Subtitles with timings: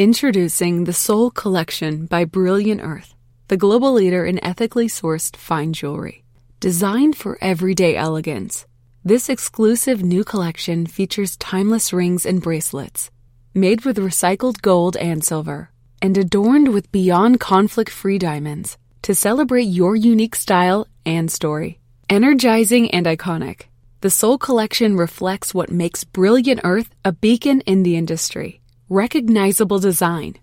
[0.00, 3.14] Introducing the Soul Collection by Brilliant Earth,
[3.48, 6.24] the global leader in ethically sourced fine jewelry.
[6.58, 8.64] Designed for everyday elegance,
[9.04, 13.10] this exclusive new collection features timeless rings and bracelets
[13.52, 15.70] made with recycled gold and silver
[16.00, 21.78] and adorned with beyond conflict free diamonds to celebrate your unique style and story.
[22.08, 23.64] Energizing and iconic,
[24.00, 28.59] the Soul Collection reflects what makes Brilliant Earth a beacon in the industry
[28.90, 30.34] recognizable design,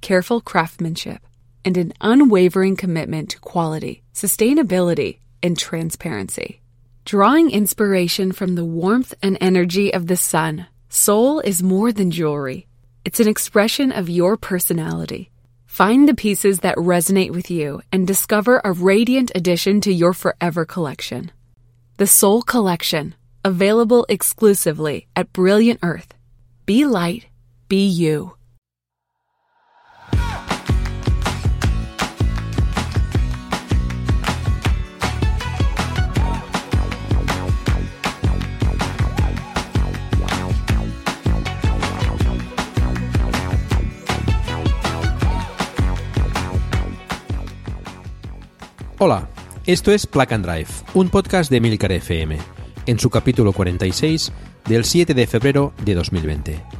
[0.00, 1.20] careful craftsmanship,
[1.66, 6.62] and an unwavering commitment to quality, sustainability, and transparency.
[7.04, 12.66] Drawing inspiration from the warmth and energy of the sun, Soul is more than jewelry.
[13.04, 15.30] It's an expression of your personality.
[15.66, 20.64] Find the pieces that resonate with you and discover a radiant addition to your forever
[20.64, 21.32] collection.
[21.98, 26.14] The Soul Collection, available exclusively at Brilliant Earth.
[26.64, 27.26] Be light
[27.70, 28.32] Be you.
[48.98, 49.28] Hola,
[49.64, 52.36] esto es Plug and Drive, un podcast de Milcar FM,
[52.86, 54.32] en su capítulo 46
[54.66, 56.79] del 7 de febrero de 2020.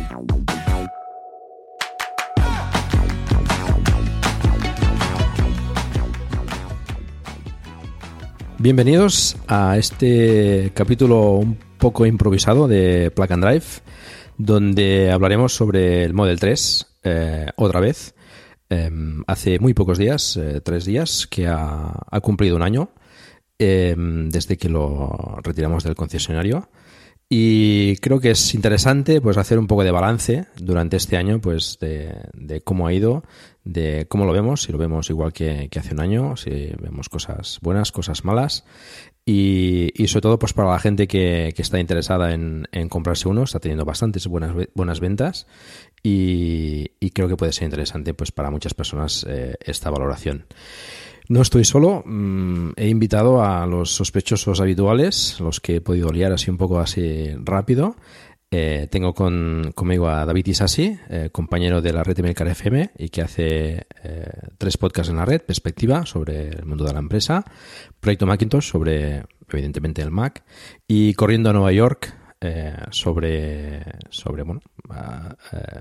[8.61, 13.65] Bienvenidos a este capítulo un poco improvisado de Plug and Drive,
[14.37, 18.13] donde hablaremos sobre el Model 3 eh, otra vez.
[18.69, 22.91] Em, hace muy pocos días, eh, tres días, que ha, cumplido un año
[23.57, 26.69] em, desde que lo retiramos del concesionario.
[27.33, 31.79] Y creo que es interesante pues hacer un poco de balance durante este año pues
[31.79, 33.23] de, cómo ha ido,
[33.63, 36.49] de cómo lo vemos, si lo vemos igual que, hace un año, si
[36.79, 38.65] vemos cosas buenas, cosas malas.
[39.23, 43.85] Y, sobre todo pues para la gente que, está interesada en, comprarse uno, está teniendo
[43.85, 45.47] bastantes buenas, buenas ventas
[46.01, 50.45] y, creo que puede ser interesante pues para muchas personas eh, esta valoración.
[51.29, 56.33] No estoy solo, mm, he invitado a los sospechosos habituales, los que he podido liar
[56.33, 57.95] así un poco así rápido.
[58.53, 63.07] Eh, tengo con, conmigo a David Isasi, eh, compañero de la red Melcar FM y
[63.07, 67.45] que hace eh, tres podcasts en la red, Perspectiva sobre el mundo de la empresa,
[68.01, 70.43] Proyecto Macintosh sobre, evidentemente, el Mac
[70.85, 72.17] y Corriendo a Nueva York
[72.89, 74.61] sobre, sobre bueno,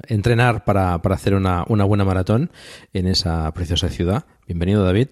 [0.07, 2.53] entrenar para, hacer una, una buena maratón
[2.93, 4.27] en esa preciosa ciudad.
[4.47, 5.09] Bienvenido, David.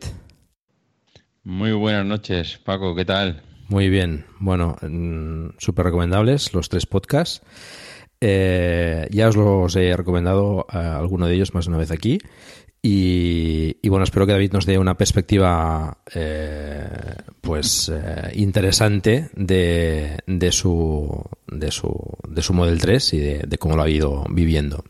[1.45, 3.48] Muy buenas noches, Paco, ¿qué tal?
[3.69, 7.43] Muy bien, bueno, mm, súper recomendables los tres podcasts.
[8.21, 12.19] Eh, ya os los he recomendado a alguno de ellos más de una vez aquí.
[12.81, 16.89] Y, bueno, espero que David nos dé una perspectiva eh,
[17.41, 21.93] pues eh, interesante de, de, su, de, su,
[22.27, 24.85] de su Model 3 y de, de cómo lo ha ido viviendo.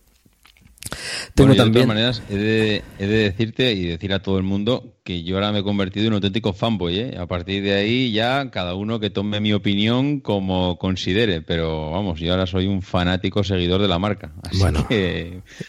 [1.34, 1.72] Tengo también...
[1.72, 5.22] De todas maneras, he de, he de, decirte y decir a todo el mundo que
[5.22, 6.98] yo ahora me he convertido en un auténtico fanboy.
[6.98, 7.16] ¿eh?
[7.18, 11.40] A partir de ahí ya cada uno que tome mi opinión como considere.
[11.40, 14.32] Pero vamos, yo ahora soy un fanático seguidor de la marca.
[14.58, 14.86] bueno,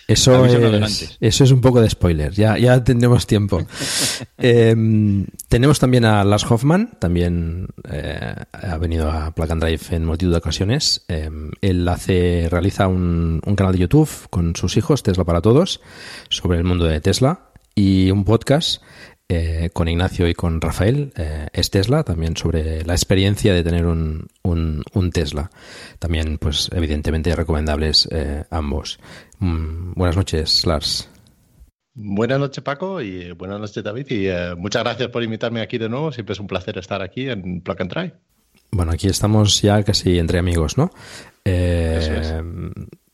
[0.09, 2.33] eso, es, eso es un poco de spoiler.
[2.33, 3.65] Ya, ya tendremos tiempo.
[4.41, 6.97] Em, tenemos también a Lars Hoffman.
[6.99, 11.05] También eh, ha venido a Plug and Drive en multitud de ocasiones.
[11.07, 15.79] Em, él hace, realiza un, un canal de YouTube con sus hijos, Tesla para Todos,
[16.27, 17.49] sobre el mundo de Tesla
[17.79, 18.81] y un podcast
[19.31, 23.85] eh, con Ignacio y con Rafael, eh, es Tesla, también sobre la experiencia de tener
[23.85, 25.51] un, un, Tesla.
[25.99, 28.99] También, pues, evidentemente recomendables eh, ambos.
[29.37, 31.07] Mm, buenas noches, Lars.
[31.93, 34.07] Buenas noches, Paco, y buenas noches, David.
[34.09, 36.11] Y muchas gracias por invitarme aquí de nuevo.
[36.11, 38.13] Siempre es un placer estar aquí en Plug and Try.
[38.71, 40.89] Bueno, aquí estamos ya casi entre amigos, ¿no?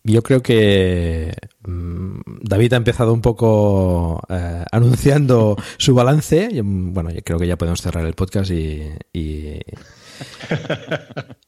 [0.07, 1.33] Yo creo que
[1.65, 6.47] mm, David ha empezado un poco eh, anunciando su balance.
[6.63, 8.83] bueno, yo creo que ya podemos cerrar el podcast y,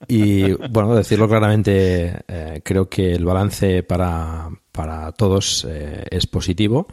[0.07, 6.88] y, bueno, decirlo claramente, eh, creo que el balance para, para todos eh, es positivo.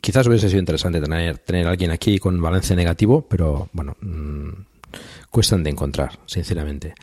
[0.00, 4.48] Quizás hubiese sido interesante tener, tener a alguien aquí con balance negativo, pero bueno, mm,
[5.30, 6.94] cuestan de encontrar, sinceramente.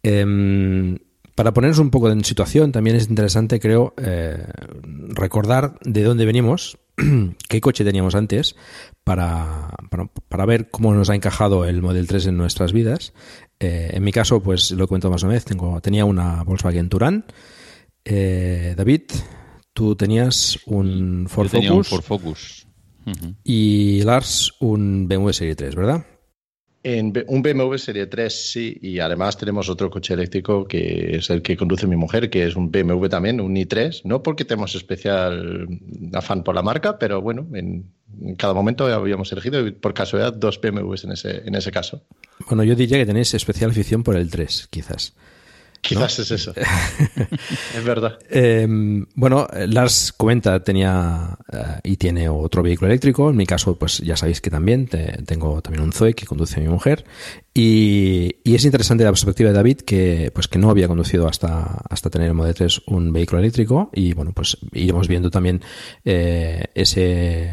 [0.00, 0.96] Em,
[1.36, 4.42] para ponernos un poco en situación, también es interesante, creo, eh,
[5.10, 6.78] recordar de dónde venimos,
[7.48, 8.56] qué coche teníamos antes,
[9.04, 9.68] para,
[10.28, 13.12] para, ver cómo nos ha encajado el Model 3 en nuestras vidas.
[13.60, 17.26] Eh, en mi caso, pues lo cuento más o menos, tengo, tenía una Volkswagen Touran.
[18.02, 19.02] Eh, David,
[19.74, 21.70] tú tenías un Ford Focus.
[21.70, 22.66] Un Ford Focus.
[23.44, 26.06] Y Lars, un BMW Serie 3, ¿verdad?
[26.88, 31.42] En un BMW Serie 3 sí, y además tenemos otro coche eléctrico que es el
[31.42, 35.66] que conduce mi mujer, que es un BMW también, un i3, no porque tenemos especial
[36.12, 37.90] afán por la marca, pero bueno, en,
[38.38, 42.04] cada momento habíamos elegido por casualidad dos BMWs en ese, en ese caso.
[42.46, 45.16] Bueno, yo diría que tenéis especial afición por el 3, quizás.
[45.86, 46.52] Quizás es eso.
[47.76, 48.18] es verdad.
[48.28, 53.30] Em, bueno, Lars comenta, tenía eh, y tiene otro vehículo eléctrico.
[53.30, 54.88] En mi caso, pues ya sabéis que también
[55.26, 57.04] tengo también un Zoe que conduce mi mujer.
[57.58, 62.10] Y, es interesante la perspectiva de David que pues que no había conducido hasta, hasta
[62.10, 65.62] tener el Model 3 un vehículo eléctrico y bueno pues iremos viendo también
[66.04, 67.50] eh, ese,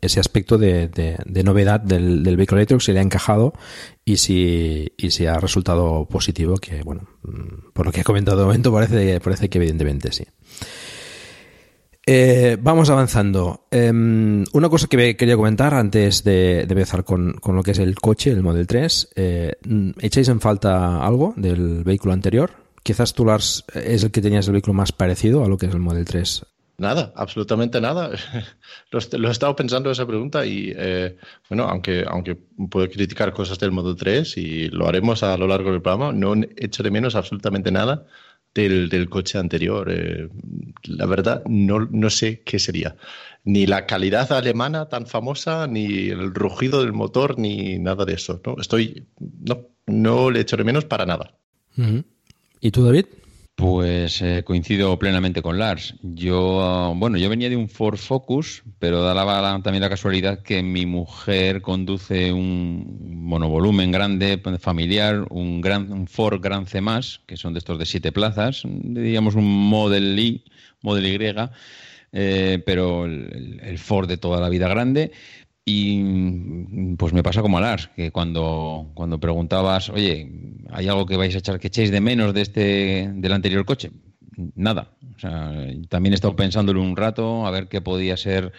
[0.00, 3.52] ese aspecto de, de, novedad del, del, vehículo eléctrico si le ha encajado
[4.08, 8.38] y si, y si ha resultado positivo que bueno mm, por lo que he comentado
[8.38, 10.24] de momento parece, parece que evidentemente sí.
[12.10, 13.66] Eh, vamos avanzando.
[13.70, 18.30] Em, una cosa que quería comentar antes de, empezar con, lo que es el coche,
[18.30, 19.10] el Model 3.
[19.14, 19.52] Eh,
[20.00, 22.50] ¿Echáis en falta algo del vehículo anterior?
[22.82, 25.74] Quizás tú, Lars, es el que tenías el vehículo más parecido a lo que es
[25.74, 26.46] el Model 3.
[26.78, 28.10] Nada, absolutamente nada.
[28.90, 31.16] lo, he estado pensando esa pregunta y, eh,
[31.48, 32.36] bueno, aunque, aunque
[32.70, 36.34] puedo criticar cosas del Model 3 y lo haremos a lo largo del programa, no
[36.56, 38.06] echo de menos absolutamente nada
[38.54, 39.90] del, coche anterior.
[39.90, 40.28] Eh,
[40.84, 42.94] la verdad, no, no sé qué sería.
[43.42, 48.40] Ni la calidad alemana tan famosa, ni el rugido del motor, ni nada de eso.
[48.44, 48.56] ¿no?
[48.60, 49.04] Estoy.
[49.18, 51.34] No, no le echo de menos para nada.
[52.60, 53.06] ¿Y tú, David?
[53.58, 55.96] Pues eh, coincido plenamente con Lars.
[56.00, 60.86] Yo, bueno, yo venía de un Ford Focus, pero daba también la casualidad que mi
[60.86, 66.80] mujer conduce un monovolumen grande, familiar, un, gran, un Ford Gran C+,
[67.26, 70.44] que son de estos de siete plazas, diríamos un Model I,
[70.82, 71.18] Model Y,
[72.12, 75.10] eh, pero el, Ford de toda la vida grande.
[75.70, 80.26] Y pues me pasa como a Lars, que cuando, cuando preguntabas, oye,
[80.70, 83.90] ¿hay algo que vais a echar que echéis de menos de este, del anterior coche?
[84.54, 84.92] Nada.
[85.14, 85.52] O sea,
[85.90, 88.50] también he estado pensándolo un rato, a ver qué podía ser.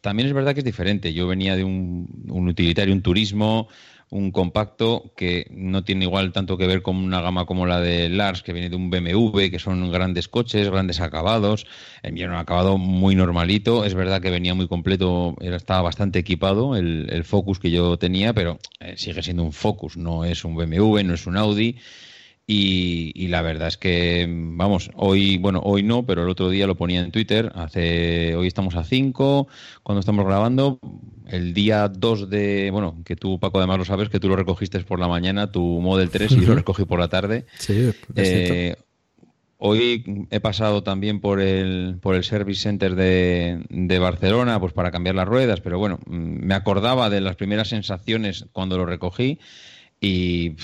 [0.00, 1.12] También es verdad que es diferente.
[1.12, 3.68] Yo venía de un utilitario, un turismo,
[4.12, 8.10] un compacto que no tiene igual tanto que ver con una gama como la de
[8.10, 11.66] Lars, que viene de un BMW, que son grandes coches, grandes acabados.
[12.02, 13.86] El mío era un acabado muy normalito.
[13.86, 18.58] Es verdad que venía muy completo, estaba bastante equipado el, Focus que yo tenía, pero
[18.80, 21.78] eh, sigue siendo un Focus, no es un BMW, no es un Audi.
[22.46, 26.74] Y, la verdad es que, vamos, hoy, bueno, hoy no, pero el otro día lo
[26.74, 27.52] ponía en Twitter.
[27.54, 29.48] Hace, hoy estamos a 5,
[29.82, 30.78] cuando estamos grabando.
[31.28, 34.78] El día 2 de, bueno, que tú, Paco, además lo sabes, que tú lo recogiste
[34.80, 37.46] por la mañana, tu Model 3, y lo recogí por la tarde.
[37.58, 38.76] Sí, eh,
[39.64, 44.90] Hoy he pasado también por el, por el Service Center de, de, Barcelona pues para
[44.90, 49.38] cambiar las ruedas, pero bueno, mm, me acordaba de las primeras sensaciones cuando lo recogí
[50.02, 50.56] y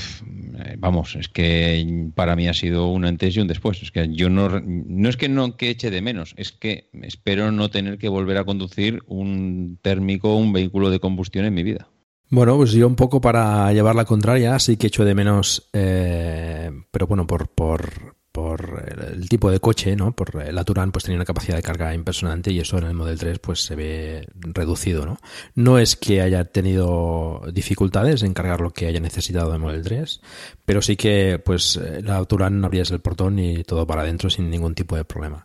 [0.59, 3.81] eh, vamos, es que para mí ha sido un antes y un después.
[3.83, 7.53] Es que yo no, no es que no que eche de menos, es que espero
[7.53, 11.89] no tener que volver a conducir un térmico, un vehículo de combustión en mi vida.
[12.31, 16.73] Bueno, pues yo un poco para llevar la contraria, sí que echo de menos, eh,
[16.91, 20.13] pero bueno, por, por, por el tipo de coche, ¿no?
[20.13, 23.19] Por la Turán pues tenía una capacidad de carga impresionante y eso en el Model
[23.19, 25.19] 3 pues se ve reducido, ¿no?
[25.57, 30.21] No es que haya tenido dificultades en cargar lo que haya necesitado de Model 3,
[30.65, 34.77] pero sí que pues la Turán abrías el portón y todo para adentro sin ningún
[34.77, 35.45] tipo de problema.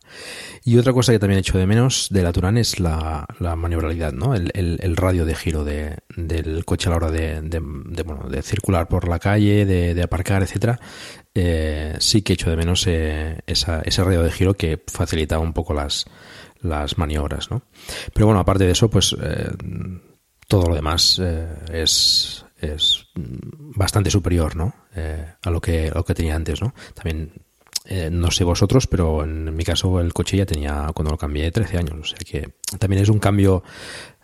[0.64, 4.14] Y otra cosa que también he hecho de menos de la Turán es la, maniobrabilidad,
[4.14, 4.36] ¿no?
[4.36, 7.60] El, el, radio de giro de, del coche a la hora de, de,
[8.04, 10.80] bueno, de circular por la calle, de, de aparcar, etcétera
[11.36, 15.74] eh, sí que echo de menos eh, ese radio de giro que facilitaba un poco
[15.74, 16.06] las,
[16.62, 17.64] las maniobras, ¿no?
[18.14, 19.50] Pero bueno, aparte de eso, pues eh,
[20.48, 21.20] todo lo demás
[21.72, 24.76] es, es bastante superior, ¿no?
[25.42, 26.76] a lo que, a lo que tenía antes, ¿no?
[26.94, 27.32] También
[28.12, 31.78] no sé vosotros, pero en mi caso el coche ya tenía, cuando lo cambié, 13
[31.80, 32.00] años.
[32.00, 33.64] O sea que también es un cambio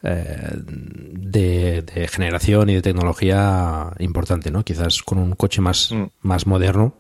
[0.03, 4.63] eh, de, generación y de tecnología importante, ¿no?
[4.63, 6.06] Quizás con un coche más, mm.
[6.22, 6.96] más moderno,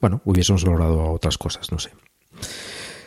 [0.00, 1.90] bueno, hubiésemos logrado otras cosas, no sé.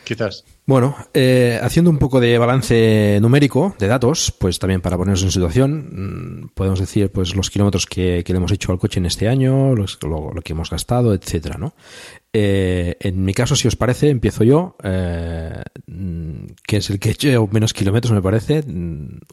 [0.04, 0.44] Quizás.
[0.66, 5.30] Bueno, eh, haciendo un poco de balance numérico de datos, pues también para ponernos en
[5.30, 9.28] situación, mm, podemos decir pues los kilómetros que, le hemos hecho al coche en este
[9.28, 11.74] año, lo, que hemos gastado, etcétera, ¿no?
[12.32, 15.62] Eh, en mi caso, si os parece, empiezo yo, eh,
[16.66, 18.64] que es el que he hecho menos kilómetros, me parece.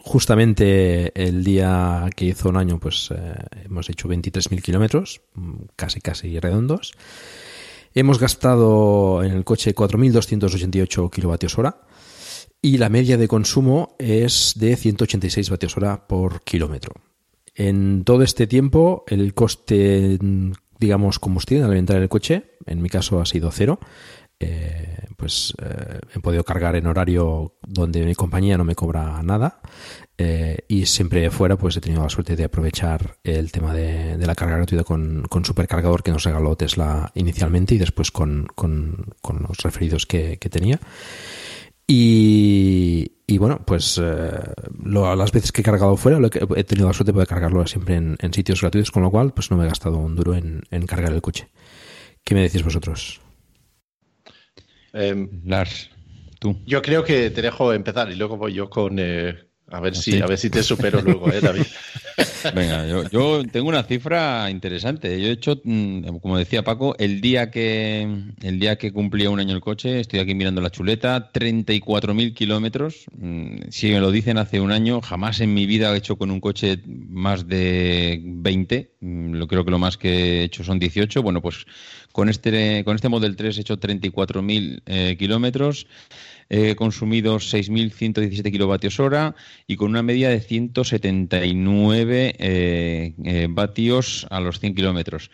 [0.01, 3.09] Justamente el día que hizo un año, pues
[3.63, 5.21] hemos hecho 23.000 kilómetros,
[5.75, 6.93] casi casi redondos.
[7.93, 11.81] Hemos gastado en el coche 4.288 kilovatios hora
[12.61, 16.93] y la media de consumo es de 186 vatios hora por kilómetro.
[17.55, 20.17] En todo este tiempo, el coste,
[20.79, 23.79] digamos, combustible al en el coche, en mi caso ha sido cero.
[24.41, 29.59] Eh, pues eh, he podido cargar en horario donde mi compañía no me cobra nada
[30.17, 34.35] eh, y siempre fuera pues he tenido la suerte de aprovechar el tema de, la
[34.35, 40.05] carga gratuita con, con, supercargador que nos regaló Tesla inicialmente y después con, los referidos
[40.05, 40.79] que, tenía.
[41.91, 44.29] Y, bueno, pues eh,
[44.85, 46.19] las veces que he cargado fuera
[46.55, 49.49] he tenido la suerte de poder cargarlo siempre en, sitios gratuitos, con lo cual pues
[49.49, 51.49] no me he gastado un duro en, cargar el coche.
[52.23, 53.19] ¿Qué me decís vosotros?
[54.93, 55.89] Em, Lars,
[56.39, 56.61] tú.
[56.67, 60.21] Yo creo que te dejo empezar y luego voy yo con, eh, a ver, si,
[60.21, 61.63] a ver si te supero luego, ¿eh, David?
[62.55, 65.21] Venga, yo, tengo una cifra interesante.
[65.21, 68.07] Yo he hecho, mm, como decía Paco, el día que
[68.41, 73.05] el día que cumplía un año el coche, estoy aquí mirando la chuleta, 34.000 kilómetros.
[73.17, 76.31] Mm, si me lo dicen hace un año, jamás en mi vida he hecho con
[76.31, 78.91] un coche más de 20.
[78.99, 81.21] Mm, lo creo que lo más que he hecho son 18.
[81.21, 81.65] Bueno, pues
[82.11, 85.87] con este, con este Model 3 he hecho 34.000 eh, kilómetros.
[86.49, 89.35] He consumido 6.117 kilovatios hora
[89.67, 95.29] y con una media de 179 eh, eh, vatios a los 100 kilómetros.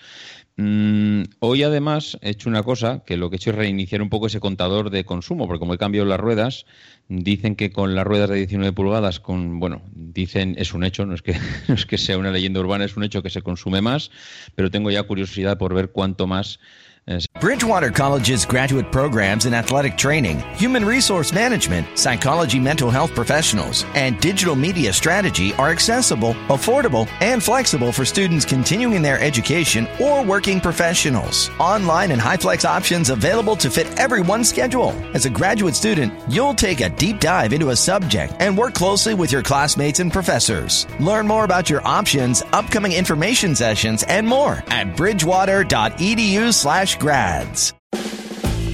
[0.57, 4.09] Mm, hoy además he hecho una cosa que lo que he hecho es reiniciar un
[4.09, 6.65] poco ese contador de consumo, porque como he cambiado las ruedas,
[7.09, 11.13] dicen que con las ruedas de 19 pulgadas, con bueno, dicen es un hecho, no
[11.13, 11.33] es que
[11.67, 14.11] no es que sea una leyenda urbana, es un hecho que se consume más,
[14.55, 16.59] pero tengo ya curiosidad por ver cuánto más
[17.39, 24.19] Bridgewater College's graduate programs in athletic training, human resource management, psychology mental health professionals, and
[24.19, 30.59] digital media strategy are accessible, affordable, and flexible for students continuing their education or working
[30.59, 31.51] professionals.
[31.59, 34.89] Online and high flex options available to fit everyone's schedule.
[35.13, 39.13] As a graduate student, you'll take a deep dive into a subject and work closely
[39.13, 40.87] with your classmates and professors.
[40.99, 47.73] Learn more about your options, upcoming information sessions, and more at bridgewater.edu slash grads.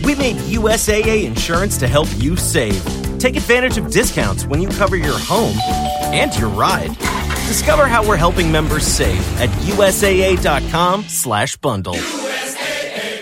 [0.03, 2.83] We made USAA insurance to help you save.
[3.19, 5.57] Take advantage of discounts when you cover your home
[6.13, 6.95] and your ride.
[7.47, 11.97] Discover how we're helping members save at usaa.com/bundle.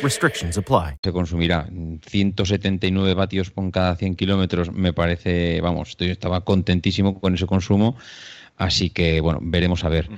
[0.02, 0.98] Restrictions apply.
[1.04, 1.68] Se consumirá
[2.06, 4.72] 179 vatios con cada 100 kilómetros.
[4.72, 7.98] Me parece, vamos, estoy, estaba contentísimo con ese consumo.
[8.58, 10.10] Así que, bueno, veremos a ver.
[10.10, 10.18] Mm.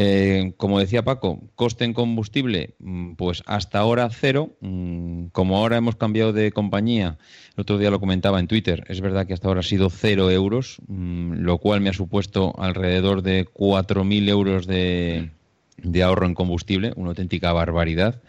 [0.00, 4.56] Eh, como decía Paco, coste en combustible, mm, pues hasta ahora cero.
[4.60, 7.18] Mm, como ahora hemos cambiado de compañía,
[7.56, 10.30] el otro día lo comentaba en Twitter, es verdad que hasta ahora ha sido cero
[10.30, 15.30] euros, mm, lo cual me ha supuesto alrededor de 4.000 euros de,
[15.78, 18.22] de ahorro en combustible, una auténtica barbaridad.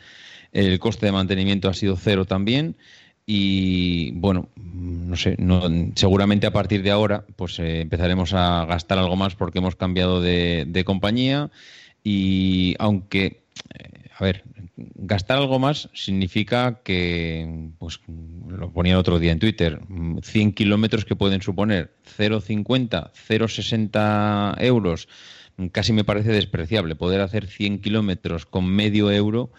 [0.51, 2.77] El coste de mantenimiento ha sido cero también
[3.31, 5.61] y bueno, no sé, no,
[5.93, 10.19] seguramente a partir de ahora pues eh, empezaremos a gastar algo más porque hemos cambiado
[10.19, 11.51] de, compañía
[12.03, 13.43] y aunque,
[13.77, 14.43] eh, a ver,
[14.75, 17.99] gastar algo más significa que, pues
[18.47, 19.79] lo ponía el otro día en Twitter,
[20.23, 25.07] 100 kilómetros que pueden suponer 0,50, 0,60 euros,
[25.71, 29.51] casi me parece despreciable poder hacer 100 kilómetros con medio euro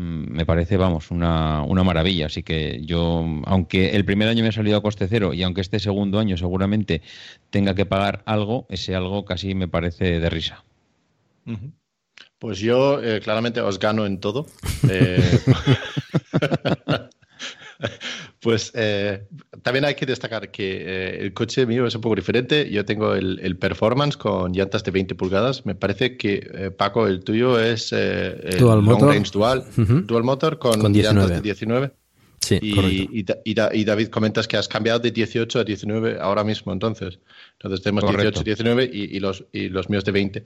[0.00, 2.26] me parece, vamos, una, una, maravilla.
[2.26, 5.60] Así que yo, aunque el primer año me ha salido a coste cero y aunque
[5.60, 7.02] este segundo año seguramente
[7.50, 10.64] tenga que pagar algo, ese algo casi me parece de risa.
[12.38, 14.46] Pues yo eh, claramente os gano en todo.
[14.88, 15.38] Eh,
[18.40, 19.22] Pues eh,
[19.62, 22.70] también hay que destacar que eh, el coche mío es un poco diferente.
[22.70, 25.66] Yo tengo el, Performance con llantas de 20 pulgadas.
[25.66, 30.58] Me parece que, eh, Paco, el tuyo es el dual Long Range Dual, dual Motor
[30.58, 31.92] con, llantas de 19.
[32.40, 37.18] Sí, y, y, David comentas que has cambiado de 18 a 19 ahora mismo, entonces.
[37.52, 40.44] Entonces tenemos 18, 19 y, los, y los míos de 20.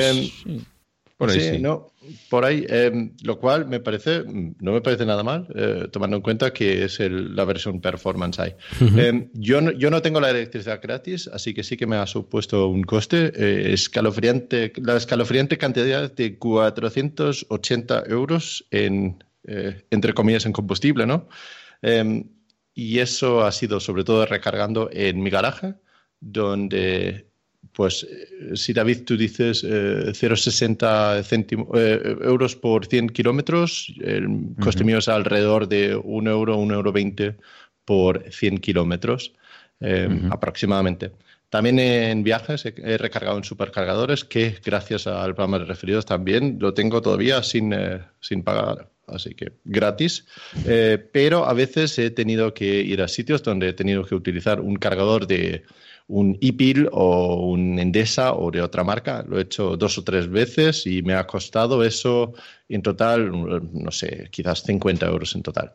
[1.17, 1.92] Por ahí sí, no,
[2.29, 6.23] por ahí, em, lo cual me parece, no me parece nada mal, eh, tomando en
[6.23, 8.55] cuenta que es la versión performance ahí.
[8.79, 12.07] Em, yo, no, yo no tengo la electricidad gratis, así que sí que me ha
[12.07, 20.45] supuesto un coste eh, escalofriante, la escalofriante cantidad de 480 euros en, eh, entre comillas,
[20.45, 21.27] en combustible, ¿no?
[21.81, 22.29] Em,
[22.73, 25.75] y eso ha sido sobre todo recargando en mi garaje,
[26.19, 27.32] donde
[27.73, 34.27] pues eh, si David tú dices 0,60 eh, euros por 100 kilómetros, el
[34.59, 37.35] coste mío es alrededor de 1 euro, 1 euro 20
[37.85, 39.33] por 100 kilómetros
[40.31, 41.11] aproximadamente.
[41.49, 46.73] También en viajes he, recargado en supercargadores que gracias al programa de referidos también lo
[46.73, 47.75] tengo todavía sin,
[48.21, 50.25] sin pagar así que gratis,
[50.65, 54.61] eh, pero a veces he tenido que ir a sitios donde he tenido que utilizar
[54.61, 55.63] un cargador de
[56.07, 59.23] un IPIL o un Endesa o de otra marca.
[59.27, 62.33] Lo he hecho dos o tres veces y me ha costado eso
[62.69, 63.31] en total,
[63.73, 65.73] no sé, quizás 50 euros en total.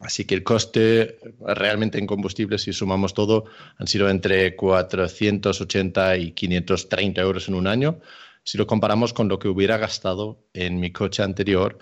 [0.00, 3.44] Así que el coste realmente en combustible, si sumamos todo,
[3.76, 8.00] han sido entre 480 y 530 euros en un año.
[8.42, 11.78] Si lo comparamos con lo que hubiera gastado en mi coche anterior,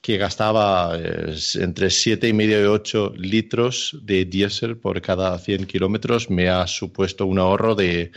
[0.00, 6.66] que gastaba entre 7,5 y 8 litros de diésel por cada 100 kilómetros, me ha
[6.66, 8.12] supuesto un ahorro de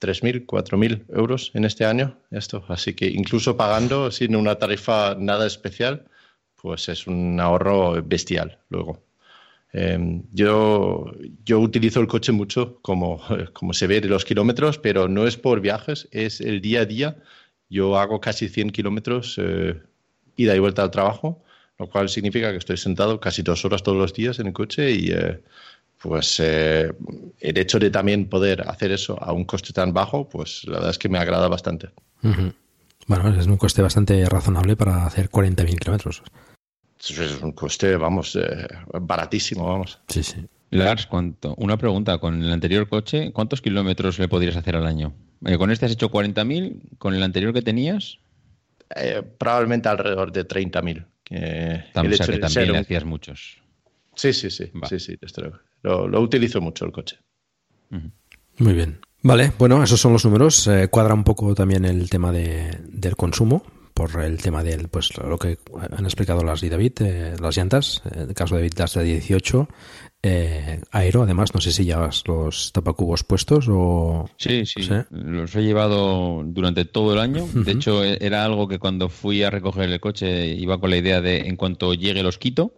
[0.00, 2.18] 3.000, 4.000 euros en este año.
[2.30, 2.64] Esto.
[2.68, 6.06] Así que incluso pagando sin una tarifa nada especial,
[6.56, 9.02] pues es un ahorro bestial luego.
[9.72, 11.12] Em, yo,
[11.44, 13.20] yo utilizo el coche mucho, como,
[13.52, 16.86] como se ve de los kilómetros, pero no es por viajes, es el día a
[16.86, 17.16] día.
[17.68, 19.80] Yo hago casi 100 kilómetros eh,
[20.36, 21.42] ida y vuelta al trabajo,
[21.78, 24.90] lo cual significa que estoy sentado casi dos horas todos los días en el coche
[24.90, 25.40] y eh,
[25.98, 26.92] pues eh,
[27.40, 30.90] el hecho de también poder hacer eso a un coste tan bajo, pues la verdad
[30.90, 31.90] es que me agrada bastante.
[33.06, 36.22] Bueno, es un coste bastante razonable para hacer 40.000 kilómetros.
[36.98, 38.68] Es un coste, vamos, eh,
[39.00, 39.98] baratísimo, vamos.
[40.08, 40.46] Sí, sí.
[40.70, 41.54] Lars, ¿cuánto?
[41.58, 42.18] una pregunta.
[42.18, 45.12] Con el anterior coche, ¿cuántos kilómetros le podrías hacer al año?
[45.58, 48.18] con este has hecho 40.000, con el anterior que tenías,
[48.96, 51.06] eh, probablemente alrededor de 30.000.
[51.30, 53.58] Eh, o sea que también hacías muchos.
[54.14, 55.18] Sí, sí, sí, sí, sí,
[55.82, 57.18] lo, lo, utilizo mucho el coche.
[58.58, 59.00] Muy bien.
[59.22, 60.66] Vale, bueno, esos son los números.
[60.66, 65.16] Eh, cuadra un poco también el tema de, del consumo por el tema de pues
[65.18, 65.58] lo que
[65.96, 69.04] han explicado las y David, eh, las llantas, en el caso de David las de
[69.04, 69.68] 18,
[70.24, 74.30] eh, aero, además, no sé si llevas los tapacubos puestos o...
[74.36, 77.44] Sí, sí, los he llevado durante todo el año.
[77.52, 80.96] De hecho, e-, era algo que cuando fui a recoger el coche iba con la
[80.96, 82.72] idea de en cuanto llegue los quito.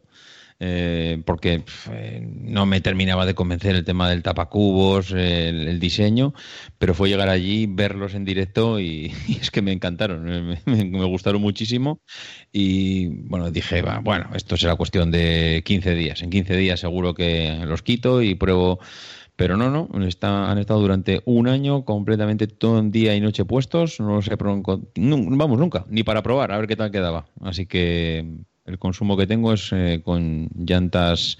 [0.60, 6.32] Eh, porque eh, no me terminaba de convencer el tema del tapacubos, el, diseño,
[6.78, 10.24] pero fue llegar allí, verlos en directo y, es que me encantaron,
[10.64, 12.00] me, gustaron muchísimo.
[12.52, 17.60] Y bueno, dije, bueno, esto será cuestión de 15 días, en 15 días seguro que
[17.66, 18.78] los quito y pruebo
[19.36, 23.98] pero no, no, han estado durante un año completamente todo el día y noche puestos,
[23.98, 27.26] no los he vamos nunca, ni para probar, a ver qué tal quedaba.
[27.40, 31.38] Así que el consumo que tengo es eh, con llantas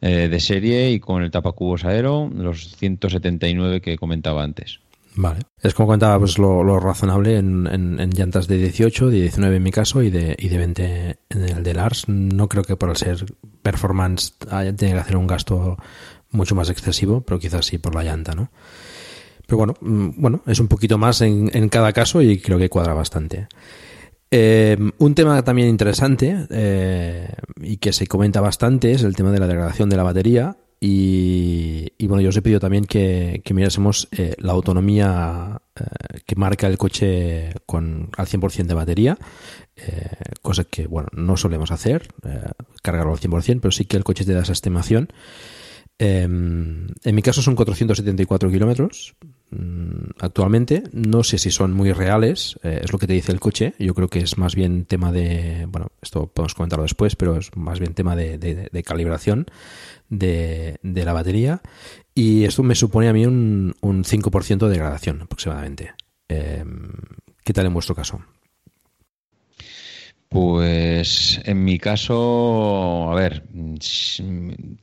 [0.00, 4.80] eh, de serie y con el tapacubos aero, los 179 que comentaba antes.
[5.14, 5.40] Vale.
[5.60, 10.02] Es como comentaba, pues lo, razonable en, llantas de 18, de 19 en mi caso
[10.02, 12.08] y de, y de 20 en el de Lars.
[12.08, 13.26] No creo que por el ser
[13.62, 15.76] performance haya que hacer un gasto
[16.30, 18.50] mucho más excesivo, pero quizás sí por la llanta, ¿no?
[19.46, 22.70] Pero bueno, mm, bueno, es un poquito más en, en cada caso y creo que
[22.70, 23.48] cuadra bastante.
[24.34, 27.28] Eh, un tema también interesante eh,
[27.60, 30.56] y que se comenta bastante es el tema de la degradación de la batería.
[30.80, 35.60] Y, bueno, yo os he pedido también que, mirásemos eh, la autonomía
[36.26, 39.16] que marca el coche con al 100% de batería,
[40.40, 42.08] cosa que bueno, no solemos hacer,
[42.82, 45.08] cargarlo al 100%, pero sí que el coche te da esa estimación.
[45.98, 49.14] En mi caso son 474 kilómetros,
[49.52, 50.84] Mm, actualmente.
[50.92, 53.74] No sé si son muy reales, eh, es lo que te dice el coche.
[53.78, 57.54] Yo creo que es más bien tema de, bueno, esto podemos comentarlo después, pero es
[57.54, 59.46] más bien tema de, calibración
[60.08, 61.60] de, la batería.
[62.14, 65.92] Y esto me supone a mí un, un 5% de degradación aproximadamente.
[66.28, 66.92] Em,
[67.44, 68.20] ¿Qué tal en vuestro caso?
[70.32, 73.42] Pues en mi caso, a ver,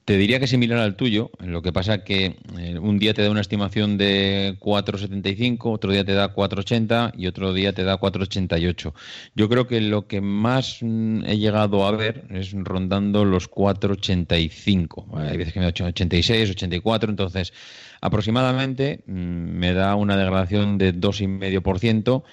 [0.05, 1.31] te diría que es similar al tuyo.
[1.39, 6.05] Lo que pasa que eh, un día te da una estimación de 4,75, otro día
[6.05, 8.93] te da 4,80 y otro día te da 4,88.
[9.33, 15.17] Yo creo que lo que más mm, he llegado a ver es rondando los 4,85.
[15.17, 17.53] Hay veces que me da 86, 84, entonces
[18.01, 22.23] aproximadamente mm, me da una degradación de 2,5%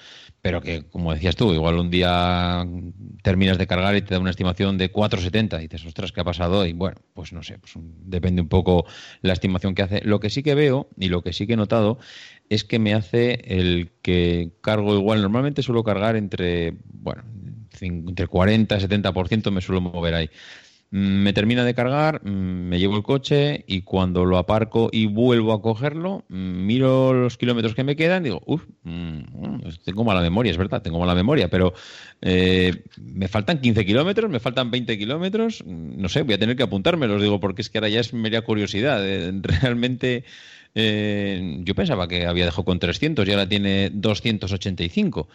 [0.47, 2.65] pero que, como decías tú, igual un día
[3.21, 6.23] terminas de cargar y te da una estimación de 4,70 y dices, ostras, ¿qué ha
[6.23, 6.65] pasado?
[6.65, 8.85] Y bueno, pues no sé, pues depende un poco
[9.21, 10.01] la estimación que hace.
[10.05, 11.99] Lo que sí que veo y lo que sí que he notado
[12.47, 17.23] es que me hace el que cargo igual, normalmente suelo cargar entre, bueno,
[17.81, 20.29] entre 40 y 70% me suelo mover ahí.
[20.89, 25.05] Mm, me termina de cargar, mm, me llevo el coche y cuando lo aparco y
[25.07, 28.63] vuelvo a cogerlo, mm, miro los kilómetros que me quedan y digo, uff,
[29.83, 31.73] tengo mala memoria, es verdad, tengo mala memoria, pero
[32.21, 36.63] eh, me faltan 15 kilómetros, me faltan 20 kilómetros, no sé, voy a tener que
[36.63, 39.05] apuntármelos, los digo, porque es que ahora ya es media curiosidad.
[39.05, 40.23] Eh, realmente
[40.79, 45.27] eh, yo pensaba que había dejado con 300 y ahora tiene 285.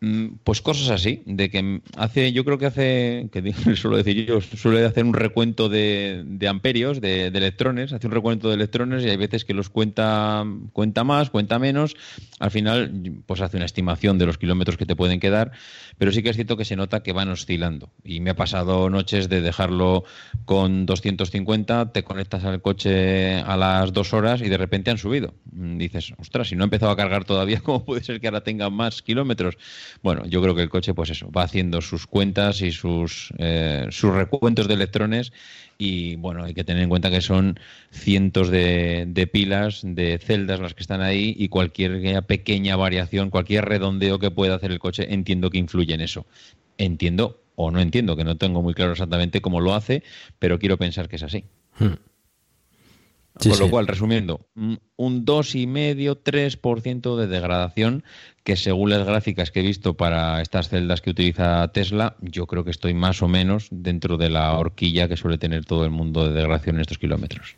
[0.00, 4.40] Mm, pues cosas así, de que hace, yo creo que hace, que suelo decir yo,
[4.42, 9.16] suele hacer un recuento de, amperios, de, electrones, hace un recuento de electrones y hay
[9.16, 11.96] veces que los cuenta, cuenta más, cuenta menos,
[12.40, 15.52] al final pues hace una estimación de los kilómetros que te pueden quedar,
[15.96, 18.90] pero sí que es cierto que se nota que van oscilando y me ha pasado
[18.90, 20.04] noches de dejarlo
[20.44, 25.32] con 250, te conectas al coche a las dos horas y de repente han subido.
[25.52, 28.42] Mm, dices, ostras, si no he empezado a cargar todavía, ¿cómo puede ser que ahora
[28.42, 29.56] tenga más kilómetros?
[30.02, 33.86] Bueno, yo creo que el coche, pues eso, va haciendo sus cuentas y sus, eh,
[33.90, 35.32] sus recuentos de electrones
[35.78, 37.58] y bueno, hay que tener en cuenta que son
[37.90, 43.64] cientos de, de, pilas, de celdas las que están ahí y cualquier pequeña variación, cualquier
[43.64, 46.26] redondeo que pueda hacer el coche, entiendo que influye en eso.
[46.78, 50.02] Entiendo o no entiendo, que no tengo muy claro exactamente cómo lo hace,
[50.38, 51.44] pero quiero pensar que es así.
[51.78, 51.94] Hmm.
[53.38, 58.02] Con lo cual, resumiendo, un 2,5-3% de degradación,
[58.44, 62.64] que según las gráficas que he visto para estas celdas que utiliza Tesla, yo creo
[62.64, 66.26] que estoy más o menos dentro de la horquilla que suele tener todo el mundo
[66.26, 67.56] de degradación en estos kilómetros.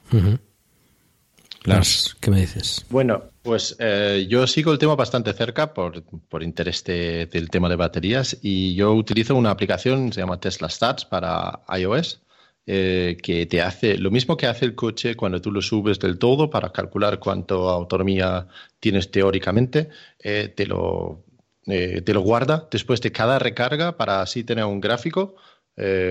[2.20, 2.84] ¿qué me dices?
[2.88, 6.02] Bueno, pues eh, yo sigo el tema bastante cerca por,
[6.40, 11.60] interés del tema de baterías y yo utilizo una aplicación, se llama Tesla Stats para
[11.76, 12.20] iOS
[12.70, 16.18] eh, que te hace lo mismo que hace el coche cuando tú lo subes del
[16.18, 18.46] todo para calcular cuánto autonomía
[18.78, 21.24] tienes teóricamente, eh, te, lo,
[21.66, 25.36] eh, te lo guarda después de cada recarga para así tener un gráfico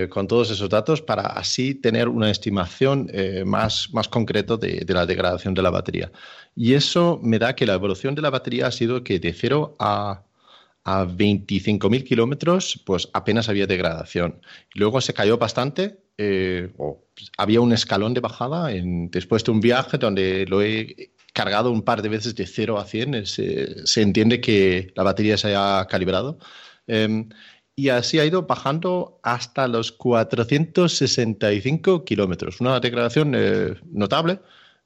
[0.10, 3.12] con todos esos datos para así tener una estimación
[3.46, 6.10] más, más concreto de, de, la degradación de la batería.
[6.56, 9.76] Y eso me da que la evolución de la batería ha sido que de 0
[9.78, 10.24] a
[10.86, 14.40] a 25.000 kilómetros, pues apenas había degradación.
[14.74, 16.72] Luego se cayó bastante, eh,
[17.38, 21.82] había un escalón de bajada en, después de un viaje donde lo he cargado un
[21.84, 26.40] par de veces de 0 a 100, se, entiende que la batería se haya calibrado.
[26.88, 27.30] Em,
[27.76, 34.40] y así ha ido bajando hasta los 465 kilómetros, una degradación eh, notable,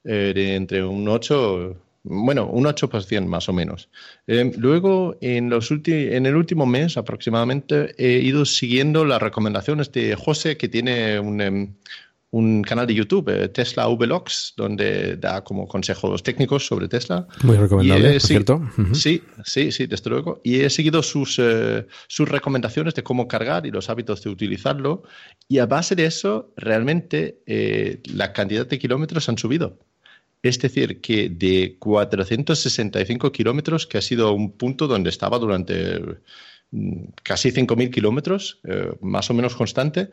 [0.04, 3.88] eh, de entre un 8 bueno, un 8% más o menos.
[4.26, 10.16] Eh, luego, en, los en el último mes aproximadamente, he ido siguiendo las recomendaciones de
[10.16, 11.74] José, que tiene un, em,
[12.30, 17.28] un canal de YouTube, eh, Tesla Vlogs, donde da como consejos técnicos sobre Tesla.
[17.44, 18.62] Muy recomendable, por cierto.
[18.94, 20.40] Sí, sí, sí, desde luego.
[20.42, 25.04] Y he seguido sus, eh, sus recomendaciones de cómo cargar y los hábitos de utilizarlo.
[25.46, 27.42] Y a base de eso, realmente
[28.12, 29.78] la cantidad de kilómetros han subido.
[30.42, 36.00] Es decir, que de 465 kilómetros, que ha sido un punto donde estaba durante
[36.72, 40.10] mm, casi 5.000 kilómetros, eh, más o menos constante,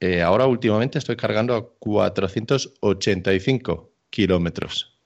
[0.00, 4.98] eh, ahora últimamente estoy cargando a 485 kilómetros.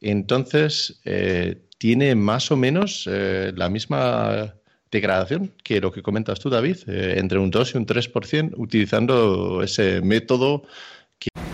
[0.00, 4.56] Entonces, eh, tiene más o menos la misma
[4.90, 10.00] degradación que lo que comentas tú, David, entre un 2 y un 3%, utilizando ese
[10.02, 10.64] método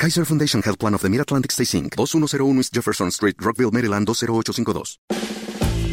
[0.00, 1.94] Kaiser Foundation Health Plan of the Mid-Atlantic Stay Inc.
[1.94, 4.96] 2101 East Jefferson Street, Rockville, Maryland 20852.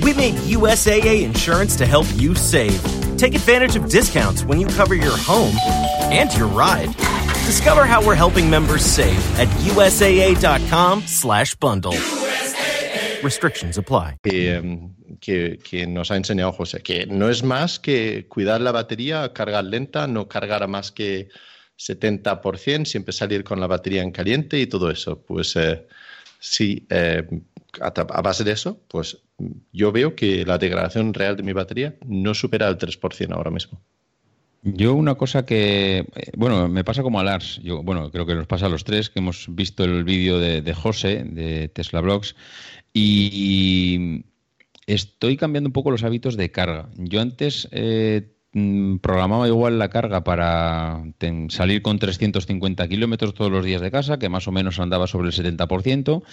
[0.02, 2.82] We made USAA insurance to help you save.
[3.18, 5.54] Take advantage of discounts when you cover your home
[6.10, 6.96] and your ride.
[7.46, 11.98] Discover how we're helping members save at usaa.com/bundle.
[13.22, 14.16] Restrictions apply.
[14.24, 19.34] Em, que, que, nos ha enseñado José, que no es más que cuidar la batería,
[19.34, 21.28] cargar lenta, no cargar a más que
[21.78, 25.22] 70%, siempre salir con la batería en caliente y todo eso.
[25.22, 25.86] Pues eh,
[26.40, 27.24] sí, eh,
[27.80, 29.18] a, base de eso, pues
[29.72, 33.80] yo veo que la degradación real de mi batería no supera el 3% ahora mismo.
[34.64, 38.36] Yo una cosa que, eh, bueno, me pasa como a Lars, yo, bueno, creo que
[38.36, 42.36] nos pasa a los tres, que hemos visto el vídeo de, José, de Tesla Blogs,
[42.92, 44.26] y
[44.88, 46.90] estoy cambiando un poco los hábitos de carga.
[46.98, 47.70] Yo antes
[49.02, 51.04] programaba igual la carga para
[51.50, 55.30] salir con 350 kilómetros todos los días de casa, que más o menos andaba sobre
[55.30, 56.24] el 70%,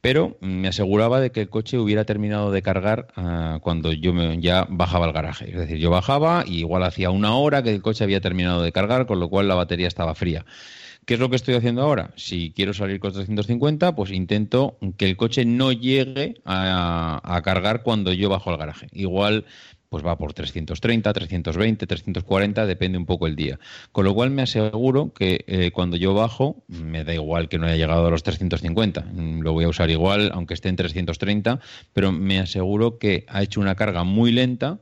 [0.00, 4.66] pero me aseguraba de que el coche hubiera terminado de cargar ah, cuando yo ya
[4.68, 5.50] bajaba al garaje.
[5.50, 8.72] Es decir, yo bajaba y igual hacía una hora que el coche había terminado de
[8.72, 10.44] cargar, con lo cual la batería estaba fría.
[11.04, 12.12] ¿Qué es lo que estoy haciendo ahora?
[12.16, 18.12] Si quiero salir con 350, pues intento que el coche no llegue a cargar cuando
[18.12, 18.86] yo bajo al garaje.
[18.92, 19.44] Igual
[19.92, 23.58] pues va por 330, 320, 340, depende un poco el día.
[23.92, 27.66] Con lo cual me aseguro que eh, cuando yo bajo, me da igual que no
[27.66, 31.60] haya llegado a los 350, mm, lo voy a usar igual, aunque esté en 330,
[31.92, 34.78] pero me aseguro que ha hecho una carga muy lenta,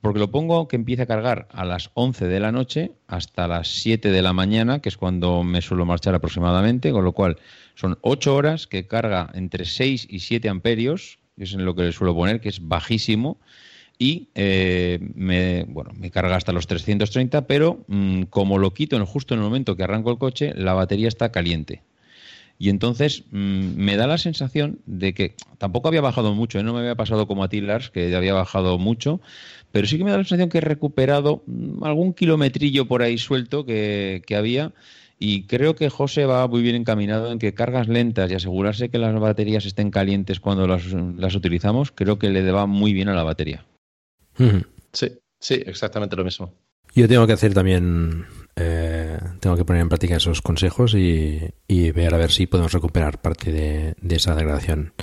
[0.00, 3.68] porque lo pongo que empiece a cargar a las 11 de la noche hasta las
[3.68, 7.36] 7 de la mañana, que es cuando me suelo marchar aproximadamente, con lo cual
[7.76, 11.82] son 8 horas que carga entre 6 y 7 amperios, que es en lo que
[11.82, 13.38] le suelo poner, que es bajísimo,
[13.98, 19.04] y eh, me, bueno, me carga hasta los 330, pero mm, como lo quito en
[19.04, 21.82] justo en el momento que arranco el coche, la batería está caliente.
[22.60, 26.62] Y entonces mm, me da la sensación de que tampoco había bajado mucho, ¿eh?
[26.62, 29.20] no me había pasado como a ti, Lars, que había bajado mucho,
[29.72, 33.18] pero sí que me da la sensación que he recuperado mm, algún kilometrillo por ahí
[33.18, 34.72] suelto que, que había.
[35.20, 38.98] Y creo que José va muy bien encaminado en que cargas lentas y asegurarse que
[38.98, 43.14] las baterías estén calientes cuando las, las utilizamos, creo que le va muy bien a
[43.14, 43.64] la batería.
[44.92, 46.52] Sí, sí, exactamente lo mismo.
[46.94, 51.52] Yo tengo que hacer también, eh, tengo que poner en práctica esos consejos y,
[51.92, 54.94] ver a ver si podemos recuperar parte de, esa degradación.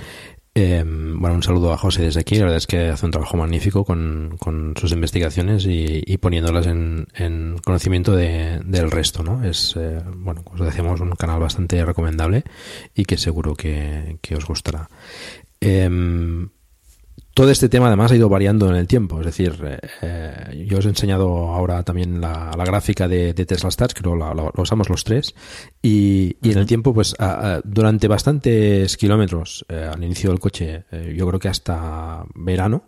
[0.54, 2.36] Em, bueno, un saludo a José desde aquí.
[2.36, 4.38] La verdad es que hace un trabajo magnífico con,
[4.78, 9.44] sus investigaciones y, poniéndolas en, conocimiento del resto, ¿no?
[9.44, 12.44] Es, eh, bueno, como decíamos, un canal bastante recomendable
[12.94, 14.88] y que seguro que, os gustará.
[15.60, 16.48] Em,
[17.36, 19.20] todo este tema además ha ido variando en el tiempo.
[19.20, 23.92] Es decir, eh, eh, yo os he enseñado ahora también la, gráfica de, Tesla Stats,
[23.92, 25.34] que lo, lo, usamos los tres,
[25.82, 27.14] y, en el tiempo, pues
[27.64, 32.84] durante bastantes kilómetros eh, al inicio del coche, yo creo que hasta verano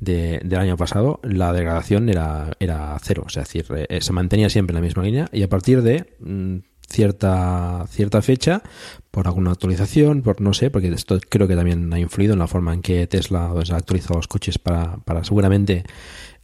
[0.00, 3.26] del año pasado, la degradación era, era cero.
[3.28, 3.66] es decir,
[4.00, 8.62] se mantenía siempre en la misma línea y a partir de mm, cierta, cierta fecha,
[9.10, 12.46] por alguna actualización, por no sé, porque esto creo que también ha influido en la
[12.46, 15.84] forma en que Tesla pues, ha actualizado los coches para, para seguramente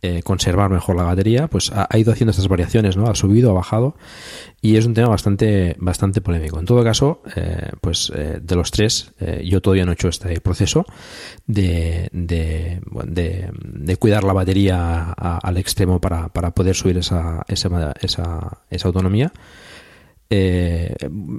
[0.00, 3.08] eh, conservar mejor la batería, pues ha, ido haciendo estas variaciones, ¿no?
[3.08, 3.96] Ha subido, ha bajado
[4.62, 6.60] y es un tema bastante, bastante polémico.
[6.60, 10.40] En todo caso, eh, pues eh, de los tres, yo todavía no he hecho este
[10.40, 10.86] proceso
[11.48, 18.86] de, de, cuidar la batería al extremo para, para poder subir esa, esa, esa, esa
[18.86, 19.32] autonomía.
[20.30, 20.94] Eh,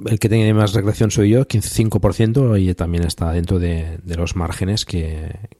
[0.06, 4.84] el que tiene más recreación soy yo, 15% y también está dentro de, los márgenes
[4.84, 5.50] que,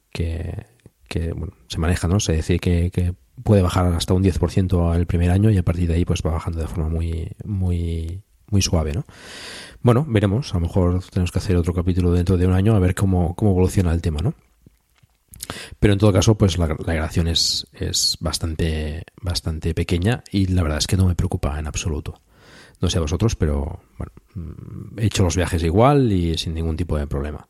[1.67, 2.19] se manejan, ¿no?
[2.19, 3.13] Se dice que,
[3.43, 6.31] puede bajar hasta un 10% el primer año y a partir de ahí pues va
[6.31, 9.03] bajando de forma muy, muy, muy suave, ¿no?
[9.81, 10.51] Bueno, veremos.
[10.53, 13.35] A lo mejor tenemos que hacer otro capítulo dentro de un año a ver cómo,
[13.35, 14.35] cómo evoluciona el tema, ¿no?
[15.79, 20.77] Pero en todo caso, pues la, la es, es bastante, bastante pequeña y la verdad
[20.77, 22.21] es que no me preocupa en absoluto.
[22.81, 26.75] No sé a vosotros, pero bueno, mm, he hecho los viajes igual y sin ningún
[26.75, 27.47] tipo de problema.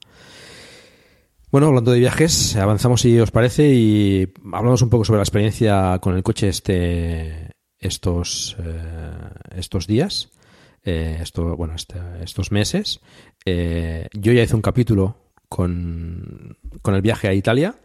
[1.52, 6.00] Bueno, hablando de viajes, avanzamos si os parece y hablamos un poco sobre la experiencia
[6.00, 10.30] con el coche este estos eh, estos días,
[10.84, 11.22] eh,
[11.58, 13.00] bueno, este, estos meses.
[13.46, 15.17] Eh, yo ya hice un capítulo
[15.50, 17.76] con, con el viaje a Italia.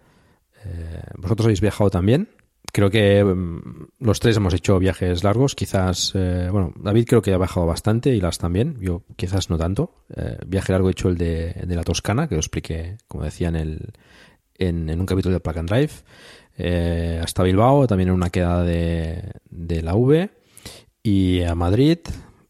[1.17, 2.29] vosotros habéis viajado también
[2.73, 5.55] creo que mm, los tres hemos hecho viajes largos.
[5.55, 8.77] Quizás, eh, bueno, David creo que ha bajado bastante y las también.
[8.81, 10.05] Yo quizás no tanto.
[10.15, 13.57] Eh, viaje largo he hecho el de, la Toscana, que lo expliqué, como decía, en,
[13.57, 13.93] el,
[14.59, 15.93] en, un capítulo de Plug and Drive.
[16.59, 20.31] Eh, hasta Bilbao, también en una quedada de, de la V.
[21.03, 21.99] Y a Madrid.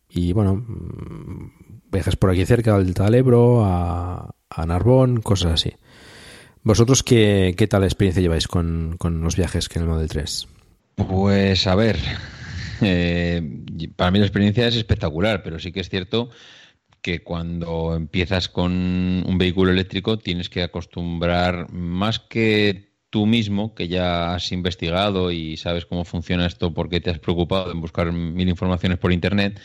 [0.09, 1.52] Y bueno, mm,
[1.90, 5.72] viajes por aquí cerca, del Talebro, a, a Narbón, cosas así.
[6.66, 10.48] ¿Vosotros qué, qué tal experiencia lleváis con, los viajes que en el Model 3?
[10.96, 11.96] Pues a ver,
[12.81, 13.40] eh,
[13.94, 16.29] para mí la experiencia es espectacular, pero sí que es cierto
[17.02, 23.87] que cuando empiezas con un vehículo eléctrico tienes que acostumbrar más que tú mismo, que
[23.87, 28.48] ya has investigado y sabes cómo funciona esto porque te has preocupado en buscar mil
[28.48, 29.61] informaciones por Internet,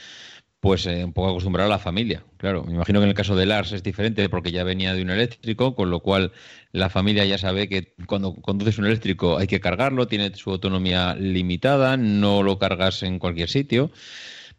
[0.62, 2.24] pues eh, un poco acostumbrar a la familia.
[2.38, 5.02] Claro, me imagino que en el caso de Lars es diferente porque ya venía de
[5.02, 6.32] un eléctrico, con lo cual
[6.72, 11.16] la familia ya sabe que cuando conduces un eléctrico hay que cargarlo, tiene su autonomía
[11.16, 13.92] limitada, no lo cargas en cualquier sitio.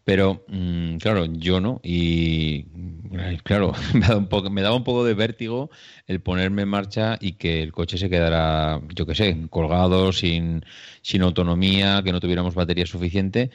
[0.04, 1.80] Pero, mm, claro, yo no.
[1.84, 2.64] Y,
[3.44, 5.70] claro, me daba, un poco, me daba un poco de vértigo
[6.08, 10.64] el ponerme en marcha y que el coche se quedara, yo qué sé, colgado, sin,
[11.02, 13.50] sin autonomía, que no tuviéramos batería suficiente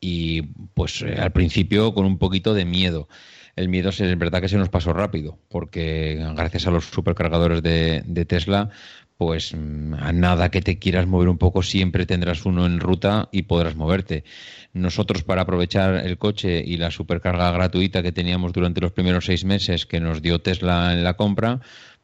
[0.00, 0.42] y
[0.74, 3.08] pues eh, al principio con un poquito de miedo.
[3.56, 8.04] El miedo es verdad que se nos pasó rápido, porque gracias a los supercargadores de,
[8.06, 8.70] de Tesla,
[9.18, 13.28] pues mm, a nada que te quieras mover un poco, siempre tendrás uno en ruta
[13.32, 14.24] y podrás moverte.
[14.72, 19.44] Nosotros, para aprovechar el coche y la supercarga gratuita que teníamos durante los primeros seis
[19.44, 21.60] meses que nos dio Tesla en la compra,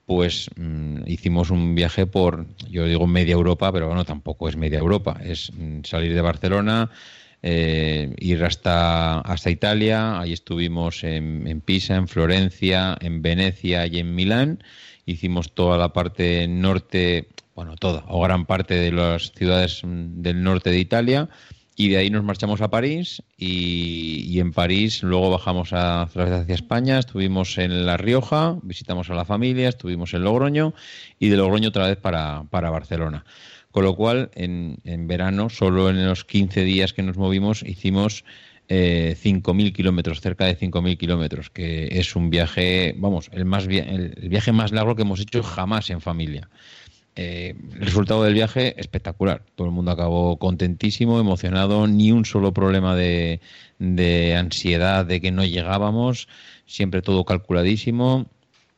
[0.06, 4.80] pues mm, hicimos un viaje por, yo digo media Europa, pero bueno, tampoco es media
[4.80, 6.90] Europa, es mm, salir de Barcelona,
[7.46, 10.18] eh, ir hasta, hasta Italia.
[10.18, 14.64] Ahí estuvimos en, Pisa, en Florencia, en Venecia y en Milán.
[15.04, 20.70] Hicimos toda la parte norte, bueno, toda o gran parte de las ciudades del norte
[20.70, 21.28] de Italia.
[21.76, 26.98] Y de ahí nos marchamos a París y, en París luego bajamos a, hacia España,
[26.98, 30.72] estuvimos en La Rioja, visitamos a la familia, estuvimos en Logroño
[31.18, 33.24] y de Logroño otra vez para, para Barcelona.
[33.74, 38.24] Con lo cual, en, verano, solo en los 15 días que nos movimos, hicimos
[38.68, 44.28] eh, 5.000 kilómetros, cerca de 5.000 kilómetros, que es un viaje, vamos, el, más, el
[44.28, 46.48] viaje más largo que hemos hecho jamás en familia.
[47.16, 49.42] Eh, el resultado del viaje espectacular.
[49.56, 53.40] Todo el mundo acabó contentísimo, emocionado, ni un solo problema de,
[53.80, 56.28] de ansiedad de que no llegábamos,
[56.64, 58.26] siempre todo calculadísimo.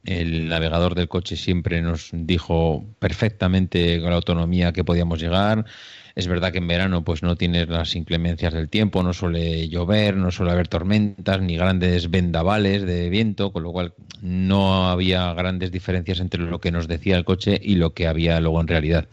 [0.06, 5.66] El navegador del coche siempre nos dijo perfectamente con la autonomía que podíamos llegar.
[6.14, 10.16] Es verdad que en verano pues no tienes las inclemencias del tiempo, no suele llover,
[10.16, 15.72] no suele haber tormentas ni grandes vendavales de viento, con lo cual no había grandes
[15.72, 19.08] diferencias entre lo que nos decía el coche y lo que había luego en realidad.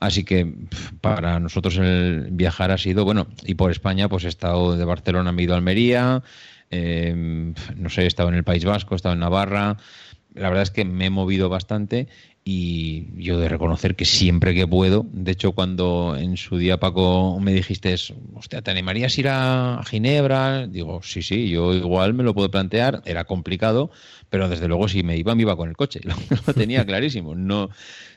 [0.00, 0.54] Así que
[1.02, 5.30] para nosotros el viajar ha sido, bueno, y por España pues he estado de Barcelona,
[5.30, 6.22] me he ido a Almería,
[6.70, 9.76] eh, no sé, he estado en el País Vasco, he estado en Navarra,
[10.34, 12.08] la verdad es que me he movido bastante
[12.44, 17.38] y yo de reconocer que siempre que puedo, de hecho cuando en su día Paco
[17.40, 17.94] me dijiste,
[18.48, 20.66] ¿te animarías a ir a Ginebra?
[20.66, 23.90] Digo, sí, sí, yo igual me lo puedo plantear, era complicado,
[24.30, 26.00] pero desde luego si me iba, me iba con el coche,
[26.46, 27.70] lo, tenía clarísimo, no...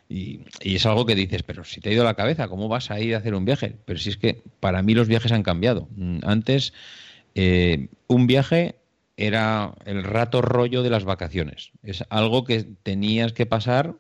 [0.10, 3.00] Y, es algo que dices, pero si te ha ido la cabeza, ¿cómo vas a
[3.00, 3.76] ir a hacer un viaje?
[3.86, 5.88] Pero si es que para mí los viajes han cambiado.
[5.96, 6.74] Mm, antes,
[7.36, 8.76] eh, un viaje
[9.18, 11.72] era el rato rollo de las vacaciones.
[11.84, 13.96] Es algo que tenías que pasar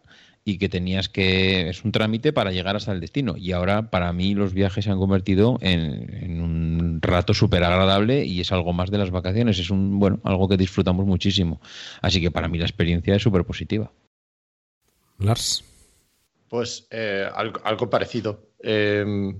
[0.45, 3.35] y que tenías que es un trámite para llegar hasta el destino.
[3.37, 8.41] Y ahora para mí los viajes se han convertido en, un rato súper agradable y
[8.41, 9.59] es algo más de las vacaciones.
[9.59, 11.61] Es un bueno algo que disfrutamos muchísimo.
[12.01, 13.91] Así que para mí la experiencia es súper positiva
[15.19, 15.63] Lars.
[16.49, 18.49] Pues eh, algo, parecido.
[18.59, 19.39] Em,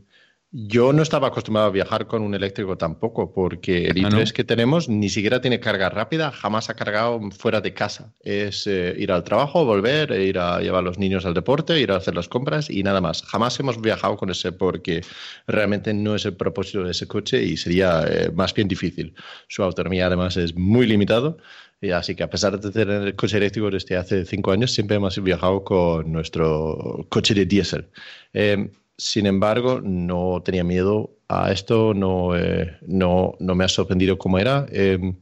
[0.55, 4.43] yo no estaba acostumbrado a viajar con un eléctrico tampoco, porque el ah, i3 que
[4.43, 8.13] tenemos ni siquiera tiene carga rápida, jamás ha cargado fuera de casa.
[8.19, 11.79] Es eh, ir al trabajo, volver, e ir a llevar a los niños al deporte,
[11.79, 13.23] ir a hacer las compras y nada más.
[13.23, 15.01] Jamás hemos viajado con ese porque
[15.47, 19.15] realmente no es el propósito de ese coche y sería eh, más bien difícil.
[19.47, 21.39] Su autonomía además es muy limitado.
[21.81, 24.97] Y así que a pesar de tener el coche eléctrico desde hace cinco años, siempre
[24.97, 27.87] hemos viajado con nuestro coche de diésel.
[28.33, 34.17] Eh, sin embargo, no tenía miedo a esto, no, eh, no, no me ha sorprendido
[34.17, 34.65] cómo era.
[34.71, 35.13] Eh,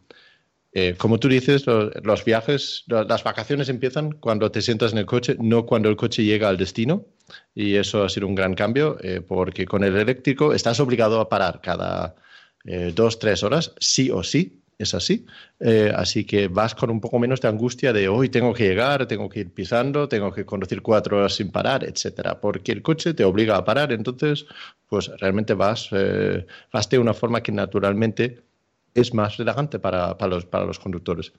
[0.74, 5.36] eh, como tú dices, los, viajes, las vacaciones empiezan cuando te sientas en el coche,
[5.40, 7.06] no cuando el coche llega al destino.
[7.56, 11.62] Y eso ha sido un gran cambio, porque con el eléctrico estás obligado a parar
[11.62, 12.16] cada
[12.94, 15.26] dos, tres horas, sí o sí es así.
[15.60, 19.08] Eh, así que vas con un poco menos de angustia de hoy tengo que llegar,
[19.08, 23.14] tengo que ir pisando, tengo que conducir cuatro horas sin parar, etcétera, porque el coche
[23.14, 23.92] te obliga a parar.
[23.92, 24.46] Entonces,
[24.88, 28.42] pues realmente vas, eh, vas de una forma que naturalmente
[28.94, 31.32] es más relajante para, para, los, para los conductores.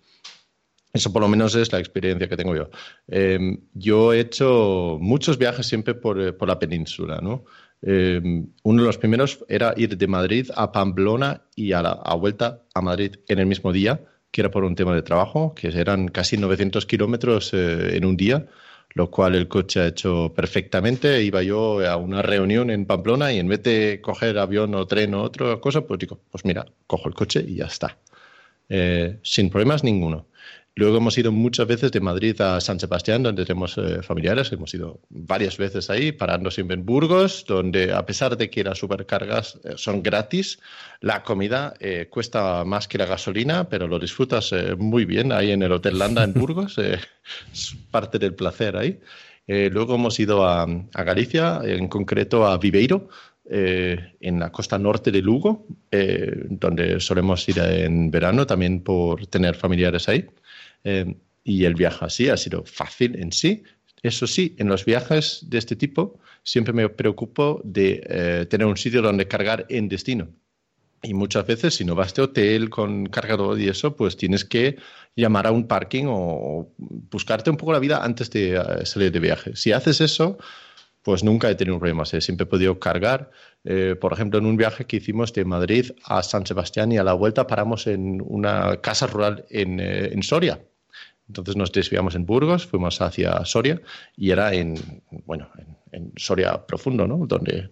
[0.93, 2.69] Eso por lo menos es la experiencia que tengo yo.
[3.09, 7.45] Em, yo he hecho muchos viajes siempre por, eh, por la península, ¿no?
[7.83, 12.63] Em, uno de los primeros era ir de Madrid a Pamplona y a la vuelta
[12.75, 16.09] a Madrid en el mismo día, que era por un tema de trabajo, que eran
[16.09, 18.47] casi 900 kilómetros eh, en un día,
[18.95, 21.23] lo cual el coche ha hecho perfectamente.
[21.23, 25.15] Iba yo a una reunión en Pamplona y en vez de coger avión o tren
[25.15, 27.99] o otra cosa, pues digo, pues mira, cojo el coche y ya está.
[28.69, 30.29] Eh, sin problemas ninguno.
[30.75, 34.51] Luego hemos ido muchas veces de Madrid a San Sebastián, donde tenemos eh, familiares.
[34.53, 38.79] Hemos ido varias veces ahí, parando siempre en Burgos, donde a pesar de que las
[38.79, 40.61] supercargas eh, son gratis,
[41.01, 45.63] la comida eh, cuesta más que la gasolina, pero lo disfrutas muy bien ahí en
[45.63, 46.79] el Hotel Landa en Burgos.
[46.79, 48.99] es parte del placer ahí.
[49.47, 53.11] luego hemos ido a, a, Galicia, en concreto a Viveiro,
[53.45, 55.67] en la costa norte de Lugo,
[56.49, 60.27] donde solemos ir en verano también por tener familiares ahí.
[60.85, 63.63] Eh, y el viaje así ha sido fácil en sí.
[64.03, 68.77] Eso sí, en los viajes de este tipo siempre me preocupo de eh, tener un
[68.77, 70.29] sitio donde cargar en destino.
[71.05, 74.77] Y muchas veces, si no vas de hotel con cargador y eso, pues tienes que
[75.17, 79.19] llamar a un parking o buscarte un poco la vida antes de eh, salir de
[79.19, 79.57] viaje.
[79.57, 80.39] Si haces eso,
[81.03, 82.11] pues nunca he tenido problemas.
[82.11, 83.31] Siempre he podido cargar.
[84.01, 87.15] por ejemplo, en un viaje que hicimos de Madrid a San Sebastián y a la
[87.15, 90.61] vuelta paramos en una casa rural en, en Soria
[91.33, 93.81] entonces nos desviamos en Burgos, fuimos hacia Soria
[94.19, 94.75] y era en,
[95.25, 95.49] bueno,
[95.91, 97.27] en, Soria profundo, ¿no?
[97.27, 97.71] Donde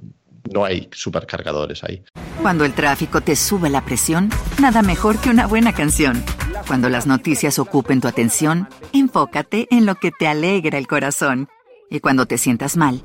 [0.50, 2.02] no hay supercargadores ahí.
[2.40, 6.24] Cuando el tráfico te sube la presión, nada mejor que una buena canción.
[6.66, 11.48] Cuando las noticias ocupen tu atención, enfócate en lo que te alegra el corazón.
[11.90, 13.04] Y cuando te sientas mal,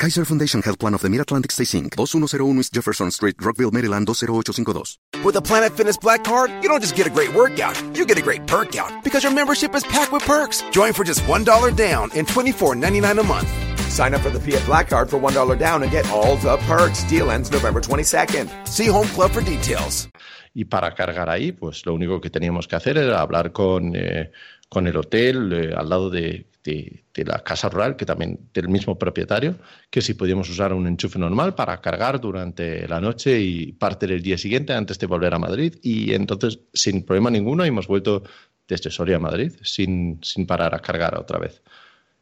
[0.00, 4.06] Kaiser Foundation Health Plan of the Mid-Atlantic Stay Inc., 2101 East Jefferson Street, Rockville, Maryland,
[4.06, 5.22] 20852.
[5.22, 8.16] With a Planet Fitness Black Card, you don't just get a great workout, you get
[8.16, 10.64] a great perk out, because your membership is packed with perks.
[10.70, 13.48] Join for just $1 down and $24.99 a month.
[13.90, 17.04] Sign up for the Fiat Black Card for $1 down and get all the perks.
[17.04, 18.48] Deal ends November 22nd.
[18.66, 20.08] See Home Club for details.
[20.54, 24.30] Y para cargar ahí, pues lo único que teníamos que hacer era hablar con, eh,
[24.70, 28.98] con el hotel eh, al lado de, de, la casa rural, que también del mismo
[28.98, 29.56] propietario,
[29.90, 34.22] que si podíamos usar un enchufe normal para cargar durante la noche y parte del
[34.22, 35.76] día siguiente antes de volver a Madrid.
[35.82, 38.22] Y entonces, sin problema ninguno, hemos vuelto
[38.66, 41.62] desde Soria a Madrid sin, sin parar a cargar otra vez.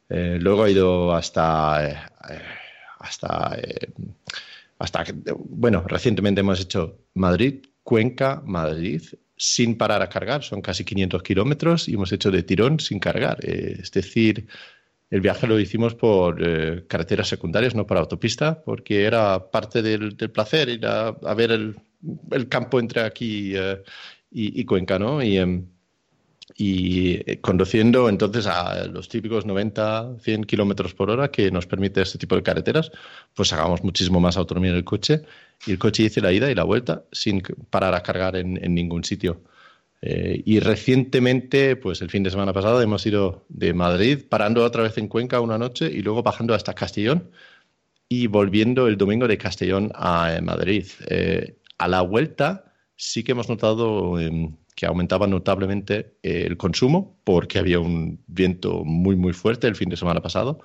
[0.08, 1.96] Eh, luego he ido hasta, eh,
[2.98, 3.92] hasta, eh,
[4.78, 5.04] hasta,
[5.36, 9.02] bueno, recientemente hemos hecho Madrid, Cuenca, Madrid,
[9.38, 13.38] sin parar a cargar, son casi 500 kilómetros y hemos hecho de tirón sin cargar.
[13.42, 14.46] es decir,
[15.10, 16.36] el viaje lo hicimos por
[16.86, 21.76] carreteras secundarias, no por autopista, porque era parte del, placer ir a, ver el,
[22.30, 23.54] el, campo entre aquí
[24.30, 25.22] y, y, Cuenca, ¿no?
[25.22, 25.66] Y, em,
[26.60, 32.02] y eh, conduciendo entonces a los típicos 90, 100 kilómetros por hora que nos permite
[32.02, 32.90] este tipo de carreteras,
[33.32, 35.22] pues hagamos muchísimo más autonomía en el coche.
[35.66, 39.04] Y el coche hice la ida y la vuelta sin parar a cargar en, ningún
[39.04, 39.40] sitio.
[40.02, 44.82] Eh, y recientemente, pues el fin de semana pasado, hemos ido de Madrid, parando otra
[44.82, 47.30] vez en Cuenca una noche y luego bajando hasta Castellón
[48.08, 50.86] y volviendo el domingo de Castellón a eh, Madrid.
[51.78, 54.18] a la vuelta sí que hemos notado
[54.78, 59.88] que aumentaba notablemente eh, el consumo porque había un viento muy, muy fuerte el fin
[59.88, 60.60] de semana pasado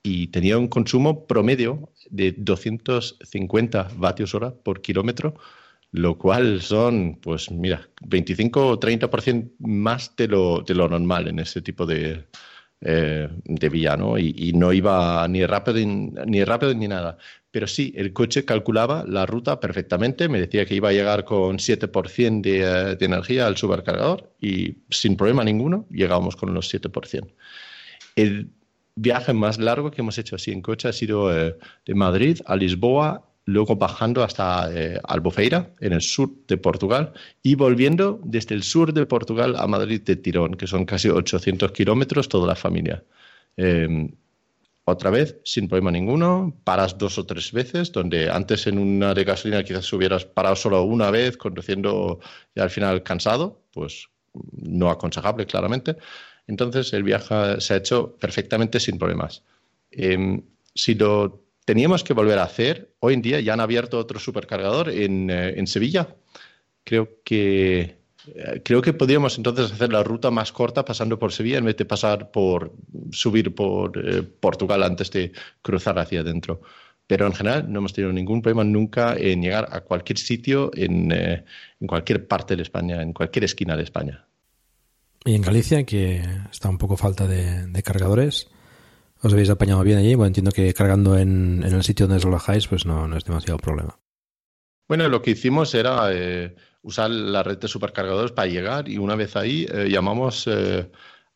[0.00, 5.34] y tenía un consumo promedio de 250 vatios hora por kilómetro,
[5.90, 11.40] lo cual son, pues mira, 25 o 30% más de lo, de lo normal en
[11.40, 12.24] ese tipo de,
[12.80, 14.18] eh, de vía, ¿no?
[14.18, 15.78] Y, no iba ni rápido
[16.26, 17.18] ni rápido ni nada.
[17.52, 21.58] Pero sí, el coche calculaba la ruta perfectamente, me decía que iba a llegar con
[21.58, 27.28] 7% de, eh, de energía al supercargador y sin problema ninguno llegábamos con los 7%.
[28.16, 28.50] El
[28.94, 32.56] viaje más largo que hemos hecho así en coche ha sido eh, de Madrid a
[32.56, 38.62] Lisboa, luego bajando hasta eh, Albufeira, en el sur de Portugal, y volviendo desde el
[38.62, 43.02] sur de Portugal a Madrid de Tirón, que son casi 800 kilómetros toda la familia.
[43.56, 44.10] Eh,
[44.84, 49.24] otra vez, sin problema ninguno, paras dos o tres veces, donde antes en una de
[49.24, 52.18] gasolina quizás hubieras parado solo una vez, conduciendo
[52.54, 54.08] y al final cansado, pues
[54.52, 55.96] no aconsejable, claramente.
[56.48, 59.44] Entonces el viaje se ha hecho perfectamente sin problemas.
[59.92, 60.42] Em,
[60.74, 64.90] si lo teníamos que volver a hacer, hoy en día ya han abierto otro supercargador
[64.90, 66.16] en, eh, en Sevilla.
[66.84, 68.01] Creo que
[68.62, 71.84] creo que podríamos entonces hacer la ruta más corta pasando por Sevilla en vez de
[71.84, 72.72] pasar por
[73.10, 76.60] subir por eh, Portugal antes de cruzar hacia adentro.
[77.06, 81.10] Pero en general no hemos tenido ningún problema nunca en llegar a cualquier sitio en,
[81.12, 81.44] eh,
[81.80, 84.26] en cualquier parte de España, en cualquier esquina de España.
[85.24, 88.48] Y en Galicia, que está un poco falta de, cargadores,
[89.20, 90.14] os habéis apañado bien allí.
[90.14, 93.58] Bueno, entiendo que cargando en, el sitio donde os alojáis, pues no, no, es demasiado
[93.58, 93.98] problema.
[94.88, 99.14] Bueno, lo que hicimos era eh, usar la red de supercargadores para llegar y una
[99.14, 100.90] vez ahí eh, llamamos eh,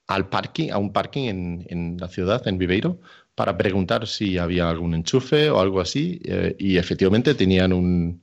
[0.06, 3.00] al parking, a un parking en, en, la ciudad, en Viveiro,
[3.34, 6.20] para preguntar si había algún enchufe o algo así
[6.58, 8.22] y efectivamente tenían un,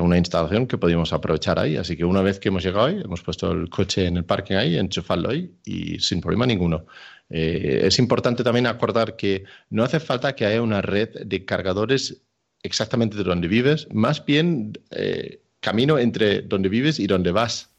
[0.00, 1.76] una instalación que podíamos aprovechar ahí.
[1.76, 4.56] Así que una vez que hemos llegado ahí, hemos puesto el coche en el parking
[4.56, 6.86] ahí, enchufarlo ahí y sin problema ninguno.
[7.34, 12.22] Eh, es importante también acordar que no hace falta que haya una red de cargadores
[12.62, 17.70] exactamente de donde vives, más bien eh, camino entre donde vives y donde vas.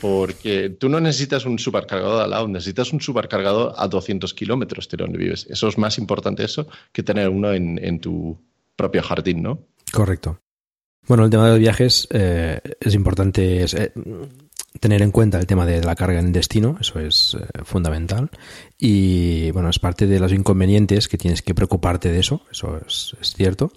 [0.00, 4.96] Porque tú no necesitas un supercargador al lado, necesitas un supercargador a 200 kilómetros de
[4.96, 5.46] donde vives.
[5.48, 8.36] Eso es más importante eso que tener uno en, tu
[8.76, 9.60] propio jardín, ¿no?
[9.92, 10.40] Correcto.
[11.06, 13.66] Bueno, el tema de los viajes eh, es importante
[14.80, 18.30] tener en cuenta el tema de la carga en destino, eso es eh, fundamental.
[18.78, 23.14] Y bueno, es parte de los inconvenientes que tienes que preocuparte de eso, eso es,
[23.36, 23.72] cierto.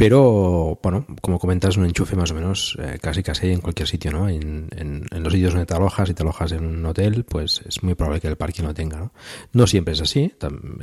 [0.00, 4.10] Pero bueno, como comentas, un enchufe más o menos eh, casi casi en cualquier sitio,
[4.10, 4.30] ¿no?
[4.30, 4.66] En,
[5.10, 8.18] los sitios donde te alojas, si te alojas en un hotel, pues es muy probable
[8.18, 9.12] que el parking lo tenga, ¿no?
[9.52, 10.32] No siempre es así,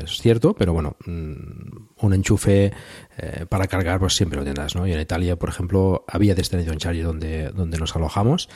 [0.04, 2.72] es cierto, pero bueno, mm, un enchufe
[3.18, 4.86] eh, para cargar pues siempre lo tendrás, ¿no?
[4.86, 8.50] Y en Italia, por ejemplo, había Destination Charge donde, donde nos alojamos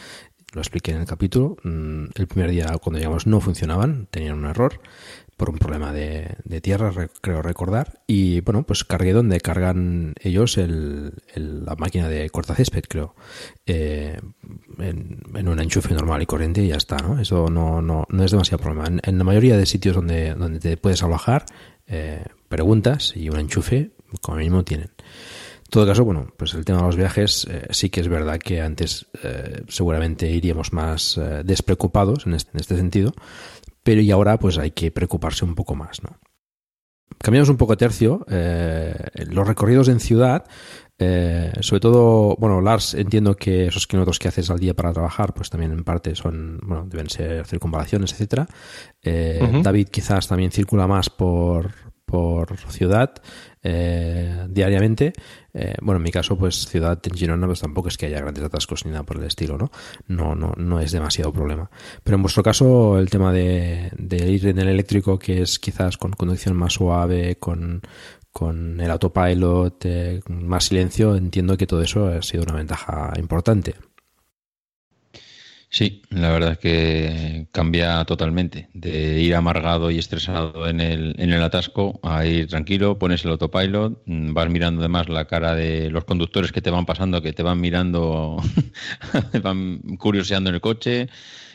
[0.53, 1.57] lo expliqué en el capítulo.
[1.63, 4.81] Mm, el primer día cuando llegamos no funcionaban, tenían un error
[5.41, 8.03] por un problema de, tierra, creo recordar.
[8.05, 13.15] Y bueno, pues cargué donde cargan ellos el, la máquina de cortacésped, creo.
[13.65, 14.19] Eh,
[14.77, 17.19] en, un enchufe normal y corriente y ya está, ¿no?
[17.19, 19.01] Eso no, no, no es demasiado problema.
[19.01, 21.45] En, la mayoría de sitios donde, donde te puedes alojar,
[21.87, 24.91] eh, preguntas y un enchufe, como mínimo, tienen
[25.71, 28.59] todo caso, bueno, pues el tema de los viajes eh, sí que es verdad que
[28.61, 33.13] antes eh, seguramente iríamos más eh, despreocupados en este, en este, sentido,
[33.81, 36.19] pero y ahora pues hay que preocuparse un poco más, ¿no?
[37.17, 38.25] Cambiamos un poco de tercio.
[39.27, 40.43] los recorridos en ciudad,
[40.97, 45.51] sobre todo, bueno, Lars, entiendo que esos kilómetros que haces al día para trabajar, pues
[45.51, 48.47] también en parte son, bueno, deben ser circunvalaciones, etcétera.
[49.03, 51.71] David quizás también circula más por,
[52.05, 53.13] por ciudad
[53.63, 55.13] eh, diariamente.
[55.53, 58.43] Eh, bueno, en mi caso, pues ciudad en Girona, pues tampoco es que haya grandes
[58.43, 59.71] atascos ni nada por el estilo, ¿no?
[60.07, 61.69] No, no, no es demasiado problema.
[62.03, 66.11] Pero en vuestro caso, el tema de, ir en el eléctrico, que es quizás con
[66.11, 67.81] conducción más suave, con,
[68.31, 73.75] con el autopilot, eh, más silencio, entiendo que todo eso ha sido una ventaja importante.
[75.73, 78.69] Sí, la verdad es que cambia totalmente.
[78.73, 83.31] De ir amargado y estresado en el, en el atasco a ir tranquilo, pones el
[83.31, 87.31] autopilot, mm, vas mirando además la cara de los conductores que te van pasando, que
[87.31, 88.35] te van mirando,
[89.43, 91.07] van curioseando en el coche,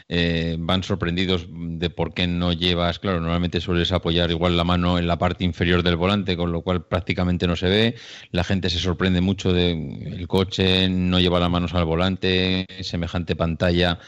[0.08, 4.98] eh, van sorprendidos de por qué no llevas, claro, normalmente sueles apoyar igual la mano
[4.98, 7.94] en la parte inferior del volante, con lo cual prácticamente no se ve.
[8.30, 13.34] La gente se sorprende mucho de el coche, no lleva las manos al volante, semejante
[13.34, 13.98] pantalla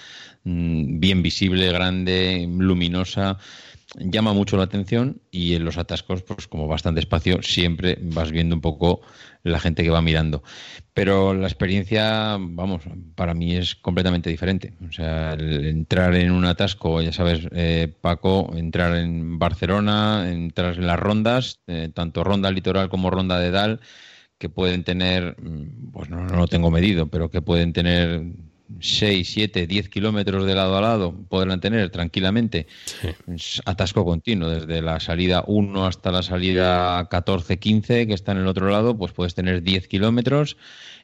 [0.44, 3.38] mm, bien visible, grande, luminosa
[3.97, 8.55] llama mucho la atención y en los atascos, pues como bastante espacio, siempre vas viendo
[8.55, 9.01] un poco
[9.43, 10.43] la gente que va mirando.
[10.93, 12.82] Pero la experiencia, vamos,
[13.14, 14.74] para mí es completamente diferente.
[14.89, 20.86] O sea, entrar en un atasco, ya sabes, eh, Paco, entrar en Barcelona, entrar en
[20.86, 23.80] las rondas, eh, tanto ronda litoral como ronda de Dal,
[24.39, 28.22] que pueden tener, mm, pues no, no lo tengo medido, pero que pueden tener
[28.80, 32.66] 6, 7, 10 kilómetros de lado a lado podrán tener tranquilamente.
[33.64, 38.46] atasco continuo, desde la salida 1 hasta la salida 14, 15, que está en el
[38.46, 40.56] otro lado, pues puedes tener 10 kilómetros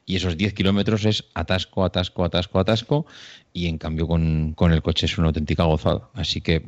[0.05, 3.05] y esos 10 kilómetros es atasco, atasco, atasco, atasco
[3.53, 6.09] y en cambio con, con, el coche es una auténtica gozada.
[6.13, 6.63] Así que,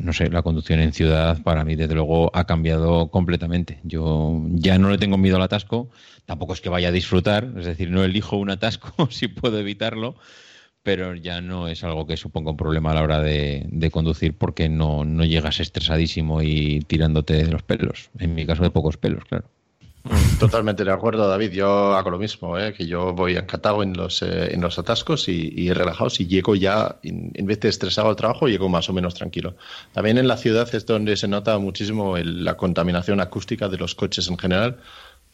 [0.00, 3.78] no sé, la conducción en ciudad para mí desde luego ha cambiado completamente.
[3.84, 5.88] Yo ya no le tengo miedo al atasco,
[6.26, 10.16] tampoco es que vaya a disfrutar, es decir, no elijo un atasco si puedo evitarlo,
[10.82, 14.36] pero ya no es algo que suponga un problema a la hora de, de conducir
[14.36, 18.10] porque no, no llegas estresadísimo y tirándote de los pelos.
[18.18, 19.48] En mi caso de pocos pelos, claro.
[20.38, 21.52] Totalmente de acuerdo, David.
[21.52, 22.74] Yo hago lo mismo, ¿eh?
[22.74, 26.10] que yo voy encantado en los, eh, en los atascos y, y, relajado.
[26.10, 29.54] Si llego ya, en, vez de estresado al trabajo, llego más o menos tranquilo.
[29.92, 34.28] También en la ciudad es donde se nota muchísimo la contaminación acústica de los coches
[34.28, 34.76] en general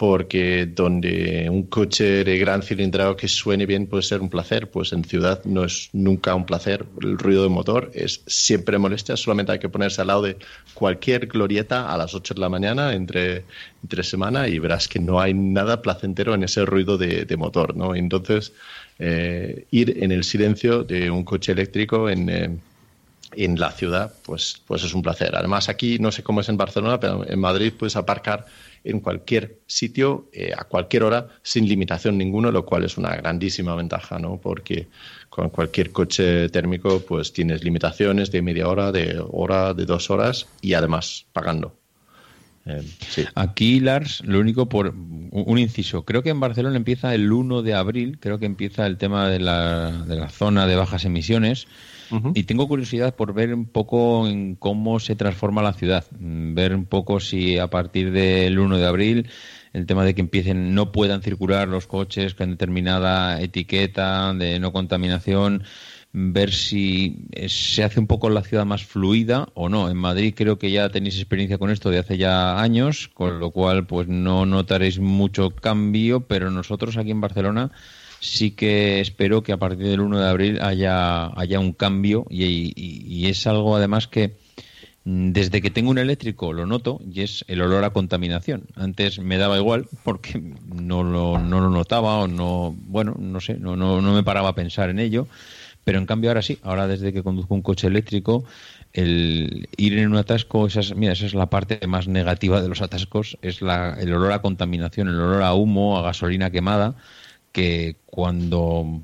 [0.01, 4.94] porque donde un coche de gran cilindrado que suene bien puede ser un placer, pues
[4.94, 6.86] en ciudad no es nunca un placer.
[7.03, 10.38] El ruido de motor es siempre molestia, solamente hay que ponerse al lado de
[10.72, 13.44] cualquier glorieta a las 8 de la mañana entre,
[13.82, 17.94] entre semana y verás que no hay nada placentero en ese ruido de, motor, ¿no?
[17.94, 18.55] Entonces,
[18.98, 22.30] eh, ir en el silencio de un coche eléctrico en...
[22.30, 22.59] Eh,
[23.33, 25.35] en la ciudad, pues, pues es un placer.
[25.35, 28.47] Además, aquí no sé cómo es en Barcelona, pero en Madrid puedes aparcar
[28.83, 33.74] en cualquier sitio, eh, a cualquier hora, sin limitación ninguna, lo cual es una grandísima
[33.74, 34.39] ventaja, ¿no?
[34.39, 34.89] Porque
[35.28, 40.47] con cualquier coche térmico, pues tienes limitaciones de media hora, de hora, de dos horas
[40.61, 41.76] y además pagando.
[42.66, 42.83] Eh,
[43.35, 47.74] aquí, Lars, lo único por un inciso, creo que en Barcelona empieza el 1 de
[47.74, 51.66] abril, creo que empieza el tema de la, de la zona de bajas emisiones.
[52.35, 56.75] Y tengo curiosidad por ver un poco en cómo se transforma la ciudad, mm, ver
[56.75, 59.29] un poco si a partir del 1 de abril
[59.73, 64.73] el tema de que empiecen no puedan circular los coches con determinada etiqueta de no
[64.73, 65.63] contaminación,
[66.13, 69.89] ver si se hace un poco la ciudad más fluida o no.
[69.89, 73.53] En Madrid creo que ya tenéis experiencia con esto de hace ya años, con lo
[73.53, 77.71] cual pues no notaréis mucho cambio, pero nosotros aquí en Barcelona
[78.21, 83.27] sí que espero que a partir del 1 de abril haya, haya un cambio y,
[83.27, 84.37] es algo además que
[85.05, 88.64] mm, desde que tengo un eléctrico lo noto y es el olor a contaminación.
[88.77, 90.41] Antes me daba igual porque
[90.75, 94.51] no lo, no lo notaba o no, bueno, no sé, no, no, no me paraba
[94.51, 95.27] a pensar en ello.
[95.83, 98.45] Pero en cambio ahora sí, ahora desde que conduzco un coche eléctrico,
[98.93, 102.68] el ir en un atasco, esa es, mira, esa es la parte más negativa de
[102.68, 106.97] los atascos, es la, el olor a contaminación, el olor a humo, a gasolina quemada,
[107.53, 109.01] que cuando,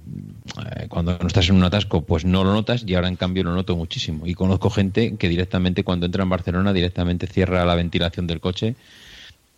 [0.58, 3.44] eh, cuando no estás en un atasco pues no lo notas y ahora en cambio
[3.44, 4.26] lo noto muchísimo.
[4.26, 8.76] Y conozco gente que directamente cuando entra en Barcelona directamente cierra la ventilación del coche,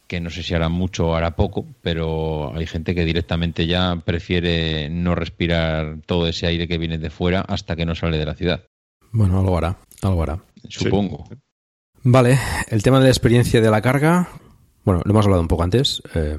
[0.06, 3.96] que no sé si hará mucho o hará poco, pero hay gente que directamente ya
[4.04, 8.26] prefiere no respirar todo ese aire que viene de fuera hasta que no sale de
[8.26, 8.64] la ciudad.
[9.12, 10.38] Bueno, algo hará, algo hará.
[10.68, 11.28] Supongo.
[12.02, 14.28] Vale, el tema de la experiencia de la carga,
[14.84, 16.02] bueno, lo hemos hablado un poco antes.
[16.14, 16.38] Eh,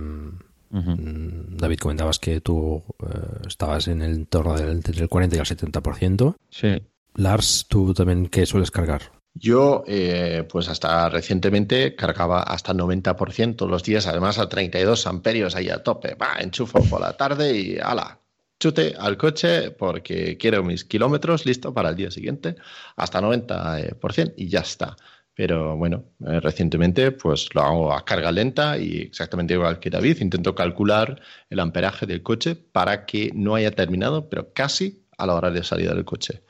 [0.69, 5.45] Mm, David, comentabas que tú eh, estabas en el entorno del, del 40 y al
[5.45, 6.35] 70%.
[6.49, 6.81] Sí.
[7.15, 9.11] Lars, ¿tú también qué sueles cargar?
[9.33, 15.69] Yo, eh, pues hasta recientemente cargaba hasta 90% los días, además a 32 amperios ahí
[15.69, 16.15] a tope.
[16.15, 18.19] Va, enchufo por la tarde y ala,
[18.59, 22.55] chute al coche porque quiero mis kilómetros listo para el día siguiente,
[22.95, 24.97] hasta 90% y ya está.
[25.39, 30.17] Pero bueno, eh, recientemente pues lo hago a carga lenta y exactamente igual que David,
[30.19, 35.35] intento calcular el amperaje del coche para que no haya terminado, pero casi a la
[35.35, 36.43] hora de salida del coche.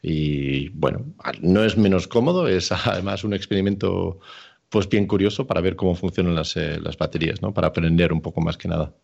[0.00, 1.06] Y bueno,
[1.40, 4.20] no es menos cómodo, es además un experimento
[4.68, 7.52] pues bien curioso para ver cómo funcionan las, eh, las baterías, ¿no?
[7.52, 8.94] Para aprender un poco más que nada.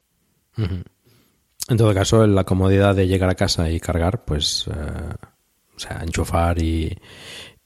[0.56, 5.14] En todo caso, la comodidad de llegar a casa y cargar, pues, eh,
[5.74, 6.96] o sea, enchufar y,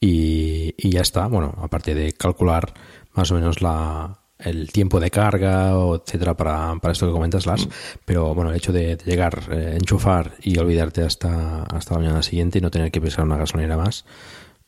[0.01, 1.27] y, ya está.
[1.27, 2.73] Bueno, aparte de calcular
[3.15, 7.69] más o menos la, el tiempo de carga, etcétera, para, para esto que comentas, Lars.
[8.05, 12.59] Pero bueno, el hecho de, llegar, eh, enchufar y olvidarte hasta, hasta la mañana siguiente
[12.59, 14.05] y no tener que pesar una gasolinera más,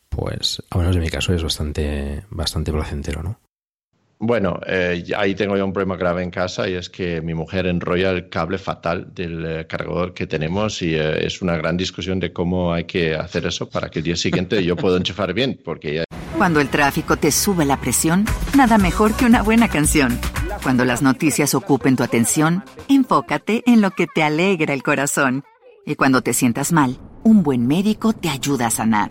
[0.09, 3.39] pues, a menos en mi caso, es bastante, bastante placentero, ¿no?
[4.21, 7.67] Bueno, eh, ahí tengo ya un problema grave en casa y es que mi mujer
[7.67, 12.19] enrolla el cable fatal del eh, cargador que tenemos y eh, es una gran discusión
[12.19, 15.61] de cómo hay que hacer eso para que el día siguiente yo pueda enchufar bien,
[15.65, 16.05] porque ya...
[16.37, 18.25] Cuando el tráfico te sube la presión,
[18.57, 20.19] nada mejor que una buena canción.
[20.65, 25.45] Cuando las noticias ocupen tu atención, enfócate en lo que te alegra el corazón.
[25.87, 29.11] Y cuando te sientas mal, un buen médico te ayuda a sanar.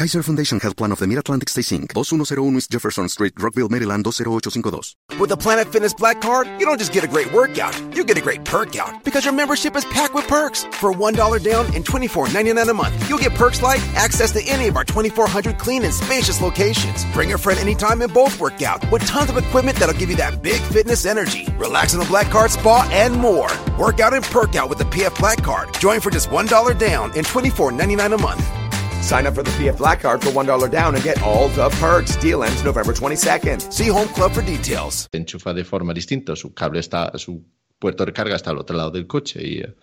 [0.00, 4.02] Kaiser Foundation Health Plan of the Mid-Atlantic Stay Inc., 2101 East Jefferson Street, Rockville, Maryland,
[4.06, 5.18] 20852.
[5.18, 8.16] With the Planet Fitness Black Card, you don't just get a great workout, you get
[8.16, 10.64] a great perk out because your membership is packed with perks.
[10.80, 14.76] For $1 down and $24.99 a month, you'll get perks like access to any of
[14.78, 17.04] our 2,400 clean and spacious locations.
[17.12, 20.40] Bring a friend anytime and both workout with tons of equipment that'll give you that
[20.42, 21.46] big fitness energy.
[21.58, 23.50] Relax in the Black Card Spa and more.
[23.78, 25.74] Workout and perk out with the PF Black Card.
[25.74, 28.59] Join for just $1 down and $24.99 a month.
[29.02, 32.16] Sign up for the PF Black Card for $1 down and get all the perks.
[32.16, 33.72] Deal ends November 22nd.
[33.72, 35.08] See Home Club for details.
[35.12, 36.36] Enchufa de forma distinta.
[36.36, 37.42] Su cable está, su
[37.78, 39.58] puerto de carga está al otro lado del coche y...
[39.58, 39.74] Eh,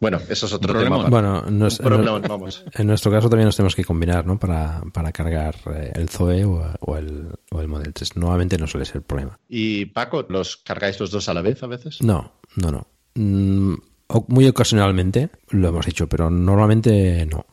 [0.00, 1.10] bueno, eso es otro tema.
[1.10, 2.64] Bueno, nos, en, vamos.
[2.72, 4.38] en, nuestro caso también nos tenemos que combinar, ¿no?
[4.38, 8.16] Para, para cargar eh, el Zoe o, o, el, o el Model 3.
[8.16, 9.38] Nuevamente no suele ser el problema.
[9.46, 12.00] ¿Y Paco, los cargáis los dos a la vez a veces?
[12.00, 12.86] No, no, no.
[13.14, 13.74] Mm,
[14.28, 17.44] muy ocasionalmente lo hemos hecho, pero normalmente no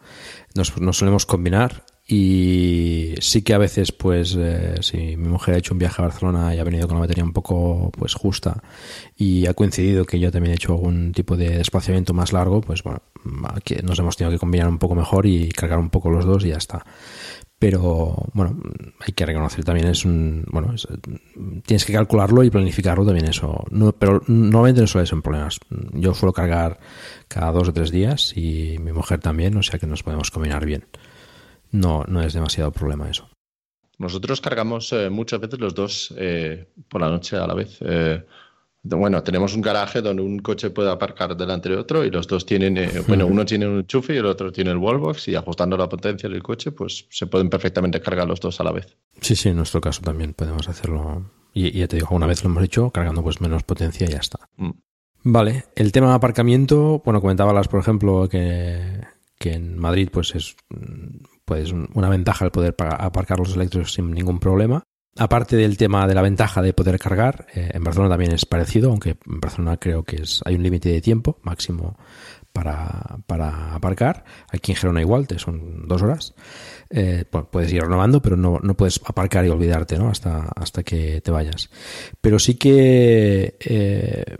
[0.56, 5.74] nos, solemos combinar y sí que a veces, pues, eh, si mi mujer ha hecho
[5.74, 8.64] un viaje a Barcelona y ha venido con la batería un poco, pues, justa
[9.18, 12.82] y ha coincidido que yo también he hecho algún tipo de desplazamiento más largo, pues,
[12.82, 13.02] bueno,
[13.84, 16.50] nos hemos tenido que combinar un poco mejor y cargar un poco los dos y
[16.50, 16.86] ya está.
[17.60, 18.60] Pero bueno,
[19.00, 20.76] hay que reconocer también es un, bueno,
[21.66, 25.50] tienes que calcularlo y planificarlo también eso, no, pero normalmente no suele ser un problema.
[25.94, 26.80] Yo suelo cargar
[27.28, 30.66] cada dos o tres días y mi mujer también, o sea que nos podemos combinar
[30.66, 30.86] bien.
[31.72, 33.30] No, no es demasiado problema eso.
[33.98, 37.80] Nosotros cargamos eh, muchas veces los dos eh, por la noche a la vez.
[37.82, 38.24] Eh,
[38.84, 42.46] bueno, tenemos un garaje donde un coche puede aparcar delante de otro y los dos
[42.46, 45.76] tienen, eh, bueno, uno tiene un enchufe y el otro tiene el wallbox y ajustando
[45.78, 48.96] la potencia del coche, pues se pueden perfectamente cargar los dos a la vez.
[49.22, 51.32] Sí, sí, en nuestro caso también podemos hacerlo.
[51.54, 54.20] Y, ya te digo, una vez lo hemos hecho, cargando pues menos potencia y ya
[54.20, 54.48] está.
[54.58, 54.72] Mm.
[55.24, 59.02] Vale, el tema de aparcamiento, bueno, comentabas, por ejemplo, que,
[59.38, 60.56] que en Madrid pues es
[61.44, 64.84] pues una ventaja el poder aparcar los eléctricos sin ningún problema.
[65.20, 68.92] Aparte del tema de la ventaja de poder cargar, eh, en Barcelona también es parecido,
[68.92, 71.98] aunque en Barcelona creo que es, hay un límite de tiempo máximo
[72.54, 74.24] para, aparcar.
[74.52, 76.34] Aquí en Gerona igual, te son dos horas.
[76.90, 80.10] Eh, puedes ir renovando, pero no, puedes aparcar y olvidarte ¿no?
[80.10, 81.70] hasta, hasta que te vayas.
[82.22, 84.38] Pero sí que eh,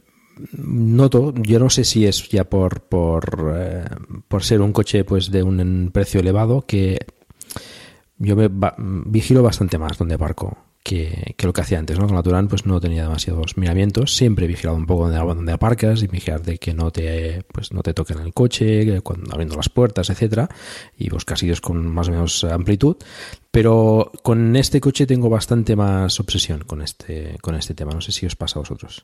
[0.54, 3.90] noto, yo no sé si es ya por, por,
[4.28, 7.00] por ser un coche pues de un precio elevado, que
[8.18, 8.50] yo me
[9.06, 12.08] vigilo bastante más donde aparco que, lo que hacía antes, ¿no?
[12.08, 15.52] Con la Turán pues no tenía demasiados miramientos, siempre he vigilado un poco donde, donde
[15.52, 19.58] aparcas y vigilar de que no te, pues no te toquen el coche, cuando abriendo
[19.58, 20.48] las puertas, etcétera,
[20.98, 22.96] y buscar sitios con más o menos amplitud,
[23.52, 28.14] pero con este coche tengo bastante más obsesión con este, con este tema, no sé
[28.14, 29.04] si os pasa a vosotros.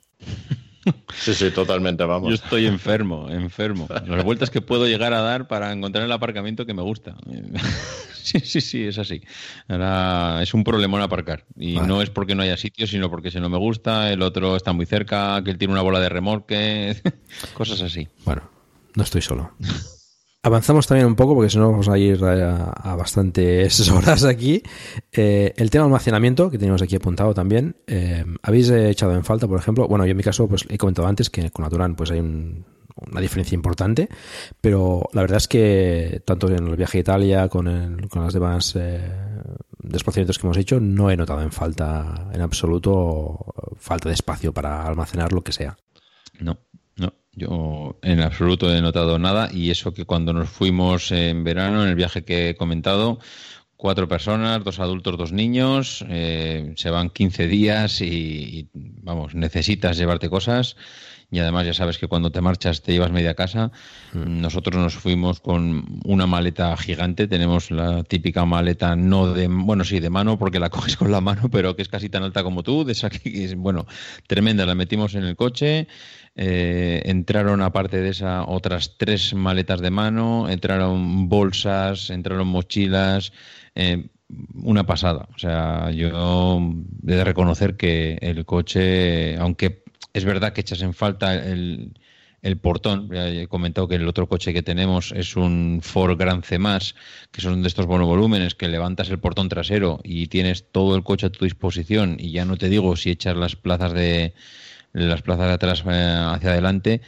[1.16, 2.30] Sí, sí, totalmente, vamos.
[2.30, 3.88] Yo estoy enfermo, enfermo.
[4.08, 7.16] Las vueltas que puedo llegar a dar para encontrar el aparcamiento que me gusta.
[8.24, 9.22] Sí, sí, sí, es así.
[9.68, 11.46] Ahora es un problemón aparcar.
[11.58, 14.56] Y no es porque no haya sitio, sino porque si no me gusta, el otro
[14.56, 16.96] está muy cerca, que él tiene una bola de remolque,
[17.54, 18.08] cosas así.
[18.24, 18.50] Bueno,
[18.96, 19.52] no estoy solo.
[20.42, 24.64] Avanzamos también un poco porque si no vamos a ir a, bastantes horas aquí.
[25.12, 27.76] Eh, el tema de almacenamiento que tenemos aquí apuntado también.
[27.88, 29.88] Eh, ¿Habéis echado en falta, por ejemplo?
[29.88, 32.22] Bueno, yo en mi caso pues he comentado antes que con Natural pues hay
[32.96, 34.10] una diferencia importante,
[34.62, 38.76] pero la verdad es que tanto en el viaje a Italia con, con las demás
[38.76, 39.02] eh,
[39.80, 44.86] desplazamientos que hemos hecho no he notado en falta en absoluto falta de espacio para
[44.86, 45.78] almacenar lo que sea.
[46.40, 46.58] No,
[46.96, 51.84] no, yo en absoluto he notado nada y eso que cuando nos fuimos en verano,
[51.84, 53.20] en el viaje que he comentado,
[53.84, 60.30] cuatro personas, dos adultos, dos niños, eh, se van 15 días y, vamos, necesitas llevarte
[60.30, 60.78] cosas
[61.34, 63.72] y además ya sabes que cuando te marchas te llevas media casa.
[64.14, 64.40] Mm.
[64.40, 70.00] Nosotros nos fuimos con una maleta gigante, tenemos la típica maleta no de, bueno, sí,
[70.00, 72.62] de mano porque la coges con la mano, pero que es casi tan alta como
[72.62, 73.88] tú, de esa que es, bueno,
[74.28, 75.88] tremenda, la metimos en el coche.
[76.36, 83.34] Eh, entraron aparte de esa otras tres maletas de mano, entraron bolsas, entraron mochilas,
[83.74, 84.08] eh,
[84.54, 85.28] una pasada.
[85.36, 86.60] O sea, yo
[87.08, 89.83] he de reconocer que el coche, aunque
[90.14, 91.94] es verdad que echas en falta el,
[92.44, 93.10] el portón.
[93.14, 96.60] he comentado que el otro coche que tenemos es un Ford Gran C+,
[97.32, 101.28] que son de estos monovolúmenes que levantas el portón trasero y tienes todo el coche
[101.28, 104.34] a tu disposición y ya no te digo si echas las plazas de
[104.92, 107.02] las plazas de atrás eh, hacia adelante.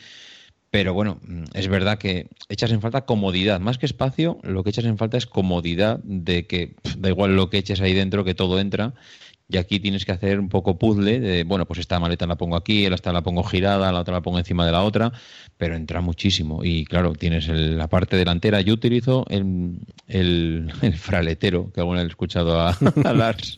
[0.72, 1.22] Pero bueno,
[1.54, 3.62] es verdad que echas en falta comodidad.
[3.62, 7.50] Más que espacio, lo que echas en falta es comodidad de que da igual lo
[7.50, 8.94] que eches ahí dentro, que todo entra.
[9.48, 12.56] Y aquí tienes que hacer un poco puzzle de, bueno, pues esta maleta la pongo
[12.56, 15.12] aquí, esta la pongo girada, la otra la pongo encima de la otra,
[15.58, 16.64] pero entra muchísimo.
[16.64, 18.62] Y claro, tienes la parte delantera.
[18.62, 22.70] Yo utilizo el, el, fraletero, que alguna vez he escuchado a,
[23.04, 23.56] a Lars.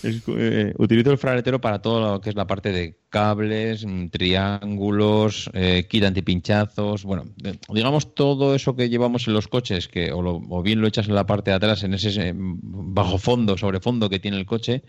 [0.00, 5.50] Eh, utilizo el fraletero para todo lo que es la parte de cables, mm, triángulos,
[5.54, 7.24] eh, antipinchazos, bueno,
[7.68, 11.26] digamos todo eso que llevamos en los coches, que o, bien lo echas en la
[11.26, 14.84] parte de atrás, en ese bajo fondo, sobre fondo que tiene el coche,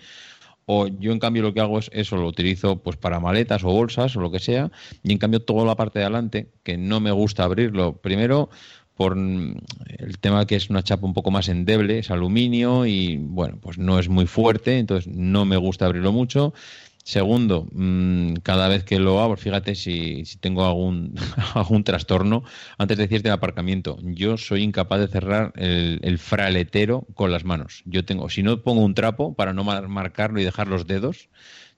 [0.66, 3.72] o yo en cambio lo que hago es eso, lo utilizo pues para maletas o
[3.72, 7.00] bolsas o lo que sea, y en cambio toda la parte de adelante, que no
[7.00, 8.52] me gusta abrirlo, primero
[9.00, 13.58] por el tema que es una chapa un poco más endeble, es aluminio y bueno,
[13.62, 16.54] pues no es muy fuerte, entonces no me gusta abrirlo mucho.
[17.06, 21.16] Segundo, mm, cada vez que lo abro, fíjate si, tengo algún,
[21.56, 22.44] algún trastorno,
[22.78, 27.84] antes de decirte el aparcamiento, yo soy incapaz de cerrar el, fraletero con las manos.
[27.86, 31.30] Yo tengo, si no pongo un trapo para no marcarlo y dejar los dedos,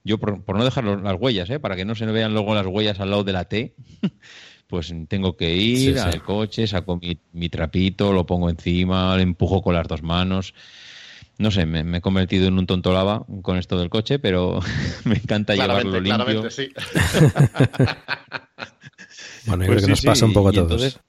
[0.02, 1.60] yo por, no dejar las huellas, ¿eh?
[1.60, 3.76] para que no se vean luego las huellas al lado de la T,
[4.72, 6.98] pues tengo que ir al coche, saco
[7.32, 10.54] mi, trapito, lo pongo encima, lo empujo con las dos manos.
[11.36, 14.60] No sé, me, he convertido en un tonto lava con esto del coche, pero
[15.04, 16.50] me encanta llevarlo limpio.
[16.50, 16.70] Sí.
[19.46, 21.00] bueno, yo creo pues que nos pasa un poco a todos.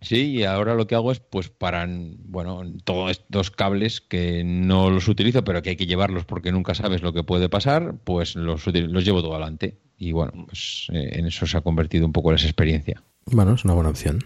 [0.00, 4.88] Sí, y ahora lo que hago es, pues, para, bueno, todos estos cables que no
[4.88, 8.34] los utilizo, pero que hay que llevarlos porque nunca sabes lo que puede pasar, pues
[8.34, 9.76] los, los llevo todo adelante.
[9.96, 13.02] Y bueno, pues eh, en eso se ha convertido un poco esa experiencia.
[13.26, 14.20] Bueno, es una buena opción.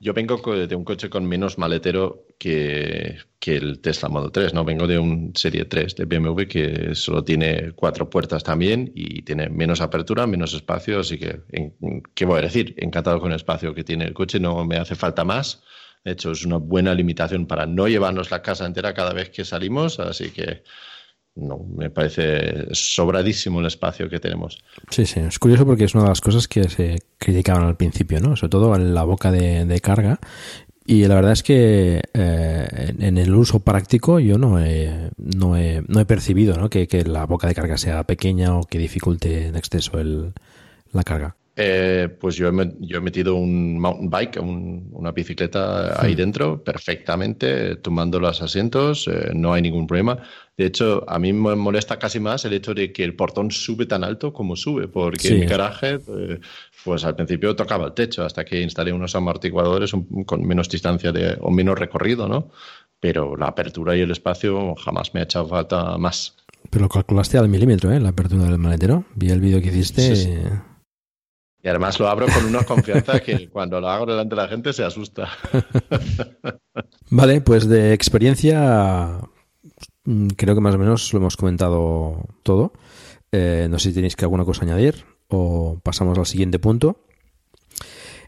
[0.00, 4.64] Yo vengo de un coche con menos maletero que, el Tesla Model 3, ¿no?
[4.64, 9.48] Vengo de un Serie 3 de BMW que solo tiene cuatro puertas también y tiene
[9.48, 11.40] menos apertura, menos espacio, así que,
[12.14, 12.74] ¿qué voy a decir?
[12.76, 15.62] Encantado con el espacio que tiene el coche, no me hace falta más.
[16.04, 19.44] De hecho, es una buena limitación para no llevarnos la casa entera cada vez que
[19.44, 20.64] salimos, así que
[21.36, 24.62] no, me parece sobradísimo el espacio que tenemos.
[24.90, 28.20] Sí, sí, es curioso porque es una de las cosas que se criticaban al principio,
[28.20, 28.36] ¿no?
[28.36, 30.20] Sobre todo en la boca de, carga.
[30.86, 35.82] Y la verdad es que eh, en el uso práctico yo no he, no he,
[35.88, 36.68] no he percibido ¿no?
[36.68, 40.34] Que, que, la boca de carga sea pequeña o que dificulte en exceso el,
[40.92, 41.36] la carga.
[41.56, 46.16] Eh, pues yo he, yo he, metido un mountain bike, una bicicleta ahí hmm.
[46.16, 50.18] dentro, perfectamente, tomando los asientos, eh, no hay ningún problema.
[50.56, 53.86] De hecho, a mí me molesta casi más el hecho de que el portón sube
[53.86, 56.40] tan alto como sube, porque en mi garaje, eh,
[56.84, 59.92] pues al principio tocaba el techo, hasta que instalé unos amortiguadores
[60.26, 62.50] con menos distancia de, o menos recorrido, ¿no?
[63.00, 66.36] Pero la apertura y el espacio jamás me ha echado falta más.
[66.70, 67.98] Pero lo calculaste al milímetro, ¿eh?
[67.98, 69.04] La apertura del maletero.
[69.16, 70.52] Vi el vídeo que hiciste.
[71.62, 74.72] Y además lo abro con una confianza que cuando lo hago delante de la gente
[74.72, 75.30] se asusta.
[77.10, 79.20] vale, pues de experiencia
[80.36, 82.72] creo que más o menos lo hemos comentado todo.
[83.32, 87.06] Eh, no sé si tenéis que alguna cosa añadir o pasamos al siguiente punto.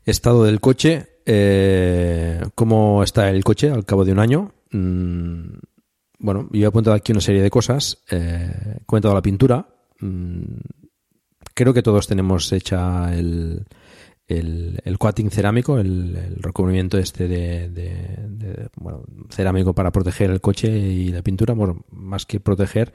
[0.04, 1.20] Estado del coche.
[1.26, 4.52] Eh, ¿Cómo está el coche al cabo de un año?
[4.70, 5.58] Mm,
[6.18, 7.98] bueno, yo he apuntado aquí una serie de cosas.
[8.10, 9.68] Eh, he comentado la pintura.
[10.00, 10.58] Mm,
[11.54, 13.66] creo que todos tenemos hecha el,
[14.28, 21.08] el, el coating cerámico, el, recubrimiento este de, bueno, cerámico para proteger el coche y
[21.08, 22.92] la pintura, bueno, más que proteger,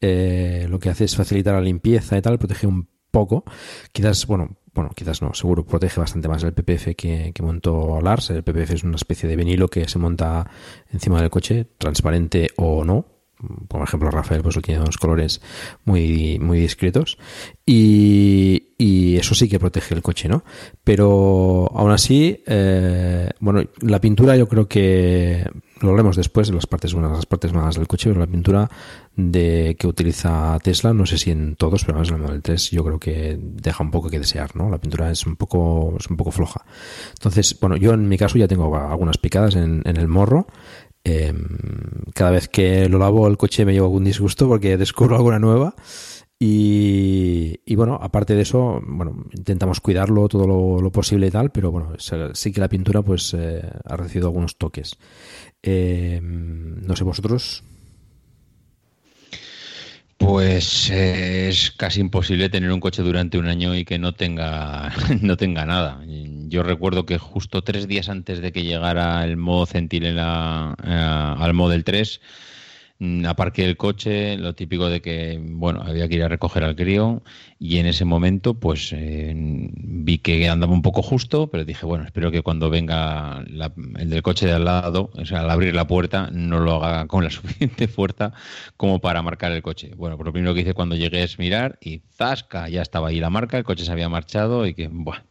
[0.00, 3.44] eh, lo que hace es facilitar la limpieza y tal, protege un poco.
[3.92, 8.30] Quizás, bueno, bueno, quizás no, seguro protege bastante más el PPF que, que montó Lars.
[8.30, 10.48] El PPF es una especie de vinilo que se monta
[10.92, 13.06] encima del coche, transparente o no,
[13.68, 15.40] por ejemplo Rafael pues tiene unos colores
[15.84, 17.18] muy muy discretos
[17.66, 18.66] y,
[19.18, 20.42] eso sí que protege el coche no
[20.82, 25.44] pero aún así eh, bueno la pintura yo creo que
[25.82, 28.70] lo haremos después de las partes buenas las partes malas del coche pero la pintura
[29.14, 32.82] de que utiliza Tesla no sé si en todos pero en el Model 3 yo
[32.84, 36.16] creo que deja un poco que desear no la pintura es un poco es un
[36.16, 36.64] poco floja.
[37.12, 40.46] Entonces bueno yo en mi caso ya tengo algunas picadas en, en el morro
[41.02, 41.36] Em,
[42.14, 45.74] cada vez que lo lavo el coche me llevo algún disgusto porque descubro alguna nueva.
[46.42, 50.46] Y, bueno, aparte de eso, bueno, intentamos cuidarlo todo
[50.80, 54.56] lo, posible y tal, pero bueno, sí que la pintura pues eh, ha recibido algunos
[54.56, 54.96] toques.
[55.62, 57.62] Em, no sé vosotros.
[60.20, 64.92] Pues eh, es casi imposible tener un coche durante un año y que no tenga,
[65.22, 66.02] no tenga nada.
[66.06, 70.90] Yo recuerdo que justo tres días antes de que llegara el modo Centinela eh,
[71.42, 72.49] al Model 3, Mm,
[73.26, 77.22] aparqué el coche, lo típico de que, bueno, había que ir a recoger al crío
[77.58, 82.04] y en ese momento pues eh, vi que andaba un poco justo, pero dije, bueno,
[82.04, 83.42] espero que cuando venga
[83.98, 87.06] el del coche de al lado, o sea, al abrir la puerta, no lo haga
[87.08, 88.32] con la suficiente fuerza
[88.76, 89.92] como para marcar el coche.
[89.96, 93.20] Bueno, pues lo primero que hice cuando llegué es mirar y zasca, ya estaba ahí
[93.20, 95.22] la marca, el coche se había marchado y que, bueno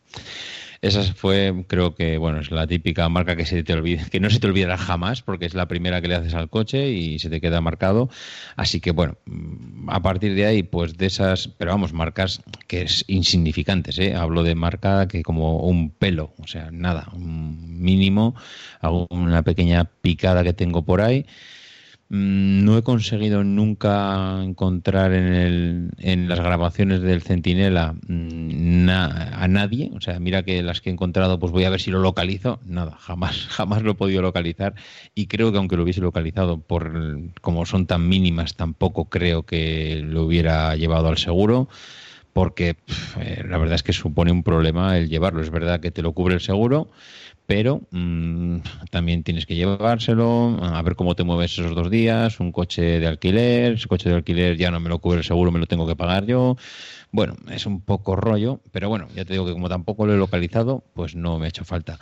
[0.82, 4.30] esa fue, creo que, bueno, es la típica marca que se te olvida, que no
[4.30, 7.30] se te olvidará jamás, porque es la primera que le haces al coche y se
[7.30, 8.10] te queda marcado.
[8.56, 12.84] Así que, bueno, mm, a partir de ahí, pues de esas, pero vamos, marcas que
[12.84, 14.16] es insignificantes, ¿eh?
[14.16, 18.36] Hablo de marca que como un pelo, o sea, nada, un mínimo,
[19.10, 21.26] una pequeña picada que tengo por ahí.
[22.12, 29.48] Mm, no he conseguido nunca encontrar en, el, en las grabaciones del Centinela mm, a
[29.48, 29.92] nadie.
[29.94, 32.60] O sea, mira que las que he encontrado, pues voy a ver si lo localizo.
[32.66, 34.74] Nada, jamás, jamás lo he podido localizar.
[35.14, 36.92] Y creo que aunque lo hubiese localizado, por
[37.42, 41.70] como son tan mínimas, tampoco creo que lo hubiera llevado al seguro.
[42.34, 42.76] Porque
[43.20, 45.42] eh, la verdad es que supone un problema el llevarlo.
[45.42, 46.90] Es verdad que te lo cubre el seguro
[47.50, 48.58] pero mm,
[48.92, 53.08] también tienes que llevárselo, a ver cómo te mueves esos dos días, un coche de
[53.08, 55.88] alquiler, ese coche de alquiler ya no me lo cubre el seguro, me lo tengo
[55.88, 56.58] que pagar yo.
[57.12, 60.18] Bueno, es un poco rollo, pero bueno, ya te digo que como tampoco lo he
[60.18, 61.98] localizado, pues no me ha hecho falta.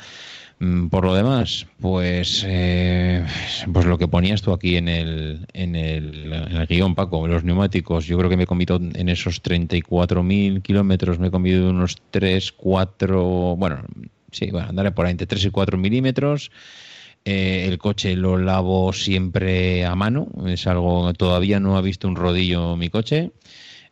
[0.60, 3.26] Mm, por lo demás, pues, eh,
[3.72, 7.46] pues lo que ponías tú aquí en el, en el, en el guion, Paco, los
[7.46, 11.96] neumáticos, yo creo que me he comido en esos 34.000 kilómetros, me he comido unos
[12.12, 13.82] 3, 4, bueno,
[14.32, 16.52] sí, bueno, andaré por ahí entre 3 y 4 milímetros.
[17.26, 22.16] Eh, el coche lo lavo siempre a mano, es algo todavía no ha visto un
[22.16, 23.32] rodillo mi coche.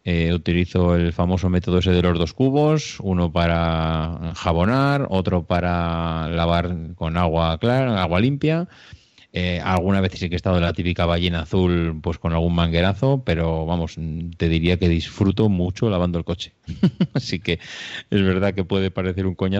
[0.08, 6.30] Eh, utilizo el famoso método ese de los dos cubos, uno para jabonar, otro para
[6.30, 8.68] lavar con agua clara, agua limpia.
[9.34, 12.56] Eh, alguna vez sí que he estado en la típica ballena azul, pues con algún
[12.56, 13.98] manguerazo, pero vamos,
[14.38, 16.54] te diría que disfruto mucho lavando el coche.
[17.14, 17.60] Así que
[18.10, 19.60] es verdad que puede parecer un coñazo.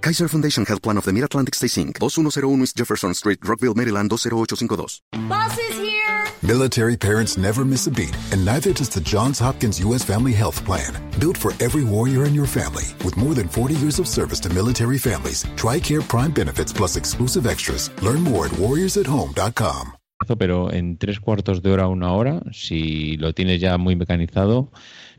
[0.00, 4.10] Kaiser Foundation Health Plan of the Mid-Atlantic Stay Inc., 2101 East Jefferson Street, Rockville, Maryland,
[4.10, 5.28] 20852.
[5.28, 6.26] Bus is here!
[6.42, 10.04] Military parents never miss a beat, and neither does the Johns Hopkins U.S.
[10.04, 10.94] Family Health Plan.
[11.18, 14.48] Built for every warrior in your family, with more than 40 years of service to
[14.50, 17.90] military families, TRICARE Prime benefits plus exclusive extras.
[18.00, 19.92] Learn more at warriorsathome.com.
[20.38, 24.70] Pero en tres cuartos de hora a una hora, si lo tienes ya muy mecanizado,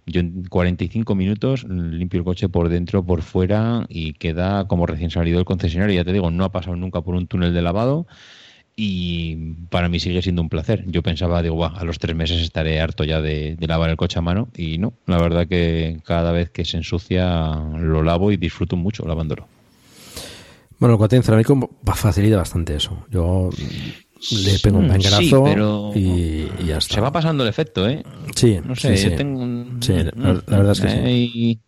[0.09, 5.11] yo en 45 minutos limpio el coche por dentro, por fuera y queda como recién
[5.11, 5.95] salido del concesionario.
[5.95, 8.07] Ya te digo, no ha pasado nunca por un túnel de lavado
[8.75, 10.85] y para mí sigue siendo un placer.
[10.87, 14.21] Yo pensaba, digo, a los tres meses estaré harto ya de, lavar el coche a
[14.21, 18.77] mano y no, la verdad que cada vez que se ensucia lo lavo y disfruto
[18.77, 19.47] mucho lavándolo.
[20.79, 23.05] Bueno, el coating cerámico facilita bastante eso.
[23.11, 23.49] Yo
[24.31, 26.95] le pego un manguerazo y, ya está.
[26.95, 28.03] Se va pasando el efecto, ¿eh?
[28.35, 29.45] Sí, no sé, sí, Tengo
[30.15, 31.59] la, verdad es que sí.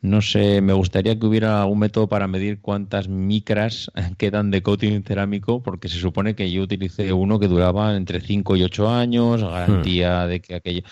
[0.00, 5.02] No sé, me gustaría que hubiera algún método para medir cuántas micras quedan de coating
[5.02, 9.42] cerámico, porque se supone que yo utilicé uno que duraba entre 5 y 8 años,
[9.42, 10.28] garantía hmm.
[10.28, 10.82] de que aquello...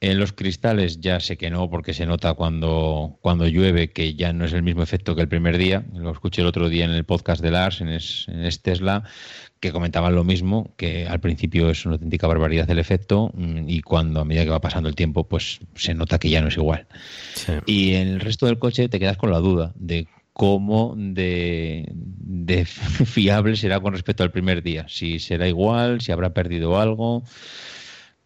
[0.00, 4.34] En los cristales ya sé que no, porque se nota cuando, cuando llueve que ya
[4.34, 5.86] no es el mismo efecto que el primer día.
[5.94, 9.04] Lo escuché el otro día en el podcast de Lars, en, es, en Tesla,
[9.64, 13.80] que comentaban lo mismo, que al principio es una auténtica barbaridad el efecto mm, y
[13.80, 16.56] cuando a medida que va pasando el tiempo, pues se nota que ya no es
[16.58, 16.86] igual.
[17.64, 22.64] Y en el resto del coche te quedas con la duda de cómo de, de,
[22.66, 24.84] fiable será con respecto al primer día.
[24.86, 27.24] Si será igual, si habrá perdido algo.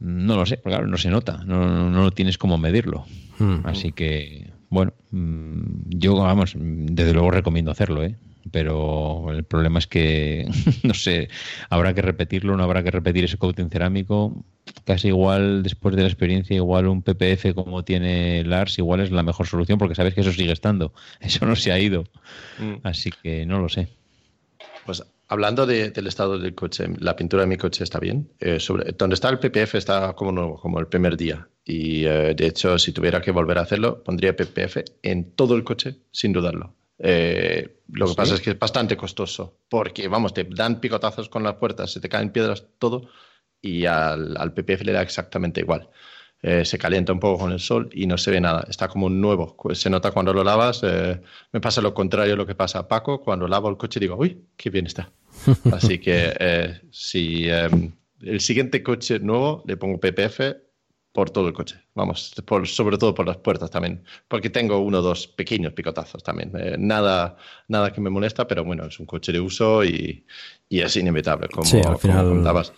[0.00, 3.06] No lo sé, porque claro, no se nota, no, no, tienes cómo medirlo.
[3.38, 3.60] Hmm.
[3.62, 8.16] Así que, bueno, mm, yo, vamos, desde luego recomiendo hacerlo, ¿eh?
[8.50, 10.48] Pero el problema es que,
[10.82, 11.28] no sé,
[11.70, 14.44] habrá que repetirlo, no habrá que repetir ese coating cerámico.
[14.84, 19.22] Casi igual, después de la experiencia, igual un PPF como tiene Lars, igual es la
[19.22, 20.92] mejor solución, porque sabes que eso sigue estando.
[21.20, 22.04] Eso no se ha ido.
[22.58, 22.76] Hmm.
[22.82, 23.88] Así que no lo sé.
[24.84, 28.30] Pues Hablando del estado del coche, la pintura de mi coche está bien.
[28.40, 31.46] Eh, sobre, donde está el PPF está como nuevo, como el primer día.
[31.66, 35.64] Y eh, de hecho, si tuviera que volver a hacerlo, pondría PPF en todo el
[35.64, 36.74] coche, sin dudarlo.
[36.98, 41.42] Eh, lo que pasa es que es bastante costoso, porque vamos, te dan picotazos con
[41.42, 43.08] las puertas, se te caen piedras, todo,
[43.60, 45.88] y al, al PPF le da exactamente igual.
[46.40, 48.64] Eh, se calienta un poco con el sol y no se ve nada.
[48.68, 49.56] Está como nuevo.
[49.72, 50.80] Se nota cuando lo lavas.
[50.84, 51.20] Eh,
[51.52, 53.20] me pasa lo contrario a lo que pasa a Paco.
[53.20, 55.10] Cuando lavo el coche digo, uy, qué bien está.
[55.72, 60.40] Así que eh, si em, el siguiente coche nuevo le pongo PPF
[61.12, 61.80] por todo el coche.
[61.94, 62.34] Vamos,
[62.64, 64.04] sobre todo por las puertas también.
[64.28, 66.52] Porque tengo uno o dos pequeños picotazos también.
[66.78, 67.36] nada,
[67.68, 70.24] nada que me molesta, pero bueno, es un coche de uso y,
[70.68, 72.72] es inevitable, como, sí, al final, contabas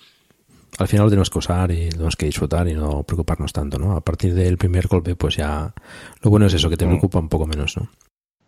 [0.79, 3.97] al final lo tenemos que usar y tenemos que disfrutar y no preocuparnos tanto, ¿no?
[3.97, 5.75] A partir del primer golpe, pues ya
[6.23, 6.89] lo bueno es eso, que te mm.
[6.89, 7.91] preocupa un poco menos, ¿no?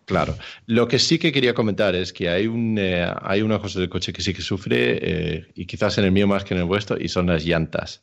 [0.05, 0.37] Claro.
[0.67, 3.89] Lo que sí que quería comentar es que hay, un, eh, hay una cosa del
[3.89, 6.67] coche que sí que sufre, eh, y quizás en el mío más que en el
[6.67, 8.03] vuestro, y son las llantas.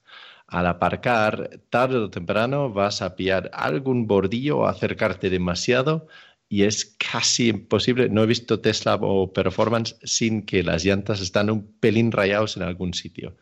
[0.50, 6.08] Al aparcar, tarde o temprano vas a pillar algún bordillo o acercarte demasiado
[6.50, 8.10] y es casi imposible.
[8.10, 12.64] No he visto Tesla o Performance sin que las llantas están un pelín rayados en
[12.64, 13.38] algún sitio.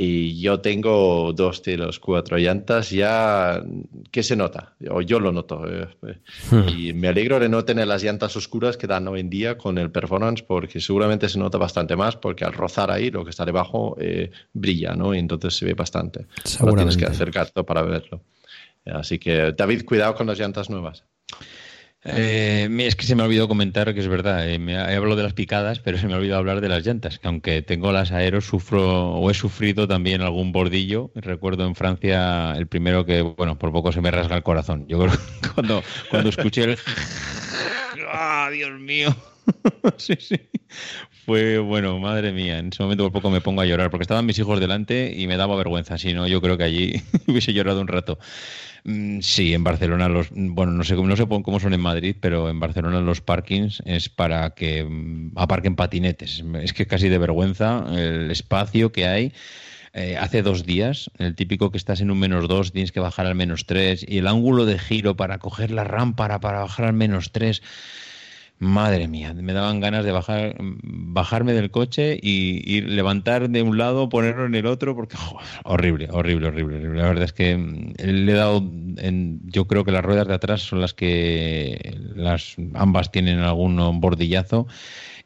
[0.00, 3.60] Y yo tengo dos de los cuatro llantas ya
[4.12, 5.64] que se nota, o yo lo noto.
[5.66, 5.88] Eh.
[6.52, 6.68] Hmm.
[6.68, 9.76] Y me alegro de no tener las llantas oscuras que dan hoy en día con
[9.76, 13.44] el performance, porque seguramente se nota bastante más, porque al rozar ahí lo que está
[13.44, 15.12] debajo eh, brilla, ¿no?
[15.16, 16.26] Y entonces se ve bastante.
[16.64, 18.20] No tienes que acercarte para verlo.
[18.84, 21.02] Así que, David, cuidado con las llantas nuevas.
[22.04, 25.16] Eh, es que se me ha olvidado comentar que es verdad, eh, me he hablado
[25.16, 27.90] de las picadas, pero se me ha olvidado hablar de las llantas, que aunque tengo
[27.90, 31.10] las aeros, sufro o he sufrido también algún bordillo.
[31.16, 34.86] Recuerdo en Francia el primero que, bueno, por poco se me rasga el corazón.
[34.88, 36.78] Yo creo que cuando, cuando escuché el...
[38.10, 39.14] ¡Ah, Dios mío!
[39.96, 40.36] sí, sí.
[41.26, 44.24] fue, bueno, madre mía, en ese momento por poco me pongo a llorar, porque estaban
[44.24, 47.80] mis hijos delante y me daba vergüenza, si no, yo creo que allí hubiese llorado
[47.80, 48.18] un rato.
[48.88, 52.48] Mm, sí, en Barcelona los, bueno, no sé, no sé cómo son en Madrid, pero
[52.48, 56.42] en Barcelona los parkings es para que mm, aparquen patinetes.
[56.62, 59.32] Es que casi de vergüenza el espacio que hay.
[59.92, 63.26] Eh, hace dos días, el típico que estás en un menos dos, tienes que bajar
[63.26, 66.94] al menos tres, y el ángulo de giro para coger la rampa para bajar al
[66.94, 67.62] menos tres.
[68.60, 73.78] Madre mía, me daban ganas de bajar, bajarme del coche y, y levantar de un
[73.78, 75.16] lado, ponerlo en el otro, porque
[75.62, 78.58] horrible, horrible, horrible, La verdad es que mm, le he dado,
[78.96, 84.00] en, yo creo que las ruedas de atrás son las que las ambas tienen algún
[84.00, 84.66] bordillazo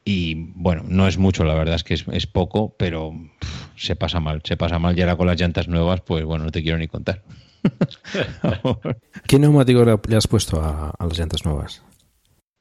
[0.05, 3.15] y bueno, no es mucho, la verdad es que es, poco, pero
[3.77, 6.51] se pasa mal, se pasa mal y ahora con las llantas nuevas, pues bueno, no
[6.51, 7.23] te quiero ni contar.
[9.27, 11.83] ¿Qué neumático le has puesto a las llantas nuevas?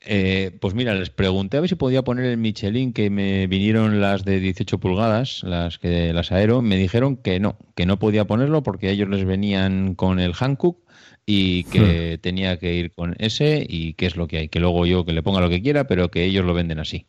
[0.04, 4.02] Eh, pues mira, les pregunté a ver si podía poner el Michelin que me vinieron
[4.02, 8.26] las de 18 pulgadas, las que las Aero, me dijeron que no, que no podía
[8.26, 10.80] ponerlo porque ellos les venían con el Hankook
[11.26, 12.22] y que hmm.
[12.22, 15.14] tenía que ir con ese y qué es lo que hay, que luego yo que
[15.14, 17.06] le ponga lo que quiera, pero que ellos lo venden así.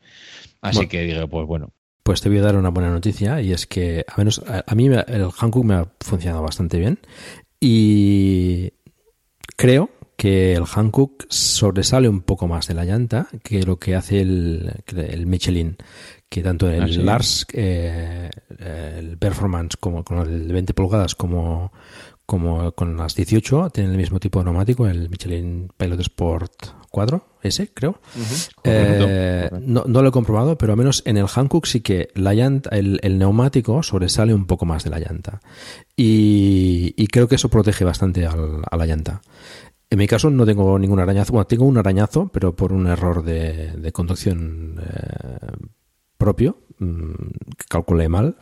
[0.61, 1.73] Así que dije, pues bueno.
[2.03, 4.87] Pues te voy a dar una buena noticia y es que a menos a, mí
[4.87, 6.99] el Hankook me ha funcionado bastante bien
[7.61, 8.73] y
[9.57, 14.21] creo que el Hankook sobresale un poco más de la llanta que lo que hace
[14.21, 14.73] el,
[15.27, 15.77] Michelin,
[16.29, 18.31] que tanto el ah, Lars, eh,
[18.99, 21.73] el Performance como con el de 20 pulgadas como,
[22.27, 26.53] como con las 18 tienen el mismo tipo de neumático, el Michelin Pilot Sport
[26.93, 28.01] 4, ese creo.
[28.65, 32.71] Eh, no, lo he comprobado, pero al menos en el Hankook sí que la llanta,
[32.71, 35.41] el, neumático sobresale un poco más de la llanta.
[35.97, 39.23] Y, creo que eso protege bastante a la llanta.
[39.93, 41.35] En mi caso no tengo ningún arañazo.
[41.35, 45.53] Bueno, tengo un arañazo, pero por un error de, conducción eh,
[46.17, 46.61] propio.
[46.79, 47.13] Mm,
[47.69, 48.37] calculé mal.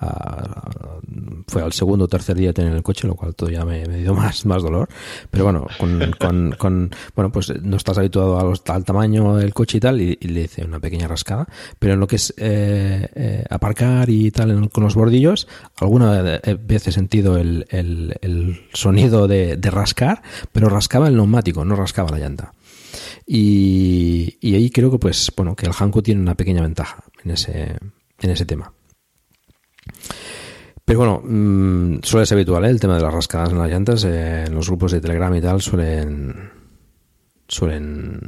[1.47, 4.15] fue al segundo o tercer día de tener el coche, lo cual todavía me, dio
[4.21, 4.89] más, más dolor.
[5.31, 10.17] Pero bueno, con, bueno, pues no estás habituado al tamaño del coche y tal, y,
[10.17, 11.47] le hice una pequeña rascada.
[11.79, 16.87] Pero en lo que es eh, eh, aparcar y tal con los bordillos, alguna vez
[16.87, 20.23] he sentido el, sonido de, rascar,
[20.53, 22.53] pero rascaba el neumático, no rascaba la llanta.
[23.27, 27.31] Y, y, ahí creo que pues bueno que el Hanko tiene una pequeña ventaja en
[27.31, 27.79] ese
[28.21, 28.73] en ese tema.
[30.85, 32.71] Pero bueno, mm, suele ser habitual ¿eh?
[32.71, 34.05] el tema de las rascadas en las llantas.
[34.05, 36.51] Eh, en los grupos de Telegram y tal suelen.
[37.47, 38.21] suelen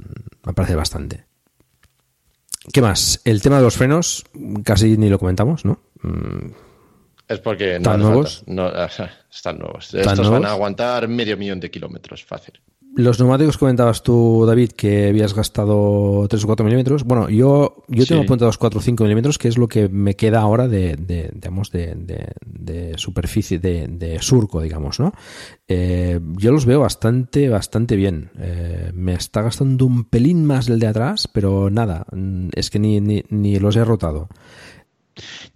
[0.44, 1.26] aparecer bastante.
[2.72, 3.20] ¿Qué más?
[3.24, 4.24] El tema de los frenos,
[4.64, 5.80] casi ni lo comentamos, ¿no?
[6.02, 6.52] Mm.
[7.26, 8.44] Es porque no ¿Están nuevos?
[8.46, 8.70] No,
[9.30, 9.92] están nuevos.
[9.94, 12.60] Estos van a aguantar medio millón de kilómetros, fácil.
[12.94, 17.04] Los neumáticos comentabas tú, David, que habías gastado 3 o 4 milímetros.
[17.04, 20.40] Bueno, yo, yo tengo apuntados 4 o 5 milímetros, que es lo que me queda
[20.40, 21.94] ahora de, de digamos, de,
[22.44, 25.14] de, superficie, de, surco, digamos, ¿no?
[25.68, 28.30] Eh, yo los veo bastante, bastante bien.
[28.38, 32.78] Eh, me está gastando un pelín más el de atrás, pero nada, mm, es que
[32.78, 34.28] ni, ni, ni los he rotado.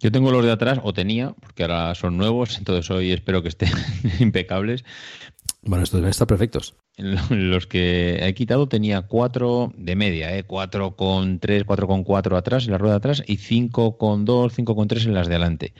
[0.00, 3.48] Yo tengo los de atrás, o tenía, porque ahora son nuevos, entonces hoy espero que
[3.48, 3.70] estén
[4.20, 4.84] impecables.
[5.66, 6.76] Bueno, estos deben estar perfectos.
[7.30, 10.44] Los que he quitado tenía cuatro de media, ¿eh?
[10.44, 14.24] cuatro con tres, cuatro con cuatro atrás en la rueda de atrás y cinco con
[14.24, 15.74] dos, cinco con tres en las de adelante.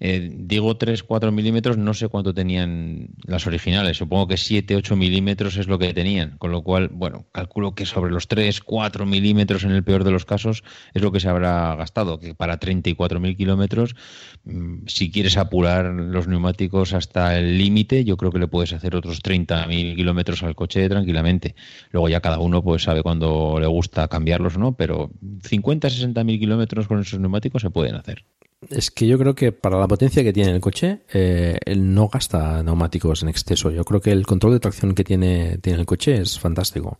[0.00, 4.96] Eh, digo 3, 4 milímetros, no sé cuánto tenían las originales, supongo que 7, 8
[4.96, 9.06] milímetros es lo que tenían, con lo cual, bueno, calculo que sobre los 3, 4
[9.06, 10.64] milímetros en el peor de los casos
[10.94, 13.96] es lo que se habrá gastado, que para 34.000 kilómetros,
[14.44, 18.96] mm, si quieres apurar los neumáticos hasta el límite, yo creo que le puedes hacer
[18.96, 21.54] otros 30.000 kilómetros al coche tranquilamente.
[21.90, 25.10] Luego ya cada uno pues sabe cuándo le gusta cambiarlos o no, pero
[25.42, 28.24] 50, 60.000 kilómetros con esos neumáticos se pueden hacer.
[28.70, 32.08] Es que yo creo que para la potencia que tiene el coche, eh, él no
[32.08, 33.70] gasta neumáticos en exceso.
[33.70, 36.98] Yo creo que el control de tracción que tiene, tiene el coche es fantástico.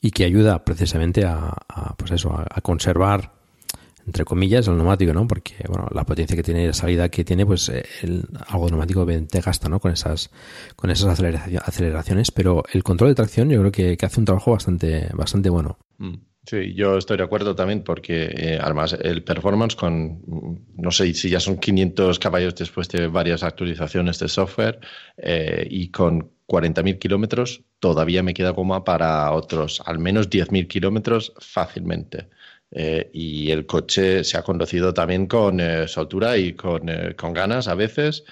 [0.00, 1.54] Y que ayuda precisamente a,
[1.96, 3.32] pues eso, a, conservar,
[4.06, 5.26] entre comillas, el neumático, ¿no?
[5.26, 9.06] Porque, bueno, la potencia que tiene, la salida que tiene, pues eh, el, algo neumático
[9.06, 9.80] te gasta, ¿no?
[9.80, 10.30] Con esas,
[10.76, 12.30] con esas aceleraciones.
[12.30, 15.78] Pero el control de tracción yo creo que, hace un trabajo bastante, bastante bueno.
[15.98, 16.14] Mm.
[16.46, 20.20] Sí, yo estoy de acuerdo también porque eh, además el performance con,
[20.76, 24.78] no sé si ya son 500 caballos después de varias actualizaciones de software
[25.16, 31.32] eh, y con 40.000 kilómetros todavía me queda como para otros al menos 10.000 kilómetros
[31.38, 32.28] fácilmente.
[32.76, 37.74] Eh, y el coche se ha conducido también con soltura y con, con ganas a
[37.76, 38.24] veces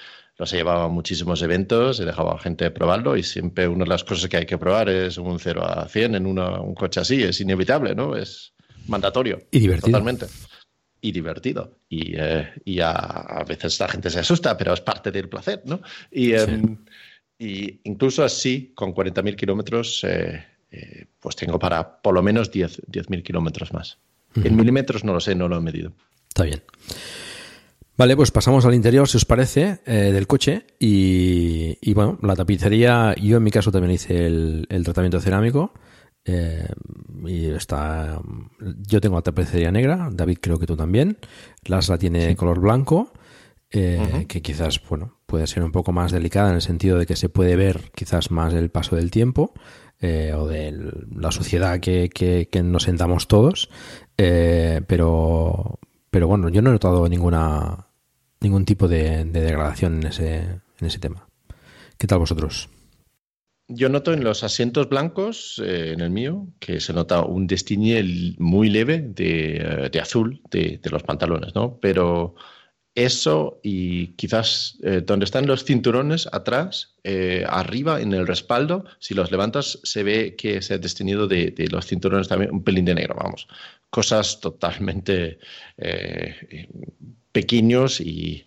[0.47, 4.05] se llevaba a muchísimos eventos, he dejado a gente probarlo y siempre una de las
[4.05, 7.41] cosas que hay que probar es un 0 a 100 en un coche así, es
[7.41, 8.17] inevitable, ¿no?
[8.17, 8.55] Es
[8.89, 9.43] mandatorio.
[9.51, 9.99] Y divertido.
[9.99, 10.27] Totalmente.
[11.01, 11.79] y divertido.
[11.89, 15.81] Y, a, veces la gente se asusta, pero es parte del placer, ¿no?
[16.11, 16.79] Y, em,
[17.39, 20.07] y incluso así, con 40.000 kilómetros,
[21.21, 23.99] pues tengo para por lo menos 10.000 kilómetros más.
[24.37, 25.93] En milímetros no lo sé, no lo he medido.
[26.29, 26.63] Está bien.
[27.97, 30.67] Vale, pues pasamos al interior, si os parece, eh, del coche.
[30.79, 35.73] Y, bueno, la tapicería, yo en mi caso también hice el, tratamiento cerámico.
[36.25, 36.67] Eh,
[37.27, 38.21] y está.
[38.87, 41.19] Yo tengo la tapicería negra, David creo que tú también.
[41.65, 43.13] Las la tiene color blanco,
[43.71, 47.17] eh, que quizás, bueno, puede ser un poco más delicada en el sentido de que
[47.17, 49.53] se puede ver quizás más el paso del tiempo.
[50.01, 53.69] o de la suciedad que, que nos sentamos todos,
[54.17, 55.79] pero,
[56.11, 57.87] pero bueno, yo no he notado ninguna
[58.43, 60.37] ningún tipo de, degradación en ese,
[60.81, 61.27] en ese tema.
[61.97, 62.69] ¿Qué tal vosotros?
[63.69, 68.03] Yo noto en los asientos blancos, eh, en el mío, que se nota un destiñe
[68.39, 71.79] muy leve de, eh, azul de, los pantalones, ¿no?
[71.81, 72.35] Pero
[72.95, 76.95] eso y quizás eh, donde están los cinturones atrás,
[77.49, 81.67] arriba en el respaldo, si los levantas se ve que se ha desteñido de, de,
[81.67, 83.49] los cinturones también un pelín de negro, vamos.
[83.91, 85.39] Cosas totalmente
[85.77, 86.69] eh,
[87.33, 88.47] pequeños y,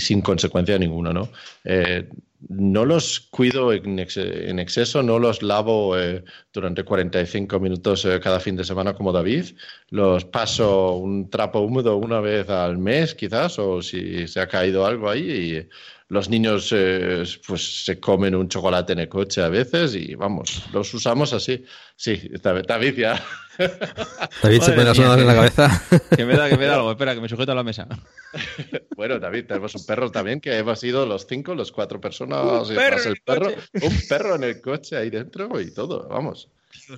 [0.00, 1.28] sin consecuencia ninguna, ¿no?
[1.64, 2.08] Eh,
[2.48, 6.22] no los cuido en, exceso, no los lavo eh,
[6.52, 9.46] durante 45 minutos cada fin de semana como David.
[9.88, 14.84] Los paso un trapo húmedo una vez al mes, quizás, o si se ha caído
[14.84, 15.66] algo ahí.
[16.08, 16.72] Los niños
[17.46, 21.64] pues se comen un chocolate en el coche a veces y vamos, los usamos así.
[21.96, 23.20] Sí, David ya
[24.42, 25.82] David se pone las manos en la cabeza.
[26.16, 26.90] Que me da, que me da algo.
[26.90, 27.86] Espera, que me sujeto a la mesa.
[28.96, 32.68] Bueno, David, tenemos un perro también, que hemos sido los cinco, los cuatro personas.
[32.70, 33.48] Un perro, el perro
[33.82, 36.48] un perro en el coche ahí dentro y todo, vamos.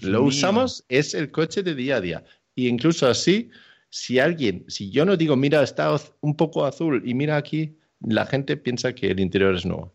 [0.00, 2.24] Lo usamos, es el coche de día a día.
[2.54, 3.50] Y incluso así,
[3.90, 8.26] si alguien, si yo no digo, mira, está un poco azul y mira aquí, la
[8.26, 9.92] gente piensa que el interior es nuevo.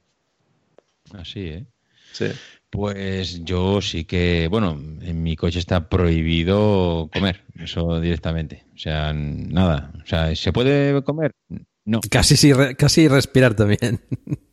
[1.14, 1.66] Así, ¿eh?
[2.12, 2.28] Sí.
[2.70, 4.72] Pues yo sí que, bueno,
[5.02, 8.66] en mi coche está prohibido comer, eso directamente.
[8.74, 9.94] O sea, nada.
[10.04, 11.32] O sea, ¿se puede comer?
[11.86, 12.00] No.
[12.10, 14.00] Casi, sí, casi respirar también.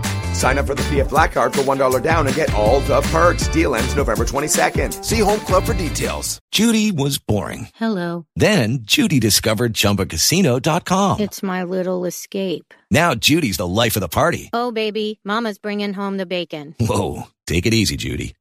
[0.33, 3.47] Sign up for the PF Black Card for $1 down and get all the perks.
[3.47, 5.03] Deal ends November 22nd.
[5.03, 6.39] See Home Club for details.
[6.51, 7.69] Judy was boring.
[7.75, 8.25] Hello.
[8.35, 11.19] Then Judy discovered ChumbaCasino.com.
[11.19, 12.73] It's my little escape.
[12.89, 14.49] Now Judy's the life of the party.
[14.53, 16.75] Oh, baby, mama's bringing home the bacon.
[16.79, 18.33] Whoa, take it easy, Judy.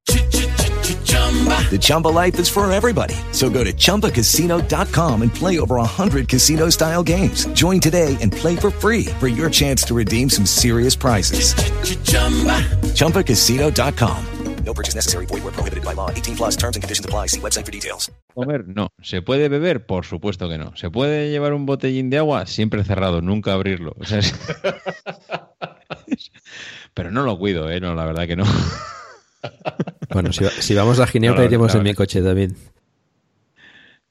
[1.11, 3.15] The Chumba life is for everybody.
[3.32, 7.47] So go to ChumbaCasino.com and play over 100 casino style games.
[7.53, 11.55] Join today and play for free for your chance to redeem some serious prizes.
[11.55, 12.59] Ch-ch-chumba.
[12.95, 14.27] ChumbaCasino.com.
[14.65, 15.27] No purchase necessary.
[15.27, 16.11] Void where prohibited by law.
[16.11, 17.27] 18 plus terms and conditions apply.
[17.27, 18.11] See website for details.
[18.35, 18.89] Comer, no.
[19.03, 19.87] ¿Se puede beber?
[19.87, 20.77] Por supuesto que no.
[20.77, 22.47] ¿Se puede llevar un botellín de agua?
[22.47, 23.95] Siempre cerrado, nunca abrirlo.
[23.99, 24.35] O sea, es...
[26.95, 27.81] Pero no lo cuido, ¿eh?
[27.81, 28.45] No, la verdad que no.
[30.12, 32.53] Bueno, si, vamos a Ginebra, iremos en mi coche, David.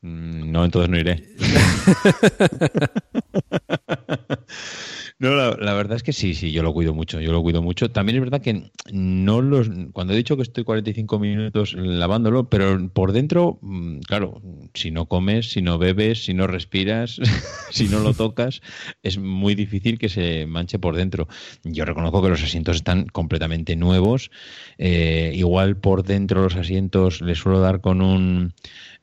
[0.01, 1.23] Mm, no, entonces no iré.
[5.21, 7.91] No, la, verdad es que sí, sí, yo lo cuido mucho, yo lo cuido mucho.
[7.91, 12.89] También es verdad que no los, cuando he dicho que estoy 45 minutos lavándolo, pero
[12.93, 14.41] por dentro, mm, claro,
[14.73, 17.19] si no comes, si no bebes, si no respiras,
[17.69, 18.61] si no lo tocas,
[19.03, 21.27] es muy difícil que se manche por dentro.
[21.65, 24.31] Yo reconozco que los asientos están completamente nuevos.
[24.77, 28.53] Eh, igual por dentro los asientos les suelo dar con un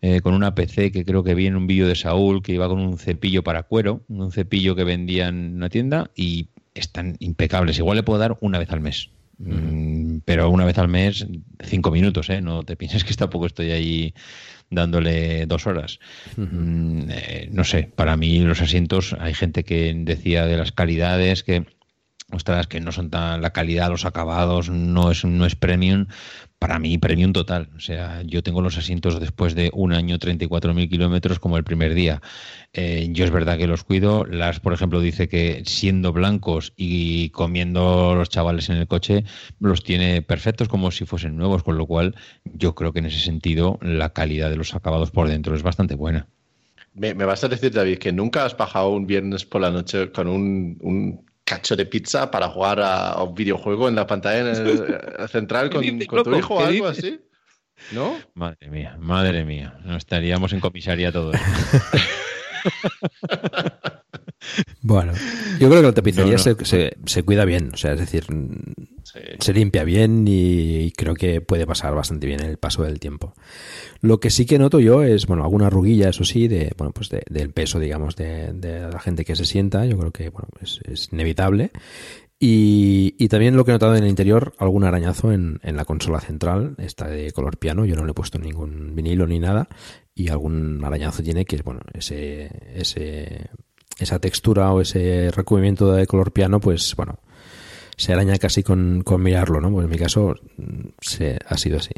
[0.02, 2.68] eh, con una PC que creo que vi en un vídeo de Saúl que iba
[2.68, 7.78] con un cepillo para cuero, un cepillo que vendía en una tienda y están impecables.
[7.78, 9.10] Igual le puedo dar una vez al mes.
[9.39, 11.27] Mm, pero una vez al mes,
[11.62, 12.40] cinco minutos, ¿eh?
[12.40, 14.14] No te pienses que tampoco estoy ahí
[14.70, 15.98] dándole dos horas.
[16.36, 21.43] Mm, eh, no sé, para mí los asientos, hay gente que decía de las calidades
[21.43, 21.66] que
[22.32, 26.06] ostras, que no son tan la calidad, los acabados, no es, no es premium,
[26.58, 27.68] para mí premium total.
[27.76, 31.94] O sea, yo tengo los asientos después de un año, 34.000 kilómetros como el primer
[31.94, 32.22] día.
[32.72, 34.24] Eh, yo es verdad que los cuido.
[34.24, 39.24] Las, por ejemplo, dice que siendo blancos y comiendo los chavales en el coche,
[39.60, 42.14] los tiene perfectos como si fuesen nuevos, con lo cual
[42.44, 45.94] yo creo que en ese sentido la calidad de los acabados por dentro es bastante
[45.94, 46.26] buena.
[46.94, 50.28] Me, vas a decir, David, que nunca has bajado un viernes por la noche con
[50.28, 54.55] un cacho de pizza para jugar a, un videojuego en la pantalla
[55.28, 55.82] central con,
[56.24, 57.20] tu hijo o algo así.
[57.93, 58.16] ¿No?
[58.35, 59.78] Madre mía, madre mía.
[59.85, 61.36] No estaríamos en comisaría todos.
[64.82, 65.12] bueno,
[65.60, 68.27] yo creo que la tapicería Se, cuida bien, o sea, es decir,
[69.38, 73.34] se limpia bien y, creo que puede pasar bastante bien el paso del tiempo.
[74.00, 77.10] Lo que sí que noto yo es, bueno, alguna ruguilla, eso sí, de, bueno, pues
[77.10, 81.70] del peso, digamos, de, la gente que se sienta, yo creo que, es, inevitable.
[82.38, 86.74] Y, también lo que he notado en el interior, algún arañazo en, la consola central,
[86.78, 89.68] esta de color piano, yo no le he puesto ningún vinilo ni nada,
[90.14, 92.50] y algún arañazo tiene que es bueno ese
[93.98, 97.18] esa textura o ese recubrimiento de color piano pues bueno
[97.97, 101.78] se araña casi con, con mirarlo no pues en mi caso mm, se ha sido
[101.78, 101.93] así.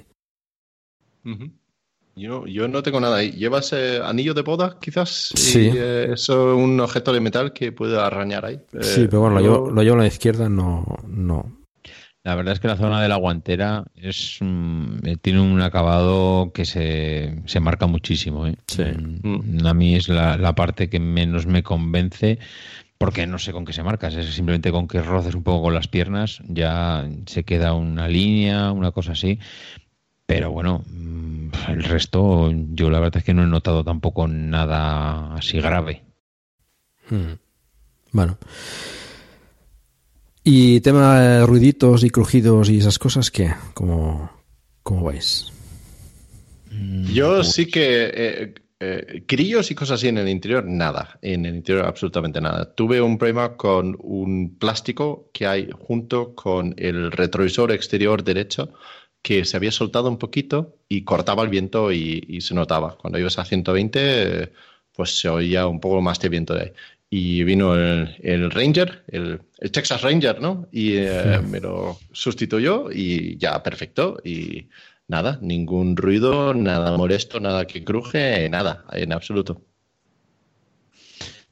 [2.16, 3.32] Yo, yo no tengo nada ahí.
[3.32, 5.70] Llevas eh, anillo de boda quizás sí.
[5.74, 8.60] eh, eso es un objeto de metal que puede arañar ahí.
[8.80, 11.58] Sí pero bueno lo, llevo, lo llevo a la izquierda no no.
[12.28, 16.66] La verdad es que la zona de la guantera es eh, tiene un acabado que
[16.66, 18.46] se, se marca muchísimo.
[18.46, 18.56] ¿eh?
[19.22, 22.38] Mm, a mí es la, parte que menos me convence
[22.98, 25.74] porque no sé con qué se marca, es simplemente con que roces un poco con
[25.74, 29.38] las piernas, ya se queda una línea, una cosa así.
[30.26, 35.34] Pero bueno, mm, el resto yo la verdad es que no he notado tampoco nada
[35.34, 36.02] así grave.
[37.08, 37.34] Hmm.
[38.12, 38.36] Bueno.
[40.42, 43.54] Y tema de ruiditos y crujidos y esas cosas, ¿qué?
[43.74, 44.30] ¿Cómo,
[44.82, 45.52] cómo vais?
[46.70, 51.18] Mm, Yo pues sí que eh, eh, grillos y cosas así en el interior, nada.
[51.22, 52.74] En el interior absolutamente nada.
[52.74, 58.72] Tuve un problema con un plástico que hay junto con el retrovisor exterior derecho
[59.22, 62.96] que se había soltado un poquito y cortaba el viento y, se notaba.
[62.96, 64.52] Cuando ibas a 120,
[64.92, 66.72] pues se oía un poco más de viento de ahí
[67.10, 69.40] y vino el, Ranger, el,
[69.72, 70.68] Texas Ranger, ¿no?
[70.70, 74.18] Y eh, me lo sustituyó y ya, perfecto.
[74.24, 74.68] Y
[75.08, 79.62] nada, ningún ruido, nada molesto, nada que cruje, nada, en absoluto.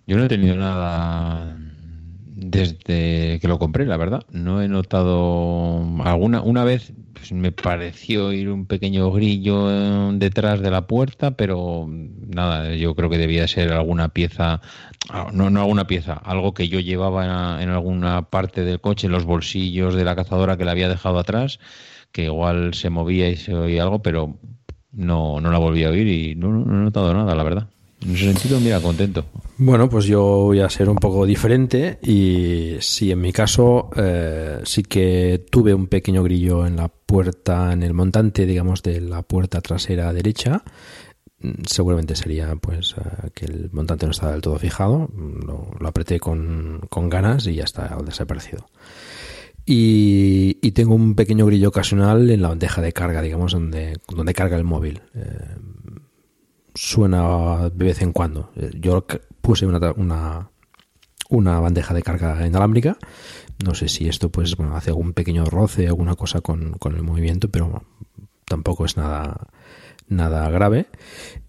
[0.06, 1.56] Yo no he tenido nada
[2.36, 4.22] desde que lo compré, la verdad.
[4.30, 6.42] No he notado alguna.
[6.42, 11.88] Una vez pues, me pareció ir un pequeño grillo eh, detrás de la puerta, pero
[11.88, 14.60] nada, yo creo que debía ser alguna pieza,
[15.08, 19.12] ah, no, no alguna pieza, algo que yo llevaba en, alguna parte del coche, en
[19.12, 21.58] los bolsillos de la cazadora que la había dejado atrás,
[22.16, 24.38] que igual se movía y se oía algo, pero
[24.90, 27.68] no, no la volví a oír y no, no he notado nada, la verdad.
[28.00, 29.26] En ese sentido, mira, contento.
[29.58, 34.60] Bueno, pues yo voy a ser un poco diferente y sí, en mi caso eh,
[34.64, 39.20] sí que tuve un pequeño grillo en la puerta, en el montante, digamos, de la
[39.20, 40.62] puerta trasera derecha.
[41.40, 45.10] Mm, seguramente sería pues eh, que el montante no estaba del todo fijado.
[45.46, 46.80] Lo, apreté con,
[47.10, 48.66] ganas y ya está desaparecido.
[49.68, 54.56] Y, tengo un pequeño grillo ocasional en la bandeja de carga, digamos, donde, donde carga
[54.56, 55.02] el móvil.
[55.14, 55.56] Eh,
[56.74, 58.52] suena de vez en cuando.
[58.78, 59.04] Yo
[59.40, 60.50] puse una, una,
[61.30, 62.96] una bandeja de carga inalámbrica.
[63.64, 67.02] No sé si esto pues bueno, hace algún pequeño roce, alguna cosa con, con el
[67.02, 67.82] movimiento, pero
[68.44, 69.48] tampoco es nada,
[70.06, 70.86] nada grave.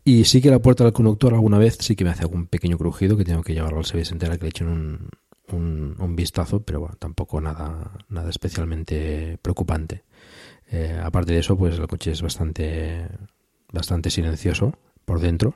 [0.04, 2.78] Y sí que la puerta del conductor alguna vez sí que me hace algún pequeño
[2.78, 5.10] crujido que tengo que llevarlo al servicio entera que le echen un,
[5.52, 10.04] un, vistazo, pero bueno, tampoco nada, nada especialmente preocupante.
[10.72, 13.08] Eh, aparte de eso, pues el coche es bastante,
[13.72, 14.74] bastante silencioso
[15.06, 15.56] por dentro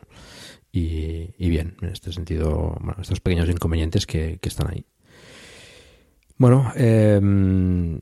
[0.72, 4.86] y, bien, en este sentido, bueno, estos pequeños inconvenientes que, están ahí.
[6.38, 8.00] Bueno, em,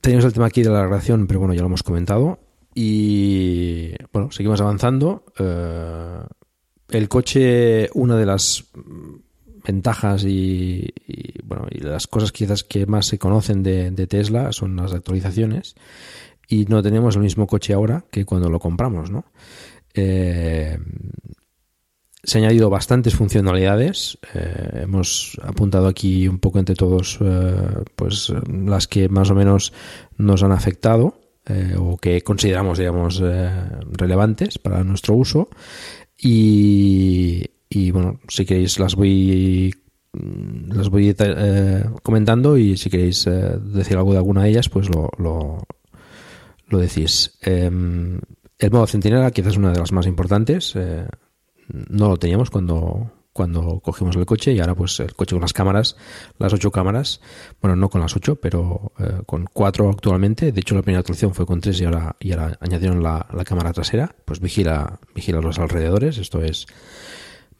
[0.00, 2.38] tenemos el tema aquí de la grabación, pero bueno, ya lo hemos comentado.
[2.74, 5.24] Y bueno, seguimos avanzando.
[5.38, 6.20] Eh,
[6.90, 8.70] el coche, una de las
[9.66, 10.92] ventajas y,
[11.44, 15.74] bueno, y las cosas quizás que más se conocen de, Tesla son las actualizaciones.
[16.48, 19.24] Y no tenemos el mismo coche ahora que cuando lo compramos, ¿no?
[19.94, 20.78] Eh,
[22.22, 24.18] se han añadido bastantes funcionalidades.
[24.32, 27.56] Eh, hemos apuntado aquí un poco entre todos eh,
[27.96, 29.72] pues las que más o menos
[30.16, 31.20] nos han afectado
[31.78, 33.22] o que consideramos digamos
[33.92, 35.48] relevantes para nuestro uso
[36.18, 39.74] y, bueno si queréis las voy
[40.68, 41.14] las voy
[42.02, 45.58] comentando y si queréis decir algo de alguna de ellas pues lo, lo,
[46.68, 48.18] lo decís em,
[48.58, 50.74] el modo centinela quizás es una de las más importantes.
[50.76, 51.06] Eh,
[51.68, 55.52] no lo teníamos cuando, cuando cogimos el coche y ahora pues el coche con las
[55.52, 55.96] cámaras,
[56.38, 57.20] las ocho cámaras,
[57.60, 60.52] bueno, no con las ocho, pero eh, con cuatro actualmente.
[60.52, 63.72] De hecho, la primera actualización fue con tres y ahora, y ahora añadieron la, cámara
[63.72, 64.14] trasera.
[64.24, 66.18] Pues vigila, vigila los alrededores.
[66.18, 66.66] Esto es,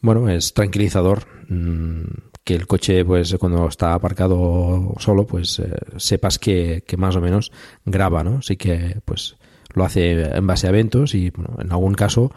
[0.06, 1.26] bueno, es tranquilizador.
[1.48, 2.04] Mm,
[2.46, 7.50] que el coche, pues cuando está aparcado solo, pues eh, sepas que, más o menos
[7.84, 8.36] graba, ¿no?
[8.38, 9.36] Así que, pues
[9.74, 12.30] lo hace en base a eventos y, bueno, en algún caso,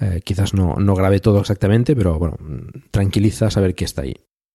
[0.00, 2.36] eh, quizás no, no grabe todo exactamente, pero bueno,
[2.90, 4.14] tranquiliza saber que está ahí.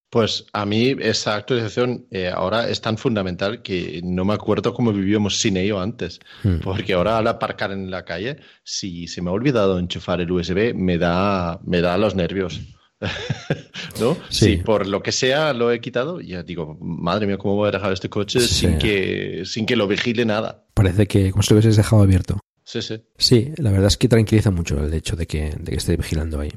[0.09, 4.91] Pues a mí esa actualización eh, ahora es tan fundamental que no me acuerdo cómo
[4.91, 6.19] vivíamos sin ello antes.
[6.43, 6.59] Hmm.
[6.63, 10.73] Porque ahora al aparcar en la calle, si se me ha olvidado enchufar el USB,
[10.73, 12.59] me da, me da los nervios.
[13.99, 14.17] ¿No?
[14.29, 17.71] Si por lo que sea lo he quitado, ya digo, madre mía, ¿cómo voy a
[17.71, 20.65] dejar este coche sin, que, sin que lo vigile nada?
[20.73, 22.39] Parece que como si lo hubieses dejado abierto.
[22.63, 23.01] Sí, sí.
[23.17, 26.39] Sí, la verdad es que tranquiliza mucho el hecho de que, de que esté vigilando
[26.39, 26.51] ahí.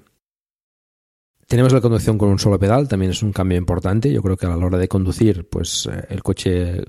[1.53, 4.11] Tenemos la conducción con un solo pedal, también es un cambio importante.
[4.11, 6.83] Yo creo que a la hora de conducir, pues eh, el coche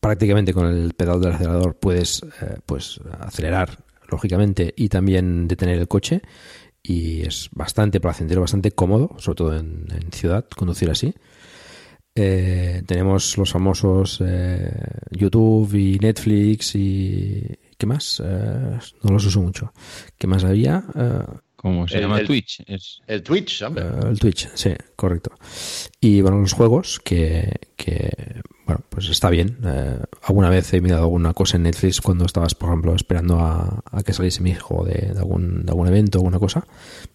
[0.00, 5.86] prácticamente con el pedal del acelerador puedes eh, pues acelerar lógicamente y también detener el
[5.86, 6.22] coche
[6.82, 11.14] y es bastante placentero, bastante cómodo, sobre todo en, ciudad, conducir así.
[12.12, 14.20] Eh, tenemos los famosos
[15.12, 17.46] YouTube y Netflix y
[17.78, 18.20] ¿qué más?
[18.20, 19.72] no los uso mucho.
[20.18, 20.82] ¿Qué más había?
[21.60, 22.22] ¿Cómo se llama?
[22.24, 22.62] Twitch.
[22.66, 23.02] Es...
[23.06, 23.84] El Twitch, hombre.
[23.84, 25.32] Eh, el Twitch, sí, correcto.
[26.00, 29.58] Y bueno, los juegos que, que bueno, pues está bien.
[29.62, 33.82] Eh, alguna vez he mirado alguna cosa en Netflix cuando estabas, por ejemplo, esperando a,
[34.06, 36.66] que saliese mi hijo de, algún, de algún evento o alguna cosa.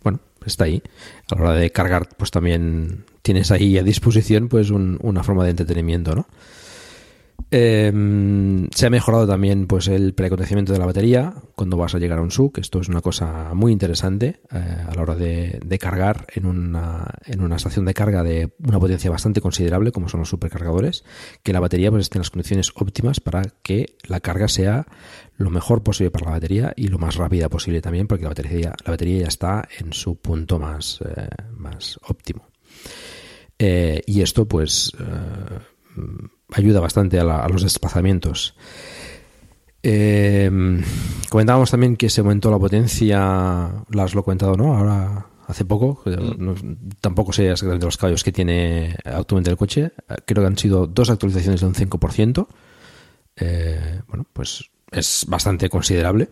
[0.03, 0.83] Bueno, está ahí.
[1.31, 5.49] A la hora de cargar, pues también tienes ahí a disposición pues una forma de
[5.49, 6.27] entretenimiento, ¿no?
[7.51, 12.19] Em, se ha mejorado también pues el preacontecimiento de la batería cuando vas a llegar
[12.19, 12.57] a un SUC.
[12.57, 14.57] Esto es una cosa muy interesante eh,
[14.87, 19.11] a la hora de, cargar en una, en una, estación de carga de una potencia
[19.11, 21.03] bastante considerable, como son los supercargadores,
[21.43, 24.87] que la batería pues, esté en las condiciones óptimas para que la carga sea
[25.37, 28.73] lo mejor posible para la batería y lo más rápida posible también, porque la batería,
[28.83, 32.47] la batería ya está en su punto más, eh, más óptimo.
[33.59, 34.91] Eh, y esto, pues
[36.51, 38.55] ayuda bastante a, los desplazamientos.
[39.83, 40.49] Eh,
[41.29, 44.75] comentábamos también que se aumentó la potencia, las lo he comentado, ¿no?
[44.75, 46.95] Ahora, hace poco, mm.
[47.01, 49.91] tampoco sé exactamente los caballos que tiene actualmente el coche.
[50.25, 52.47] Creo que han sido dos actualizaciones de un 5%.
[53.37, 56.29] Eh, bueno, pues es bastante considerable.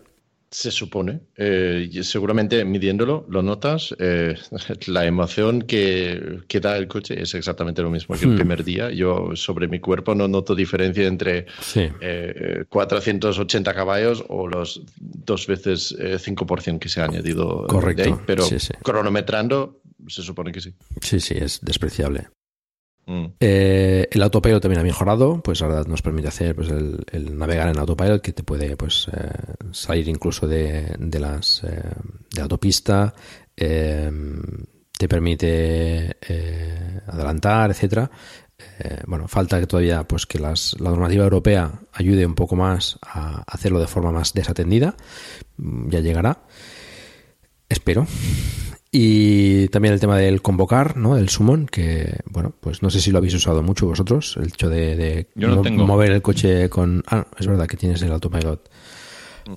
[0.54, 1.20] Se supone.
[1.36, 3.96] Eh, seguramente midiéndolo, lo notas.
[3.98, 4.36] Eh,
[4.86, 8.36] la emoción que, que, da el coche es exactamente lo mismo que el hmm.
[8.36, 8.92] primer día.
[8.92, 11.48] Yo sobre mi cuerpo no noto diferencia entre
[12.70, 17.66] 480 eh, caballos o los dos veces 5% que se ha añadido.
[17.66, 18.22] Correcto.
[18.28, 18.46] pero
[18.84, 20.76] cronometrando, se supone que sí.
[21.02, 22.28] Sí, sí, es despreciable.
[23.06, 23.26] Mm.
[23.40, 27.78] Eh, el autopilot también ha mejorado, pues ahora nos permite hacer pues, el, navegar en
[27.78, 29.30] autopilot que te puede pues eh,
[29.72, 31.82] salir incluso de, de las eh,
[32.34, 33.14] de autopista,
[33.56, 36.18] te permite
[37.08, 38.10] adelantar, etcétera.
[39.06, 43.80] bueno, falta que todavía pues que la normativa europea ayude un poco más a hacerlo
[43.80, 44.96] de forma más desatendida.
[45.58, 46.44] Ya llegará.
[47.70, 48.08] Espero.
[48.96, 51.18] Y también el tema del convocar, ¿no?
[51.18, 54.70] El summon, que, bueno, pues no sé si lo habéis usado mucho vosotros, el hecho
[54.70, 57.04] de, mover el coche con...
[57.08, 58.70] Ah, es verdad que tienes el autopilot.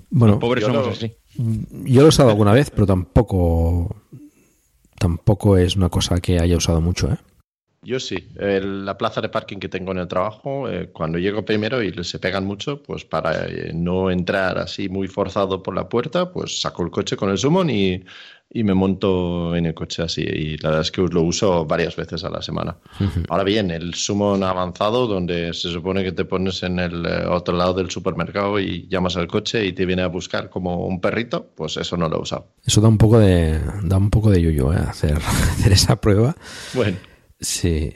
[0.09, 1.15] Bueno, pobres somos así.
[1.37, 3.95] Yo lo he usado alguna vez, pero tampoco
[4.99, 7.19] tampoco es una cosa que haya usado mucho, ¿eh?
[7.83, 8.17] Yo sí.
[8.35, 12.19] la plaza de parking que tengo en el trabajo, eh, cuando llego primero y se
[12.19, 16.83] pegan mucho, pues para eh, no entrar así muy forzado por la puerta, pues saco
[16.83, 18.03] el coche con el summon y
[18.51, 20.23] y me monto en el coche así.
[20.23, 22.77] Y la verdad es que lo uso varias veces a la semana.
[23.29, 27.57] Ahora bien, el Summon avanzado, donde se supone que te pones en el eh, otro
[27.57, 31.53] lado del supermercado y llamas al coche y te viene a buscar como un perrito,
[31.55, 32.55] pues eso no lo he usado.
[32.65, 34.77] Eso da un poco de, da un poco de yuyo, ¿eh?
[34.77, 36.37] hacer, hacer esa prueba.
[36.75, 36.97] Bueno.
[37.39, 37.95] Sí,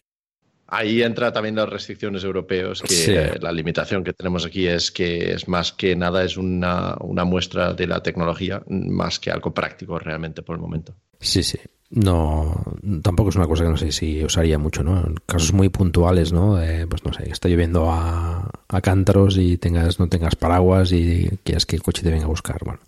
[0.72, 5.48] Ahí entra también las restricciones europeas, que la limitación que tenemos aquí es que es
[5.48, 10.54] más que nada es una, muestra de la tecnología, más que algo práctico realmente por
[10.54, 10.94] el momento.
[11.18, 11.58] Sí, sí.
[11.90, 12.54] No,
[13.02, 15.04] tampoco es una cosa que no sé si usaría mucho, ¿no?
[15.04, 16.56] En casos muy puntuales, ¿no?
[16.88, 18.48] pues no sé, está lloviendo a,
[18.80, 22.58] cántaros y tengas, no tengas paraguas y quieras que el coche te venga a buscar.
[22.64, 22.78] Bueno,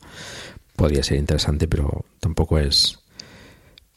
[0.76, 3.00] podría ser interesante, pero tampoco es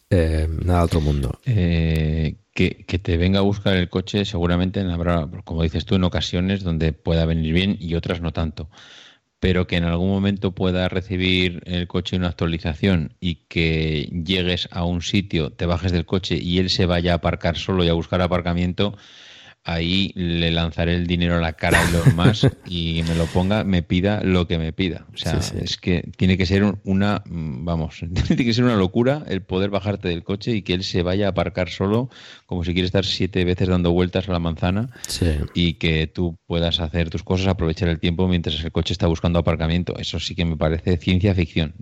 [0.10, 1.40] eh, nada otro mundo.
[1.46, 6.64] Eh, que, te venga a buscar el coche seguramente habrá, como dices tú, en ocasiones
[6.64, 8.70] donde pueda venir bien y otras no tanto.
[9.40, 14.86] Pero que en algún momento pueda recibir el coche una actualización y que llegues a
[14.86, 17.94] un sitio, te bajes del coche y él se vaya a aparcar solo y a
[17.94, 18.98] buscar aparcamiento,
[19.66, 23.64] ahí le lanzaré el dinero a la cara a los más y me lo ponga,
[23.64, 25.06] me pida lo que me pida.
[25.14, 29.42] O sea, es que tiene que ser una, vamos, tiene que ser una locura el
[29.42, 32.10] poder bajarte del coche y que él se vaya a aparcar solo,
[32.46, 34.92] como si quiere estar siete veces dando vueltas a la manzana
[35.54, 39.40] y que tú puedas hacer tus cosas, aprovechar el tiempo mientras el coche está buscando
[39.40, 39.98] aparcamiento.
[39.98, 41.74] Eso sí que me parece ciencia ficción.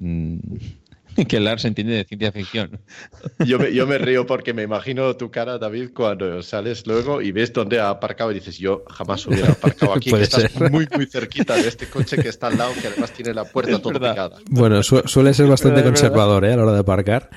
[1.28, 2.80] Que Lars entiende de ciencia ficción.
[3.46, 7.32] Yo me, yo me río porque me imagino tu cara, David, cuando sales luego y
[7.32, 11.06] ves dónde ha aparcado y dices, yo jamás hubiera aparcado aquí, que estás muy, muy
[11.06, 14.38] cerquita de este coche que está al lado, que además tiene la puerta toda picada.
[14.50, 16.54] Bueno, suele ser bastante conservador ¿eh?
[16.54, 17.30] a la hora de aparcar.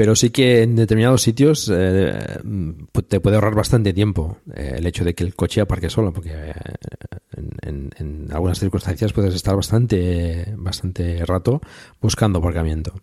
[0.00, 2.18] Pero sí que en determinados sitios eh,
[3.06, 6.32] te puede ahorrar bastante tiempo eh, el hecho de que el coche aparque solo, porque
[7.60, 11.60] en, en, algunas circunstancias puedes estar bastante, bastante rato
[12.00, 12.94] buscando aparcamiento.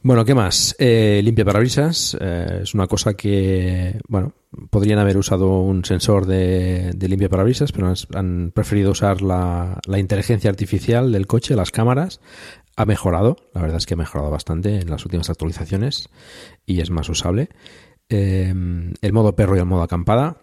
[0.00, 0.76] Bueno, ¿qué más?
[0.78, 2.16] Eh, limpia parabrisas.
[2.20, 4.32] Eh, es una cosa que, bueno,
[4.70, 10.50] podrían haber usado un sensor de, de limpia parabrisas, pero han, preferido usar la, inteligencia
[10.50, 12.20] artificial del coche, las cámaras.
[12.78, 16.08] Ha mejorado, la verdad es que ha mejorado bastante en las últimas actualizaciones
[16.64, 17.48] y es más usable.
[18.08, 18.54] Eh,
[19.02, 20.38] el modo perro y el modo acampada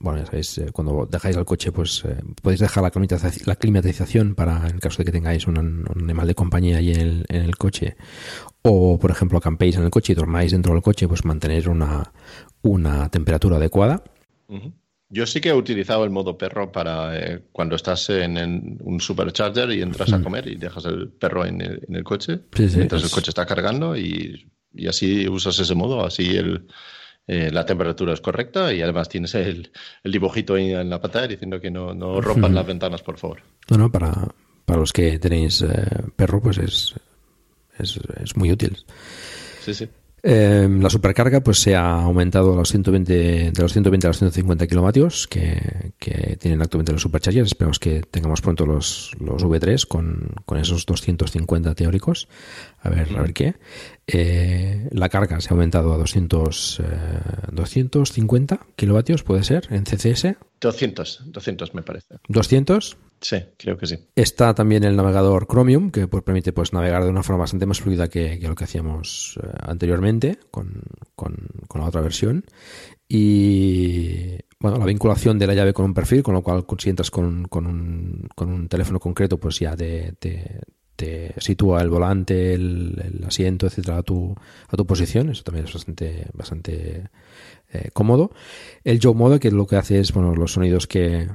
[0.00, 3.56] bueno, ya sabéis, eh, cuando dejáis el coche, pues eh, podéis dejar la climatización, la
[3.56, 7.96] climatización para, el caso de que tengáis un, animal de compañía ahí en el, coche,
[8.62, 12.12] o por ejemplo acampéis en el coche y dormáis dentro del coche, pues mantener una,
[12.62, 14.02] una temperatura adecuada.
[15.10, 19.70] Yo sí que he utilizado el modo perro para eh, cuando estás en, un supercharger
[19.72, 23.46] y entras a comer y dejas el perro en el, coche, mientras el coche está
[23.46, 26.66] cargando y, y así usas ese modo, así el
[27.28, 29.70] eh, la temperatura es correcta y además tienes el,
[30.02, 33.42] dibujito ahí en la pantalla diciendo que no, no rompan las ventanas, por favor.
[33.68, 34.28] No, para,
[34.64, 35.68] para los que tenéis eh,
[36.16, 36.94] perro, pues es,
[37.78, 38.78] es, es muy útil.
[39.60, 39.88] Sí, sí.
[40.22, 44.18] Em, la supercarga pues se ha aumentado a los 120, de los 120 a los
[44.18, 47.48] 150 kilovatios que, que tienen actualmente los superchargers.
[47.48, 52.28] Esperemos que tengamos pronto los, los V3 con, con esos 250 teóricos.
[52.80, 53.54] A ver, a ver qué.
[54.06, 56.82] Eh, la carga se ha aumentado a 200,
[57.52, 60.36] 250 eh, kilovatios, puede ser, en CCS.
[60.60, 62.16] 200, 200 me parece.
[62.28, 62.96] ¿200?
[63.20, 63.98] Sí, creo que sí.
[64.14, 67.80] Está también el navegador Chromium, que pues, permite pues, navegar de una forma bastante más
[67.80, 70.82] fluida que, lo que hacíamos eh, anteriormente con,
[71.16, 71.34] con,
[71.74, 72.44] la otra versión.
[73.08, 77.10] Y bueno, la vinculación de la llave con un perfil, con lo cual si entras
[77.10, 83.22] con, con, un, con un teléfono concreto, pues ya te, te, sitúa el volante, el,
[83.26, 84.34] asiento, etcétera, a tu,
[84.68, 85.30] a tu posición.
[85.30, 87.10] Eso también es bastante, bastante
[87.72, 88.30] eh, cómodo.
[88.84, 91.28] El Joe Mode, que lo que hace es, bueno, los sonidos que,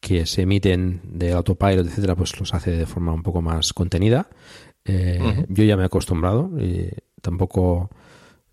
[0.00, 4.28] que se emiten de autopilot, etcétera, pues los hace de forma un poco más contenida.
[4.84, 6.90] Eh, yo ya me he acostumbrado y
[7.22, 7.90] tampoco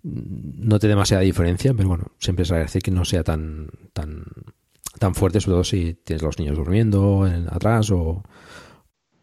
[0.04, 4.24] noté demasiada diferencia, pero bueno, siempre es agradecer que no sea tan, tan,
[4.98, 8.24] tan fuerte, sobre todo si tienes los niños durmiendo atrás o...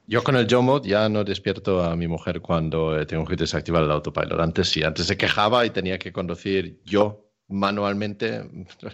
[0.06, 3.90] Yo con el Joe ya no despierto a mi mujer cuando tengo que desactivar el
[3.90, 4.40] autopilot.
[4.40, 8.42] Antes sí, antes se quejaba y tenía que conducir yo manualmente,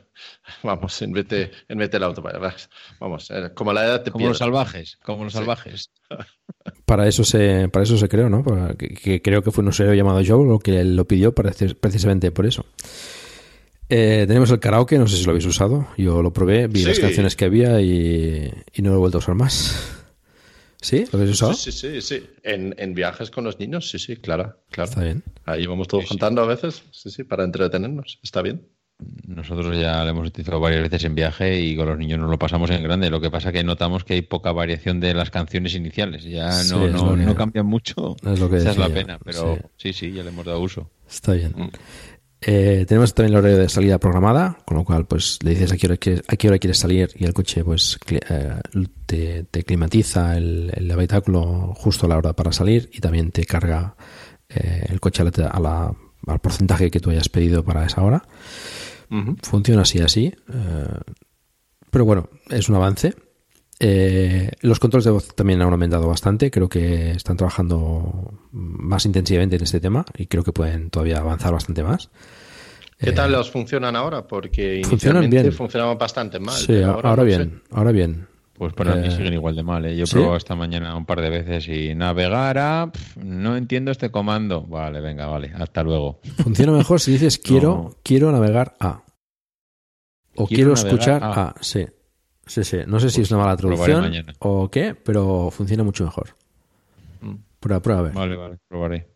[0.62, 2.22] vamos, en vez de, en vez auto,
[3.01, 5.90] vamos, eh, como la edad te Como los salvajes, como los salvajes.
[6.86, 8.43] Para eso se, para eso se creó, ¿no?
[8.76, 12.66] Que, creo que fue un usuario llamado Joe lo que lo pidió precisamente por eso.
[13.89, 15.89] Eh, tenemos el karaoke, no sé si lo habéis usado.
[15.97, 19.20] Yo lo probé, vi las canciones que había y, y no lo he vuelto a
[19.20, 20.03] usar más.
[20.85, 21.06] ¿Sí?
[21.11, 21.55] ¿Lo habéis usado?
[21.55, 22.27] Sí, sí, sí.
[22.43, 24.90] En, en, viajes con los niños, sí, sí, claro, claro.
[24.90, 25.23] Está bien.
[25.47, 28.20] Ahí vamos todos cantando a veces, sí, sí, para entretenernos.
[28.23, 28.69] Está bien.
[29.27, 32.39] Nosotros ya lo hemos utilizado varias veces en viaje y con los niños nos lo
[32.39, 33.09] pasamos en grande.
[33.09, 36.23] Lo que pasa es que notamos que hay poca variación de las canciones iniciales.
[36.24, 38.16] Ya no, no, no, cambian mucho.
[38.23, 39.94] Es lo que Esa es la pena, pero sí.
[39.94, 40.90] sí, ya le hemos dado uso.
[41.09, 41.55] Está bien.
[41.56, 41.70] Mm.
[42.47, 45.77] Eh, tenemos también el horario de salida programada, con lo cual pues le dices a
[45.79, 50.37] qué hora quieres, a qué hora quieres salir y el coche pues eh, te, climatiza
[50.37, 53.97] el, el, habitáculo justo a la hora para salir y también te carga
[54.51, 55.95] eh, el coche a la,
[56.27, 58.23] al porcentaje que tú hayas pedido para esa hora.
[59.43, 60.35] Funciona así así,
[61.91, 63.15] pero bueno, es un avance.
[63.80, 66.51] Eh, los controles de voz también han aumentado bastante.
[66.51, 71.52] Creo que están trabajando más intensivamente en este tema y creo que pueden todavía avanzar
[71.52, 72.10] bastante más.
[72.98, 74.26] ¿Qué tal eh, los funcionan ahora?
[74.26, 76.55] Porque inicialmente funcionaban bastante mal.
[76.55, 78.28] Sí, ahora, bien, ahora bien.
[78.55, 79.84] Pues para mí eh, siguen igual de mal.
[79.94, 82.92] Yo he probado esta mañana un par de veces y navegar a...
[83.16, 84.62] no entiendo este comando.
[84.62, 85.52] Vale, venga, vale.
[85.56, 86.20] Hasta luego.
[86.42, 89.02] Funciona mejor si dices quiero, quiero navegar a.
[90.36, 91.55] O quiero, escuchar a.
[91.60, 91.86] Sí.
[92.47, 92.79] Sí, sí.
[92.87, 96.35] No sé si es una mala traducción o qué, pero funciona mucho mejor.
[97.21, 97.35] Mm.
[97.61, 98.12] Prueba, prueba, a ver.
[98.12, 99.15] Vale, vale, probaré.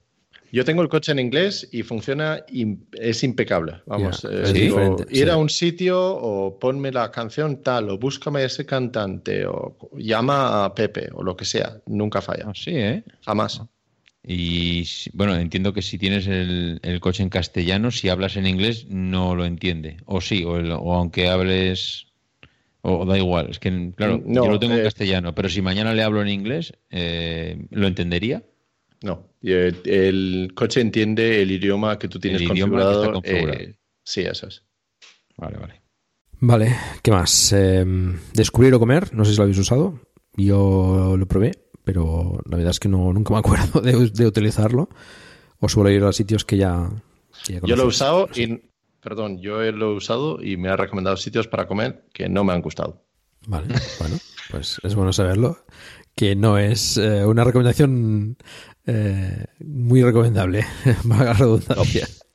[0.51, 2.43] Yo tengo el coche en inglés y funciona,
[2.93, 3.83] es impecable.
[3.87, 4.73] Vamos, eh,
[5.11, 10.65] ir a un sitio o ponme la canción tal, o búscame ese cantante, o llama
[10.65, 11.77] a Pepe, o lo que sea.
[11.87, 12.45] Nunca falla.
[12.47, 13.05] Ah, sí, ¿eh?
[13.27, 13.61] Jamás.
[14.27, 19.35] Y bueno, entiendo que si tienes el, coche en castellano, si hablas en inglés, no
[19.35, 19.99] lo entiende.
[20.07, 22.07] O sí, o, aunque hables.
[22.89, 25.93] O da igual, es que, claro, yo lo tengo en eh, castellano, pero si mañana
[25.95, 28.43] le hablo en inglés, eh, ¿lo entendería?
[29.03, 33.21] No, el coche entiende el idioma que tú tienes configurado.
[33.25, 34.65] Eh, sí, eso es.
[35.37, 35.83] Vale, vale.
[36.41, 37.53] Vale, ¿qué más?
[37.53, 40.01] Em, descubrir o comer, no sé si lo habéis usado.
[40.37, 41.53] Yo lo probé,
[41.85, 44.89] pero la verdad es que no, nunca me acuerdo de, utilizarlo.
[45.61, 46.91] O suelo ir a sitios que ya.
[47.49, 48.68] yo lo he usado y.
[49.01, 52.53] Perdón, yo lo he usado y me ha recomendado sitios para comer que no me
[52.53, 53.05] han gustado.
[53.47, 53.69] Vale,
[53.99, 54.17] bueno,
[54.51, 55.59] pues es bueno saberlo.
[56.15, 58.37] Que no es eh, una recomendación
[58.87, 60.65] eh, muy recomendable,
[61.09, 62.09] la redundancia.
[62.09, 62.28] No.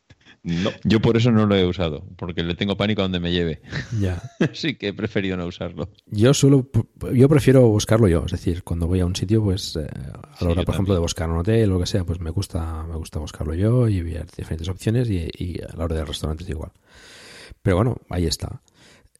[0.83, 3.61] Yo por eso no lo he usado, porque le tengo pánico a donde me lleve.
[3.97, 4.21] Ya.
[4.39, 5.89] Así que he preferido no usarlo.
[6.07, 6.69] Yo solo,
[7.13, 10.51] yo prefiero buscarlo yo, es decir, cuando voy a un sitio, pues eh, a la
[10.51, 12.97] hora, por ejemplo, de buscar un hotel o lo que sea, pues me gusta, me
[12.97, 16.71] gusta buscarlo yo y ver diferentes opciones y, a la hora de restaurantes igual.
[17.61, 18.61] Pero bueno, ahí está.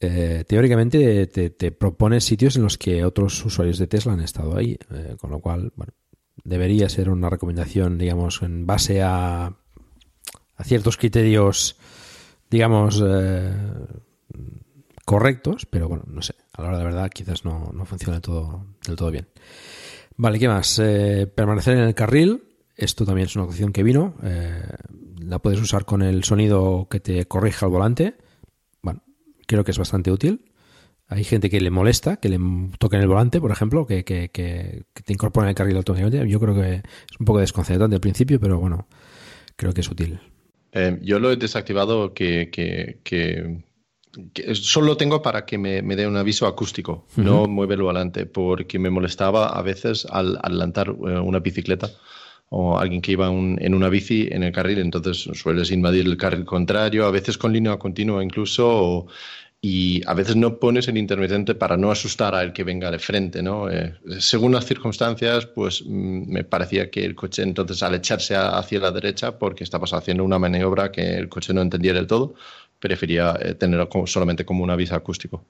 [0.01, 4.57] Eh, teóricamente te, te, propone sitios en los que otros usuarios de Tesla han estado
[4.57, 4.77] ahí,
[5.19, 5.93] con lo cual, bueno,
[6.43, 9.55] debería ser una recomendación, digamos, en base a,
[10.55, 11.77] a ciertos criterios,
[12.49, 13.51] digamos, eh,
[15.05, 18.21] correctos, pero bueno, no sé, a la hora de verdad quizás no, no funciona del
[18.21, 19.27] todo, del todo bien.
[20.15, 20.79] Vale, ¿qué más?
[20.79, 22.43] Eh, permanecer en el carril,
[22.75, 24.61] esto también es una opción que vino, eh,
[25.19, 28.17] la puedes usar con el sonido que te corrija el volante,
[28.81, 29.03] bueno,
[29.47, 30.49] creo que es bastante útil.
[31.07, 32.39] Hay gente que le molesta que le
[32.79, 36.27] toquen el volante, por ejemplo, que, que, que, te incorporen el carril automáticamente.
[36.27, 38.87] Yo creo que es un poco desconcertante al principio, pero bueno,
[39.55, 40.19] creo que es útil.
[40.73, 43.63] Eh, yo lo he desactivado que, que,
[44.55, 48.89] solo tengo para que me, dé un aviso acústico, no mueve el volante, porque me
[48.89, 51.89] molestaba a veces al adelantar eh, una bicicleta
[52.55, 56.45] o alguien que iba en una bici en el carril, entonces sueles invadir el carril
[56.45, 59.07] contrario, a veces con línea continua incluso, o,
[59.65, 63.41] y a veces no pones el intermitente para no asustar al que venga de frente,
[63.41, 63.69] ¿no?
[63.69, 68.81] Eh, según las circunstancias, pues mm, me parecía que el coche entonces al echarse hacia
[68.81, 72.33] la derecha, porque estabas haciendo una maniobra que el coche no entendía del todo,
[72.77, 75.45] prefería eh, tenerlo solamente como un aviso acústico.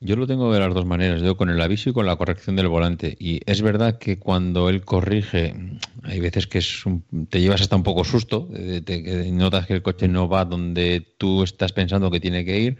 [0.00, 2.56] Yo lo tengo de las dos maneras, yo con el aviso y con la corrección
[2.56, 3.16] del volante.
[3.18, 5.54] Y es verdad que cuando él corrige,
[6.02, 6.84] hay veces que es
[7.30, 8.48] te llevas hasta un poco susto,
[8.84, 12.78] te, notas que el coche no va donde tú estás pensando que tiene que ir.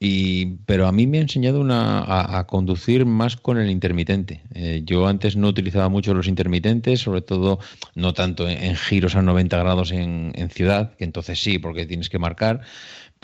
[0.00, 4.42] Y, pero a mí me ha enseñado una, a, conducir más con el intermitente.
[4.52, 7.60] Eh, yo antes no utilizaba mucho los intermitentes, sobre todo
[7.94, 12.18] no tanto en, giros a 90 grados en ciudad, que entonces sí, porque tienes que
[12.18, 12.60] marcar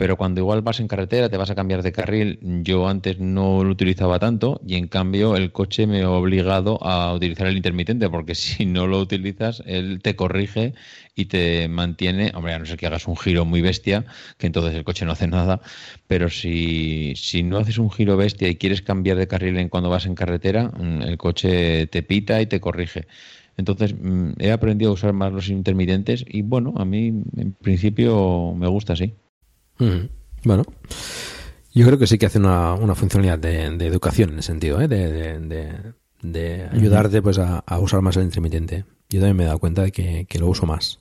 [0.01, 3.63] pero cuando igual vas en carretera, te vas a cambiar de carril, yo antes no
[3.63, 8.09] lo utilizaba tanto y en cambio el coche me ha obligado a utilizar el intermitente
[8.09, 10.73] porque si no lo utilizas, él te corrige
[11.13, 14.05] y te mantiene, hombre, a no ser que hagas un giro muy bestia,
[14.39, 15.61] que entonces el coche no hace nada,
[16.07, 19.91] pero si, si no haces un giro bestia y quieres cambiar de carril en cuando
[19.91, 23.05] vas en carretera, mm, el coche te pita y te corrige.
[23.55, 28.55] Entonces mm, he aprendido a usar más los intermitentes y bueno, a mí en principio
[28.57, 29.20] me gusta así.
[30.43, 30.63] Bueno,
[31.73, 34.87] yo creo que sí que hace una, funcionalidad de, educación en ese sentido, ¿eh?
[34.87, 38.85] de, ayudarte pues a, usar más el intermitente.
[39.09, 40.99] Yo también me he dado cuenta de que, lo uso más.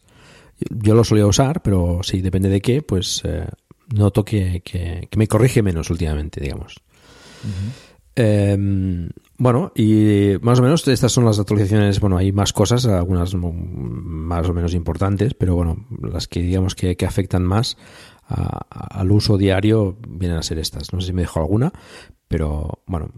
[0.70, 3.46] Yo, lo solía usar, pero sí, depende de qué, pues eh,
[3.94, 6.80] noto que, me corrige menos últimamente, digamos.
[8.14, 9.08] Em,
[9.38, 11.98] bueno, y más o menos estas son las actualizaciones.
[11.98, 16.96] Bueno, hay más cosas, algunas más o menos importantes, pero bueno, las que digamos que,
[16.96, 17.76] que afectan más
[18.30, 20.92] al uso diario vienen a ser estas.
[20.92, 21.72] No sé si me dejo alguna,
[22.28, 23.10] pero bueno,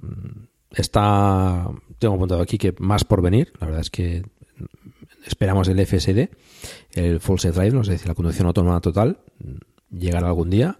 [0.70, 1.68] está,
[1.98, 3.52] tengo apuntado aquí que más por venir.
[3.60, 4.24] La verdad es que
[5.26, 6.30] esperamos el FSD,
[6.93, 9.18] el Full Drive, no sé si la conducción autónoma total
[9.90, 10.76] llegará algún día.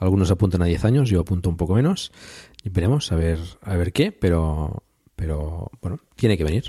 [0.00, 2.12] Algunos apuntan a 10 años, yo apunto un poco menos.
[2.64, 4.82] Y veremos a ver, a ver qué, pero,
[5.14, 6.64] pero bueno, tiene que venir.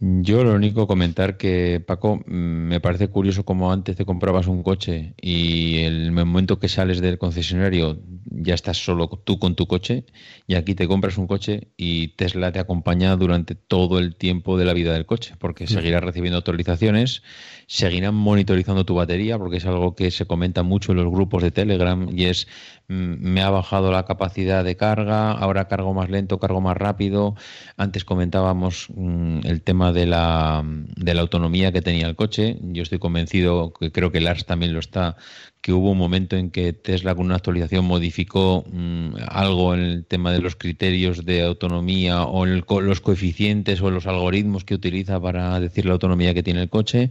[0.00, 5.14] Yo lo único comentar que, Paco, me parece curioso como antes te comprabas un coche
[5.20, 7.98] y el momento que sales del concesionario
[8.30, 10.04] ya estás solo tú con tu coche
[10.46, 14.64] y aquí te compras un coche y Tesla te acompaña durante todo el tiempo de
[14.64, 17.22] la vida del coche, porque seguirás recibiendo autorizaciones,
[17.66, 21.50] seguirán monitorizando tu batería, porque es algo que se comenta mucho en los grupos de
[21.50, 22.48] Telegram y es
[22.88, 27.34] me ha bajado la capacidad de carga, ahora cargo más lento, cargo más rápido.
[27.76, 32.56] Antes comentábamos mm, el tema de la, de la autonomía que tenía el coche.
[32.62, 35.16] Yo estoy convencido, que creo que Lars también lo está,
[35.60, 40.04] que hubo un momento en que Tesla con una actualización modificó mm, algo en el
[40.04, 45.58] tema de los criterios de autonomía o los coeficientes o los algoritmos que utiliza para
[45.60, 47.10] decir la autonomía que tiene el coche.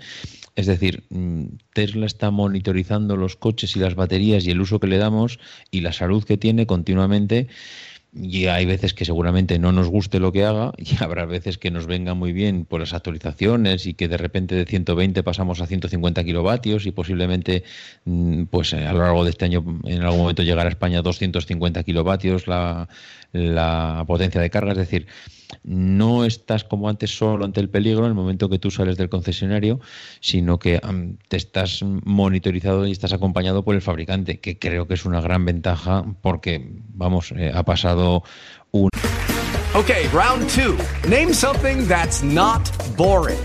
[0.56, 4.88] Es decir, mm, Tesla está monitorizando los coches y las baterías y el uso que
[4.88, 7.48] le damos y la salud que tiene continuamente
[8.13, 11.71] y hay veces que seguramente no nos guste lo que haga y habrá veces que
[11.71, 15.67] nos venga muy bien por las actualizaciones y que de repente de 120 pasamos a
[15.67, 17.63] 150 kilovatios y posiblemente
[18.05, 21.84] mm, pues a lo largo de este año en algún momento llegará a España 250
[21.84, 22.88] kilovatios la,
[23.34, 25.07] la potencia de carga, es decir,
[25.64, 29.10] no estás como antes solo ante el peligro en el momento que tú sales del
[29.10, 29.80] concesionario,
[30.19, 30.80] sino que
[31.28, 35.45] te estás monitorizado y estás acompañado por el fabricante, que creo que es una gran
[35.45, 38.24] ventaja porque, vamos, eh, ha pasado
[38.72, 38.90] un...
[39.74, 40.78] Ok, round two.
[41.07, 43.40] Name something that's not boring.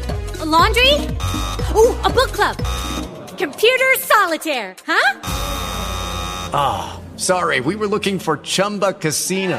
[0.53, 0.95] laundry?
[1.74, 2.57] Uh, a book club.
[3.39, 5.20] Computer solitaire, huh?
[6.55, 9.59] Ah, sorry, we were looking for Chumba Casino.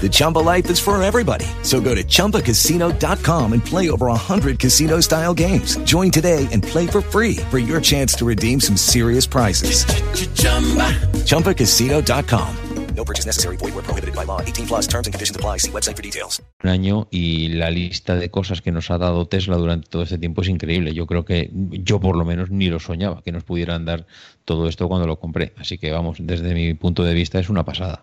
[0.00, 1.46] The Chumba life is for everybody.
[1.62, 5.76] So go to ChumbaCasino.com and play over 100 casino style games.
[5.78, 9.84] Join today and play for free for your chance to redeem some serious prizes.
[11.26, 12.56] ChumbaCasino.com.
[12.94, 13.56] No purchase necessary.
[13.56, 14.40] Void where prohibited by law.
[14.40, 15.58] 18 plus terms and conditions apply.
[15.58, 16.42] See website for details.
[16.64, 20.18] Un año y la lista de cosas que nos ha dado Tesla durante todo este
[20.18, 20.92] tiempo es increíble.
[20.94, 24.06] Yo creo que yo por lo menos ni lo soñaba que nos pudieran dar
[24.44, 25.52] todo esto cuando lo compré.
[25.56, 28.02] Así que vamos, desde mi punto de vista es una pasada.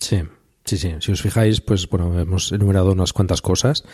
[0.00, 0.22] Sí,
[0.68, 3.84] Sí, sí, si os fijáis, pues bueno, hemos enumerado unas cuantas cosas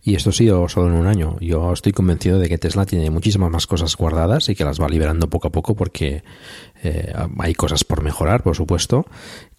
[0.00, 1.36] y esto ha sido solo en un año.
[1.40, 4.88] Yo estoy convencido de que Tesla tiene muchísimas más cosas guardadas y que las va
[4.88, 6.22] liberando poco a poco porque
[6.82, 9.06] eh, hay cosas por mejorar, por supuesto,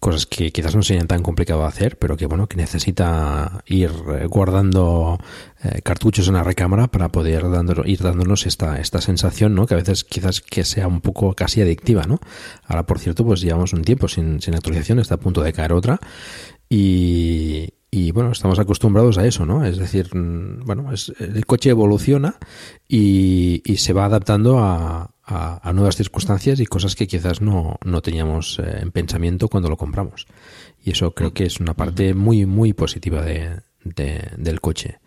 [0.00, 3.90] cosas que quizás no sean tan complicado de hacer, pero que bueno, que necesita ir
[4.18, 5.18] eh, guardando
[5.62, 7.44] eh, cartuchos en la recámara para poder
[7.84, 9.66] ir dándonos esta, esta sensación, ¿no?
[9.66, 12.18] Que a veces quizás que sea un poco casi adictiva, ¿no?
[12.66, 15.72] Ahora, por cierto, pues llevamos un tiempo sin, sin actualización, está a punto de caer
[15.72, 16.00] otra
[16.74, 19.64] y, bueno, estamos acostumbrados a eso, ¿no?
[19.64, 22.36] Es decir, mm, bueno, el coche evoluciona
[22.88, 25.11] y, se va adaptando a,
[25.72, 30.26] nuevas circunstancias y cosas que quizás no, teníamos eh, en pensamiento cuando lo compramos.
[30.82, 34.98] Y eso creo que es una parte muy, muy positiva de, del coche.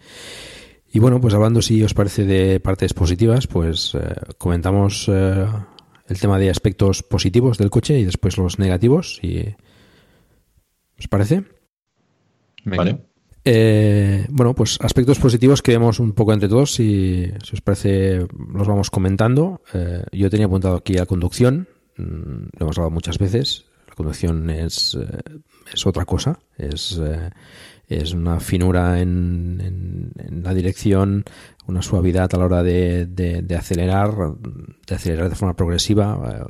[0.92, 5.46] Y bueno, pues hablando, si os parece, de partes positivas, pues eh, comentamos eh,
[6.08, 9.20] el tema de aspectos positivos del coche y después los negativos.
[9.22, 9.56] Y,
[10.98, 11.44] ¿Os parece?
[12.64, 13.15] Vale.
[13.48, 18.26] Eh, bueno, pues aspectos positivos que vemos un poco entre todos, si, si os parece,
[18.54, 19.62] los vamos comentando.
[19.72, 23.66] Eh, yo tenía apuntado aquí la conducción, mm, lo hemos hablado muchas veces.
[23.88, 25.22] La conducción es, eh,
[25.72, 27.00] es otra cosa, es,
[27.88, 31.24] es una finura en, en, la dirección,
[31.68, 34.12] una suavidad a la hora de, de acelerar,
[34.88, 36.48] de acelerar de forma progresiva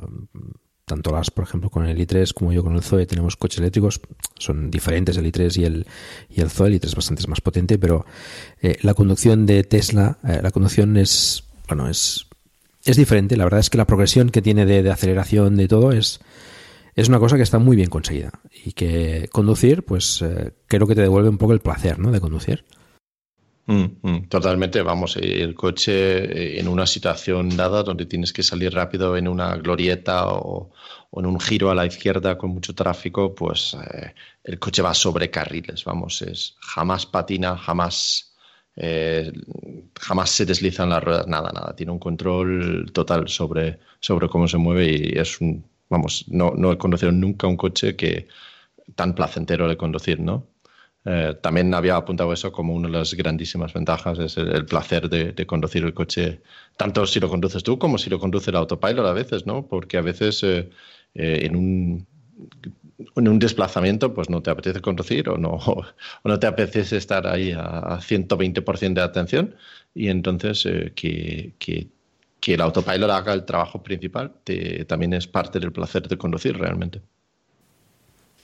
[0.86, 4.00] tanto las, por ejemplo, con el i3 como yo con el Zoe tenemos coches eléctricos,
[4.38, 5.86] son diferentes el i3 y el,
[6.30, 8.06] y el Zoe, el i3 es bastante más potente, pero
[8.62, 12.28] eh, la conducción de Tesla, eh, la conducción es, bueno, es,
[12.84, 16.20] es diferente, la verdad es que la progresión que tiene de, aceleración de todo es,
[16.94, 18.30] es una cosa que está muy bien conseguida
[18.64, 22.12] y que conducir, pues eh, creo que te devuelve un poco el placer, ¿no?
[22.12, 22.64] De conducir.
[23.68, 29.16] Mm, mm, totalmente, vamos, el coche en una situación dada donde tienes que salir rápido
[29.16, 30.70] en una glorieta o,
[31.12, 34.14] en un giro a la izquierda con mucho tráfico, pues eh,
[34.44, 38.36] el coche va sobre carriles, vamos, es jamás patina, jamás,
[38.76, 39.32] eh,
[39.98, 44.58] jamás se deslizan las ruedas, nada, nada, tiene un control total sobre, sobre cómo se
[44.58, 48.28] mueve y es un, vamos, no, no he conocido nunca un coche que
[48.94, 50.46] tan placentero de conducir, ¿no?
[51.08, 55.46] Eh, también había apuntado eso como una de las grandísimas ventajas, es el, placer de,
[55.46, 56.40] conducir el coche,
[56.76, 59.68] tanto si lo conduces tú como si lo conduce el autopilot a veces, ¿no?
[59.68, 60.68] Porque a veces eh,
[61.14, 62.06] eh, en un
[63.14, 65.84] en un desplazamiento pues no te apetece conducir o no, o
[66.24, 69.54] no te apetece estar ahí a, 120% de atención
[69.94, 70.64] y entonces
[70.96, 71.86] que, que,
[72.40, 74.32] que, el autopilot haga el trabajo principal
[74.88, 77.00] también es parte del placer de conducir realmente.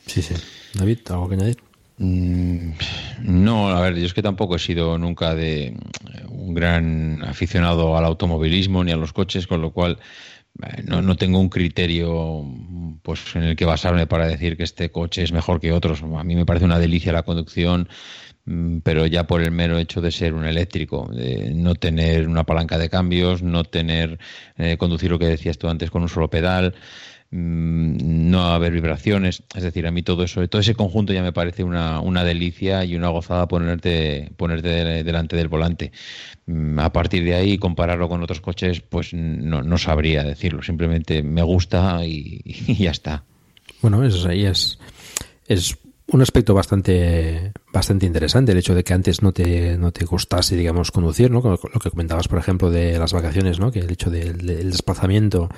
[0.06, 0.34] Sí, sí.
[0.74, 1.71] David, ¿algo que añadir?
[1.98, 2.72] Mm,
[3.22, 5.76] no, a ver, yo es que tampoco he sido nunca de
[6.28, 9.98] un gran aficionado al automovilismo ni a los coches, con lo cual
[10.62, 12.44] eh, no, no, tengo un criterio
[13.02, 16.02] pues en el que basarme para decir que este coche es mejor que otros.
[16.02, 17.88] A mí me parece una delicia la conducción,
[18.46, 22.44] mm, pero ya por el mero hecho de ser un eléctrico, de no tener una
[22.44, 24.18] palanca de cambios, no tener
[24.56, 26.74] eh, conducir lo que decías tú antes con un solo pedal.
[27.34, 31.32] Mm, no haber vibraciones, es decir, a mí todo eso, todo ese conjunto ya me
[31.32, 34.68] parece una, una delicia y una gozada ponerte, ponerte
[35.02, 35.92] delante del volante.
[36.44, 41.22] Mm, a partir de ahí, compararlo con otros coches, pues no, no sabría decirlo, simplemente
[41.22, 42.42] me gusta y,
[42.78, 43.24] ya está.
[43.80, 44.78] Bueno, eso ahí es,
[45.46, 45.78] es
[46.08, 50.56] un aspecto bastante bastante interesante el hecho de que antes no te no te gustase
[50.56, 54.10] digamos conducir no lo que comentabas por ejemplo de las vacaciones no que el hecho
[54.10, 55.48] del desplazamiento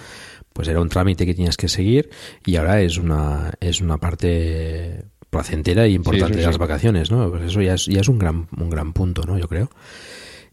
[0.54, 2.08] pues era un trámite que tenías que seguir
[2.46, 7.28] y ahora es una, es una parte placentera e importante de las vacaciones, ¿no?
[7.28, 9.36] Pues eso ya es, ya es un gran, un gran punto, ¿no?
[9.36, 9.68] Yo creo.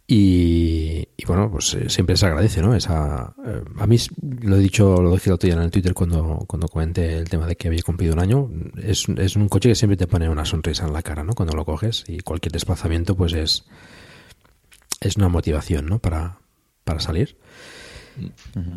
[0.08, 2.76] Y, bueno, pues eh, siempre se agradece, ¿no?
[2.76, 3.96] Esa, eh, a mí
[4.42, 7.30] lo he dicho, lo dije el otro día en el Twitter cuando, cuando comenté el
[7.30, 8.50] tema de que había cumplido un año.
[8.84, 11.34] Es, es un coche que siempre te pone una sonrisa en la cara, ¿no?
[11.34, 13.66] Cuando lo coges y cualquier desplazamiento, pues es,
[15.00, 16.00] es una motivación, ¿no?
[16.00, 16.40] Para,
[16.84, 17.38] para salir.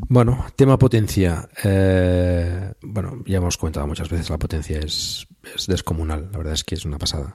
[0.09, 1.49] Bueno, tema potencia.
[1.63, 5.27] Eh, bueno, ya hemos comentado muchas veces, la potencia es,
[5.67, 7.35] descomunal, la verdad es que es una pasada.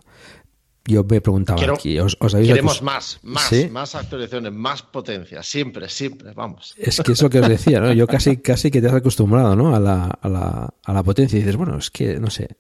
[0.86, 6.74] Yo me preguntaba aquí, ¿os, Queremos más, más, más actualizaciones, más potencia, siempre, siempre, vamos.
[6.78, 7.94] Es que es lo que os decía, ¿no?
[7.94, 9.76] Yo casi, casi que te has acostumbrado, ¿no?
[9.76, 12.58] A la, a la, a la potencia y dices, bueno, es que, no sé,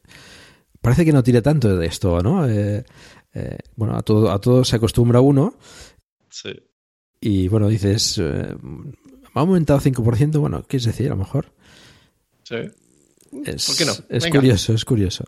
[0.81, 2.47] parece que no tire tanto de esto, ¿no?
[2.47, 2.83] Eh,
[3.33, 5.55] eh, bueno, a todo, a todo se acostumbra uno.
[6.29, 6.51] Sí.
[7.21, 8.21] Y bueno, dices,
[9.33, 11.07] ha aumentado 5%, bueno, ¿qué es decir?
[11.07, 11.51] A lo mejor.
[12.43, 12.55] Sí.
[13.45, 13.93] Es, ¿Por qué no?
[14.09, 15.25] Es curioso, es curioso.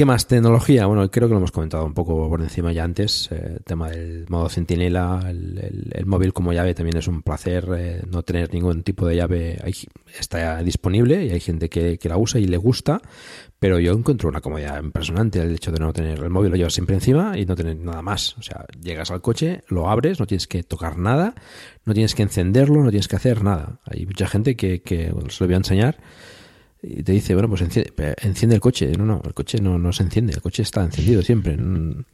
[0.00, 0.26] ¿Qué más?
[0.26, 0.86] Tecnología.
[0.86, 3.30] Bueno, creo que lo hemos comentado un poco por encima ya antes.
[3.30, 7.68] Eh, el tema del modo centinela, el, móvil como llave también es un placer.
[7.76, 9.74] Eh, no tener ningún tipo de llave ahí
[10.18, 13.02] está disponible y hay gente que, la usa y le gusta.
[13.58, 16.72] Pero yo encuentro una comodidad impresionante el hecho de no tener el móvil, lo llevas
[16.72, 18.38] siempre encima y no tener nada más.
[18.38, 21.34] O sea, llegas al coche, lo abres, no tienes que tocar nada,
[21.84, 23.80] no tienes que encenderlo, no tienes que hacer nada.
[23.84, 25.98] Hay mucha gente que, que se lo voy a enseñar
[26.82, 27.92] y te dice, bueno, pues enciende,
[28.22, 28.90] enciende, el coche.
[28.96, 31.56] No, no, el coche no, no se enciende, el coche está encendido siempre.
[31.56, 32.04] Mm,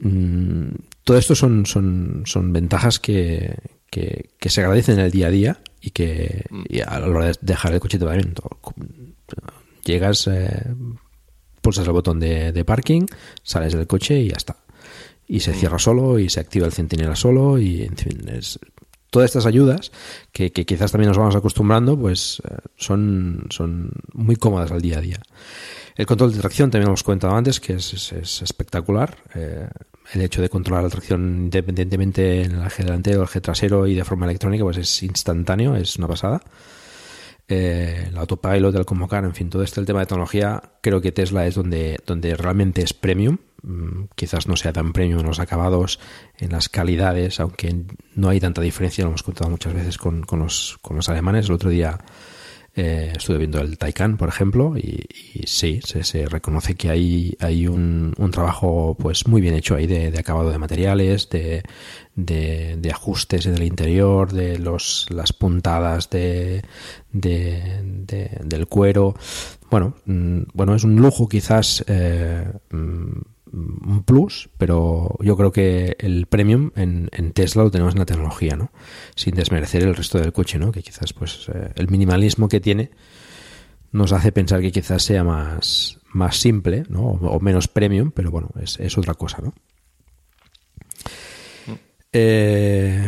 [0.00, 0.70] mm,
[1.04, 3.56] todo esto son, son, son ventajas que,
[3.90, 6.44] que, se agradecen en el día a día y que
[6.86, 8.34] a la hora de dejar el coche también.
[9.84, 10.74] Llegas, eh,
[11.62, 13.06] pulsas el botón de, de, parking,
[13.42, 14.56] sales del coche y ya está.
[15.26, 18.58] Y se cierra solo y se activa el centinela solo y en fin, es,
[19.10, 19.92] todas estas ayudas,
[20.32, 25.00] que, quizás también nos vamos acostumbrando, pues eh, son, son muy cómodas al día a
[25.00, 25.20] día.
[25.96, 29.16] El control de tracción también lo hemos comentado antes, que es, espectacular.
[29.34, 29.68] Eh,
[30.12, 33.94] el hecho de controlar la tracción independientemente en el eje delantero, el eje trasero y
[33.94, 36.40] de forma electrónica, pues es instantáneo, es una pasada.
[37.48, 41.12] Eh, el autopilot, el convocar, en fin, todo este el tema de tecnología, creo que
[41.12, 43.38] Tesla es donde, donde realmente es premium.
[43.62, 45.98] Mm, quizás no sea tan premium en los acabados,
[46.38, 47.74] en las calidades, aunque
[48.14, 51.46] no hay tanta diferencia, lo hemos contado muchas veces con, con, los, con los alemanes.
[51.46, 51.98] El otro día
[52.80, 55.08] eh, estuve viendo el Taycan, por ejemplo, y,
[55.46, 60.16] sí, se, reconoce que hay, hay un, un, trabajo pues muy bien hecho ahí de,
[60.16, 61.64] acabado de materiales, de,
[62.14, 66.62] de, ajustes en el interior, de los, las puntadas de,
[67.10, 69.16] del cuero.
[69.70, 73.20] Bueno, mm, bueno, es un lujo quizás eh, mm,
[73.52, 78.56] un plus, pero yo creo que el premium en, Tesla lo tenemos en la tecnología,
[78.56, 78.70] ¿no?
[79.14, 80.72] Sin desmerecer el resto del coche, ¿no?
[80.72, 82.90] Que quizás pues eh, el minimalismo que tiene
[83.92, 87.02] nos hace pensar que quizás sea más, más simple, ¿no?
[87.02, 89.54] O, menos premium, pero bueno, es, es otra cosa, ¿no?
[92.12, 93.06] Eh,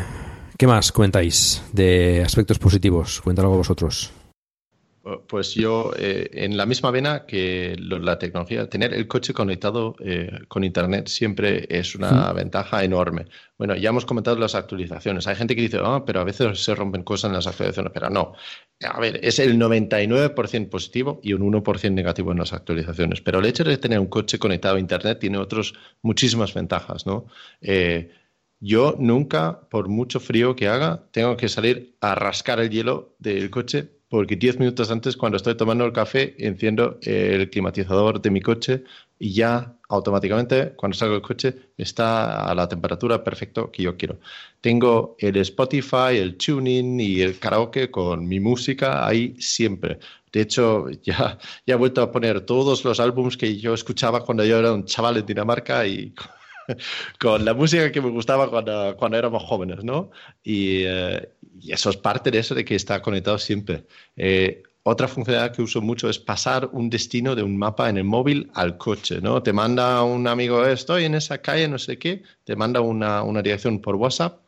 [0.57, 3.21] ¿Qué más comentáis de aspectos positivos?
[3.23, 4.13] Cuéntalo vosotros.
[5.03, 10.31] Pues yo, eh, en la misma vena que la tecnología, tener el coche conectado eh,
[10.47, 13.27] con Internet siempre es una ventaja enorme.
[13.57, 15.27] Bueno, ya hemos comentado las actualizaciones.
[15.27, 18.11] Hay gente que dice, ah, pero a veces se rompen cosas en las actualizaciones, pero
[18.11, 18.35] no.
[18.85, 23.23] A ver, es el 99% positivo y un 1% negativo en las actualizaciones.
[23.23, 27.27] Pero el hecho de tener un coche conectado a Internet tiene otros muchísimas ventajas, ¿no?
[27.63, 28.11] Eh,
[28.61, 33.49] yo nunca, por mucho frío que haga, tengo que salir a rascar el hielo del
[33.49, 38.41] coche porque 10 minutos antes, cuando estoy tomando el café, enciendo el climatizador de mi
[38.41, 38.83] coche
[39.21, 44.19] y ya automáticamente, cuando salgo del coche, está a la temperatura perfecta que yo quiero.
[44.61, 50.01] Tengo el Spotify, el tuning y el karaoke con mi música ahí siempre.
[50.33, 54.45] De hecho, ya, ya he vuelto a poner todos los álbumes que yo escuchaba cuando
[54.45, 56.13] yo era un chaval en Dinamarca y
[57.21, 60.11] con la música que me gustaba cuando, cuando éramos jóvenes, ¿no?
[60.43, 61.29] Y, eh,
[61.59, 63.85] y, eso es parte de eso de que está conectado siempre.
[64.17, 68.05] Eh, otra funcionalidad que uso mucho es pasar un destino de un mapa en el
[68.05, 69.43] móvil al coche, ¿no?
[69.43, 73.43] Te manda un amigo, estoy en esa calle, no sé qué, te manda una, una
[73.43, 74.41] dirección por WhatsApp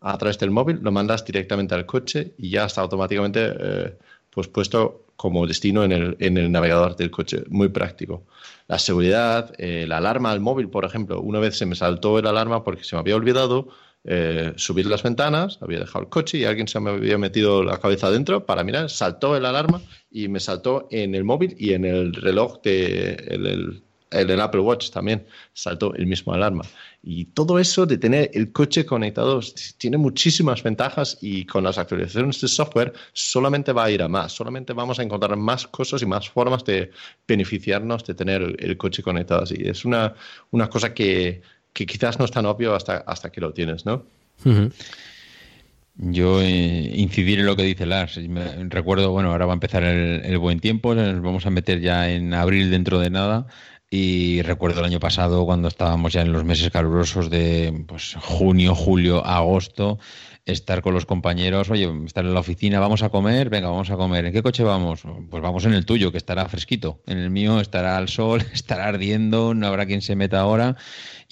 [0.00, 3.98] a través del móvil, lo mandas directamente al coche y ya está automáticamente eh,
[4.30, 7.44] pues puesto como destino en el, en el, navegador del coche.
[7.48, 8.24] Muy práctico.
[8.68, 11.20] La seguridad, eh, la alarma al móvil, por ejemplo.
[11.20, 13.68] Una vez se me saltó el alarma porque se me había olvidado
[14.04, 17.78] eh, subir las ventanas, había dejado el coche y alguien se me había metido la
[17.78, 21.84] cabeza adentro para mirar, saltó el alarma y me saltó en el móvil y en
[21.84, 26.64] el reloj de el, Apple Watch también saltó el mismo alarma.
[27.02, 29.40] Y todo eso de tener el coche conectado
[29.76, 34.32] tiene muchísimas ventajas y con las actualizaciones de software solamente va a ir a más,
[34.32, 36.90] solamente vamos a encontrar más cosas y más formas de
[37.28, 39.56] beneficiarnos de tener el, coche conectado así.
[39.58, 40.14] Es una,
[40.50, 44.04] una cosa que, que, quizás no es tan obvio hasta, hasta que lo tienes, ¿no?
[45.96, 48.18] Yo eh, incidir en lo que dice Lars.
[48.68, 52.10] recuerdo, bueno, ahora va a empezar el, el, buen tiempo, nos vamos a meter ya
[52.10, 53.46] en abril dentro de nada.
[53.92, 58.76] Y recuerdo el año pasado cuando estábamos ya en los meses calurosos de pues, junio,
[58.76, 59.98] julio, agosto,
[60.44, 63.96] estar con los compañeros, oye, estar en la oficina, vamos a comer, venga, vamos a
[63.96, 64.26] comer.
[64.26, 65.02] ¿En qué coche vamos?
[65.28, 67.00] Pues vamos en el tuyo, que estará fresquito.
[67.06, 70.76] En el mío estará al sol, estará ardiendo, no habrá quien se meta ahora.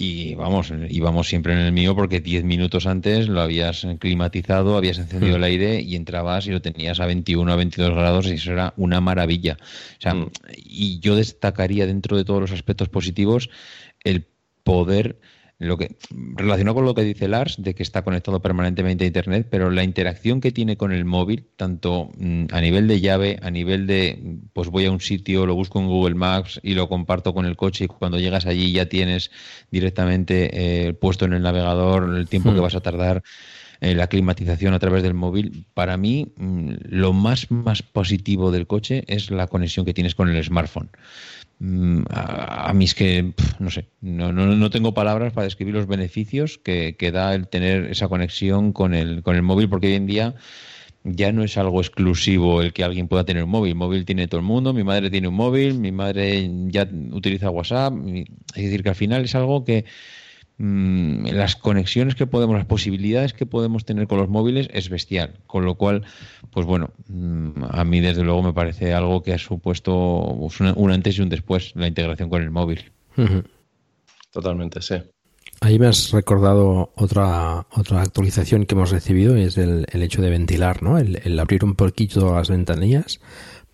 [0.01, 4.99] Y vamos, íbamos siempre en el mío porque 10 minutos antes lo habías climatizado, habías
[4.99, 8.53] encendido el aire y entrabas y lo tenías a 21, a 22 grados y eso
[8.53, 9.59] era una maravilla.
[9.61, 10.31] O sea, mm.
[10.55, 13.51] y yo destacaría dentro de todos los aspectos positivos
[14.05, 14.25] el
[14.63, 15.19] poder
[15.59, 15.97] lo que
[16.37, 19.83] relacionado con lo que dice Lars de que está conectado permanentemente a internet, pero la
[19.83, 24.39] interacción que tiene con el móvil, tanto mm, a nivel de llave, a nivel de
[24.53, 27.57] pues voy a un sitio, lo busco en Google Maps y lo comparto con el
[27.57, 29.33] coche y cuando llegas allí ya tienes
[29.71, 30.51] directamente
[30.89, 32.63] eh, puesto en el navegador el tiempo que hmm.
[32.63, 33.25] vas a tardar
[33.81, 35.65] eh, la climatización a través del móvil.
[35.75, 40.29] Para mí, mm, lo más, más positivo del coche es la conexión que tienes con
[40.29, 40.91] el smartphone.
[41.61, 45.89] Mm, a, mí es que, no sé, no, no, no, tengo palabras para describir los
[45.89, 49.95] beneficios que, que, da el tener esa conexión con el, con el móvil, porque hoy
[49.95, 50.35] en día
[51.05, 53.75] ya no es algo exclusivo el que alguien pueda tener un móvil.
[53.75, 57.95] móvil tiene todo el mundo, mi madre tiene un móvil, mi madre ya utiliza WhatsApp.
[58.55, 59.85] Es decir, que al final es algo que
[60.59, 65.39] Mm, las conexiones que podemos, las posibilidades que podemos tener con los móviles es bestial.
[65.47, 66.05] Con lo cual,
[66.51, 70.91] pues bueno, mm, a mí desde luego me parece algo que ha supuesto pues, un
[70.91, 72.91] antes y un después la integración con el móvil.
[74.33, 74.97] Totalmente, sí.
[75.61, 80.31] Ahí me has recordado otra, otra actualización que hemos recibido, es el, el hecho de
[80.31, 80.99] ventilar, ¿no?
[80.99, 83.21] El, el abrir un poquito las ventanillas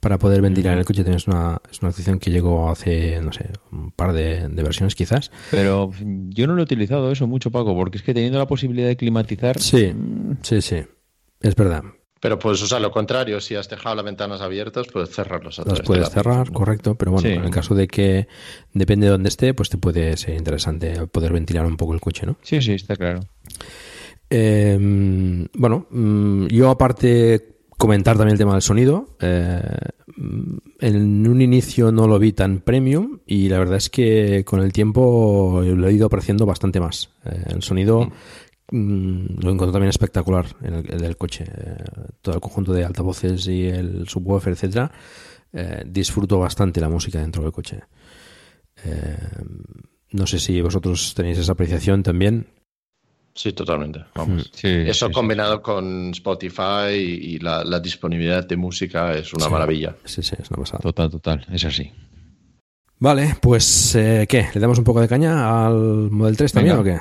[0.05, 1.03] para poder ventilar el coche.
[1.03, 5.31] Tienes una, es una opción que llegó hace, no sé, un par de, versiones quizás.
[5.51, 5.93] Pero
[6.29, 8.99] yo no lo he utilizado eso mucho, Paco, porque es que teniendo la posibilidad de
[8.99, 9.59] climatizar...
[9.59, 9.95] Sí,
[10.43, 10.83] sí, sí,
[11.41, 11.85] es verdad.
[12.21, 15.63] Pero puedes usar lo contrario, si has dejado las ventanas abiertas, puedes cerrarlos.
[15.65, 18.29] Las puedes cerrar, correcto, pero bueno, en el caso de que
[18.75, 22.27] depende de dónde esté, pues te puede ser interesante poder ventilar un poco el coche,
[22.27, 22.37] ¿no?
[22.43, 23.21] Sí, sí, está claro.
[24.29, 24.77] Eh,
[25.55, 29.17] bueno, mm, yo aparte Comentar también el tema del sonido.
[29.21, 29.61] Eh,
[30.81, 34.73] en un inicio no lo vi tan premium y la verdad es que con el
[34.73, 37.11] tiempo lo he ido apreciando bastante más.
[37.25, 38.13] Eh, el sonido
[38.71, 41.45] mm, lo encontré también espectacular en el, del coche.
[41.47, 41.85] Eh,
[42.23, 44.91] todo el conjunto de altavoces y el subwoofer, etcétera.
[45.87, 47.81] disfruto bastante la música dentro del coche.
[50.13, 52.47] no sé si vosotros tenéis esa apreciación también.
[53.35, 54.05] Sí, totalmente.
[54.15, 54.51] Vamos.
[54.63, 59.97] Eso combinado con Spotify y, la, disponibilidad de música es una maravilla.
[60.05, 60.81] Sí, sí, es una pasada.
[60.81, 61.47] Total, total.
[61.53, 61.91] Es así.
[62.99, 64.47] Vale, pues eh, ¿qué?
[64.55, 66.99] ¿Le damos un poco de caña al Model 3 también o qué?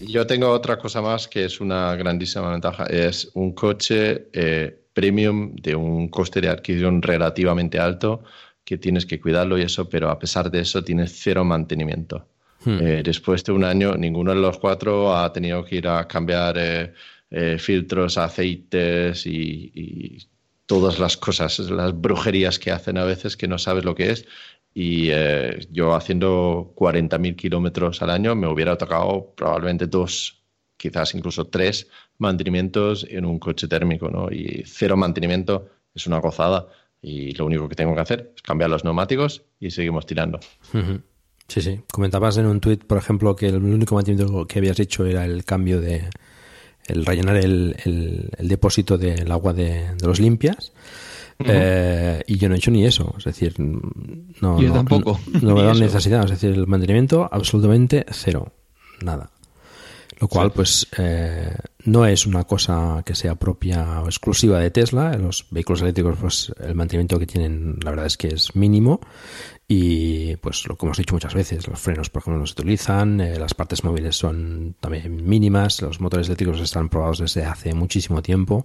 [0.00, 2.84] Yo tengo otra cosa más que es una grandísima ventaja.
[2.84, 8.24] Es un coche eh, premium de un coste de adquisición relativamente alto
[8.64, 12.26] que tienes que cuidarlo y eso, pero a pesar de eso tienes cero mantenimiento.
[12.68, 12.86] Hmm.
[12.86, 16.58] Eh, después de un año, ninguno de los cuatro ha tenido que ir a cambiar
[16.58, 16.92] eh,
[17.30, 20.28] eh, filtros, aceites y,
[20.66, 24.26] todas las cosas, las brujerías que hacen a veces que no sabes lo que es.
[24.74, 25.08] Y
[25.70, 30.42] yo haciendo 40.000 kilómetros al año me hubiera tocado probablemente dos,
[30.76, 31.88] quizás incluso tres
[32.18, 34.30] mantenimientos en un coche térmico, ¿no?
[34.30, 36.66] Y cero mantenimiento es una gozada
[37.00, 40.38] y lo único que tengo que hacer es cambiar los neumáticos y seguimos tirando.
[41.48, 41.80] Sí, sí.
[41.90, 45.44] Comentabas en un tuit, por ejemplo, que el único mantenimiento que habías hecho era el
[45.44, 46.08] cambio de,
[46.88, 50.72] el rellenar el, el, depósito del agua de, los limpias.
[51.38, 55.20] Eh, y yo no he hecho ni eso, es decir, no, yo tampoco.
[55.40, 58.52] No, veo necesidad, es decir, el mantenimiento absolutamente cero,
[59.02, 59.30] nada.
[60.20, 61.54] Lo cual, pues, eh,
[61.84, 65.16] no es una cosa que sea propia o exclusiva de Tesla.
[65.16, 69.00] Los vehículos eléctricos, pues, el mantenimiento que tienen, la verdad es que es mínimo.
[69.70, 73.20] Y, pues, lo que hemos dicho muchas veces, los frenos, por ejemplo, no se utilizan,
[73.20, 78.22] eh, las partes móviles son también mínimas, los motores eléctricos están probados desde hace muchísimo
[78.22, 78.64] tiempo.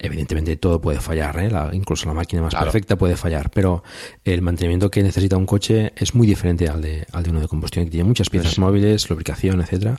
[0.00, 1.50] Evidentemente todo puede fallar, ¿eh?
[1.72, 3.84] incluso la máquina más perfecta puede fallar, pero
[4.24, 7.48] el mantenimiento que necesita un coche es muy diferente al de, al de uno de
[7.48, 9.98] combustión, que tiene muchas piezas móviles, lubricación, etcétera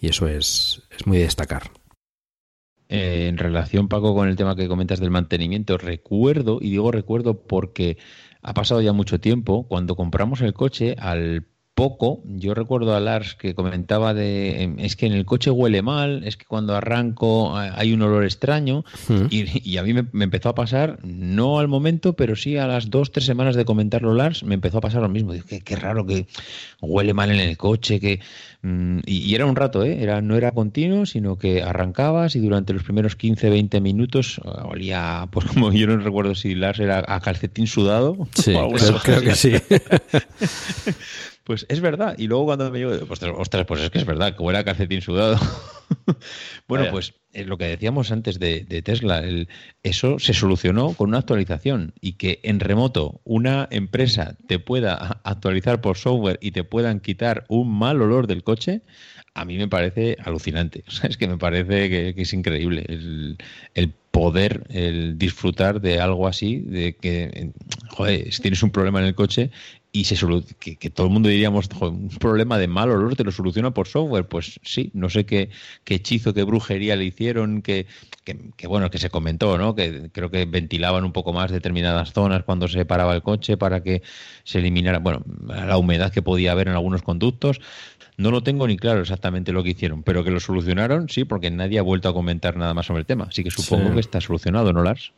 [0.00, 1.70] y eso es, es muy de destacar.
[2.88, 7.42] Eh, en relación, Paco, con el tema que comentas del mantenimiento, recuerdo, y digo recuerdo
[7.42, 7.98] porque
[8.42, 11.46] ha pasado ya mucho tiempo, cuando compramos el coche, al
[11.80, 15.80] poco, yo recuerdo a Lars que comentaba de, em, es que en el coche huele
[15.80, 19.28] mal, es que cuando arranco hay un olor extraño, hmm.
[19.30, 23.12] y, a mí me, empezó a pasar, no al momento, pero sí a las dos,
[23.12, 26.26] tres semanas de comentarlo Lars, me empezó a pasar lo mismo, Digo, qué, raro que
[26.82, 28.20] huele mal en el coche, que...
[28.60, 30.02] Mm, y, era un rato, ¿eh?
[30.02, 34.50] Era, no era continuo, sino que arrancabas y durante los primeros 15, 20 minutos eh,
[34.64, 38.28] olía, pues como yo no recuerdo si Lars era a calcetín sudado.
[38.34, 38.52] Sí,
[39.02, 39.54] creo que sí.
[41.50, 42.14] Pues es verdad.
[42.16, 42.92] Y luego cuando me llevo,
[43.36, 45.36] ostras, pues es que es verdad, que huele a calcetín sudado.
[46.68, 49.20] bueno, pues es lo que decíamos antes de, Tesla,
[49.82, 55.80] eso se solucionó con una actualización y que en remoto una empresa te pueda actualizar
[55.80, 58.82] por software y te puedan quitar un mal olor del coche,
[59.34, 60.84] a mí me parece alucinante.
[61.02, 63.38] es que me parece que, es increíble el,
[63.74, 67.50] el, poder, el disfrutar de algo así, de que,
[67.88, 69.50] joder, si tienes un problema en el coche
[69.92, 70.16] y se
[70.60, 73.88] que, que, todo el mundo diríamos, un problema de mal olor te lo soluciona por
[73.88, 74.28] software.
[74.28, 75.50] Pues sí, no sé qué,
[75.82, 77.86] qué hechizo, qué brujería le hicieron, que,
[78.56, 79.74] que, bueno, que se comentó, ¿no?
[79.74, 83.82] Que creo que ventilaban un poco más determinadas zonas cuando se paraba el coche para
[83.82, 84.02] que
[84.44, 87.60] se eliminara, bueno, la humedad que podía haber en algunos conductos.
[88.16, 91.50] No lo tengo ni claro exactamente lo que hicieron, pero que lo solucionaron, sí, porque
[91.50, 93.24] nadie ha vuelto a comentar nada más sobre el tema.
[93.24, 95.12] Así que supongo que está solucionado, ¿no, Lars?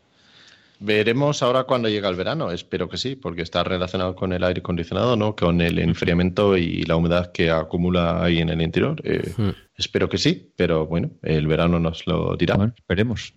[0.84, 4.58] Veremos ahora cuando llega el verano, espero que sí, porque está relacionado con el aire
[4.60, 5.36] acondicionado, ¿no?
[5.36, 9.00] Con el enfriamiento y la humedad que acumula ahí en el interior.
[9.04, 9.50] Eh, hmm.
[9.76, 12.72] Espero que sí, pero bueno, el verano nos lo dirá.
[12.76, 13.34] esperemos.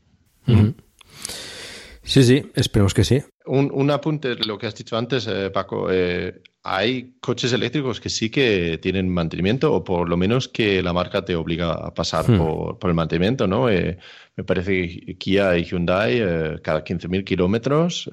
[2.01, 3.21] Sí, sí, esperemos que sí.
[3.47, 5.87] Un, un apunte, lo que has dicho antes, eh, Paco.
[5.91, 10.93] Eh, hay coches eléctricos que sí que tienen mantenimiento, o por lo menos que la
[10.93, 12.37] marca te obliga a pasar hmm.
[12.37, 13.69] por, por, el mantenimiento, ¿no?
[13.69, 13.97] Eh,
[14.35, 16.19] me parece que Kia y Hyundai
[16.61, 18.09] cada 15.000 kilómetros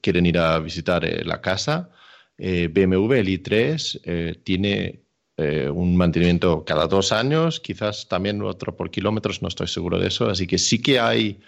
[0.00, 1.90] quieren ir a visitar la casa.
[2.36, 5.04] BMW, el i3, tiene
[5.36, 10.28] un mantenimiento cada dos años, quizás también otro por kilómetros, no estoy seguro de eso.
[10.28, 11.38] Así que sí que hay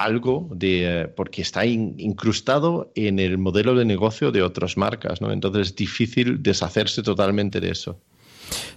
[0.00, 5.30] algo de, eh, porque está incrustado en el modelo de negocio de otras marcas, ¿no?
[5.30, 8.00] Entonces es difícil deshacerse totalmente de eso.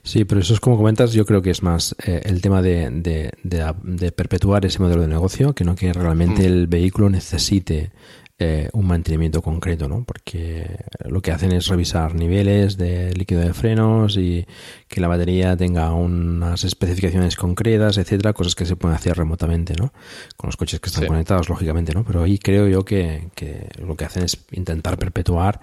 [0.03, 3.31] Sí, pero eso es como comentas, yo creo que es más eh, el tema de,
[3.41, 7.91] de, perpetuar ese modelo de negocio, que no que realmente el vehículo necesite
[8.39, 10.03] eh, un mantenimiento concreto, ¿no?
[10.03, 14.45] Porque lo que hacen es revisar niveles de líquido de frenos y
[14.87, 19.93] que la batería tenga unas especificaciones concretas, etcétera, cosas que se pueden hacer remotamente, ¿no?
[20.35, 22.03] Con los coches que están conectados, lógicamente, ¿no?
[22.03, 25.61] Pero ahí creo yo que, que lo que hacen es intentar perpetuar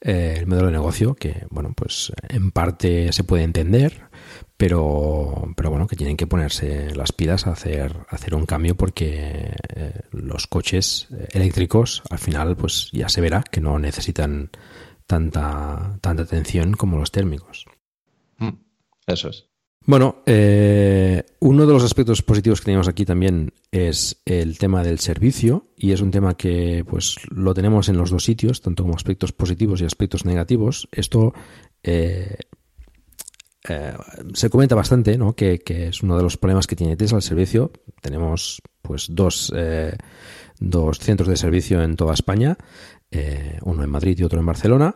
[0.00, 4.09] eh, el modelo de negocio, que, bueno, pues en parte se puede entender,
[4.60, 9.54] pero, pero bueno, que tienen que ponerse las pilas a hacer, hacer un cambio porque
[9.74, 14.50] eh, los coches eléctricos al final pues ya se verá que no necesitan
[15.06, 17.64] tanta, tanta atención como los térmicos.
[18.36, 18.50] Mm,
[19.06, 19.46] eso es.
[19.86, 24.98] Bueno, eh, uno de los aspectos positivos que tenemos aquí también es el tema del
[24.98, 28.94] servicio y es un tema que pues lo tenemos en los dos sitios, tanto como
[28.94, 30.86] aspectos positivos y aspectos negativos.
[30.92, 31.32] Esto
[31.82, 32.36] eh,
[33.68, 33.92] eh,
[34.32, 35.34] se comenta bastante, ¿no?
[35.34, 37.72] Que, es uno de los problemas que tiene Tesla el servicio.
[38.00, 39.96] Tenemos pues dos, eh,
[40.58, 42.56] dos centros de servicio en toda España,
[43.10, 44.94] eh, uno en Madrid y otro en Barcelona.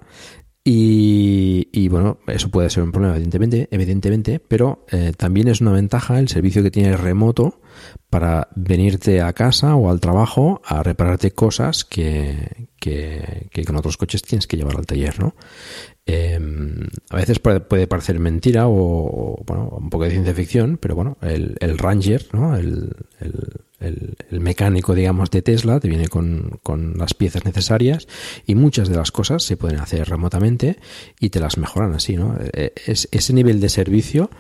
[0.67, 4.87] Y, bueno, eso puede ser un problema, evidentemente, evidentemente pero
[5.19, 7.61] también es una ventaja el servicio que tiene remoto
[8.11, 14.23] para venirte a casa o al trabajo a repararte cosas que, que, con otros coches
[14.23, 15.35] tienes que llevar al taller, ¿no?
[16.07, 21.17] Em, a veces puede, parecer mentira o, bueno, un poco de ciencia ficción, pero bueno,
[21.23, 22.57] el, Ranger, ¿no?
[22.57, 22.93] El,
[23.81, 28.07] el, mecánico, digamos, de Tesla, te viene con, con, las piezas necesarias
[28.47, 30.79] y muchas de las cosas se pueden hacer remotamente
[31.19, 32.37] y te las mejoran así, ¿no?
[32.53, 34.31] Eh, es, ese nivel de servicio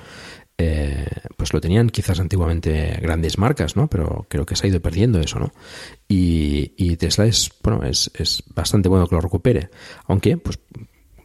[0.56, 1.06] eh,
[1.36, 3.88] pues lo tenían quizás antiguamente grandes marcas, ¿no?
[3.88, 5.52] Pero creo que se ha ido perdiendo eso, ¿no?
[6.08, 9.68] Y, Tesla es, bueno, es, es, bastante bueno que lo recupere.
[10.06, 10.60] Aunque, pues,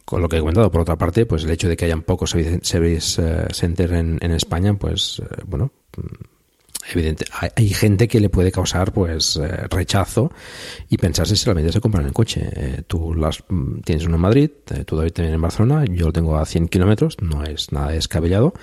[0.04, 2.30] con lo que he comentado, por otra parte, pues el hecho de que hayan pocos
[2.30, 5.70] service eh, center en, en España, pues, eh, bueno,
[6.92, 7.24] evidente,
[7.54, 9.38] hay, gente que le puede causar pues
[9.70, 10.32] rechazo
[10.88, 12.82] y pensarse si realmente se compran el coche.
[12.88, 14.50] tú las, mm, tienes uno en Madrid,
[14.84, 18.54] tú David también en Barcelona, yo lo tengo a 100 kilómetros, no es nada descabellado,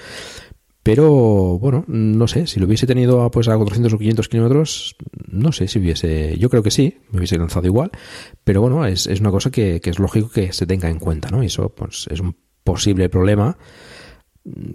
[0.88, 4.96] pero bueno, no sé, si lo hubiese tenido pues a 400 o 500 kilómetros,
[5.28, 7.92] no sé si hubiese, yo creo que sí, me hubiese lanzado igual,
[8.46, 11.28] pero bueno, es, es una cosa que, que, es lógico que se tenga en cuenta,
[11.30, 11.44] ¿no?
[11.44, 13.58] Y eso pues es un posible problema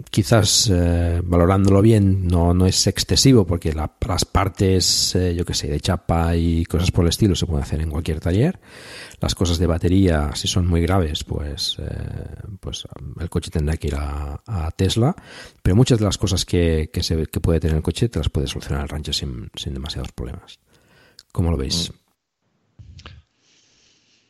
[0.09, 5.67] quizás eh, valorándolo bien no, no es excesivo porque las partes, eh, yo que sé,
[5.67, 8.59] de chapa y cosas por el estilo se pueden hacer en cualquier taller.
[9.19, 11.85] Las cosas de batería, si son muy graves, pues, eh,
[12.59, 12.85] pues
[13.19, 14.41] el coche tendrá que ir a,
[14.75, 15.15] Tesla.
[15.61, 18.29] Pero muchas de las cosas que, que, se, que puede tener el coche te las
[18.29, 20.59] puede solucionar el rancho sin, sin demasiados problemas.
[21.31, 21.91] ¿Cómo lo veis?
[21.91, 22.02] Mm.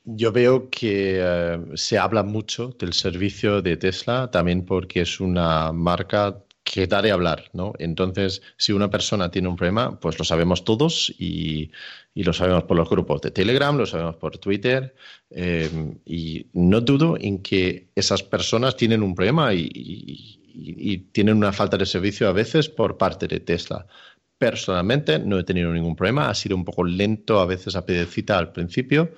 [0.05, 5.71] Yo veo que eh, se habla mucho del servicio de Tesla, también porque es una
[5.71, 7.73] marca que da de hablar, ¿no?
[7.79, 11.71] Entonces, si una persona tiene un problema, pues lo sabemos todos y,
[12.15, 14.93] lo sabemos por los grupos de Telegram, lo sabemos por Twitter,
[15.29, 15.69] eh,
[16.05, 21.77] y no dudo en que esas personas tienen un problema y, y, tienen una falta
[21.77, 23.85] de servicio a veces por parte de Tesla.
[24.37, 28.07] Personalmente no he tenido ningún problema, ha sido un poco lento a veces a pedir
[28.07, 29.11] cita al principio,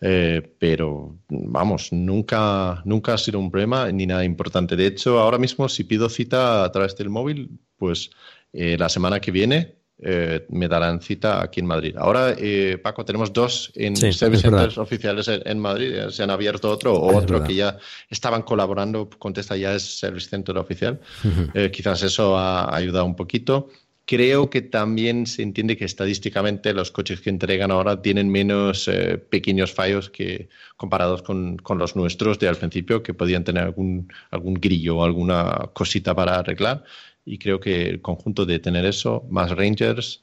[0.00, 4.74] eh, pero vamos, nunca, nunca ha sido un problema ni nada importante.
[4.74, 8.10] De hecho, ahora mismo si pido cita a través del móvil, pues
[8.52, 11.94] eh, la semana que viene eh, me darán cita aquí en Madrid.
[11.98, 12.34] Ahora,
[12.82, 16.08] Paco, tenemos dos en service centers oficiales en, Madrid.
[16.08, 17.76] Se han abierto otro o otro que ya
[18.08, 19.10] estaban colaborando.
[19.18, 20.98] Contesta ya es service center oficial.
[21.70, 23.68] quizás eso ha ayudado un poquito.
[24.10, 29.18] Creo que también se entiende que estadísticamente los coches que entregan ahora tienen menos eh,
[29.18, 34.12] pequeños fallos que comparados con, con, los nuestros de al principio, que podían tener algún,
[34.32, 36.82] algún grillo o alguna cosita para arreglar.
[37.24, 40.20] Y creo que el conjunto de tener eso, más Rangers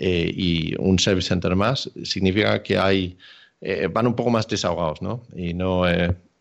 [0.00, 3.18] eh, y un service center más, significa que hay,
[3.60, 5.22] eh, van un poco más desahogados, ¿no?
[5.36, 5.84] Y no,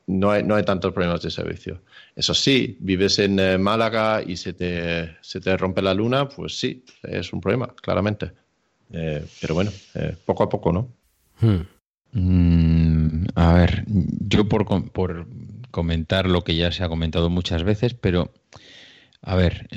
[0.07, 1.81] no hay, no hay tantos problemas de servicio.
[2.15, 6.57] Eso sí, vives en eh, Málaga y se te, se te rompe la luna, pues
[6.57, 8.31] sí, es un problema, claramente.
[8.91, 10.89] Eh, pero bueno, eh, poco a poco, ¿no?
[11.41, 11.67] Hmm.
[12.13, 15.27] Mm, a ver, yo por, por,
[15.71, 18.31] comentar lo que ya se ha comentado muchas veces, pero
[19.21, 19.67] a ver,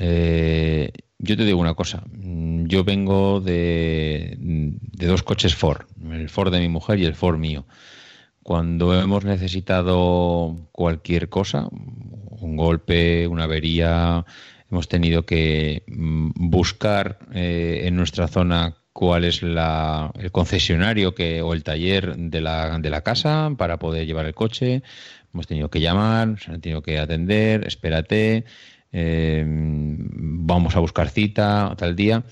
[1.19, 2.03] yo te digo una cosa.
[2.13, 7.37] Yo vengo de, de dos coches Ford, el Ford de mi mujer y el Ford
[7.37, 7.65] mío.
[8.43, 14.25] Cuando hemos necesitado cualquier cosa, un golpe, una avería,
[14.69, 21.41] hemos tenido que mm, buscar eh, en nuestra zona cuál es la, el concesionario que,
[21.41, 24.81] o el taller de la, de la casa para poder llevar el coche.
[25.33, 28.43] Hemos tenido que llamar, se han tenido que atender, espérate,
[28.91, 32.23] eh, vamos a buscar cita tal día.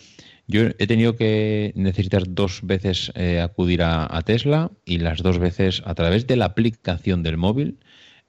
[0.50, 5.84] Yo he tenido que necesitar dos veces eh, acudir a, Tesla y las dos veces
[5.86, 7.78] a través de la aplicación del móvil,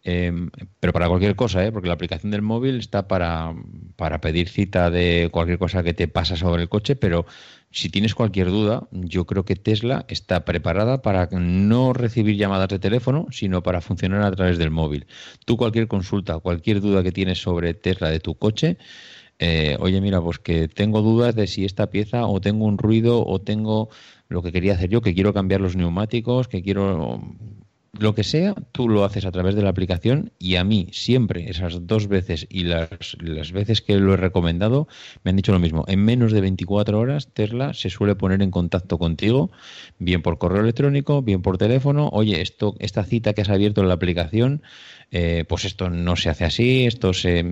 [0.03, 1.73] em, pero para cualquier cosa, ¿eh?
[1.73, 3.55] porque la aplicación del móvil está para,
[3.97, 7.25] para pedir cita de cualquier cosa que te pasa sobre el coche, pero
[7.71, 12.79] si tienes cualquier duda, yo creo que Tesla está preparada para no recibir llamadas de
[12.79, 15.07] teléfono, sino para funcionar a través del móvil.
[15.47, 18.77] Tú cualquier consulta, cualquier duda que tienes sobre Tesla de tu coche,
[19.41, 23.27] eh, oye, mira, pues que tengo dudas de si esta pieza o tengo un ruido
[23.27, 23.89] o tengo
[24.29, 27.21] lo que quería hacer yo, que quiero cambiar los neumáticos, que quiero
[27.99, 31.51] lo que sea, tú lo haces a través de la aplicación y a mí siempre,
[31.51, 34.89] esas dos veces y las, las, veces que lo he recomendado,
[35.25, 35.85] me han dicho lo mismo.
[35.89, 39.51] En menos de 24 horas, Tesla se suele poner en contacto contigo,
[39.99, 42.09] bien por correo electrónico, bien por teléfono.
[42.12, 44.62] Oye, esto, esta cita que has abierto en la aplicación,
[45.12, 47.45] eh, pues esto no se hace así, esto se,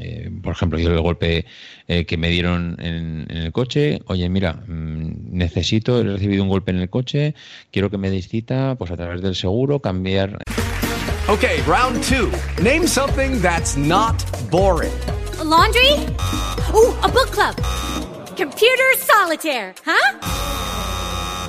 [0.00, 1.46] eh, por ejemplo, yo el golpe
[1.86, 6.70] eh, que me dieron en, el coche, oye, mira, mm, necesito, he recibido un golpe
[6.70, 7.34] en el coche,
[7.70, 10.38] quiero que me des cita, pues a través del seguro, cambiar.
[11.28, 12.30] Okay, round two.
[12.62, 14.16] Name something that's not
[14.50, 14.92] boring.
[15.48, 15.92] laundry?
[16.74, 17.56] Oh, a book club.
[18.36, 20.18] Computer solitaire, huh?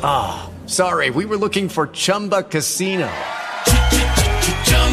[0.02, 3.10] Ah, sorry, we were looking for Chumba Casino.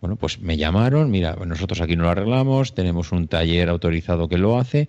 [0.00, 4.38] Bueno, pues me llamaron, mira, nosotros aquí no lo arreglamos, tenemos un taller autorizado que
[4.38, 4.88] lo hace.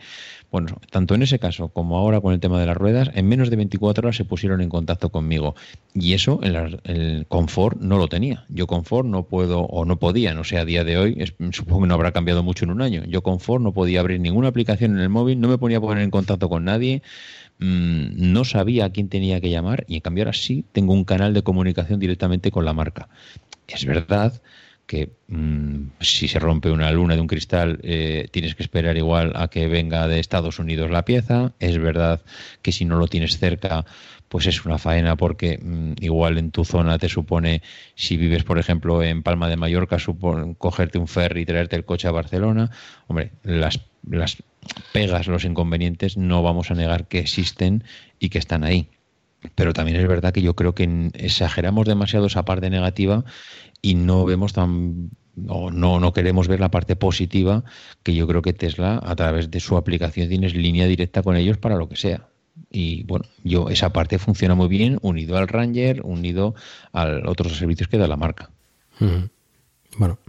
[0.51, 3.49] Bueno, tanto en ese caso como ahora con el tema de las ruedas, en menos
[3.49, 5.55] de 24 horas se pusieron en contacto conmigo.
[5.93, 6.55] Y eso en
[6.85, 8.45] el confort no lo tenía.
[8.47, 11.87] Yo confort no puedo o no podía, no sé, a día de hoy, supongo que
[11.87, 13.03] no habrá cambiado mucho en un año.
[13.05, 16.03] Yo confort no podía abrir ninguna aplicación en el móvil, no me ponía a poner
[16.03, 17.01] en contacto con nadie
[17.59, 21.05] mmm, no sabía a quién tenía que llamar y en cambio ahora sí tengo un
[21.05, 23.07] canal de comunicación directamente con la marca.
[23.67, 24.41] Es verdad
[24.91, 29.31] que mmm, si se rompe una luna de un cristal eh, tienes que esperar igual
[29.35, 31.53] a que venga de Estados Unidos la pieza.
[31.61, 32.19] Es verdad
[32.61, 33.85] que si no lo tienes cerca
[34.27, 37.61] pues es una faena porque mmm, igual en tu zona te supone,
[37.95, 39.95] si vives por ejemplo en Palma de Mallorca,
[40.57, 42.69] cogerte un ferry y traerte el coche a Barcelona.
[43.07, 44.43] Hombre, las, las
[44.91, 47.85] pegas, los inconvenientes, no vamos a negar que existen
[48.19, 48.89] y que están ahí.
[49.55, 53.25] Pero también es verdad que yo creo que exageramos demasiado esa parte negativa
[53.81, 55.09] y no vemos tan
[55.47, 57.63] o no, no queremos ver la parte positiva
[58.03, 61.57] que yo creo que Tesla a través de su aplicación tienes línea directa con ellos
[61.57, 62.27] para lo que sea.
[62.69, 66.53] Y bueno, yo esa parte funciona muy bien unido al Ranger, unido
[66.93, 68.49] a otros servicios que da la marca.
[69.97, 70.19] Bueno,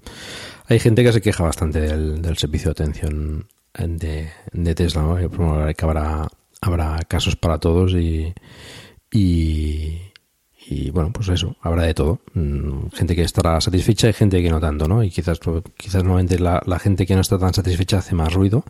[0.67, 5.17] hay gente que se queja bastante del, del servicio de atención de, de Tesla, ¿no?
[5.75, 6.29] Que habrá,
[6.61, 8.33] habrá casos para todos y,
[9.13, 9.99] y,
[10.69, 12.21] y bueno, pues eso, habrá de todo.
[12.35, 15.03] Mm, Gente que estará satisfecha y gente que no tanto, ¿no?
[15.03, 15.39] Y quizás,
[15.77, 18.65] quizás normalmente la, la gente que no está tan satisfecha hace más ruido,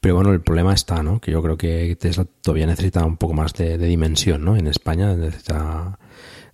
[0.00, 1.20] pero bueno, el problema está, ¿no?
[1.20, 4.56] Que yo creo que Tesla todavía necesita un poco más de, de dimensión, ¿no?
[4.56, 5.98] En España necesita,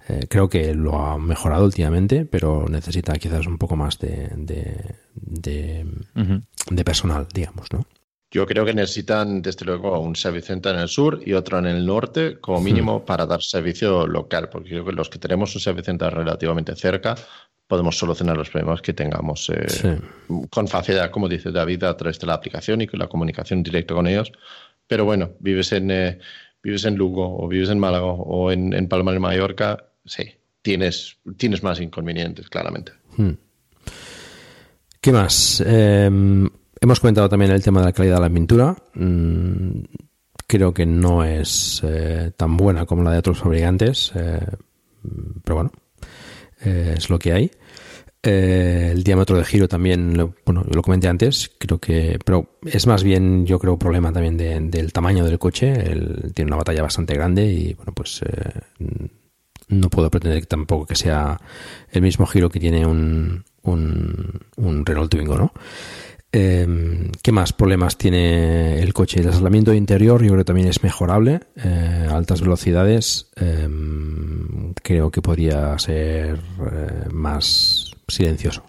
[0.09, 4.97] eh, creo que lo ha mejorado últimamente, pero necesita quizás un poco más de, de,
[5.15, 5.87] de,
[6.17, 6.43] uh -huh.
[6.71, 7.87] de personal, digamos, ¿no?
[8.33, 11.67] Yo creo que necesitan, desde luego, un service center en el sur y otro en
[11.67, 15.61] el norte, como mínimo, para dar servicio local, porque creo que los que tenemos un
[15.61, 17.17] service center relativamente cerca
[17.67, 19.89] podemos solucionar los problemas que tengamos eh, sí.
[20.51, 23.95] con facilidad, como dice David, a través de la aplicación y con la comunicación directa
[23.95, 24.33] con ellos.
[24.89, 26.19] Pero bueno, vives en, eh,
[26.65, 31.17] vives en Lugo o vives en Málaga o en, en Palma de Mallorca, sí, tienes,
[31.37, 32.93] tienes más inconvenientes, claramente.
[33.17, 33.35] Hmm.
[35.01, 35.63] ¿Qué más?
[35.65, 36.11] Eh,
[36.83, 38.75] Hemos comentado también el tema de la calidad de la pintura.
[38.95, 39.83] Mm,
[40.47, 44.41] creo que no es eh, tan buena como la de otros fabricantes, eh,
[45.45, 45.73] pero bueno,
[46.65, 47.51] eh, es lo que hay.
[48.23, 53.03] El diámetro de giro también, lo, bueno, lo comenté antes, creo que, pero es más
[53.03, 55.73] bien, yo creo, problema también de, del tamaño del coche.
[55.73, 58.23] El, tiene una batalla bastante grande y, bueno, pues
[59.69, 61.41] no puedo pretender tampoco que sea
[61.91, 65.53] el mismo giro que tiene un, un, un Renault Twingo, ¿no?
[66.33, 69.21] Eh, ¿Qué más problemas tiene el coche?
[69.21, 71.41] El aislamiento interior yo creo que también es mejorable.
[71.57, 73.69] Eh, a altas velocidades eh,
[74.83, 78.65] creo que podría ser eh, más silencioso.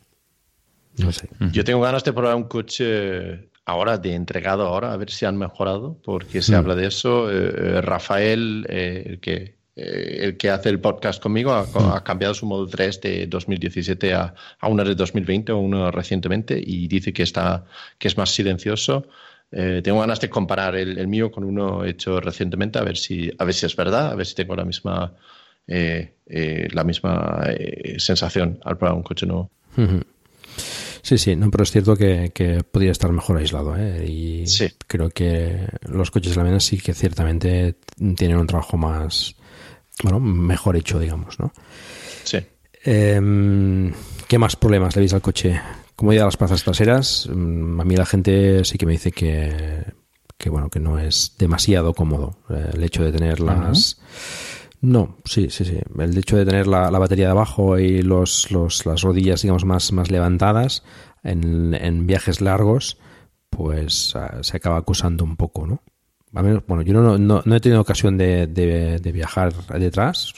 [0.97, 1.29] No sé.
[1.51, 5.37] Yo tengo ganas de probar un coche ahora, de entregado ahora, a ver si han
[5.37, 6.55] mejorado, porque se mm.
[6.55, 7.31] habla de eso.
[7.31, 11.65] Eh, Rafael, el que eh, el que hace el podcast conmigo ha,
[11.95, 16.61] ha, cambiado su Model 3 de 2017 a, a una de 2020 o uno recientemente
[16.63, 17.65] y dice que, está,
[17.97, 19.07] que es más silencioso.
[19.51, 23.31] Eh, tengo ganas de comparar el, el, mío con uno hecho recientemente a ver si,
[23.37, 25.13] a ver si es verdad, a ver si tengo la misma,
[25.67, 26.13] eh,
[26.71, 27.43] la misma
[27.97, 29.51] sensación al probar un coche nuevo.
[31.01, 33.75] Sí, sí, no, pero es cierto que, que podría estar mejor aislado.
[33.75, 34.05] ¿eh?
[34.07, 34.67] Y sí.
[34.87, 37.75] creo que los coches de la Mena sí que ciertamente
[38.15, 39.35] tienen un trabajo más,
[40.03, 41.51] bueno, mejor hecho, digamos, ¿no?
[42.23, 42.39] Sí.
[42.83, 43.91] Eh,
[44.27, 45.59] ¿Qué más problemas le veis al coche?
[45.95, 47.27] Comodidad de las plazas traseras.
[47.29, 49.83] A mí la gente sí que me dice que,
[50.37, 53.93] que bueno, que no es demasiado cómodo eh, el hecho de tener las...
[53.93, 54.47] Uh -huh.
[54.81, 55.77] No, sí, sí, sí.
[55.99, 59.63] El hecho de tener la, la batería de abajo y los, los, las rodillas, digamos,
[59.63, 60.83] más, más levantadas
[61.23, 62.97] en, en viajes largos,
[63.51, 65.83] pues uh, se acaba acusando un poco, ¿no?
[66.33, 70.33] A menos, bueno, yo no, no, no, he tenido ocasión de, de, de, viajar detrás.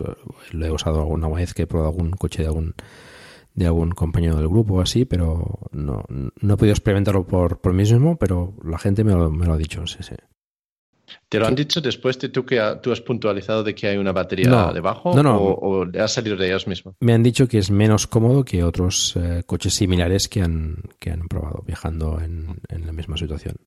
[0.51, 2.73] Lo he usado alguna vez que he probado algún coche de algún
[3.55, 7.73] de algún compañero del grupo o así, pero no, no he podido experimentarlo por, por
[7.73, 10.15] mí mismo, pero la gente me lo, me lo ha dicho, sí, sí.
[11.29, 14.11] ¿Te lo han dicho después de tú que tú has puntualizado de que hay una
[14.11, 15.13] batería debajo?
[15.15, 15.37] No, no.
[15.37, 16.95] O, o, has salido de ellos mismos?
[17.01, 21.11] Me han dicho que es menos cómodo que otros eh, coches similares que han, que
[21.11, 23.57] han probado viajando en, en la misma situación.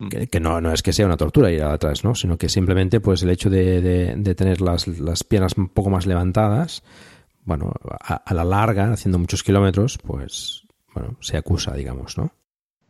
[0.00, 0.08] Mm.
[0.08, 2.14] Que, no, no es que sea una tortura ir atrás, ¿no?
[2.14, 3.82] Sino que simplemente pues el hecho de,
[4.16, 6.82] de, tener las, las, piernas un poco más levantadas,
[7.44, 12.32] bueno, a, a, la larga, haciendo muchos kilómetros, pues, bueno, se acusa, digamos, ¿no?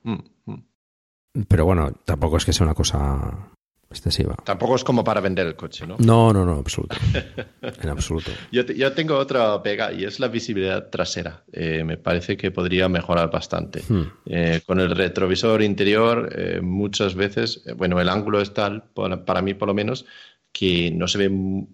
[0.04, 0.64] Mm, mm.
[1.48, 3.50] Pero bueno, tampoco es que sea una cosa
[3.90, 4.36] excesiva.
[4.44, 5.96] Tampoco es como para vender el coche, ¿no?
[5.98, 6.96] No, no, no, absoluto.
[7.82, 8.30] en absoluto.
[8.52, 11.42] Yo, yo, tengo otra pega y es la visibilidad trasera.
[11.52, 13.82] Eh, me parece que podría mejorar bastante.
[13.88, 14.02] Hmm.
[14.26, 18.84] Eh, con el retrovisor interior, eh, muchas veces, bueno, el ángulo es tal,
[19.26, 20.06] para mí por lo menos,
[20.52, 21.66] que no se ve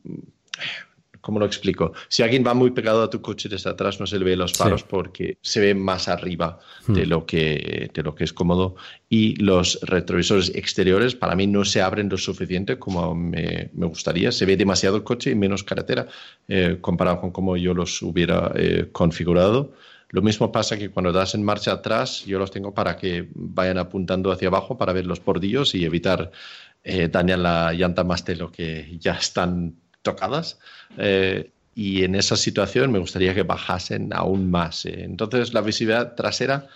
[1.27, 1.93] ¿Cómo lo explico?
[2.07, 4.53] Si alguien va muy pegado a tu coche desde atrás, no se le ve los
[4.53, 7.09] faros porque se ve más arriba de, hmm.
[7.09, 8.77] lo que, de lo que es cómodo.
[9.09, 14.31] Y los retrovisores exteriores, para mí, no se abren lo suficiente como me, gustaría.
[14.31, 16.07] Se ve demasiado el coche y menos carretera
[16.47, 19.73] eh, comparado con cómo yo los hubiera eh, configurado.
[20.11, 23.79] Lo mismo pasa que cuando das en marcha atrás, yo los tengo para que vayan
[23.79, 26.31] apuntando hacia abajo para ver los bordillos y evitar
[26.85, 29.75] eh, dañar la llanta más de lo que ya están
[30.07, 30.59] tocadas.
[30.97, 34.87] Eh, y en esa situación me gustaría que bajasen aún más.
[34.87, 35.05] Eh.
[35.05, 36.69] Entonces la visibilidad trasera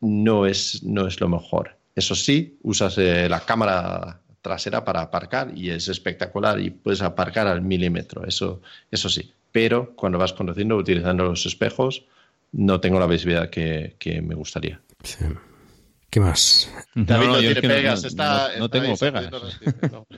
[0.00, 1.78] no es, no es lo mejor.
[1.94, 7.46] Eso sí, usas eh, la cámara trasera para aparcar y es espectacular y puedes aparcar
[7.46, 8.60] al milímetro, eso,
[8.90, 9.32] eso sí.
[9.52, 12.04] Pero cuando vas conduciendo utilizando los espejos,
[12.52, 14.80] no tengo la visibilidad que, me gustaría.
[16.12, 16.70] ¿Qué más?
[16.94, 19.30] David no, tiene pegas, está, no, tengo pegas.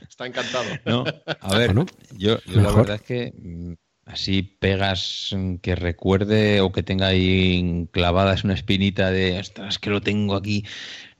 [0.09, 0.65] está encantado.
[1.39, 1.73] a ver,
[2.17, 8.43] yo, la verdad es que mm, así pegas que recuerde o que tenga ahí clavadas
[8.43, 10.65] una espinita de, ostras, que lo tengo aquí.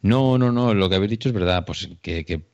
[0.02, 2.46] No, no, no, lo que habéis dicho es verdad, pues que,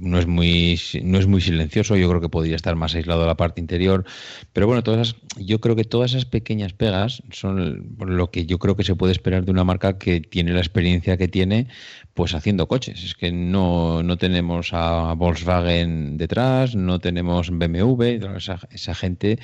[0.00, 3.26] no, es muy, no es muy silencioso, yo creo que podría estar más aislado de
[3.26, 4.04] la parte interior,
[4.52, 8.76] pero bueno, todas yo creo que todas esas pequeñas pegas son lo que yo creo
[8.76, 11.68] que se puede esperar de una marca que tiene la experiencia que tiene,
[12.14, 13.04] pues haciendo coches.
[13.04, 18.02] Es que no, no tenemos a Volkswagen detrás, no tenemos BMW,
[18.36, 19.38] esa, esa gente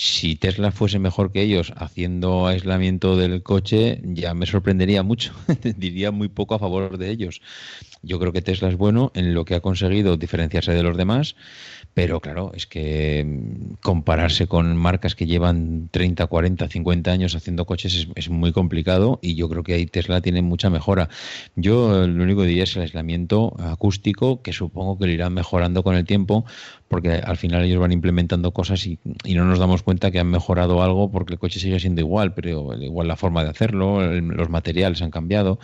[0.00, 5.32] si Tesla fuese mejor que ellos haciendo aislamiento del coche, ya me sorprendería mucho.
[5.76, 7.42] Diría muy poco a favor de ellos.
[8.02, 11.34] Yo creo que Tesla es bueno en lo que ha conseguido diferenciarse de los demás,
[11.94, 17.64] pero claro, es que mm, compararse con marcas que llevan 30, 40, 50 años haciendo
[17.64, 21.08] coches es, muy complicado y yo creo que ahí Tesla tiene mucha mejora.
[21.56, 25.82] Yo lo único que diría es el aislamiento acústico, que supongo que lo irán mejorando
[25.82, 26.44] con el tiempo,
[26.88, 28.98] porque al final ellos van implementando cosas y,
[29.38, 32.74] no nos damos cuenta que han mejorado algo porque el coche sigue siendo igual, pero
[32.74, 35.58] igual la forma de hacerlo, los materiales han cambiado.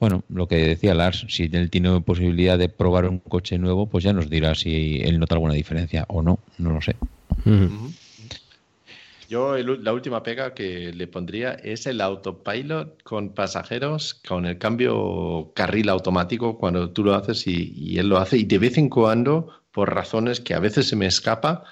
[0.00, 4.02] Bueno, lo que decía Lars, si él tiene posibilidad de probar un coche nuevo, pues
[4.02, 6.96] ya nos dirá si él nota alguna diferencia o no, no lo sé.
[9.28, 15.52] Yo la última pega que le pondría es el autopilot con pasajeros, con el cambio
[15.54, 18.38] carril automático cuando tú lo haces y, y él lo hace.
[18.38, 21.64] Y de vez en cuando, por razones que a veces se me escapa,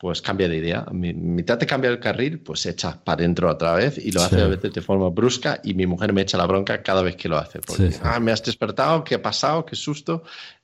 [0.00, 0.86] pues cambia de idea.
[0.92, 4.22] Mi, mitad te cambia el carril, pues se echa para adentro otra vez y lo
[4.22, 7.16] hace a veces de forma brusca y mi mujer me echa la bronca cada vez
[7.16, 7.60] que lo hace.
[7.60, 9.66] Porque, ah, me has despertado, ¿qué ha pasado?
[9.66, 10.22] ¿Qué susto?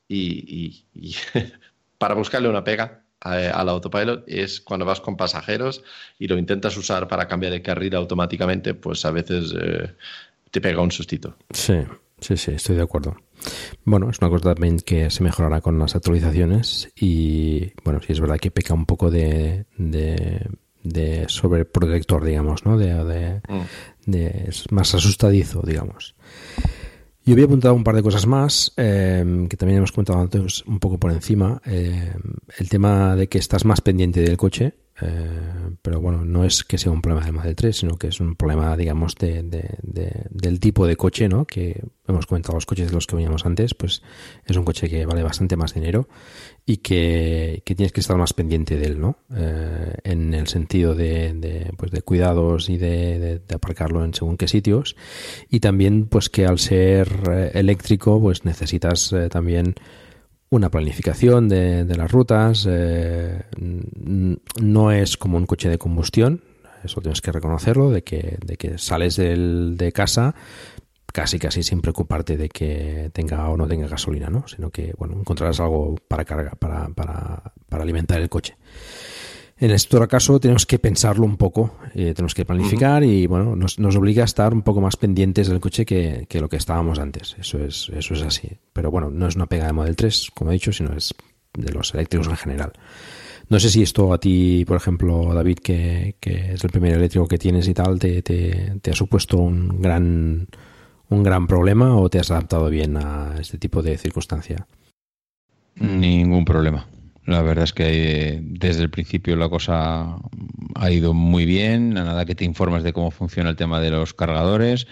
[0.08, 0.86] Y,
[1.98, 5.84] para buscarle una pega al autopilot es cuando vas con pasajeros
[6.18, 9.92] y lo intentas usar para cambiar de carril automáticamente, pues a veces eh,
[10.50, 11.36] te pega un sustito.
[11.50, 11.74] Sí,
[12.20, 13.14] sí, sí, estoy de acuerdo.
[13.84, 18.20] Bueno, es una cosa también que se mejorará con las actualizaciones y bueno, sí es
[18.20, 20.48] verdad que peca un poco de, de,
[20.82, 22.76] de sobreprotector, digamos, ¿no?
[22.76, 24.74] De, de, mm.
[24.74, 26.14] más asustadizo, digamos.
[27.24, 30.78] Yo había apuntado un par de cosas más em, que también hemos comentado antes un
[30.78, 31.60] poco por encima.
[31.64, 32.22] Em,
[32.58, 36.78] el tema de que estás más pendiente del coche eh, pero bueno, no es que
[36.78, 40.86] sea un problema del Model 3, sino que es un problema, digamos, de, del tipo
[40.86, 41.44] de coche, ¿no?
[41.44, 44.02] Que hemos comentado los coches de los que veníamos antes, pues
[44.46, 46.08] es un coche que vale bastante más dinero
[46.64, 49.18] y que, tienes que estar más pendiente de él, ¿no?
[49.34, 54.96] Eh, en el sentido de, pues de cuidados y de, aparcarlo en según qué sitios.
[55.50, 59.74] Y también, pues que al ser eh, eléctrico, pues necesitas también
[60.50, 62.66] una planificación de, las rutas.
[62.68, 63.42] Eh,
[64.60, 66.42] no es como un coche de combustión,
[66.84, 70.34] eso tienes que reconocerlo, de que, de que sales del, de casa
[71.12, 74.46] casi casi sin preocuparte de que tenga o no tenga gasolina, ¿no?
[74.48, 78.54] Sino que bueno, encontrarás algo para cargar, para, para, para alimentar el coche.
[79.58, 83.78] En este caso tenemos que pensarlo un poco, eh, tenemos que planificar y bueno, nos,
[83.78, 86.98] nos, obliga a estar un poco más pendientes del coche que, que, lo que estábamos
[86.98, 87.34] antes.
[87.38, 88.50] Eso es, eso es así.
[88.74, 91.14] Pero bueno, no es una pega de Model 3, como he dicho, sino es
[91.54, 92.72] de los eléctricos en general.
[93.48, 97.26] No sé si esto a ti, por ejemplo, David, que, que es el primer eléctrico
[97.26, 100.48] que tienes y tal, te, te, te, ha supuesto un gran,
[101.08, 104.66] un gran problema o te has adaptado bien a este tipo de circunstancia?
[105.76, 106.86] Ningún problema.
[107.26, 110.16] La verdad es que desde el principio la cosa
[110.76, 113.90] ha ido muy bien, a nada que te informes de cómo funciona el tema de
[113.90, 114.86] los cargadores.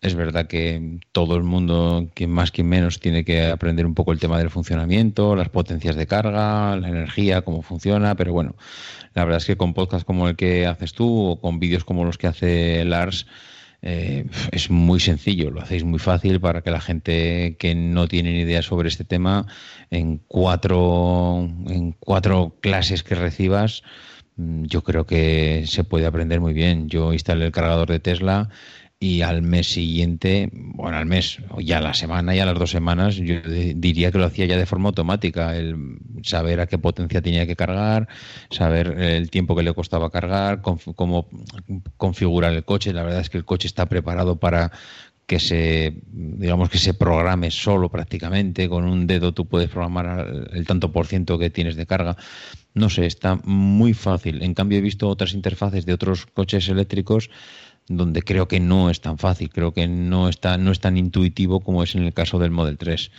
[0.00, 4.12] Es verdad que todo el mundo, quien más, quien menos, tiene que aprender un poco
[4.12, 8.54] el tema del funcionamiento, las potencias de carga, la energía, cómo funciona, pero bueno,
[9.14, 12.04] la verdad es que con podcasts como el que haces tú o con vídeos como
[12.04, 13.26] los que hace Lars,
[13.82, 18.32] eh, es muy sencillo, lo hacéis muy fácil para que la gente que no tiene
[18.32, 19.46] ni idea sobre este tema,
[19.90, 23.82] en cuatro, en cuatro clases que recibas,
[24.36, 26.88] mm, yo creo que se puede aprender muy bien.
[26.88, 28.48] Yo instalé el cargador de Tesla
[29.02, 33.40] y al mes siguiente, bueno, al mes, ya la semana, ya las dos semanas, yo
[33.40, 35.74] diría que lo hacía ya de forma automática, el
[36.22, 38.08] saber a qué potencia tenía que cargar,
[38.50, 41.28] saber el tiempo que le costaba cargar, cómo
[41.96, 42.92] configurar el coche.
[42.92, 44.70] La verdad es que el coche está preparado para
[45.30, 50.66] que se, digamos que se programe solo prácticamente, con un dedo tú puedes programar el
[50.66, 52.16] tanto por ciento que tienes de carga.
[52.74, 54.42] No sé, está muy fácil.
[54.42, 57.30] En cambio he visto otras interfaces de otros coches eléctricos
[57.86, 61.60] donde creo que no es tan fácil, creo que no, está, no es tan intuitivo
[61.60, 63.12] como es en el caso del Model 3.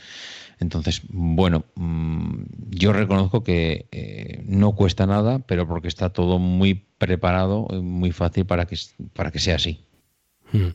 [0.59, 6.75] Entonces, bueno, mm, yo reconozco que eh, no cuesta nada, pero porque está todo muy
[6.97, 8.75] preparado, muy fácil para que,
[9.13, 9.79] para que sea así.
[10.51, 10.71] Hmm.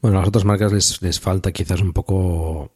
[0.00, 2.70] Bueno, a las otras marcas les, les falta quizás un poco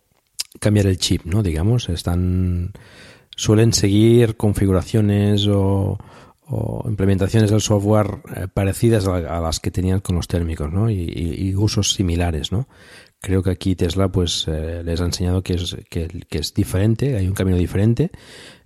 [0.60, 1.42] cambiar el chip, ¿no?
[1.42, 2.72] Digamos, están
[3.36, 5.98] suelen seguir configuraciones o,
[6.86, 10.88] implementaciones del software eh, parecidas a, las que tenían con los térmicos, ¿no?
[10.88, 12.68] Y, usos similares, ¿no?
[13.20, 17.26] Creo que aquí Tesla, pues, eh, les ha enseñado que es, que, es diferente, hay
[17.26, 18.10] un camino diferente.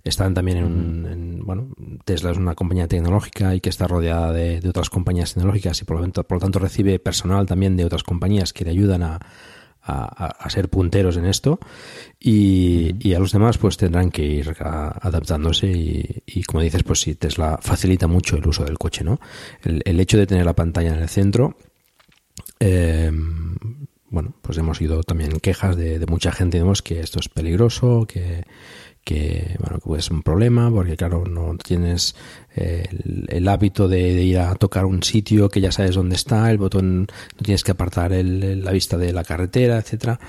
[0.03, 1.69] Están también en, bueno,
[2.05, 5.99] Tesla es una compañía tecnológica y que está rodeada de, otras compañías tecnológicas y por
[5.99, 9.19] lo, por lo tanto recibe personal también de otras compañías que le ayudan a,
[9.83, 11.59] a, ser punteros en esto.
[12.19, 17.59] Y, a los demás pues tendrán que ir adaptándose y, como dices pues sí Tesla
[17.61, 19.19] facilita mucho el uso del coche no
[19.63, 21.57] el, hecho de tener la pantalla en el centro
[22.59, 23.55] em,
[24.11, 28.45] bueno pues hemos oído también quejas de, mucha gente digamos que esto es peligroso que
[29.03, 32.15] que bueno que ser un problema porque claro no tienes
[32.55, 32.87] eh,
[33.29, 37.07] el, hábito de, ir a tocar un sitio que ya sabes dónde está el botón
[37.07, 40.19] no tienes que apartar la vista de la carretera etcétera.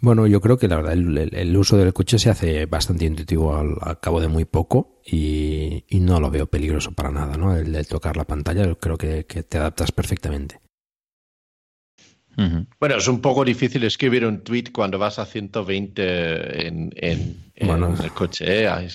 [0.00, 4.00] Bueno yo creo que la verdad el, uso del coche se hace bastante intuitivo al,
[4.00, 8.24] cabo de muy poco y, no lo veo peligroso para nada no el, tocar la
[8.24, 10.60] pantalla creo que te adaptas perfectamente
[12.78, 18.64] bueno, es un poco difícil escribir un tweet cuando vas a 120 en, el coche.
[18.64, 18.88] ¿eh?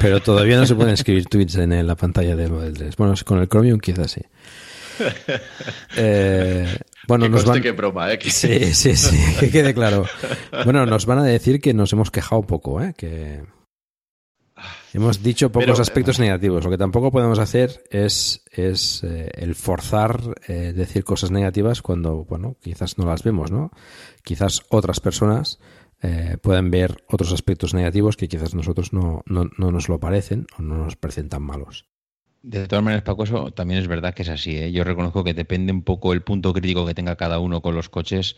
[0.00, 2.96] Pero todavía no se pueden escribir tweets en la pantalla del Model 3.
[2.96, 4.20] Bueno, con el Chromium quizás sí.
[5.96, 6.78] Eh,
[7.08, 7.60] bueno, nos van...
[7.60, 8.18] que broma, ¿eh?
[8.22, 10.06] Sí, sí, sí, que quede claro.
[10.64, 12.94] Bueno, nos van a decir que nos hemos quejado poco, ¿eh?
[12.96, 13.42] Que
[14.94, 16.62] Hemos dicho pocos aspectos negativos.
[16.62, 22.24] Lo que tampoco podemos hacer es, es eh, el forzar eh, decir cosas negativas cuando,
[22.24, 23.72] bueno, quizás no las vemos, ¿no?
[24.22, 25.58] Quizás otras personas
[26.00, 30.46] eh, pueden ver otros aspectos negativos que quizás nosotros no, no, no, nos lo parecen
[30.56, 31.86] o no nos parecen tan malos.
[32.44, 34.56] De todas maneras, Paco, eso también es verdad que es así.
[34.56, 34.70] ¿eh?
[34.70, 37.88] Yo reconozco que depende un poco el punto crítico que tenga cada uno con los
[37.88, 38.36] coches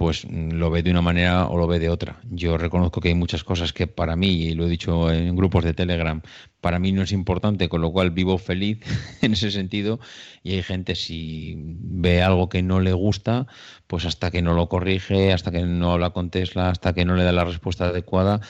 [0.00, 2.22] pues lo ve de una manera o lo ve de otra.
[2.30, 5.62] Yo reconozco que hay muchas cosas que para mí, y lo he dicho en grupos
[5.62, 6.22] de Telegram,
[6.62, 8.78] para mí no es importante, con lo cual vivo feliz
[9.20, 10.00] en ese sentido.
[10.42, 13.46] Y hay gente, si ve algo que no le gusta,
[13.88, 17.14] pues hasta que no lo corrige, hasta que no habla con Tesla, hasta que no
[17.14, 18.40] le da la respuesta adecuada,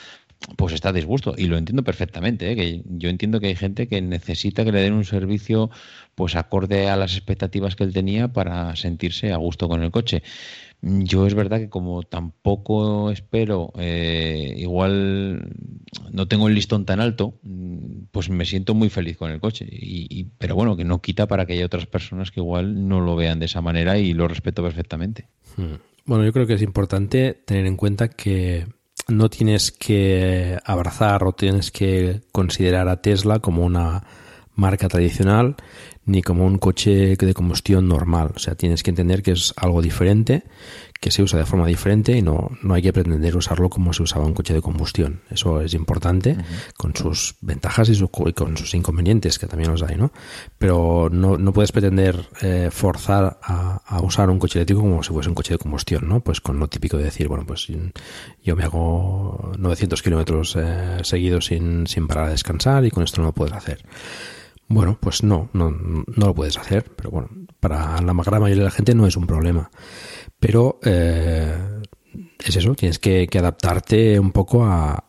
[0.55, 2.55] pues está disgusto y lo entiendo perfectamente ¿eh?
[2.55, 5.69] que yo entiendo que hay gente que necesita que le den un servicio
[6.15, 10.23] pues acorde a las expectativas que él tenía para sentirse a gusto con el coche
[10.81, 15.53] yo es verdad que como tampoco espero, eh, igual
[16.11, 17.39] no tengo el listón tan alto,
[18.11, 19.67] pues me siento muy feliz con el coche.
[19.69, 23.15] Y, pero bueno, que no quita para que haya otras personas que igual no lo
[23.15, 25.27] vean de esa manera y lo respeto perfectamente.
[25.55, 25.75] Hmm.
[26.05, 28.65] Bueno, yo creo que es importante tener en cuenta que
[29.07, 34.03] no tienes que abrazar o tienes que considerar a Tesla como una
[34.61, 35.55] marca tradicional
[36.05, 38.31] ni como un coche de combustión normal.
[38.35, 40.43] O sea, tienes que entender que es algo diferente,
[40.99, 44.03] que se usa de forma diferente y no, no hay que pretender usarlo como se
[44.03, 45.21] usaba un coche de combustión.
[45.29, 46.37] Eso es importante,
[46.77, 50.11] con sus ventajas y, con sus inconvenientes, que también los hay, ¿no?
[50.57, 55.13] Pero no, no puedes pretender eh, forzar a, a, usar un coche eléctrico como si
[55.13, 56.19] fuese un coche de combustión, ¿no?
[56.21, 57.67] Pues con lo típico de decir, bueno, pues
[58.43, 63.21] yo me hago 900 kilómetros eh, seguidos sin, sin parar a descansar y con esto
[63.21, 63.83] no lo puedes hacer.
[64.71, 67.29] Bueno, pues no, no, no lo puedes hacer, pero bueno,
[67.59, 69.69] para la gran mayoría de la gente no es un problema.
[70.39, 71.81] Pero eh,
[72.39, 75.05] es eso, tienes que, adaptarte un poco a,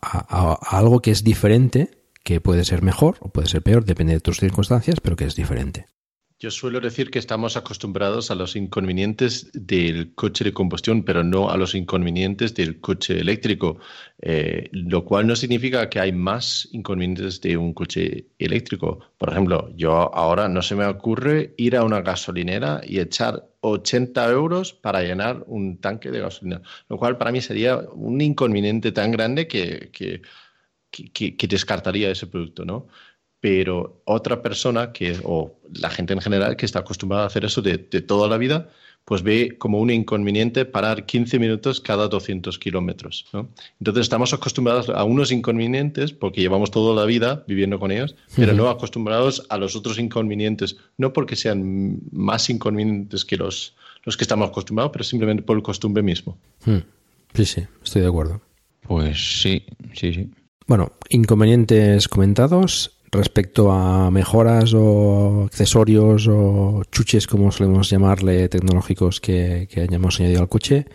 [0.68, 1.90] algo que es diferente,
[2.24, 5.36] que puede ser mejor o puede ser peor, depende de tus circunstancias, pero que es
[5.36, 5.86] diferente.
[6.42, 11.50] Yo suelo decir que estamos acostumbrados a los inconvenientes del coche de combustión, pero no
[11.50, 13.78] a los inconvenientes del coche eléctrico,
[14.20, 18.98] eh, lo cual no significa que hay más inconvenientes de un coche eléctrico.
[19.18, 24.28] Por ejemplo, yo ahora no se me ocurre ir a una gasolinera y echar 80
[24.32, 29.12] euros para llenar un tanque de gasolina, lo cual para mí sería un inconveniente tan
[29.12, 30.22] grande que, que,
[30.90, 32.88] que, descartaría ese producto, ¿no?
[33.42, 37.60] Pero otra persona que, o la gente en general que está acostumbrada a hacer eso
[37.60, 38.70] de, de toda la vida,
[39.04, 43.26] pues ve como un inconveniente parar 15 minutos cada 200 kilómetros.
[43.32, 43.48] ¿no?
[43.80, 48.52] Entonces estamos acostumbrados a unos inconvenientes porque llevamos toda la vida viviendo con ellos, pero
[48.52, 53.74] no acostumbrados a los otros inconvenientes, no porque sean más inconvenientes que los,
[54.04, 56.38] los que estamos acostumbrados, pero simplemente por el costumbre mismo.
[56.64, 56.78] Hmm.
[57.34, 58.40] Sí, sí, estoy de acuerdo.
[58.82, 59.64] Pues sí,
[59.94, 60.30] sí, sí.
[60.66, 62.98] Bueno, inconvenientes comentados.
[63.14, 70.40] Respecto a mejoras o accesorios o chuches, como solemos llamarle, tecnológicos que, que hayamos añadido
[70.40, 70.86] al coche,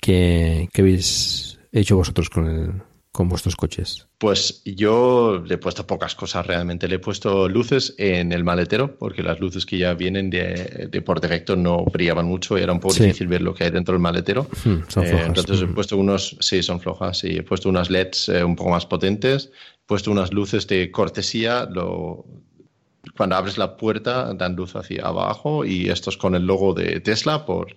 [0.00, 4.06] ¿qué, habéis hecho vosotros con, el, con vuestros coches?
[4.18, 6.86] Pues yo le he puesto pocas cosas realmente.
[6.86, 11.20] Le he puesto luces en el maletero, porque las luces que ya vienen de, por
[11.20, 14.02] defecto no brillaban mucho y era un poco difícil ver lo que hay dentro del
[14.02, 14.44] maletero.
[14.64, 15.12] Hmm, son flojas.
[15.12, 15.74] Eh, entonces he hmm.
[15.74, 19.50] puesto unos, sí, son flojas, y he puesto unas LEDs eh, un poco más potentes
[19.88, 21.66] puesto unas luces de cortesía.
[21.68, 22.26] Lo,
[23.16, 27.00] cuando abres la puerta dan luz hacia abajo y esto es con el logo de
[27.00, 27.74] Tesla por,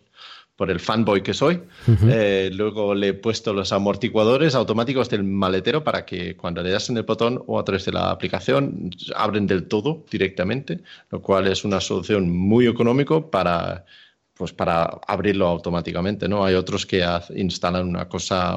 [0.58, 1.64] por el fanboy que soy.
[2.10, 6.90] Eh, luego le he puesto los amortiguadores automáticos del maletero para que cuando le das
[6.90, 10.82] en el botón o a través de la aplicación abren del todo directamente,
[11.12, 13.86] lo cual es una solución muy económico para
[14.42, 16.44] pues para abrirlo automáticamente, ¿no?
[16.44, 18.54] Hay otros que instalan una cosa,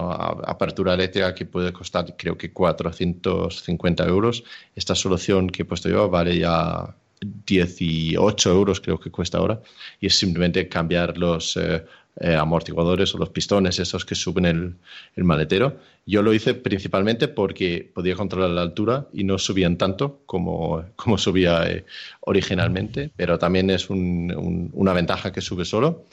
[0.46, 4.44] apertura eléctrica que puede costar creo que 450 euros.
[4.74, 9.60] Esta solución que he puesto yo vale ya 18 euros creo que cuesta ahora
[10.00, 11.84] y es simplemente cambiar los eh,
[12.20, 15.78] eh, amortiguadores o los pistones, esos que suben el, maletero.
[16.06, 21.18] Yo lo hice principalmente porque podía controlar la altura y no subían tanto como, como
[21.18, 21.84] subía eh,
[22.20, 26.04] originalmente, pero también es una ventaja que sube solo.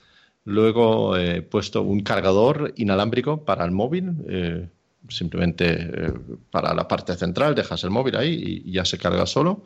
[0.44, 4.68] Luego he puesto un cargador inalámbrico para el móvil, eh,
[5.08, 6.14] simplemente
[6.50, 9.66] para la parte central, dejas el móvil ahí y ya se carga solo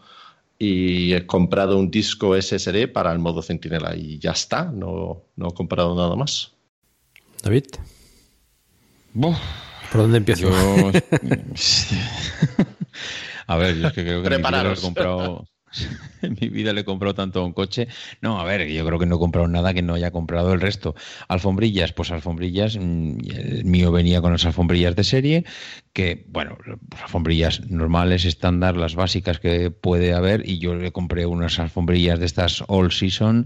[0.57, 5.49] y he comprado un disco SSD para el modo Centinela y ya está, no, no
[5.49, 6.53] he comprado nada más.
[7.44, 7.65] David.
[9.91, 10.49] ¿Por dónde empiezo?
[13.48, 15.48] A ver, yo es que creo que he comprado
[16.22, 17.88] en mi vida le he comprado tanto un coche.
[18.22, 20.61] No, a ver, yo creo que no he comprado nada que no haya comprado el
[20.61, 20.95] resto.
[21.27, 22.77] Alfombrillas, pues alfombrillas.
[22.77, 25.45] Mm, el mío venía con las alfombrillas de serie,
[25.93, 26.57] que, bueno,
[26.89, 30.47] pues alfombrillas normales, estándar, las básicas que puede haber.
[30.47, 33.45] Y yo le compré unas alfombrillas de estas all season,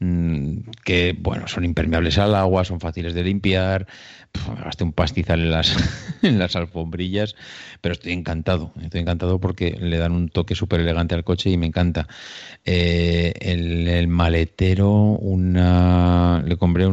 [0.00, 3.86] mm, que, bueno, son impermeables al agua, son fáciles de limpiar
[4.64, 5.74] gasté un pastizal en las,
[6.22, 7.34] en las alfombrillas,
[7.80, 11.56] pero estoy encantado, estoy encantado porque le dan un toque súper elegante al coche y
[11.56, 12.08] me encanta.
[12.64, 16.86] Eh, el, maletero, una, le compré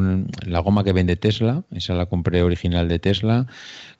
[0.46, 3.48] la goma que vende Tesla, esa la compré original de Tesla,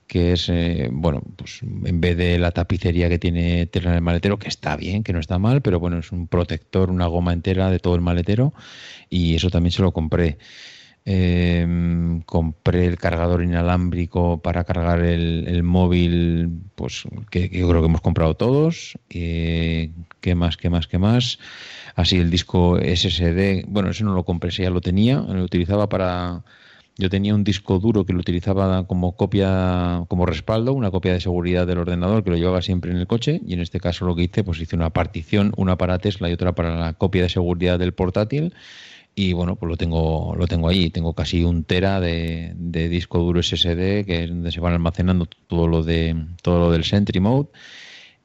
[0.06, 4.02] que es, eh, bueno, pues en vez de la tapicería que tiene Tesla en el
[4.02, 7.32] maletero, que está bien, que no está mal, pero bueno, es un protector, una goma
[7.32, 8.54] entera de todo el maletero
[9.10, 10.38] y eso también se lo compré.
[11.08, 18.00] Em, compré el cargador inalámbrico para cargar el, móvil, pues que, yo creo que hemos
[18.00, 18.98] comprado todos.
[19.08, 19.92] ¿Qué
[20.34, 20.56] más?
[20.56, 20.88] ¿Qué más?
[20.88, 21.38] ¿Qué más?
[21.94, 25.88] Así el disco SSD, bueno, ese no lo compré, ese ya lo tenía, lo utilizaba
[25.88, 26.42] para...
[26.98, 31.20] Yo tenía un disco duro que lo utilizaba como copia, como respaldo, una copia de
[31.20, 34.16] seguridad del ordenador que lo llevaba siempre en el coche y en este caso lo
[34.16, 37.28] que hice, pues hice una partición, una para Tesla y otra para la copia de
[37.28, 38.54] seguridad del portátil
[39.18, 40.90] y bueno, pues lo tengo, lo tengo ahí.
[40.90, 45.66] Tengo casi un tera de, disco duro SSD, que es donde se van almacenando todo
[45.66, 47.48] lo de todo lo del Sentry Mode.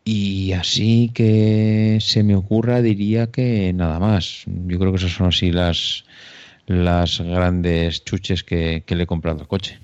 [0.03, 4.43] Y así que se me ocurra, diría que nada más.
[4.45, 6.03] Yo creo que esas son así las,
[6.67, 9.79] las grandes chuches que, le he comprado al coche.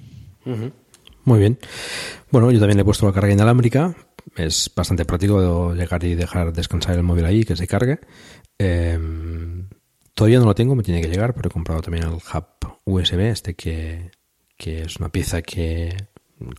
[1.24, 1.58] Muy bien.
[2.32, 3.96] Bueno, yo también le he puesto la carga inalámbrica.
[4.36, 8.00] Es bastante práctico llegar y dejar descansar el móvil ahí, que se cargue.
[8.60, 9.57] Em,
[10.18, 13.20] todavía no lo tengo, me tiene que llegar, pero he comprado también el hub USB,
[13.20, 14.10] este que,
[14.58, 15.96] que es una pieza que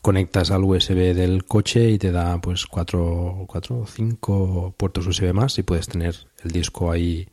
[0.00, 5.32] conectas al USB del coche y te da pues cuatro, cuatro o cinco puertos USB
[5.32, 6.14] más y puedes tener
[6.44, 7.28] el disco ahí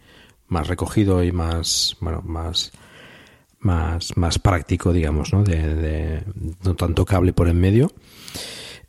[0.48, 2.72] más recogido y más, bueno, más,
[3.60, 5.44] más, más práctico, digamos, ¿no?
[5.44, 6.24] De,
[6.64, 7.92] no tanto cable por en medio.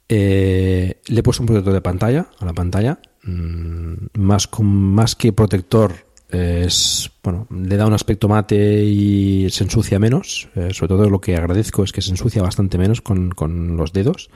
[0.08, 5.14] Eh, le he puesto un protector de pantalla a la pantalla, mm, más, con, más
[5.14, 10.48] que protector es bueno le da un aspecto mate y se ensucia menos.
[10.54, 13.92] Eh, sobre todo lo que agradezco es que se ensucia bastante menos con, con, los
[13.92, 14.30] dedos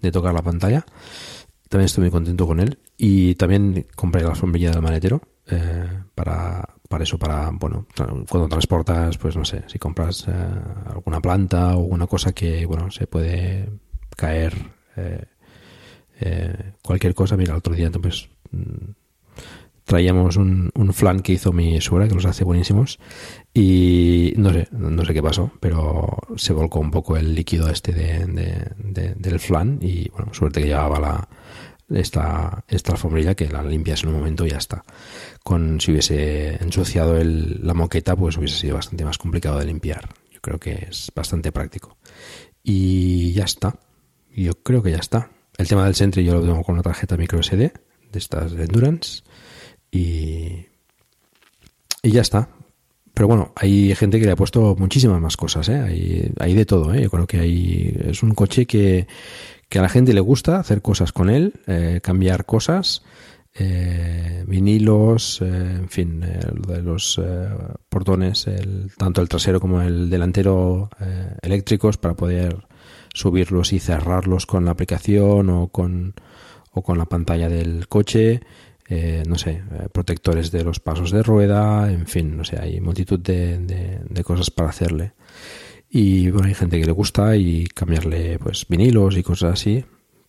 [0.00, 0.84] de tocar la pantalla.
[1.68, 2.78] También estoy muy contento con él.
[2.98, 7.86] Y también compré la sombrilla del maletero eh, para, para eso para bueno
[8.28, 10.32] cuando transportas pues no sé si compras eh,
[10.86, 13.68] alguna planta o alguna cosa que bueno se puede
[14.16, 14.54] caer
[16.82, 17.36] cualquier cosa.
[17.36, 19.01] Mira el otro día entonces mm,
[19.84, 22.98] traíamos un, flan que hizo mi suegra, que los hace buenísimos,
[23.52, 27.92] y no sé, no sé qué pasó, pero se volcó un poco el líquido este
[27.92, 31.28] de, del flan y bueno, suerte que llevaba la,
[31.90, 34.84] esta, esta alfombrilla que la limpias en un momento y ya está.
[35.42, 40.08] Con, si hubiese ensuciado el, la moqueta, pues hubiese sido bastante más complicado de limpiar.
[40.30, 41.96] Yo creo que es bastante práctico.
[42.62, 43.78] Y ya está.
[44.34, 45.30] Yo creo que ya está.
[45.58, 47.72] El tema del Sentry yo lo tengo con una tarjeta micro SD
[48.12, 49.22] de estas de Endurance
[49.92, 50.66] y,
[52.02, 52.48] y ya está.
[53.14, 55.78] Pero bueno, hay gente que le ha puesto muchísimas más cosas, ¿eh?
[55.78, 57.02] Hay, hay de todo, ¿eh?
[57.02, 59.06] Yo creo que hay, es un coche que,
[59.68, 63.02] que a la gente le gusta hacer cosas con él, eh, cambiar cosas,
[63.54, 67.20] eh, vinilos, eh, en fin, lo de los
[67.90, 70.88] portones, el, tanto el trasero como el delantero
[71.42, 72.66] eléctricos para poder
[73.14, 76.14] subirlos y cerrarlos con la aplicación o con,
[76.72, 78.40] o con la pantalla del coche.
[78.94, 82.78] Eh, no sé, eh, protectores de los pasos de rueda, en fin, no sé, hay
[82.78, 85.14] multitud de, cosas para hacerle.
[85.88, 89.82] Y bueno, hay gente que le gusta y cambiarle pues vinilos y cosas así,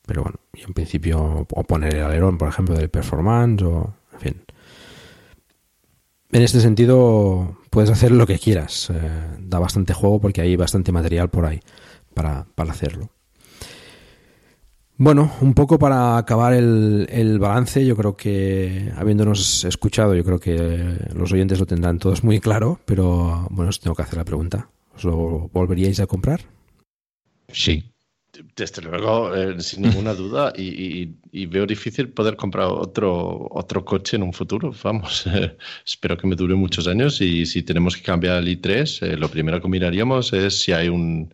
[0.06, 4.19] pero bueno, y en principio, o poner el alerón, por ejemplo, del performance, o en
[4.19, 4.42] fin.
[6.32, 8.90] En este sentido, puedes hacer lo que quieras.
[8.92, 11.59] Eh, da bastante juego porque hay bastante material por ahí
[12.14, 13.09] para, para hacerlo.
[15.04, 20.40] Bueno, un poco para acabar el, el, balance, yo creo que habiéndonos escuchado, yo creo
[20.40, 24.24] que los oyentes lo tendrán todos muy claro, pero bueno, os tengo que hacer la
[24.24, 24.70] pregunta.
[24.96, 26.40] ¿Os lo volveríais a comprar?
[27.50, 27.84] Sí.
[28.56, 31.10] Desde luego, eh, sin ninguna duda, y,
[31.48, 34.74] veo difícil poder comprar otro, otro coche en un futuro.
[34.82, 35.26] Vamos,
[35.86, 39.28] espero que me dure muchos años y si tenemos que cambiar el i3, eh, lo
[39.28, 41.34] primero que miraríamos es si hay un,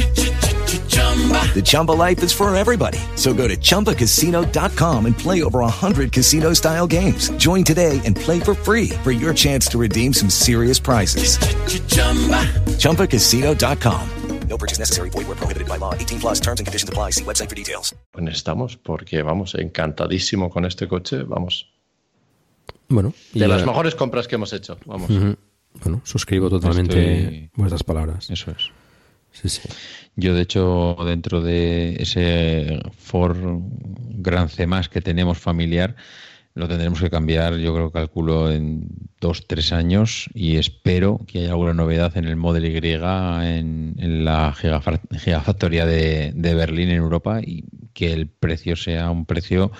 [1.11, 1.53] Chumba.
[1.53, 2.99] The Chumba life is for everybody.
[3.15, 7.29] So go to ChumbaCasino.com and play over 100 casino style games.
[7.31, 11.37] Join today and play for free for your chance to redeem some serious prizes.
[11.37, 12.47] Ch-ch-chumba.
[12.79, 14.09] ChumbaCasino.com.
[14.47, 15.09] No purchase necessary.
[15.09, 15.93] Void where prohibited by law.
[15.93, 17.11] 18 plus terms and conditions apply.
[17.11, 17.93] See website for details.
[18.13, 21.23] Bueno, estamos porque vamos encantadísimo con este coche.
[21.23, 21.67] Vamos.
[22.87, 23.13] Bueno.
[23.33, 24.77] De las mejores compras que hemos hecho.
[24.85, 25.09] Vamos.
[25.09, 25.37] Uh -huh.
[25.83, 27.49] Bueno, suscribo totalmente Estoy...
[27.55, 28.29] vuestras palabras.
[28.29, 28.71] Eso es.
[29.31, 29.61] Sí, sí.
[30.21, 33.39] Yo, de hecho, dentro de ese Ford
[34.19, 35.95] Gran C que tenemos familiar,
[36.53, 38.87] lo tendremos que cambiar, yo creo, calculo, en
[39.19, 44.23] dos, tres años y espero que haya alguna novedad en el Model Y en, en
[44.23, 49.71] la gigafactoría de, de Berlín en Europa y que el precio sea un precio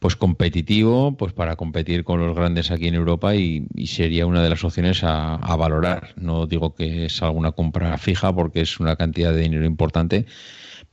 [0.00, 4.48] pues competitivo, pues para competir con los grandes aquí en Europa y, sería una de
[4.48, 6.14] las opciones a, valorar.
[6.16, 10.24] No digo que es alguna compra fija porque es una cantidad de dinero importante,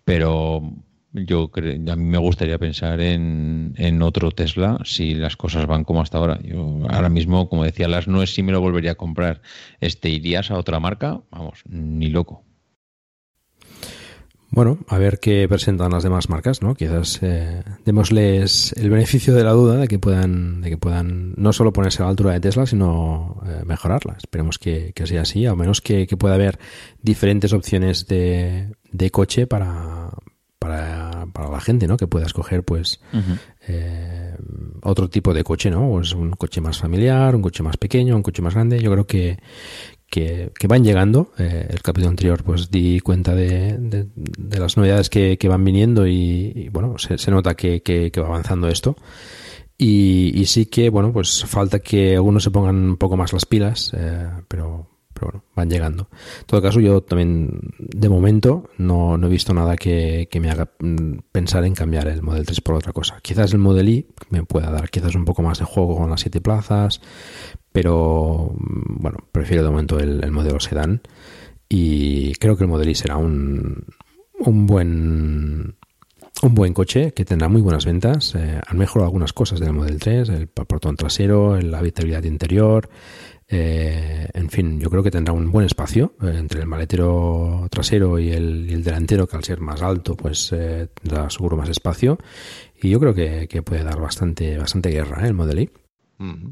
[0.04, 0.62] pero
[1.14, 6.02] yo a mí me gustaría pensar en, en, otro Tesla si las cosas van como
[6.02, 6.40] hasta ahora.
[6.44, 9.42] Yo ahora mismo, como decía Las, no es si me lo volvería a comprar.
[9.80, 11.22] Este, ¿Irías a otra marca?
[11.32, 12.47] Vamos, ni loco.
[14.58, 16.74] Bueno, a ver qué presentan las demás marcas, ¿no?
[16.74, 21.54] Quizás eh, démosles el beneficio de la duda de que puedan, de que puedan no
[21.54, 24.16] solo ponerse a la altura de Tesla, sino eh, mejorarla.
[24.18, 26.58] Esperemos que, sea así, al menos que, pueda haber
[27.04, 30.10] diferentes opciones de, de coche para,
[30.58, 31.96] para, para, la gente, ¿no?
[31.96, 33.00] Que pueda escoger, pues,
[33.68, 34.36] eh,
[34.82, 35.88] otro tipo de coche, ¿no?
[35.88, 38.80] Pues un coche más familiar, un coche más pequeño, un coche más grande.
[38.80, 39.38] Yo creo que,
[40.10, 41.32] que, van llegando.
[41.38, 46.70] Eh, el capítulo anterior pues di cuenta de, de, las novedades que, van viniendo y,
[46.72, 48.98] bueno, se, nota que, que, va avanzando esto.
[49.78, 53.92] Y, sí que, bueno, pues falta que algunos se pongan un poco más las pilas,
[53.96, 54.88] eh, pero,
[55.18, 56.10] pero bueno, van llegando.
[56.40, 60.70] En todo caso, yo también, de momento, no, no he visto nada que, me haga
[60.80, 63.20] mm, pensar en cambiar el Model 3 por otra cosa.
[63.22, 66.22] Quizás el Model I me pueda dar quizás un poco más de juego con las
[66.22, 67.02] siete plazas,
[67.72, 71.02] pero mm, bueno, prefiero de momento el, modelo sedán
[71.68, 73.86] y creo que el Model I será un,
[74.40, 75.76] un buen
[76.44, 78.36] un buen coche que tendrá muy buenas ventas.
[78.36, 82.90] Eh, han mejorado algunas cosas del Model 3, el portón trasero, la habitabilidad interior.
[83.50, 88.20] Eh, en fin, yo creo que tendrá un buen espacio eh, entre el maletero trasero
[88.20, 92.18] y el, delantero, que al ser más alto, pues tendrá seguro más espacio.
[92.82, 95.72] Y yo creo que, puede dar bastante, bastante guerra el Model.
[96.18, 96.50] Mm,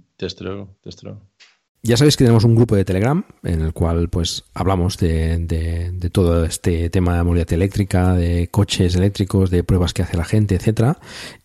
[1.85, 6.09] Ya sabéis que tenemos un grupo de Telegram en el cual pues hablamos de, de,
[6.09, 10.55] todo este tema de movilidad eléctrica, de coches eléctricos, de pruebas que hace la gente,
[10.55, 10.97] etcétera.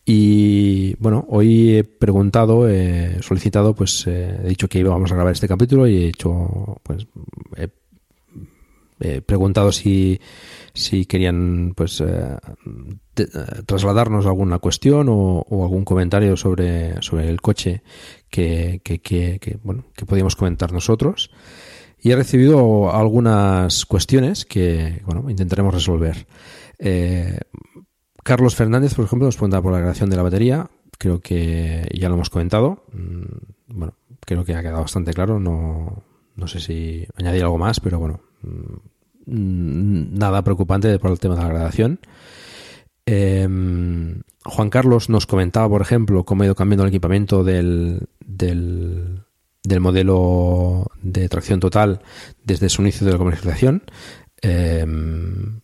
[0.07, 5.35] Y bueno, hoy he preguntado, he solicitado, pues eh, he dicho que íbamos a grabar
[5.35, 7.07] este capítulo y he hecho, pues
[8.99, 10.23] he preguntado si
[10.75, 12.37] si querían pues eh,
[13.17, 13.27] eh,
[13.67, 17.83] trasladarnos alguna cuestión o, algún comentario sobre, sobre el coche
[18.29, 21.31] que, que, bueno, que podíamos comentar nosotros.
[22.03, 26.27] Y he recibido algunas cuestiones que bueno, intentaremos resolver.
[26.79, 27.39] Eh,
[28.23, 30.71] Carlos Fernández, por ejemplo, nos pregunta por la creación de la batería.
[30.99, 32.85] Creo que ya lo hemos comentado.
[32.93, 35.41] Mm, bueno, creo que ha quedado bastante claro.
[35.41, 36.03] No,
[36.37, 38.77] no sé si añadir algo más, pero bueno, Mm,
[39.31, 42.01] nada preocupante por el tema de la gradación.
[43.07, 49.25] Em, Juan Carlos nos comentaba, por ejemplo, cómo ha ido cambiando el equipamiento del, del,
[49.81, 52.03] modelo de tracción total
[52.45, 53.83] desde su inicio de la comercialización.
[54.43, 55.61] Em,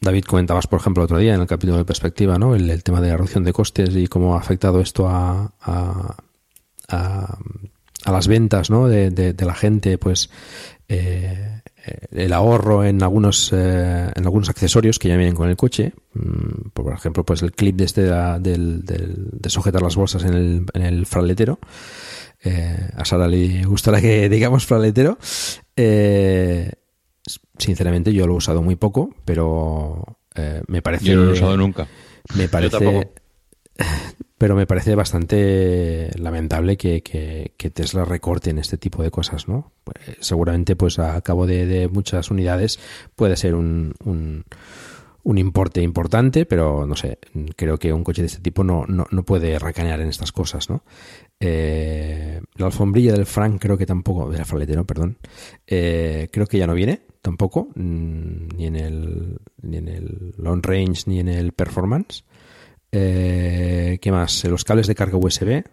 [0.00, 2.54] David, comentabas, por ejemplo, el otro día en el capítulo de perspectiva, ¿no?
[2.54, 6.16] El, tema de la reducción de costes y cómo ha afectado esto a, a,
[8.10, 8.88] las ventas ¿no?
[8.88, 10.30] de, la gente, pues
[10.88, 11.57] eh,
[12.10, 15.92] el ahorro en algunos eh, en algunos accesorios que ya vienen con el coche.
[16.14, 20.66] Mm, por ejemplo pues el clip de este del, de sujetar las bolsas en el,
[20.72, 21.58] en el fraletero.
[22.42, 25.18] Eh, a Sara le gustará que digamos fraletero.
[27.58, 30.18] Sinceramente yo lo he usado muy poco pero
[30.68, 31.88] me parece yo no lo he usado nunca.
[32.36, 33.10] me parece
[34.38, 39.72] pero me parece bastante lamentable que, que, Tesla recorte en este tipo de cosas, ¿no?
[39.84, 42.78] Pues, seguramente, pues a cabo de, muchas unidades
[43.16, 44.44] puede ser un, un,
[45.38, 47.18] importe importante, pero no sé,
[47.54, 50.70] creo que un coche de este tipo no, no, no puede recañar en estas cosas,
[50.70, 50.82] ¿no?
[51.40, 55.18] Eh, la alfombrilla del Frank creo que tampoco, del fraletero, perdón,
[55.66, 60.64] eh, creo que ya no viene tampoco, mm, ni en el, ni en el long
[60.64, 62.24] range ni en el performance.
[62.92, 64.44] Eh, ¿Qué más?
[64.44, 65.64] Los cables de carga USB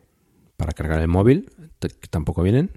[0.57, 2.71] para cargar el móvil, que tampoco vienen.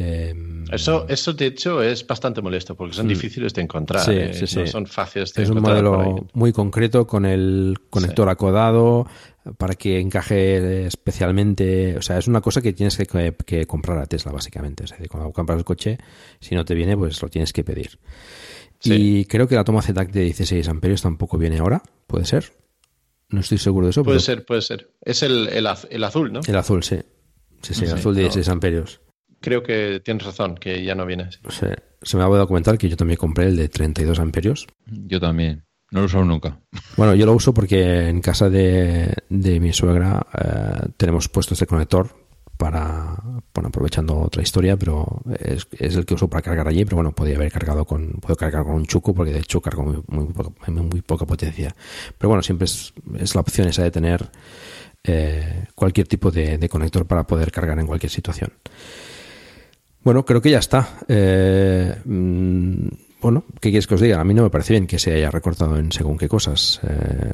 [0.00, 3.08] Em, eso, eso, de hecho, es bastante molesto porque son mm.
[3.08, 4.08] difíciles de encontrar.
[4.08, 5.76] Eh, no son fáciles de es encontrar.
[5.76, 9.08] Es un modelo muy concreto con el conector acodado
[9.56, 11.96] para que encaje especialmente.
[11.96, 14.84] O sea, es una cosa que tienes que, comprar a Tesla, básicamente.
[14.84, 15.98] O sea, cuando compras el coche,
[16.38, 17.98] si no te viene, pues lo tienes que pedir.
[18.84, 22.52] Y creo que la toma ZTAC de 16 amperios tampoco viene ahora, puede ser.
[23.30, 24.04] No estoy seguro de eso.
[24.04, 24.90] Puede ser, puede ser.
[25.02, 26.40] Es el, el, azul, ¿no?
[26.46, 26.98] El azul, sí.
[27.62, 29.00] Sí, sí, el azul de 16 amperios.
[29.40, 31.28] Creo que tienes razón, que ya no viene.
[31.50, 34.66] Se me ha olvidado comentar que yo también compré el de 32 amperios.
[34.86, 35.64] Yo también.
[35.90, 36.60] No lo uso nunca.
[36.96, 41.66] Bueno, yo lo uso porque en casa de, de mi suegra eh, tenemos puesto este
[41.66, 42.27] conector
[42.58, 43.14] para,
[43.54, 47.36] bueno, aprovechando otra historia, pero es, el que uso para cargar allí, pero bueno, podría
[47.36, 50.26] haber cargado con, puedo cargar con un chuco porque de hecho cargo muy,
[50.66, 51.74] muy, poca, potencia.
[52.18, 52.92] Pero bueno, siempre es,
[53.34, 54.28] la opción esa de tener
[55.04, 58.52] eh, cualquier tipo de, conector para poder cargar en cualquier situación.
[60.02, 60.98] Bueno, creo que ya está.
[61.06, 62.88] Eh, mm,
[63.20, 64.20] bueno, ¿qué quieres que os diga?
[64.20, 67.32] A mí no me parece bien que se haya recortado en según qué cosas, eh,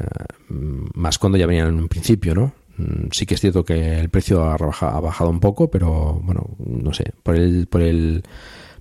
[0.48, 2.63] más cuando ya venían en un principio, ¿no?
[2.76, 6.56] Mm, sí que es cierto que el precio ha, ha bajado un poco, pero bueno,
[6.58, 8.22] no sé, por el, por el,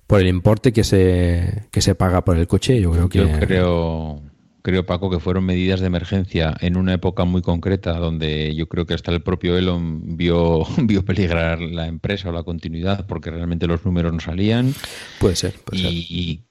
[0.06, 3.18] por el importe que se, que se paga por el coche, yo creo que...
[3.18, 4.22] Yo creo,
[4.62, 8.86] creo, Paco, que fueron medidas de emergencia en una época muy concreta donde yo creo
[8.86, 13.66] que hasta el propio Elon vio, vio peligrar la empresa o la continuidad porque realmente
[13.66, 14.74] los números no salían.
[15.20, 16.44] Puede ser, puede y,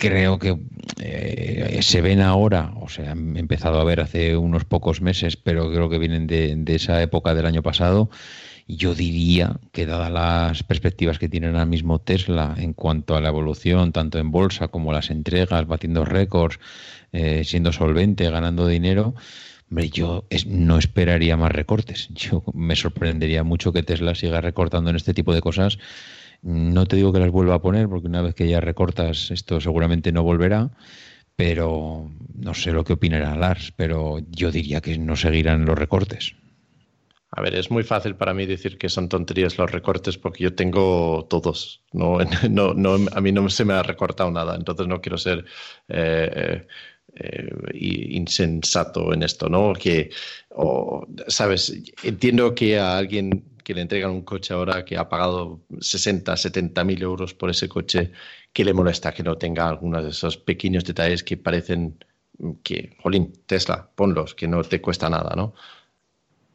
[0.00, 0.58] creo que
[1.00, 5.70] eh, se ven ahora, o sea, han empezado a ver hace unos pocos meses, pero
[5.70, 8.10] creo que vienen de, esa época del año pasado.
[8.66, 13.28] Yo diría que dadas las perspectivas que tiene ahora mismo Tesla en cuanto a la
[13.28, 16.58] evolución, tanto en bolsa como las entregas, batiendo récords,
[17.12, 19.14] eh, siendo solvente, ganando dinero,
[19.92, 22.08] yo no esperaría más recortes.
[22.14, 25.78] Yo me sorprendería mucho que Tesla siga recortando en este tipo de cosas
[26.42, 29.60] no te digo que las vuelva a poner, porque una vez que ya recortas, esto
[29.60, 30.70] seguramente no volverá,
[31.36, 36.34] pero no sé lo que opinará Lars, pero yo diría que no seguirán los recortes.
[37.32, 40.54] A ver, es muy fácil para mí decir que son tonterías los recortes porque yo
[40.54, 41.82] tengo todos.
[41.92, 42.18] No,
[42.50, 45.44] no, no a mí no se me ha recortado nada, entonces no quiero ser
[45.88, 46.66] eh,
[47.14, 49.72] eh, insensato en esto, ¿no?
[49.74, 50.10] Que,
[51.28, 56.36] sabes, entiendo que a alguien que le entregan un coche ahora que ha pagado 60,
[56.36, 58.10] 70 mil euros por ese coche,
[58.52, 62.04] que le molesta que no tenga algunos de esos pequeños detalles que parecen
[62.64, 65.54] que, jolín, Tesla, ponlos, que no te cuesta nada, ¿no?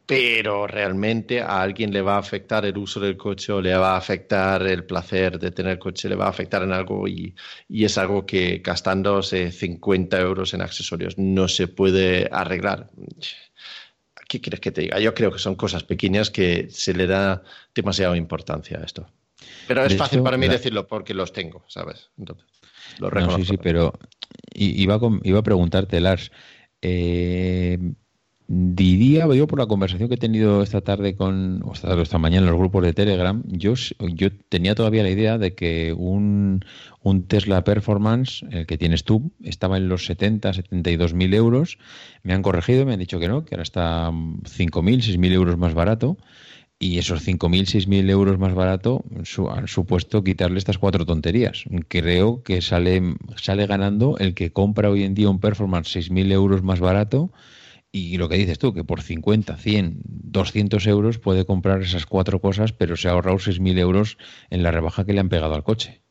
[0.06, 3.94] Pero realmente a alguien le va a afectar el uso del coche o le va
[3.94, 7.34] a afectar el placer de tener coche, le va a afectar en algo y,
[7.69, 12.90] y es algo que gastándose 50 euros en accesorios no se puede arreglar
[14.35, 14.99] ¿qué quieres que te diga?
[14.99, 17.41] Yo creo que son cosas pequeñas que se le da
[17.73, 19.07] demasiada importancia a esto.
[19.67, 22.09] Pero es fácil para mí decirlo porque los tengo, ¿sabes?
[22.17, 22.45] Entonces,
[22.99, 23.93] lo no, sí, sí, pero
[24.53, 26.31] iba, iba a preguntarte, Lars,
[26.81, 27.77] eh,
[28.48, 32.51] diría yo por la conversación que he tenido esta tarde con, o esta, mañana en
[32.51, 36.64] los grupos de Telegram, yo, yo tenía todavía la idea de que un,
[37.27, 41.77] Tesla Performance, el que tienes tú, estaba en los 70, 72 mil euros.
[42.24, 44.11] Me han corregido, me han dicho que no, que ahora está
[44.45, 46.17] 5 mil, 6 mil euros más barato.
[46.77, 49.06] Y esos 5.000, 6.000 euros más barato
[49.49, 51.64] han supuesto quitarle estas cuatro tonterías.
[51.88, 56.64] Creo que sale, sale ganando el que compra hoy en día un Performance 6.000 euros
[56.64, 57.32] más barato
[57.95, 62.41] y lo que dices tú, que por 50, 100, 200 euros puede comprar esas cuatro
[62.41, 64.17] cosas, pero se ha ahorrado 6.000 euros
[64.49, 66.01] en la rebaja que le han pegado al coche.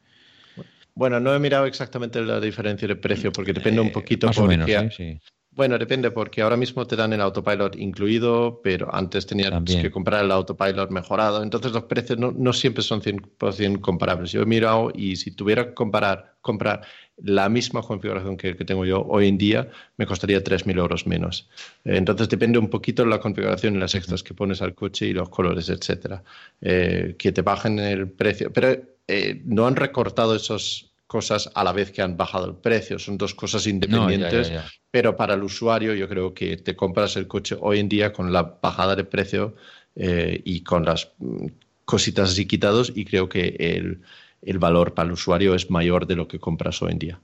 [0.94, 4.28] Bueno, no he mirado exactamente la diferencia de precio porque depende un eh, poquito.
[4.28, 5.18] más o menos, sí.
[5.50, 10.24] Bueno, depende porque ahora mismo te dan el autopilot incluido, pero antes tenías que comprar
[10.24, 11.42] el autopilot mejorado.
[11.42, 14.32] Entonces los precios no, siempre son 100% comparables.
[14.32, 16.82] Yo he mirado y si tuviera que comparar, comprar
[17.22, 21.48] la misma configuración que, que tengo yo hoy en día, me costaría 3.000 euros menos.
[21.84, 25.06] Eh, entonces depende un poquito de la configuración y las extras que pones al coche
[25.06, 26.22] y los colores, etcétera.
[26.60, 28.52] Eh, que te bajen el precio.
[28.52, 28.76] Pero
[29.06, 32.98] eh, no han recortado esas cosas a la vez que han bajado el precio.
[32.98, 34.50] Son dos cosas independientes,
[34.90, 38.32] pero para el usuario yo creo que te compras el coche hoy en día con
[38.32, 39.54] la bajada de precio
[39.96, 41.46] y con las mm,
[41.84, 44.00] cositas así quitados y creo que el,
[44.44, 47.20] el valor para el usuario es mayor de lo que compras hoy en día.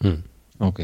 [0.00, 0.22] Mm.
[0.58, 0.80] Ok.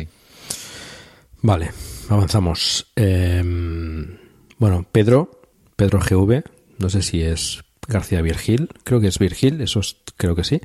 [1.43, 1.71] Vale,
[2.09, 2.93] avanzamos.
[2.97, 4.19] Em,
[4.59, 5.43] bueno, Pedro,
[5.77, 6.45] Pedro GV,
[6.79, 9.81] no sé si es García Virgil, creo que es Virgil, eso
[10.17, 10.61] creo que sí.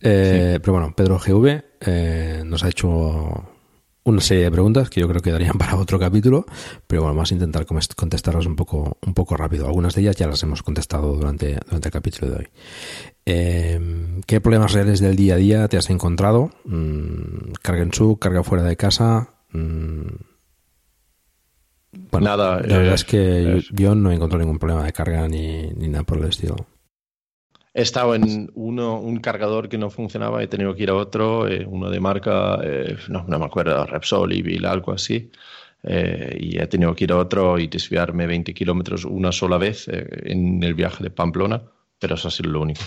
[0.00, 3.48] Eh, pero bueno, Pedro GV eh, nos ha hecho
[4.04, 6.46] una serie de preguntas que yo creo que darían para otro capítulo,
[6.86, 9.66] pero bueno, vamos a intentar contestarlas un poco, un poco rápido.
[9.66, 12.48] Algunas de ellas ya las hemos contestado durante, durante el capítulo de hoy.
[13.26, 13.80] Eh,
[14.26, 16.50] ¿Qué problemas reales del día a día te has encontrado?
[16.64, 19.34] Mm, carga en sub, carga fuera de casa.
[19.50, 20.06] Mm,
[22.10, 22.60] bueno, nada.
[22.60, 26.04] La verdad es que yo, no he encontrado ningún problema de carga ni, ni nada
[26.04, 26.56] por el estilo.
[27.74, 31.46] He estado en uno, un cargador que no funcionaba, he tenido que ir a otro,
[31.46, 35.30] eh, uno de marca, eh, no, no, me acuerdo, Repsol, Ibil, algo así.
[35.82, 39.88] Eh, y he tenido que ir a otro y desviarme 20 kilómetros una sola vez
[39.88, 41.62] en el viaje de Pamplona,
[41.98, 42.80] pero eso ha sido lo único.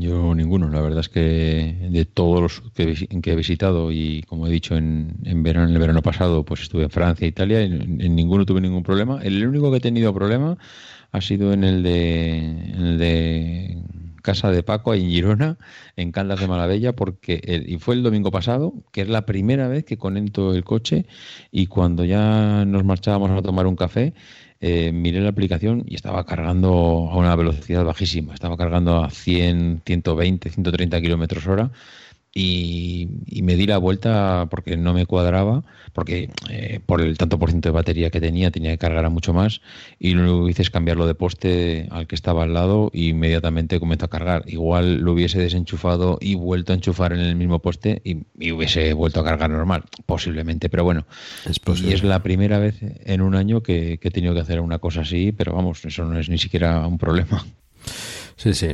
[0.00, 4.50] Yo ninguno, la verdad es que de todos los que, he visitado y como he
[4.50, 8.14] dicho en, en, verano, en el verano pasado, pues estuve en Francia, Italia, y en
[8.14, 9.20] ninguno tuve ningún problema.
[9.22, 10.56] El único que he tenido problema
[11.10, 13.82] ha sido en el de, en el de
[14.22, 15.58] casa de Paco, en Girona,
[15.96, 19.84] en Caldas de Malavella, porque y fue el domingo pasado, que es la primera vez
[19.84, 21.06] que conecto el coche
[21.50, 24.14] y cuando ya nos marchábamos a tomar un café,
[24.60, 26.70] eh, miré la aplicación y estaba cargando
[27.10, 31.70] a una velocidad bajísima, estaba cargando a 100, 120, 130 kilómetros hora
[32.38, 37.50] y, me di la vuelta porque no me cuadraba, porque eh, por el tanto por
[37.50, 39.60] ciento de batería que tenía tenía que cargar a mucho más
[39.98, 43.80] y lo que hice es cambiarlo de poste al que estaba al lado y inmediatamente
[43.80, 44.44] comenzó a cargar.
[44.46, 48.18] Igual lo hubiese desenchufado y vuelto a enchufar en el mismo poste y,
[48.52, 51.06] hubiese vuelto a cargar normal, posiblemente, pero bueno.
[51.44, 54.60] Es y es la primera vez en un año que, que he tenido que hacer
[54.60, 57.44] una cosa así, pero vamos, eso no es ni siquiera un problema.
[58.36, 58.68] Sí, sí.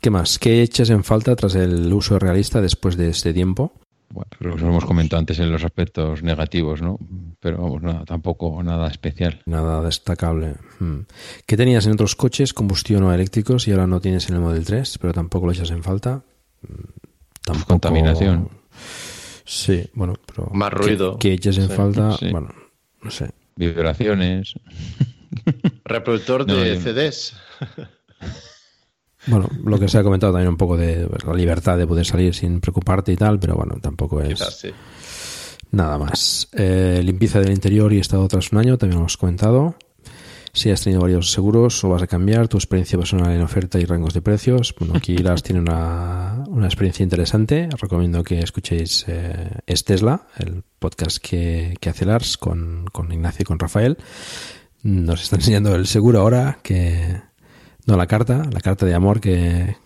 [0.00, 0.38] ¿Qué más?
[0.38, 3.72] ¿Qué echas en falta tras el uso realista después de este tiempo?
[4.08, 6.98] Bueno, lo hemos comentado antes en los aspectos negativos, ¿no?
[7.38, 9.40] Pero vamos, nada, tampoco nada especial.
[9.46, 10.54] Nada destacable.
[10.80, 11.00] Hmm.
[11.46, 14.64] ¿Qué tenías en otros coches, combustión o eléctricos, y ahora no tienes en el Model
[14.64, 16.22] 3, pero tampoco lo echas en falta?
[16.62, 17.02] Hmm,
[17.44, 17.68] tampoco...
[17.68, 18.48] Contaminación.
[19.44, 20.48] Sí, bueno, pero...
[20.52, 21.18] Más ruido.
[21.18, 22.16] ¿Qué, echas en falta?
[22.32, 22.52] Bueno,
[23.02, 23.30] no sé.
[23.54, 24.54] Vibraciones.
[25.84, 27.36] Reproductor de CDs.
[29.26, 32.34] Bueno, lo que se ha comentado también un poco de la libertad de poder salir
[32.34, 34.72] sin preocuparte y tal, pero bueno, tampoco es
[35.70, 36.48] nada más.
[36.52, 39.76] Eh, limpieza del interior y estado tras un año, también lo hemos comentado.
[40.52, 43.84] Si has tenido varios seguros o vas a cambiar tu experiencia personal en oferta y
[43.84, 47.68] rangos de precios, bueno, aquí las tiene una, una experiencia interesante.
[47.72, 53.12] Os recomiendo que escuchéis eh, Es Tesla, el podcast que, que hace Lars con, con
[53.12, 53.98] Ignacio y con Rafael.
[54.82, 57.20] Nos está enseñando el seguro ahora que
[57.90, 59.76] no, la carta, la carta de amor que,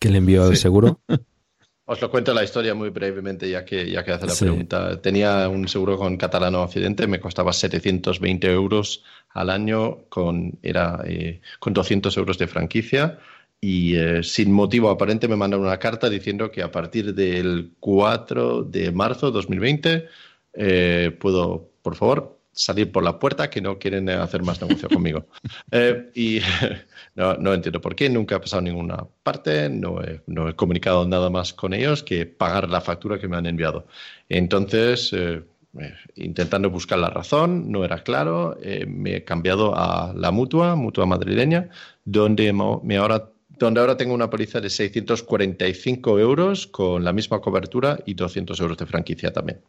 [0.00, 1.00] le envió el seguro.
[1.86, 5.00] Os lo cuento la historia muy brevemente, ya que, ya que hace la pregunta.
[5.00, 11.40] Tenía un seguro con Catalano Occidente, me costaba 720 euros al año, con, era, eh,
[11.58, 13.18] con 200 euros de franquicia.
[13.58, 18.64] Y eh, sin motivo aparente me mandaron una carta diciendo que a partir del 4
[18.64, 20.06] de marzo de 2020
[20.52, 25.26] eh, puedo, por favor, salir por la puerta que no quieren hacer más negocio conmigo.
[25.70, 26.40] Eh, y
[27.14, 31.06] no, no, entiendo por qué, nunca ha pasado ninguna parte, no he, no he, comunicado
[31.06, 33.86] nada más con ellos que pagar la factura que me han enviado.
[34.28, 35.42] Entonces, eh,
[35.78, 41.04] eh, intentando buscar la razón, no era claro, me he cambiado a la mutua, mutua
[41.04, 41.68] madrileña,
[42.04, 42.52] donde,
[42.82, 48.14] me ahora, donde ahora tengo una póliza de 645 euros con la misma cobertura y
[48.14, 49.60] 200 euros de franquicia también.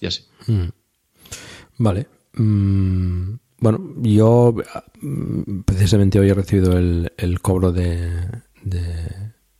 [0.00, 0.24] Y así.
[0.46, 0.68] Hmm.
[1.80, 2.06] Vale.
[2.34, 4.54] Mm, bueno, yo
[5.00, 8.20] mm, precisamente hoy he recibido el, el cobro de,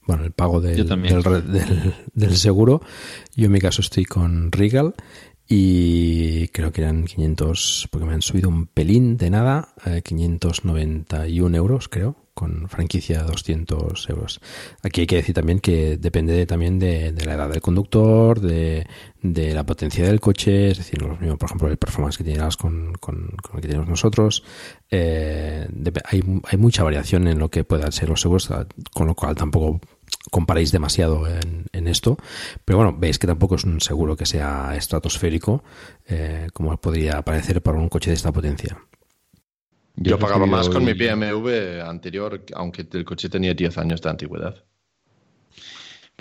[0.06, 2.82] bueno, el pago del, del, del, seguro.
[3.34, 4.94] Yo en mi caso estoy con Regal
[5.48, 9.74] y creo que eran 500, porque me han subido un pelín de nada,
[10.04, 14.40] 591 eh, euros creo con franquicia 200 euros.
[14.82, 18.86] Aquí hay que decir también que depende también de, la edad del conductor, de,
[19.22, 22.94] la potencia del coche, es decir, lo mismo, por ejemplo, el performance que tienes con,
[22.94, 24.42] con, el que tenemos nosotros.
[24.90, 25.68] Eh,
[26.06, 28.48] hay, mucha variación en lo que puedan ser los seguros,
[28.94, 29.78] con lo cual tampoco
[30.30, 32.16] comparéis demasiado en, esto,
[32.64, 35.62] pero bueno, veis que tampoco es un seguro que sea estratosférico,
[36.08, 38.78] eh, como podría parecer para un coche de esta potencia.
[39.96, 44.64] Yo, pagaba más con mi BMW anterior, aunque el coche tenía 10 años de antigüedad.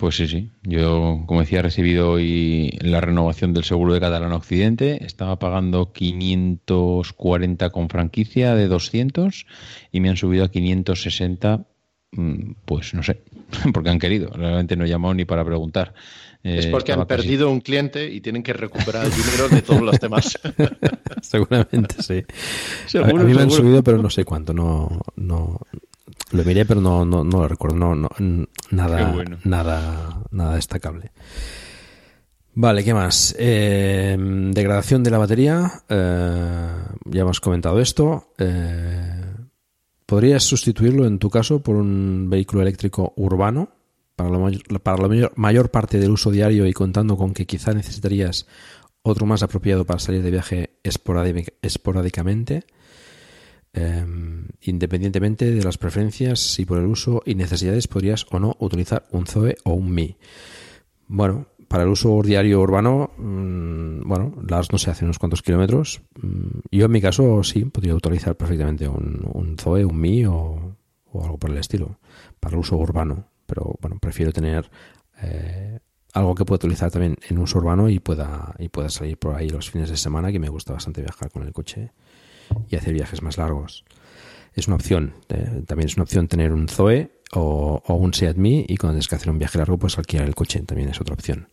[0.00, 0.50] Pues sí, sí.
[0.62, 5.04] Yo, como decía, he recibido hoy la renovación del seguro de Catalán Occidente.
[5.04, 9.46] Estaba pagando 540 con franquicia de 200
[9.92, 11.66] y me han subido a 560.
[12.12, 13.22] Mm, pues no sé,
[13.74, 14.30] porque han querido.
[14.30, 15.92] Realmente no he llamado ni para preguntar.
[16.42, 19.82] Es eh, porque han perdido un cliente y tienen que recuperar el dinero de todos
[19.82, 20.38] los demás.
[21.22, 22.24] Seguramente, sí.
[22.98, 24.54] a, mí me han subido, pero no sé cuánto.
[24.54, 25.60] No, no,
[26.30, 27.76] lo miré, pero no, no, no lo recuerdo.
[27.76, 28.08] No, no,
[28.70, 31.12] nada, nada, nada destacable.
[32.54, 33.34] Vale, ¿qué más?
[33.38, 35.70] Eh, degradación de la batería.
[35.90, 36.68] Eh,
[37.04, 38.32] ya hemos comentado esto.
[40.06, 43.79] ¿Podrías sustituirlo en tu caso por un vehículo eléctrico urbano?
[44.82, 48.46] Para la, mayor, parte del uso diario y contando con que quizá necesitarías
[49.02, 52.64] otro más apropiado para salir de viaje esporádicamente,
[53.72, 59.04] em, independientemente de las preferencias, y por el uso y necesidades podrías o no utilizar
[59.10, 60.16] un Zoe o un Mi.
[61.08, 66.02] Bueno, para el uso diario urbano, mm, bueno, las no se hacen unos cuantos kilómetros.
[66.20, 70.76] Mm, yo en mi caso sí, podría utilizar perfectamente un, un Zoe, un Mi o,
[71.12, 71.98] o algo por el estilo,
[72.40, 74.70] para el uso urbano pero bueno, prefiero tener
[75.20, 75.80] eh,
[76.12, 79.48] algo que pueda utilizar también en uso urbano y pueda, y pueda salir por ahí
[79.48, 81.90] los fines de semana, que me gusta bastante viajar con el coche
[82.68, 83.84] y hacer viajes más largos.
[84.54, 85.14] Es una opción,
[85.66, 89.16] también es una opción tener un Zoe, o, un Seat Mii y cuando tienes que
[89.16, 91.48] hacer un viaje largo, pues alquilar el coche también es otra opción.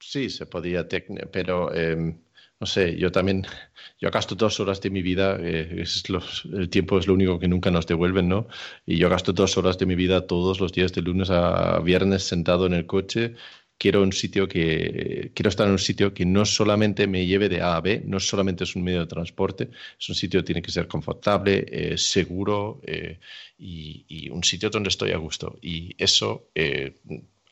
[0.00, 0.86] Sí, se podía,
[1.30, 2.18] pero em,
[2.62, 3.44] no sé, yo también,
[4.00, 6.04] yo gasto dos horas de mi vida, eh, es
[6.52, 8.46] el tiempo es lo único que nunca nos devuelven, ¿no?
[8.86, 12.22] Y yo gasto dos horas de mi vida todos los días de lunes a viernes
[12.22, 13.34] sentado en el coche
[13.78, 17.60] quiero un sitio que quiero estar en un sitio que no solamente me lleve de
[17.62, 20.62] A a B, no solamente es un medio de transporte, es un sitio que tiene
[20.62, 23.18] que ser confortable, eh, seguro eh,
[23.58, 25.58] y, un sitio donde estoy a gusto.
[25.60, 26.50] Y eso,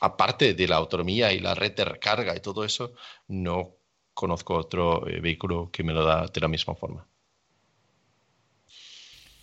[0.00, 2.94] aparte de la autonomía y la red de recarga y todo eso,
[3.26, 3.79] no
[4.20, 7.06] conozco otro vehículo que me lo da de la misma forma.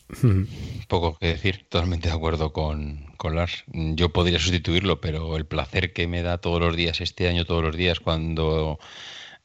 [0.87, 3.63] Poco que decir, totalmente de acuerdo con, con, Lars.
[3.73, 7.63] Yo podría sustituirlo, pero el placer que me da todos los días, este año todos
[7.63, 8.77] los días, cuando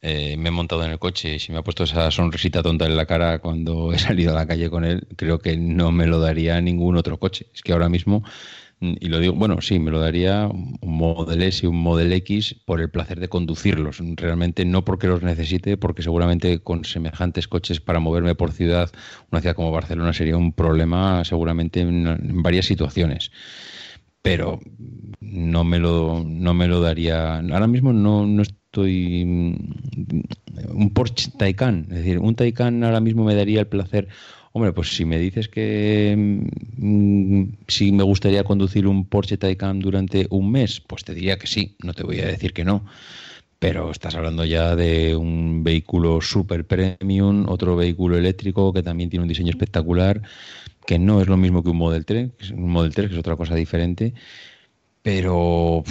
[0.03, 2.85] eh, me he montado en el coche y si me ha puesto esa sonrisita tonta
[2.85, 6.05] en la cara cuando he salido a la calle con él, creo que no me
[6.05, 7.47] lo daría ningún otro coche.
[7.55, 8.23] Es que ahora mismo
[8.83, 12.55] y lo digo, bueno, sí, me lo daría un Model S y un Model X
[12.65, 13.99] por el placer de conducirlos.
[14.15, 18.91] Realmente no porque los necesite, porque seguramente con semejantes coches para moverme por ciudad,
[19.31, 23.31] una ciudad como Barcelona sería un problema seguramente en, varias situaciones.
[24.21, 24.59] Pero
[25.21, 27.37] no me lo, no me lo daría.
[27.37, 29.23] Ahora mismo no, no estoy.
[29.23, 34.09] Un Porsche Taycan, es decir, un Taycan ahora mismo me daría el placer
[34.55, 40.27] Hombre, pues si me dices que mm, si me gustaría conducir un Porsche Taycan durante
[40.29, 42.85] un mes, pues te diría que sí, no te voy a decir que no.
[43.57, 49.23] Pero estás hablando ya de un vehículo super premium, otro vehículo eléctrico que también tiene
[49.23, 50.21] un diseño espectacular,
[50.85, 53.35] que no es lo mismo que un Model 3, un Model 3 que es otra
[53.35, 54.13] cosa diferente
[55.03, 55.83] pero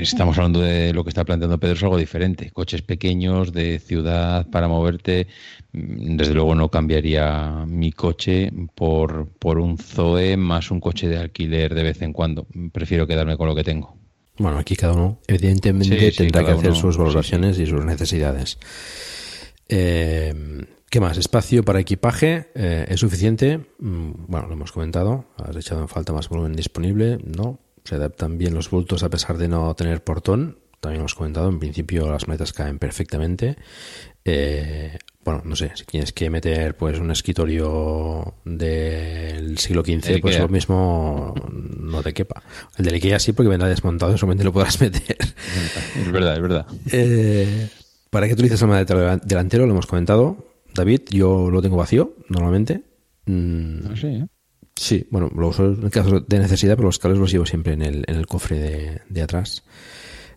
[0.00, 2.50] estamos hablando de lo que está planteando Pedro, es algo diferente.
[2.52, 5.26] Coches pequeños de ciudad para moverte.
[5.72, 11.18] Mm, desde luego no cambiaría mi coche por, por un Zoe más un coche de
[11.18, 12.46] alquiler de vez en cuando.
[12.72, 13.96] Prefiero quedarme con lo que tengo.
[14.38, 18.58] Bueno, aquí cada uno evidentemente tendrá que hacer sus valoraciones y sus necesidades.
[19.68, 20.32] Eh,
[20.88, 21.18] ¿Qué más?
[21.18, 23.58] Espacio para equipaje eh, es suficiente.
[23.78, 25.26] Mm, bueno, lo hemos comentado.
[25.36, 27.18] Has echado en falta más volumen disponible.
[27.24, 30.58] No, se adaptan bien los bultos a pesar de no tener portón.
[30.80, 33.56] También hemos comentado, en principio las maletas caen perfectamente.
[34.24, 40.38] Eh, bueno, no sé, si tienes que meter pues un escritorio del siglo XV, pues
[40.38, 41.34] lo mismo
[41.78, 42.42] no te quepa.
[42.78, 45.18] El del Ikea sí, porque vendrá desmontado, solamente lo podrás meter.
[45.96, 46.66] Es verdad, es verdad.
[46.90, 47.68] Eh,
[48.08, 49.66] ¿Para qué utilizas el maletero delantero?
[49.66, 50.46] Lo hemos comentado.
[50.74, 52.82] David, yo lo tengo vacío, normalmente.
[53.26, 54.26] Mm, ah, sí, ¿eh?
[54.80, 57.82] Sí, bueno, lo uso en caso de necesidad, pero los cables los llevo siempre en
[57.82, 59.62] el, en el cofre de, atrás.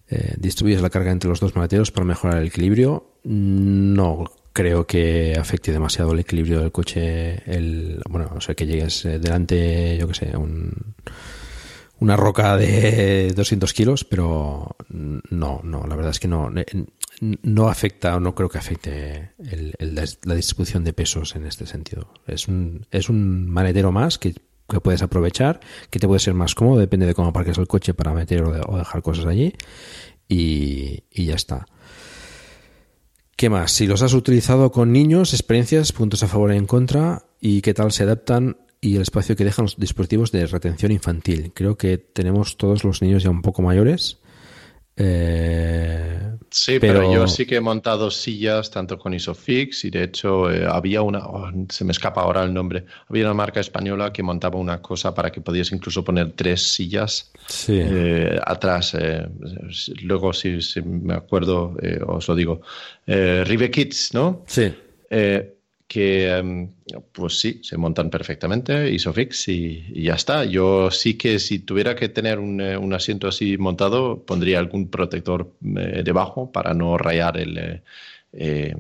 [0.10, 3.06] Eh, ¿Distribuyes la carga entre los dos maleteros para mejorar el equilibrio?
[3.24, 7.42] No creo que afecte demasiado el equilibrio del coche.
[7.50, 10.94] El, bueno, no sé, que llegues eh, delante, yo que sé, un,
[12.00, 16.52] una roca de 200 kilos, pero no, no, la verdad es que no,
[17.42, 19.32] no afecta o no creo que afecte
[19.80, 22.14] la distribución de pesos en este sentido.
[22.28, 24.34] Es un, es un maletero más que,
[24.82, 28.14] puedes aprovechar, que te puede ser más cómodo, depende de cómo parques el coche para
[28.14, 29.54] meter o, dejar cosas allí
[30.28, 31.66] y, y ya está.
[33.36, 33.72] ¿Qué más?
[33.72, 37.74] Si los has utilizado con niños, experiencias, puntos a favor y en contra y qué
[37.74, 41.52] tal se adaptan y el espacio que dejan los dispositivos de retención infantil.
[41.54, 44.20] Creo que tenemos todos los niños ya un poco mayores.
[44.96, 47.12] Eh, sí, pero...
[47.12, 51.26] yo sí que he montado sillas tanto con Isofix y de hecho eh, había una,
[51.26, 55.14] oh, se me escapa ahora el nombre, había una marca española que montaba una cosa
[55.16, 57.32] para que podías incluso poner tres sillas
[57.68, 58.96] eh, atrás.
[60.04, 61.76] luego, si, si, me acuerdo,
[62.08, 62.62] os lo digo.
[63.08, 64.44] Rive Kids, ¿no?
[64.48, 64.74] Sí
[65.94, 66.70] que em,
[67.12, 70.44] pues sí, se montan perfectamente, ISOFIX y, y, ya está.
[70.44, 74.88] Yo sí que si tuviera que tener un, eh, un asiento así montado, pondría algún
[74.88, 77.84] protector eh, debajo para no rayar el,
[78.32, 78.76] eh,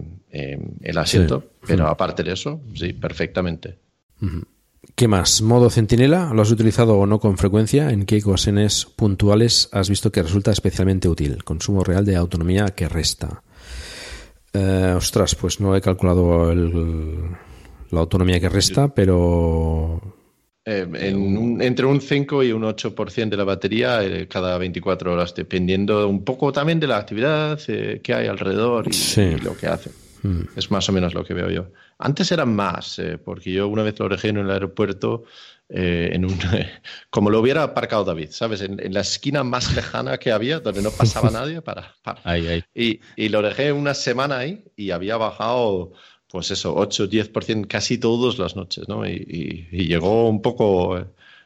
[0.81, 1.43] el asiento.
[1.67, 3.77] Pero aparte de eso, sí, perfectamente.
[4.95, 5.43] ¿Qué más?
[5.43, 6.33] ¿Modo centinela?
[6.33, 7.91] ¿Lo has utilizado o no con frecuencia?
[7.91, 11.43] ¿En qué ocasiones puntuales has visto que resulta especialmente útil?
[11.43, 13.43] Consumo real de autonomía que resta.
[14.53, 17.23] Eh, ostras, pues no he calculado el,
[17.89, 19.99] la autonomía que resta, pero...
[20.65, 20.87] Eh,
[21.59, 26.23] entre un 5 y un 8% de la batería eh, cada 24 horas, dependiendo un
[26.23, 29.91] poco también de la actividad que hay alrededor y, lo que hace.
[30.21, 30.43] Hmm.
[30.55, 31.65] Es más o menos lo que veo yo.
[31.97, 35.25] Antes eran más, porque yo una vez lo dejé en el aeropuerto
[35.69, 36.37] eh, en un,
[37.09, 38.61] como lo hubiera aparcado David, ¿sabes?
[38.61, 41.95] En, la esquina más lejana que había, donde no pasaba nadie, para.
[42.73, 45.93] Y, y, lo dejé una semana ahí y había bajado,
[46.27, 49.07] pues eso, 8, 10% casi todas las noches, ¿no?
[49.07, 51.05] Y, y llegó un poco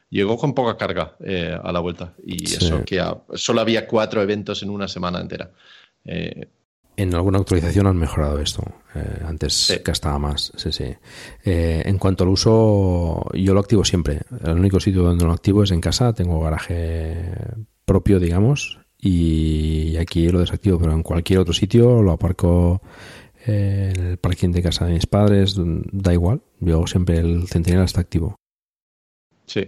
[0.09, 2.13] llegó con poca carga eh, a la vuelta.
[2.25, 5.51] Y eso que solo había cuatro eventos en una semana entera.
[6.05, 6.47] Eh,
[6.97, 8.63] en alguna actualización han mejorado esto.
[8.93, 10.51] Eh, antes gastaba más.
[10.55, 10.93] Sí, sí.
[11.43, 14.21] en cuanto al uso, yo lo activo siempre.
[14.43, 16.13] El único sitio donde lo activo es en casa.
[16.13, 17.15] Tengo garaje
[17.85, 18.79] propio, digamos.
[18.99, 22.81] Y aquí lo desactivo, pero en cualquier otro sitio lo aparco
[23.45, 25.55] en el parking de casa de mis padres.
[25.57, 26.41] Da igual.
[26.59, 28.35] Yo siempre el centinela está activo.
[29.45, 29.67] Sí.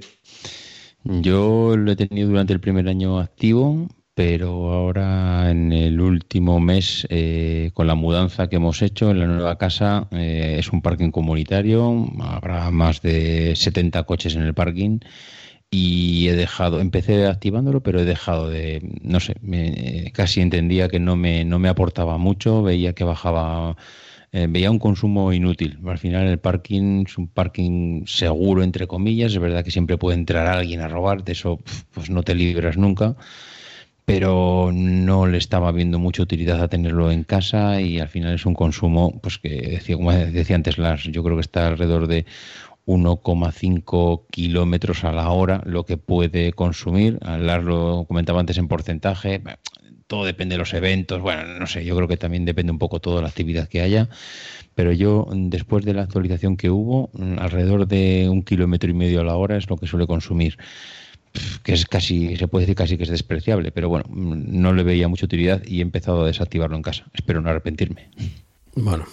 [1.03, 3.88] Yo lo he tenido durante el primer año activo,
[4.19, 9.27] pero ahora en el último mes, eh, con la mudanza que hemos hecho en la
[9.27, 14.99] nueva casa, eh, es un parking comunitario, habrá más de 70 coches en el parking
[15.72, 19.35] y he dejado, empecé activándolo, pero he dejado de, no sé,
[20.14, 23.77] casi entendía que no me, no me aportaba mucho, veía que bajaba
[24.33, 25.80] eh, veía un consumo inútil.
[25.88, 29.31] Al final el parking es un parking seguro, entre comillas.
[29.31, 31.59] Es verdad que siempre puede entrar alguien a robar, de eso
[31.93, 33.15] pues no te libras nunca.
[34.09, 38.43] Pero no le estaba viendo mucha utilidad a tenerlo en casa y al final es
[38.47, 42.25] un consumo, pues que decía, como decía antes Lars, yo creo que está alrededor de
[42.88, 47.19] 1,5 kilómetros a la hora lo que puede consumir.
[47.21, 49.43] Lars lo comentaba antes en porcentaje
[50.07, 52.99] todo depende de los eventos, bueno, no sé, yo creo que también depende un poco
[52.99, 54.09] todo de la actividad que haya,
[54.73, 59.23] pero yo después de la actualización que hubo, alrededor de un kilómetro y medio a
[59.23, 60.57] la hora es lo que suele consumir
[61.64, 65.08] que es casi, se puede decir casi que es despreciable, pero bueno, no le veía
[65.08, 67.06] mucha utilidad y he empezado a desactivarlo en casa.
[67.14, 68.09] Espero no arrepentirme.
[68.75, 69.06] Bueno,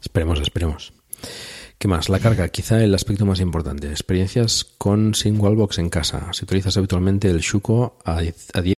[0.00, 0.92] esperemos, esperemos.
[1.78, 2.08] ¿Qué más?
[2.08, 3.88] La carga, quizá el aspecto más importante.
[3.88, 6.32] Experiencias con Wallbox en casa.
[6.32, 8.77] Si utilizas habitualmente el Shuko a 10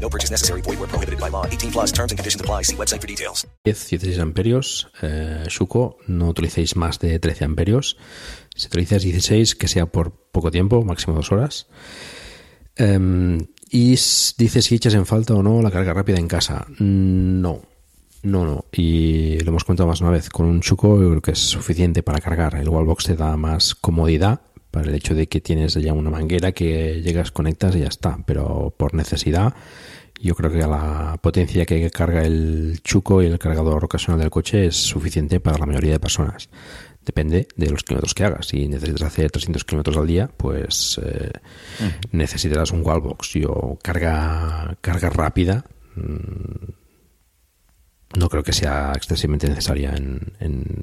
[0.00, 0.62] No purchase necessary.
[0.62, 1.44] Void where prohibited by law.
[1.46, 2.62] 18 plus terms and conditions apply.
[2.64, 3.46] See website for details.
[3.64, 4.88] 10, 16 amperios.
[5.02, 7.96] Eh, Shuko, no utilicéis más de 13 amperios.
[8.54, 11.66] Si utilizas 16, que sea por poco tiempo, máximo dos horas.
[12.78, 13.38] Um,
[13.70, 16.66] y dice si echas en falta o no la carga rápida en casa.
[16.78, 17.62] No,
[18.22, 18.64] no, no.
[18.72, 20.30] Y lo hemos contado más una vez.
[20.30, 22.54] Con un yo creo que es suficiente para cargar.
[22.56, 24.40] El Wallbox te da más comodidad
[24.70, 28.18] para el hecho de que tienes ya una manguera que llegas, conectas y ya está.
[28.26, 29.54] Pero por necesidad,
[30.20, 34.66] yo creo que la potencia que carga el Chuco y el cargador ocasional del coche
[34.66, 36.48] es suficiente para la mayoría de personas.
[37.04, 38.48] Depende de los kilómetros que hagas.
[38.48, 41.32] Si necesitas hacer 300 kilómetros al día, pues eh,
[42.12, 43.34] necesitarás un wallbox.
[43.34, 45.64] Yo carga, carga rápida
[45.94, 46.72] mm,
[48.16, 50.32] no creo que sea excesivamente necesaria en,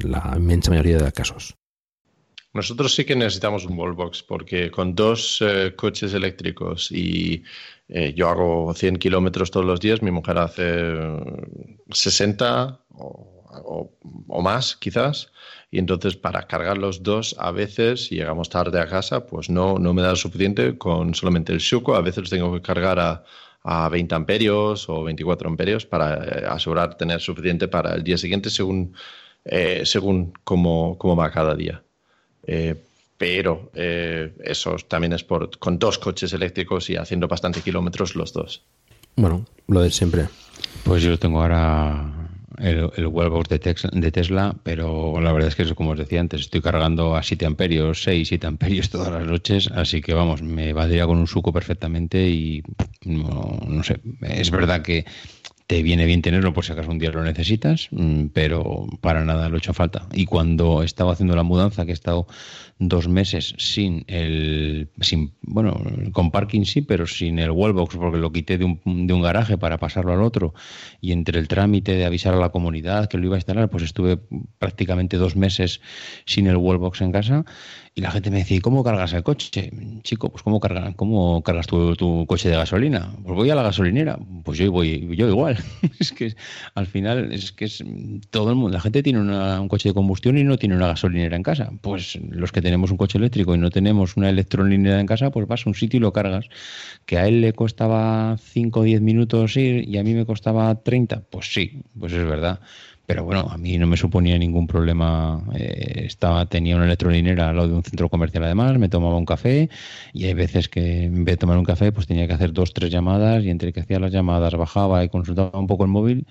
[0.01, 1.55] la inmensa mayoría de casos.
[2.55, 7.43] Nosotros sí que necesitamos un wallbox porque con dos eh, coches eléctricos y
[7.89, 10.63] eh, yo hago 100 kilómetros todos los días, mi mujer hace
[11.91, 13.91] 60 o,
[14.27, 15.31] o más quizás
[15.71, 19.77] y entonces para cargar los dos a veces, si llegamos tarde a casa, pues no,
[19.77, 23.25] no me da suficiente con solamente el Shuko, a veces tengo que cargar a,
[23.63, 28.49] a 20 amperios o 24 amperios para eh, asegurar tener suficiente para el día siguiente
[28.49, 28.93] según,
[29.43, 31.84] eh, según cómo, cómo, va cada día.
[32.47, 32.75] Eh,
[33.17, 38.61] pero eso también es por, con dos coches eléctricos y haciendo bastante kilómetros los dos.
[39.15, 40.27] Bueno, lo de siempre.
[40.83, 42.25] Pues yo lo tengo ahora
[42.59, 46.61] el, el wallbox de, Tesla, pero la verdad es que, como os decía antes, estoy
[46.61, 51.05] cargando a 7 amperios, 6, 7 amperios todas las noches, así que vamos, me valdría
[51.05, 52.63] con un suco perfectamente y
[53.03, 55.05] no, no sé, es verdad que
[55.67, 59.49] te viene bien tenerlo por si acaso un día lo necesitas, mm, pero para nada
[59.49, 60.07] lo he hecho falta.
[60.13, 62.27] Y cuando estaba haciendo la mudanza, que he estado
[62.77, 68.31] dos meses sin el, sin, bueno, con parking sí, pero sin el wallbox, porque lo
[68.31, 70.53] quité de un, de un garaje para pasarlo al otro,
[71.01, 73.83] y entre el trámite de avisar a la comunidad que lo iba a instalar, pues
[73.83, 74.19] estuve
[74.59, 75.81] prácticamente dos meses
[76.25, 77.45] sin el wallbox en casa
[77.97, 79.71] Y la gente me decía, ¿cómo cargas el coche?
[80.03, 83.15] Chico, pues ¿cómo, cargas, cómo cargas tu, coche de gasolina?
[83.23, 84.19] Pues voy a la gasolinera.
[84.43, 85.57] Pues yo voy, yo igual.
[85.99, 86.35] es que
[86.73, 87.81] al final es que es
[88.31, 91.37] todo el mundo, la gente tiene un coche de combustión y no tiene una gasolinera
[91.37, 91.71] en casa.
[91.79, 95.47] Pues los que tenemos un coche eléctrico y no tenemos una electrolinera en casa, pues
[95.47, 96.49] vas a un sitio y lo cargas.
[97.05, 100.83] Que a él le costaba 5 o 10 minutos ir y a mí me costaba
[100.83, 102.59] 30, pues sí, pues es verdad
[103.05, 105.43] pero bueno, a mí no me suponía ningún problema.
[105.55, 109.25] Eh, estaba, tenía una electrolinera al lado de un centro comercial además, me tomaba un
[109.25, 109.69] café
[110.13, 112.73] y hay veces que en vez de tomar un café pues tenía que hacer dos,
[112.73, 116.27] tres llamadas y entre que hacía las llamadas bajaba y consultaba un poco el móvil,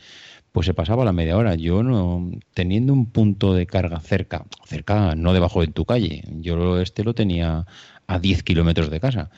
[0.52, 1.54] pues se pasaba la media hora.
[1.54, 6.80] Yo no, teniendo un punto de carga cerca, cerca no debajo de tu calle, yo
[6.80, 7.66] este lo tenía
[8.06, 9.30] a 10 kilómetros de casa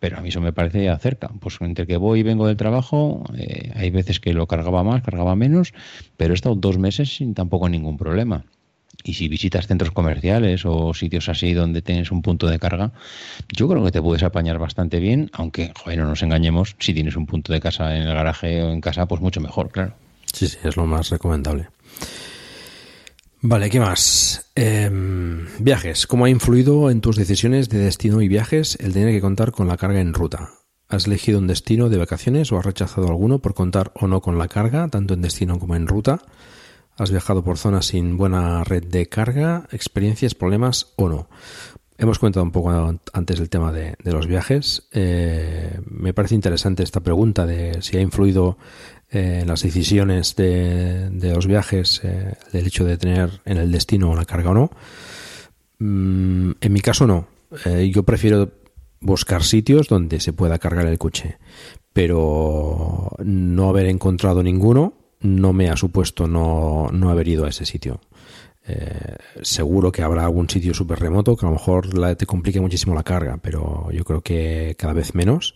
[0.00, 1.28] pero a mí eso me parece cerca.
[1.40, 5.02] Pues entre que voy y vengo del trabajo, eh, hay veces que lo cargaba más,
[5.02, 5.72] cargaba menos,
[6.16, 8.44] pero he estado dos meses sin tampoco ningún problema.
[9.04, 12.92] Y si visitas centros comerciales o sitios así donde tienes un punto de carga,
[13.48, 17.16] yo creo que te puedes apañar bastante bien, aunque, joder, no nos engañemos, si tienes
[17.16, 19.94] un punto de casa en el garaje o en casa, pues mucho mejor, claro.
[20.32, 21.68] Sí, sí, es lo más recomendable.
[23.40, 24.50] Vale, ¿qué más?
[24.56, 26.08] Em, viajes.
[26.08, 29.68] ¿Cómo ha influido en tus decisiones de destino y viajes el tener que contar con
[29.68, 30.50] la carga en ruta?
[30.88, 34.38] ¿Has elegido un destino de vacaciones o has rechazado alguno por contar o no con
[34.38, 36.20] la carga, tanto en destino como en ruta?
[36.96, 39.68] ¿Has viajado por zonas sin buena red de carga?
[39.70, 41.28] ¿Experiencias, problemas o no?
[41.96, 42.70] Hemos comentado un poco
[43.12, 44.88] antes el tema de, los viajes.
[44.92, 48.58] Eh, me parece interesante esta pregunta de si ha influido
[49.10, 54.26] eh, las decisiones de, los viajes, eh, del hecho de tener en el destino una
[54.26, 54.70] carga o no.
[55.78, 57.26] Mm, en mi caso no.
[57.64, 58.50] Eh, yo prefiero
[59.00, 61.38] buscar sitios donde se pueda cargar el coche,
[61.94, 67.64] pero no haber encontrado ninguno no me ha supuesto no, no haber ido a ese
[67.64, 68.00] sitio.
[69.40, 72.94] seguro que habrá algún sitio súper remoto que a lo mejor la, te complique muchísimo
[72.94, 75.54] la carga, pero yo creo que cada vez menos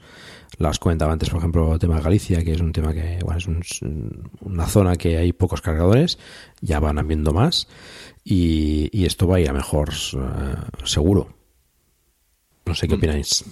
[0.58, 3.60] las comentaba antes, por ejemplo, el tema de Galicia, que es un tema que bueno,
[3.60, 3.80] es
[4.40, 6.18] una zona que hay pocos cargadores,
[6.60, 7.68] ya van habiendo más
[8.24, 11.34] y, esto va a ir a mejor eh, seguro.
[12.64, 12.98] No sé qué mm.
[12.98, 13.44] opináis.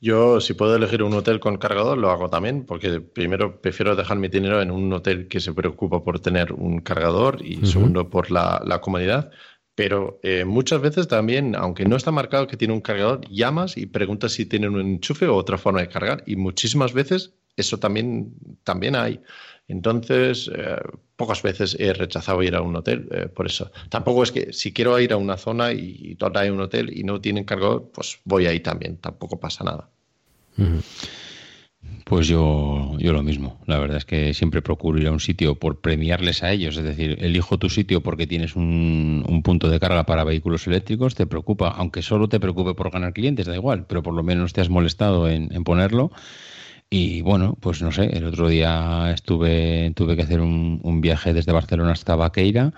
[0.00, 4.18] Yo, si puedo elegir un hotel con cargador, lo hago también, porque primero prefiero dejar
[4.18, 8.32] mi dinero en un hotel que se preocupa por tener un cargador y segundo por
[8.32, 9.30] la, la comodidad.
[9.74, 13.86] Pero eh, muchas veces también, aunque no está marcado que tiene un cargador, llamas y
[13.86, 16.22] preguntas si tienen un enchufe o otra forma de cargar.
[16.26, 18.34] Y muchísimas veces eso también,
[18.64, 19.20] también hay.
[19.68, 20.76] Entonces, eh,
[21.16, 23.70] pocas veces he rechazado ir a un hotel eh, por eso.
[23.88, 27.04] Tampoco es que si quiero ir a una zona y, y hay un hotel y
[27.04, 28.98] no tienen cargador, pues voy ahí también.
[28.98, 29.88] Tampoco pasa nada.
[32.04, 33.58] Pues yo, yo lo mismo.
[33.66, 36.76] La verdad es que siempre procuro ir a un sitio por premiarles a ellos.
[36.76, 41.14] Es decir, elijo tu sitio porque tienes un, un, punto de carga para vehículos eléctricos.
[41.14, 44.52] Te preocupa, aunque solo te preocupe por ganar clientes, da igual, pero por lo menos
[44.52, 46.12] te has molestado en, ponerlo.
[46.90, 51.32] Y bueno, pues no sé, el otro día estuve, tuve que hacer un, un viaje
[51.32, 52.74] desde Barcelona hasta Vaqueira.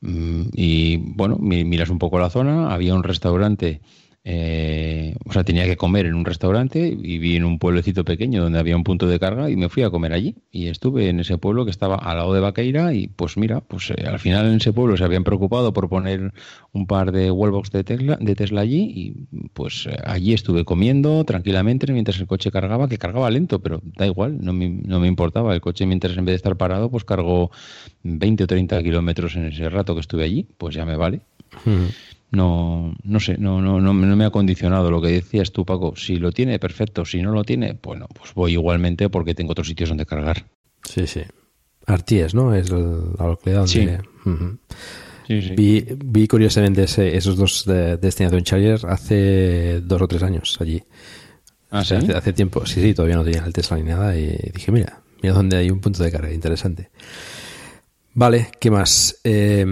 [0.00, 3.80] Mm, y bueno, miras un poco la zona, había un restaurante
[4.22, 8.42] eh, o sea, tenía que comer en un restaurante y vi en un pueblecito pequeño
[8.42, 10.36] donde había un punto de carga y me fui a comer allí.
[10.50, 13.90] Y estuve en ese pueblo que estaba al lado de Vaqueira y pues mira, pues
[13.90, 16.32] eh, al final en ese pueblo se habían preocupado por poner
[16.72, 21.24] un par de wallbox de Tesla, de Tesla allí y pues eh, allí estuve comiendo
[21.24, 25.08] tranquilamente mientras el coche cargaba, que cargaba lento, pero da igual, no me, no me
[25.08, 25.54] importaba.
[25.54, 27.50] El coche mientras en vez de estar parado pues cargó
[28.02, 31.20] 20 o 30 kilómetros en ese rato que estuve allí, pues ya me vale
[32.32, 35.94] no, no sé, no, no, no, me ha condicionado lo que decías tú, Paco.
[35.96, 37.04] Si lo tiene, perfecto.
[37.04, 40.46] Si no lo tiene, bueno, pues voy igualmente porque tengo otros sitios donde cargar.
[40.84, 41.22] Sí, sí.
[41.86, 42.54] Arties, ¿no?
[42.54, 44.00] Es la localidad donde...
[45.26, 45.40] Sí.
[45.42, 50.82] sí, Vi, vi, curiosamente esos dos de Destination Charger hace dos o tres años allí.
[51.70, 51.94] ¿Ah, ¿sí?
[51.94, 55.34] hace, tiempo, sí, sí, todavía no tenía el Tesla ni nada y dije, mira, mira
[55.34, 56.90] dónde hay un punto de carga, interesante.
[58.12, 59.20] Vale, ¿qué más?
[59.22, 59.64] Eh,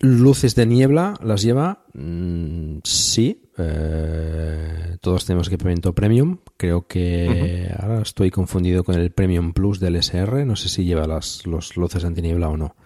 [0.00, 1.84] Luces de niebla, ¿las lleva?
[1.94, 3.42] Mm, sí.
[3.58, 6.38] Eh, todos tenemos equipamiento premium.
[6.56, 10.44] Creo que ahora estoy confundido con el Premium Plus del SR.
[10.44, 12.76] No sé si lleva las los luces antiniebla o no.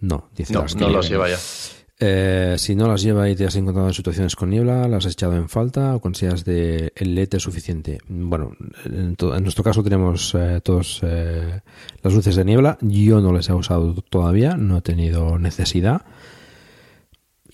[0.00, 1.38] No, dice no, no las lleva ya.
[1.98, 5.12] Eh, si no las lleva y te has encontrado en situaciones con niebla, las has
[5.12, 8.00] echado en falta o consideras de el LED suficiente.
[8.06, 8.52] Bueno,
[8.84, 11.00] en, nuestro caso tenemos eh, todos
[12.02, 12.76] las luces de niebla.
[12.82, 16.02] Yo no las he usado todavía, no he tenido necesidad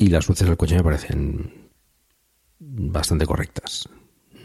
[0.00, 1.68] y las luces del coche me parecen
[2.58, 3.86] bastante correctas.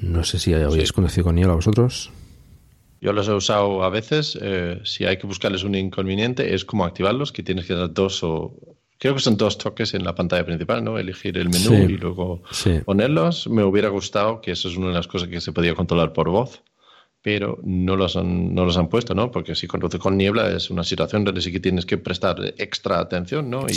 [0.02, 2.12] No sé si habéis conocido con a vosotros.
[3.00, 4.38] Yo los he usado a veces.
[4.42, 8.22] Eh, si hay que buscarles un inconveniente, es como activarlos, que tienes que dar dos
[8.24, 8.54] o
[8.98, 10.98] Creo que son dos toques en la pantalla principal, ¿no?
[10.98, 12.44] Elegir el menú y luego
[12.86, 13.48] ponerlos.
[13.48, 16.30] Me hubiera gustado que eso es una de las cosas que se podía controlar por
[16.30, 16.64] voz
[17.26, 19.32] pero no los han, no los han puesto, ¿no?
[19.32, 23.00] Porque si conduce con niebla es una situación donde sí que tienes que prestar extra
[23.00, 23.66] atención, ¿no?
[23.68, 23.74] Y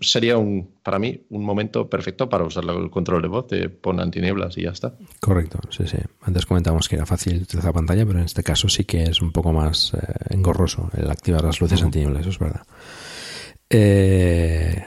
[0.00, 4.00] sería un, para mí un momento perfecto para usar el control de voz de pon
[4.00, 4.94] antinieblas y ya está.
[5.20, 5.98] Correcto, sí, sí.
[6.22, 9.22] Antes comentábamos que era fácil utilizar la pantalla, pero en este caso sí que es
[9.22, 12.66] un poco más eh, engorroso el activar las luces antinieblas, eso es verdad.
[13.70, 14.84] Eh,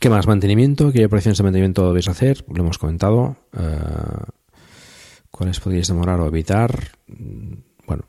[0.00, 0.26] ¿Qué más?
[0.26, 0.90] Mantenimiento.
[0.90, 2.46] ¿Qué operaciones de mantenimiento debéis hacer?
[2.48, 3.36] Lo hemos comentado.
[3.58, 4.40] Eh,
[5.32, 6.92] ¿Cuáles podríais demorar o evitar?
[7.08, 7.54] Mm,
[7.86, 8.04] bueno,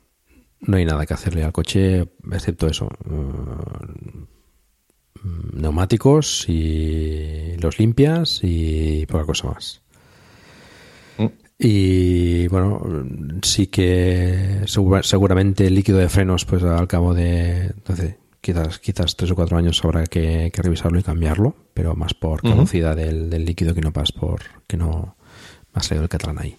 [0.60, 2.86] no hay nada que hacerle al coche, excepto eso.
[3.06, 4.24] Mm,
[5.60, 9.82] neumáticos y los limpias y poca cosa más.
[11.16, 11.26] Mm.
[11.58, 12.82] Y bueno,
[13.42, 19.30] sí que seguramente el líquido de frenos, pues al cabo de entonces, quizás, quizás tres
[19.30, 23.74] o cuatro años habrá que, revisarlo y cambiarlo, pero más por caducidad del, del, líquido
[23.74, 25.16] que no pas por que no
[25.72, 26.56] más salido el catalán ahí,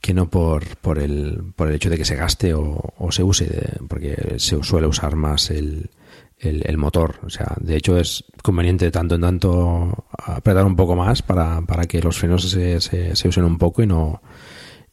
[0.00, 3.78] que no por, por, el, por el hecho de que se gaste o, se use,
[3.88, 5.90] porque se suele usar más el,
[6.38, 7.16] el, motor.
[7.24, 11.60] O sea, de hecho es conveniente de tanto en tanto apretar un poco más para,
[11.62, 14.22] para que los frenos se, se, usen un poco y no,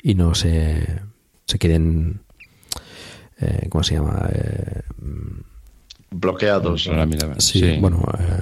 [0.01, 1.01] y no se,
[1.45, 2.21] se queden,
[3.39, 4.27] eh, ¿cómo se llama?
[4.33, 4.81] Eh,
[6.09, 6.89] Bloqueados.
[7.39, 8.03] Sí, bueno.
[8.17, 8.41] Eh,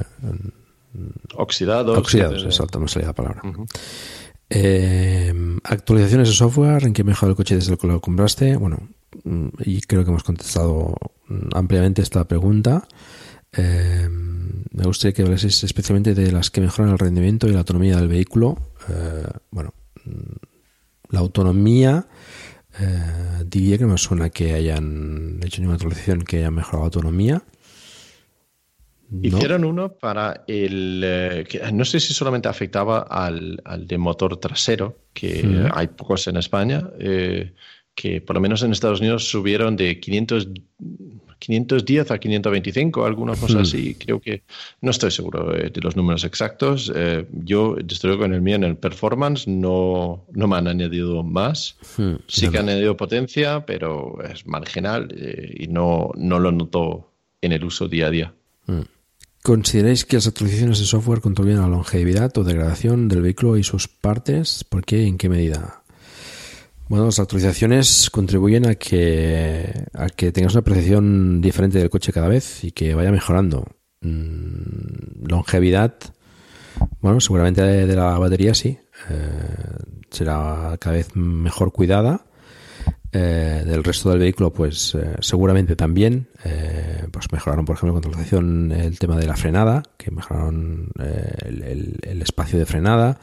[1.35, 1.97] oxidados.
[1.97, 3.41] Oxidados, exacto, me salía la palabra.
[4.49, 8.57] Eh, actualizaciones de software, ¿en qué mejor el coche desde que lo compraste?
[8.57, 8.87] Bueno,
[9.23, 10.95] mm, y creo que hemos contestado
[11.53, 12.87] ampliamente esta pregunta.
[13.51, 17.97] Eh, me gustaría que hablaseis especialmente de las que mejoran el rendimiento y la autonomía
[17.97, 18.57] del vehículo.
[18.89, 19.73] Eh, bueno,
[20.05, 22.07] mm, la autonomía,
[23.45, 27.43] diría que no me suena que hayan hecho ninguna actualización que haya mejorado la autonomía.
[29.21, 31.01] Hicieron uno para el.
[31.03, 36.37] Eh, que no sé si solamente afectaba al, de motor trasero, que hay pocos en
[36.37, 37.53] España, eh,
[37.93, 40.47] que por lo menos en Estados Unidos subieron de 500,
[41.37, 43.95] 510 a 525, alguna cosa así.
[43.95, 44.41] Creo que.
[44.81, 46.91] No estoy seguro eh, de los números exactos.
[47.31, 51.77] yo, desde luego, en el mío, en el performance, no, no me han añadido más.
[52.27, 55.13] Sí que han añadido potencia, pero es marginal
[55.55, 57.11] y no, no lo noto
[57.41, 58.33] en el uso día a día.
[59.43, 63.63] ¿Consideráis que las actualizaciones de software contribuyen a la longevidad o degradación del vehículo y
[63.63, 64.63] sus partes?
[64.63, 65.83] ¿Por qué y en qué medida?
[66.87, 72.29] Bueno, las actualizaciones contribuyen a que, a que tengas una percepción diferente del coche cada
[72.29, 73.67] vez y que vaya mejorando.
[73.99, 75.93] Mm, longevidad,
[77.01, 78.77] bueno, seguramente de, la batería sí.
[79.09, 79.47] Eh,
[80.09, 82.23] será cada vez mejor cuidada
[83.15, 86.29] eh, del resto del vehículo, pues eh, seguramente también.
[86.43, 92.21] Eh, pues mejoraron, por ejemplo, con actualización el tema de la frenada, que mejoraron el,
[92.23, 93.19] espacio de frenada.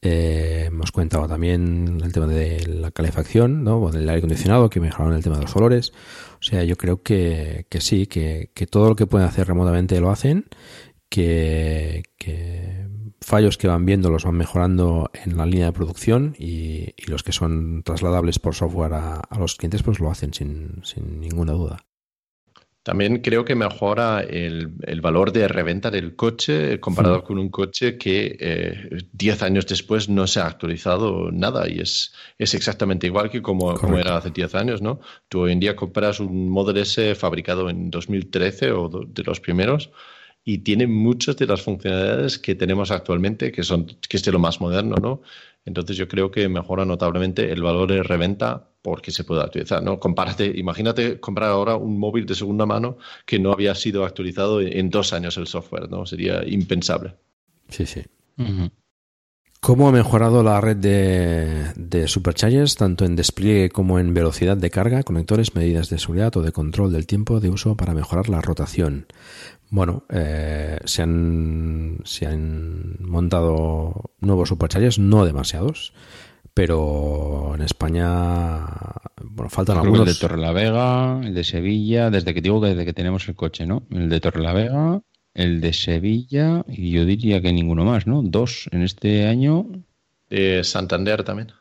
[0.00, 3.78] hemos comentado también el tema de la calefacción, ¿no?
[3.82, 5.92] o del aire acondicionado, que mejoraron el tema de los olores.
[6.40, 10.00] O sea, yo creo que, que sí, que, que, todo lo que pueden hacer remotamente
[10.00, 10.46] lo hacen,
[11.10, 12.85] que, que
[13.26, 17.32] fallos que van viendo los van mejorando en la línea de producción y, los que
[17.32, 20.82] son trasladables por software a, los clientes pues lo hacen sin,
[21.20, 21.78] ninguna duda.
[22.84, 24.68] También creo que mejora el,
[25.02, 30.28] valor de reventa del coche comparado con un coche que 10 eh, años después no
[30.28, 34.54] se ha actualizado nada y es, es exactamente igual que como, como era hace 10
[34.54, 35.00] años, ¿no?
[35.28, 39.90] Tú hoy en día compras un Model S fabricado en 2013 o de los primeros
[40.48, 44.38] y tiene muchas de las funcionalidades que tenemos actualmente, que son que es de lo
[44.38, 45.20] más moderno, ¿no?
[45.64, 49.98] Entonces yo creo que mejora notablemente el valor de reventa porque se puede actualizar, ¿no?
[49.98, 54.88] Compárate, imagínate comprar ahora un móvil de segunda mano que no había sido actualizado en
[54.88, 56.06] dos años el software, ¿no?
[56.06, 57.16] Sería impensable.
[57.68, 58.02] Sí, sí.
[59.60, 64.70] ¿Cómo ha mejorado la red de, de superchargers, tanto en despliegue como en velocidad de
[64.70, 68.40] carga, conectores, medidas de seguridad o de control del tiempo de uso para mejorar la
[68.40, 69.06] rotación?
[69.70, 75.92] Bueno, eh, se, han, se han montado nuevos superchargers, no demasiados,
[76.54, 78.64] pero en España
[79.20, 80.06] bueno, faltan algunos.
[80.06, 83.28] El de Torre la Vega, el de Sevilla, desde que digo que desde que tenemos
[83.28, 83.86] el coche, ¿no?
[83.90, 85.02] El de Torre la Vega,
[85.34, 88.22] el de Sevilla y yo diría que ninguno más, ¿no?
[88.22, 89.66] Dos en este año.
[90.30, 91.52] De Santander también.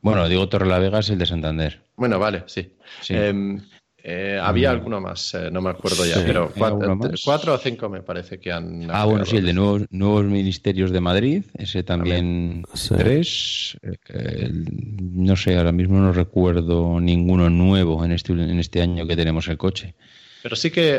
[0.00, 1.82] Bueno, digo Torre la Vega es el de Santander.
[1.96, 2.72] Bueno, vale, sí.
[3.08, 3.62] Em, eh,
[4.40, 6.52] había alguno más, eh, no me acuerdo ya, pero
[7.24, 8.90] cuatro, o cinco me parece que han.
[8.90, 12.64] Ah, bueno, sí, el de nuevos, nuevos Ministerios de Madrid, ese también
[12.96, 13.76] tres.
[13.82, 19.16] Eh, no sé, ahora mismo no recuerdo ninguno nuevo en este, en este año que
[19.16, 19.94] tenemos el coche.
[20.42, 20.98] Pero sí que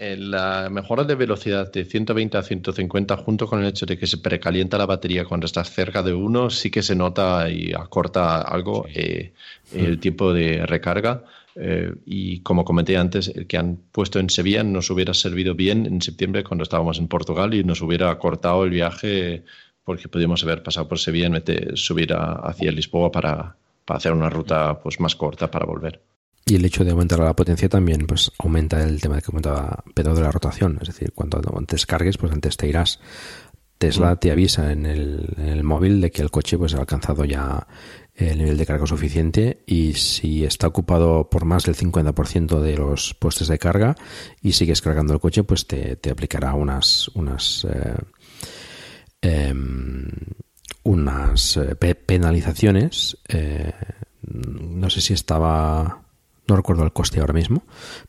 [0.00, 4.16] la mejora de velocidad de 120 a 150 junto con el hecho de que se
[4.16, 8.86] precalienta la batería cuando estás cerca de uno, sí que se nota y acorta algo
[8.94, 9.32] eh,
[9.74, 11.24] el tiempo de recarga.
[11.56, 15.86] Eh, y como comenté antes, el que han puesto en Sevilla nos hubiera servido bien
[15.86, 19.44] en septiembre cuando estábamos en Portugal y nos hubiera cortado el viaje
[19.84, 24.30] porque podíamos haber pasado por Sevilla y meter, subir hacia Lisboa para, para hacer una
[24.30, 26.00] ruta pues, más corta para volver.
[26.46, 30.14] Y el hecho de aumentar la potencia también pues aumenta el tema que comentaba Pedro
[30.14, 30.78] de la rotación.
[30.80, 33.00] Es decir, cuando antes cargues, pues antes te irás.
[33.78, 37.66] Tesla te avisa en el, móvil de que el coche pues ha alcanzado ya
[38.20, 43.14] el nivel de carga suficiente y si está ocupado por más del 50% de los
[43.14, 43.96] puestos de carga
[44.42, 47.94] y sigues cargando el coche, pues te, aplicará unas unas eh,
[49.22, 50.08] em,
[50.82, 53.16] unas eh, penalizaciones.
[53.28, 53.72] Eh,
[54.22, 56.02] no sé si estaba
[56.46, 57.62] no recuerdo el coste ahora mismo,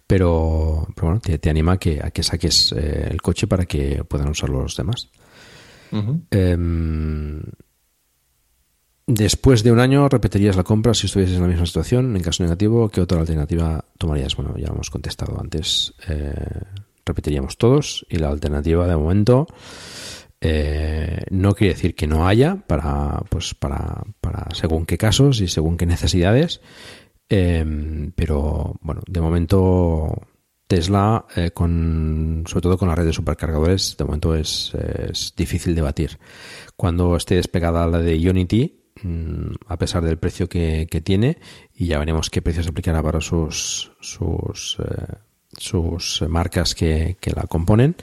[0.07, 4.49] pero, bueno, te, anima a que, a que saques el coche para que puedan usar
[4.49, 5.11] los demás.
[6.31, 7.39] Em,
[9.07, 12.15] después de un año, repetirías la compra si estuvieses en la misma situación.
[12.15, 14.35] En caso negativo, ¿qué otra alternativa tomarías?
[14.35, 15.93] Bueno, ya hemos contestado antes.
[16.07, 16.33] Eh,
[17.05, 19.47] repetiríamos todos y la alternativa de momento
[20.39, 25.47] eh, no quiere decir que no haya para, pues para, para según qué casos y
[25.47, 26.61] según qué necesidades.
[27.29, 30.27] Em, pero bueno, de momento
[30.67, 34.73] Tesla, eh, con, sobre todo con la red de supercargadores, de momento es,
[35.37, 36.17] difícil de batir.
[36.75, 38.80] Cuando esté despegada la de Unity,
[39.67, 41.37] a pesar del precio que, tiene,
[41.73, 47.43] y ya veremos qué precio se aplicará para sus, sus, eh, marcas que, que la
[47.43, 47.95] componen,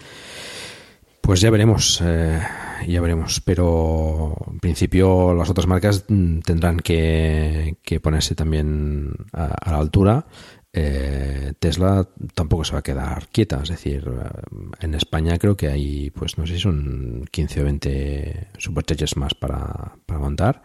[1.29, 2.41] pues ya veremos, eh,
[2.87, 3.43] ya veremos.
[3.43, 10.27] Pero en principio las otras marcas mm, tendrán que, ponerse también a, la altura.
[10.73, 14.41] Eh, Tesla tampoco se va a quedar quieta, es decir, eh,
[14.81, 19.35] en España creo que hay, pues no sé si son 15 o 20 superchargers más
[19.35, 20.63] para montar.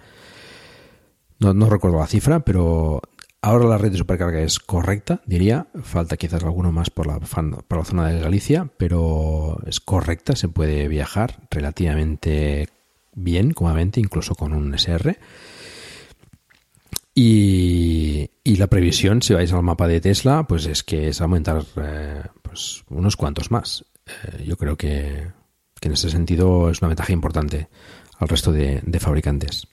[1.43, 3.01] No, no, recuerdo la cifra, pero
[3.45, 5.67] Ahora la red de supercarga es correcta, diría.
[5.83, 7.19] Falta quizás alguno más por la,
[7.83, 10.37] zona de Galicia, pero es correcta.
[10.37, 12.69] Se puede viajar relativamente
[13.13, 15.19] bien, cómodamente, incluso con un SR.
[17.13, 22.23] Y, la previsión, si vais al mapa de Tesla, pues es que es aumentar eh,
[22.41, 23.83] pues unos cuantos más.
[24.05, 25.33] Eh, yo creo que,
[25.81, 27.67] en ese sentido es una ventaja importante
[28.19, 29.67] al resto de fabricantes.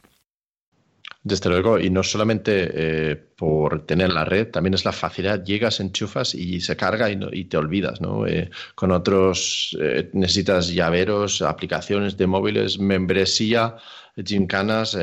[1.23, 5.45] Desde luego, y no solamente eh, por tener la red, también es la facilidad.
[5.45, 8.01] Llegas, enchufas y se carga y, te olvidas.
[8.27, 13.77] Eh, con otros eh, necesitas llaveros, aplicaciones de móviles, membresía,
[14.25, 14.97] gimcanas,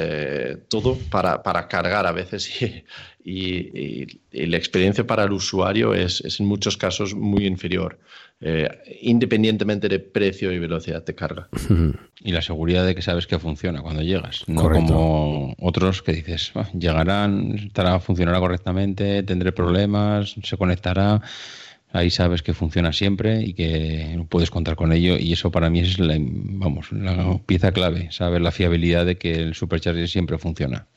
[0.69, 2.51] todo para, para, cargar a veces.
[3.29, 7.99] Y, y, la experiencia para el usuario es en muchos casos muy inferior.
[8.39, 8.69] Eh,
[9.01, 11.49] independientemente de precio y velocidad de carga.
[12.19, 16.51] Y la seguridad de que sabes que funciona cuando llegas, no como otros que dices,
[16.55, 21.21] ah, llegarán, estará, funcionará correctamente, tendré problemas, se conectará.
[21.93, 25.79] Ahí sabes que funciona siempre y que puedes contar con ello y eso para mí
[25.79, 30.87] es la, vamos, la pieza clave, saber la fiabilidad de que el Supercharger siempre funciona.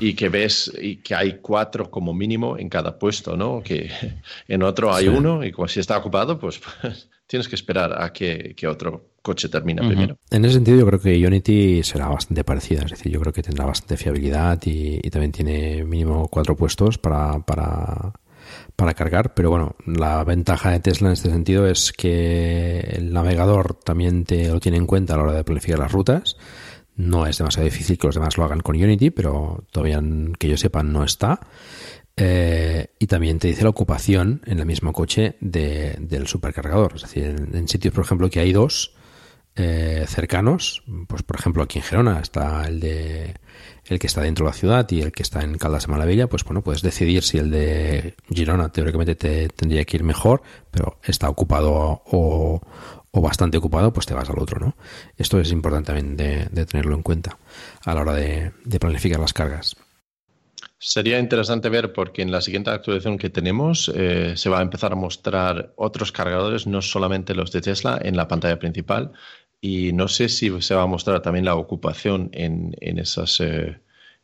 [0.00, 3.62] Y que ves y que hay cuatro como mínimo en cada puesto, ¿no?
[3.62, 3.90] Que
[4.48, 8.54] en otro hay uno y si está ocupado, pues, pues tienes que esperar a que,
[8.66, 10.16] otro coche termine primero.
[10.30, 13.42] En ese sentido yo creo que Unity será bastante parecida, es decir, yo creo que
[13.42, 18.12] tendrá bastante fiabilidad y, también tiene mínimo cuatro puestos para, para,
[18.76, 23.74] para cargar, pero bueno, la ventaja de Tesla en este sentido es que el navegador
[23.74, 26.36] también te lo tiene en cuenta a la hora de planificar las rutas
[27.00, 30.02] no es demasiado difícil que los demás lo hagan con Unity, pero todavía
[30.38, 31.40] que yo sepa no está.
[32.16, 36.92] Eh, y también te dice la ocupación en el mismo coche del supercargador.
[36.96, 38.94] Es decir, en, sitios, por ejemplo, que hay dos
[39.56, 43.34] eh, cercanos, pues por ejemplo aquí en Gerona está el de
[43.86, 46.28] el que está dentro de la ciudad y el que está en Caldas de Malavilla,
[46.28, 50.98] pues bueno, puedes decidir si el de Girona teóricamente te tendría que ir mejor, pero
[51.02, 52.60] está ocupado o,
[53.12, 54.76] o bastante ocupado, pues te vas al otro, ¿no?
[55.16, 57.38] Esto es importante también de, tenerlo en cuenta
[57.84, 59.76] a la hora de, planificar las cargas.
[60.78, 64.92] Sería interesante ver porque en la siguiente actualización que tenemos eh, se va a empezar
[64.92, 69.12] a mostrar otros cargadores, no solamente los de Tesla, en la pantalla principal.
[69.60, 73.80] Y no sé si se va a mostrar también la ocupación en, eh,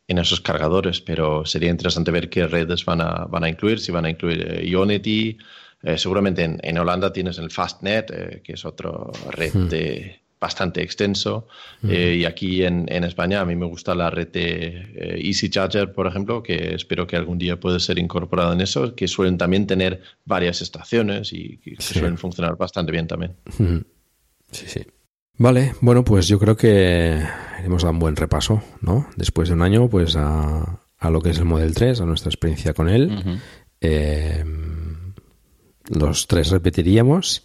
[0.08, 4.46] esos cargadores, pero sería interesante ver qué redes van a, incluir, si van a incluir
[4.48, 5.36] eh, Unity,
[5.82, 8.90] eh, seguramente en, Holanda tienes el Fastnet, eh, que es otra
[9.30, 10.38] red hmm.
[10.40, 11.48] bastante extenso.
[11.82, 16.06] y aquí en, en, España a mí me gusta la red de Easy Charger, por
[16.06, 20.02] ejemplo, que espero que algún día pueda ser incorporada en eso, que suelen también tener
[20.24, 23.36] varias estaciones y que suelen funcionar bastante bien también.
[24.50, 24.80] Sí, sí.
[25.38, 27.20] Vale, bueno, pues yo creo que
[27.62, 29.06] hemos dado un buen repaso, ¿no?
[29.16, 32.30] Después de un año, pues a, a lo que es el Model 3, a nuestra
[32.30, 33.40] experiencia con él.
[33.80, 34.44] Eh,
[35.88, 37.44] los tres repetiríamos.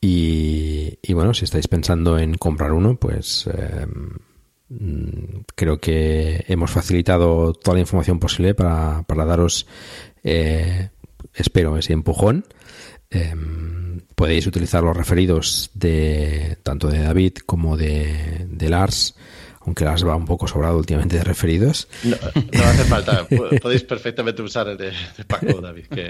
[0.00, 3.86] Y, bueno, si estáis pensando en comprar uno, pues eh,
[5.54, 9.66] creo que hemos facilitado toda la información posible para, para daros,
[10.24, 10.90] eh,
[11.34, 12.44] espero, ese empujón.
[14.16, 19.14] podéis utilizar los referidos de tanto de David como de, de Lars
[19.64, 21.88] aunque las va un poco sobrado últimamente de referidos.
[22.04, 22.16] No,
[22.64, 23.26] hace falta,
[23.60, 24.92] podéis perfectamente usar el de,
[25.26, 25.86] Paco, David.
[25.86, 26.08] Que,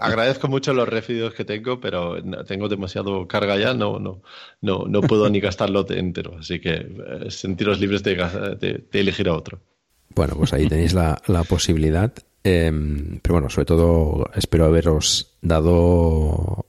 [0.00, 4.22] agradezco mucho los referidos que tengo, pero tengo demasiado carga ya, no, no,
[4.60, 9.60] no, no puedo ni gastarlo entero, así que eh, sentiros libres de, elegir a otro.
[10.14, 12.12] Bueno, pues ahí tenéis la, posibilidad.
[12.42, 16.66] Em, pero bueno, sobre todo espero haberos dado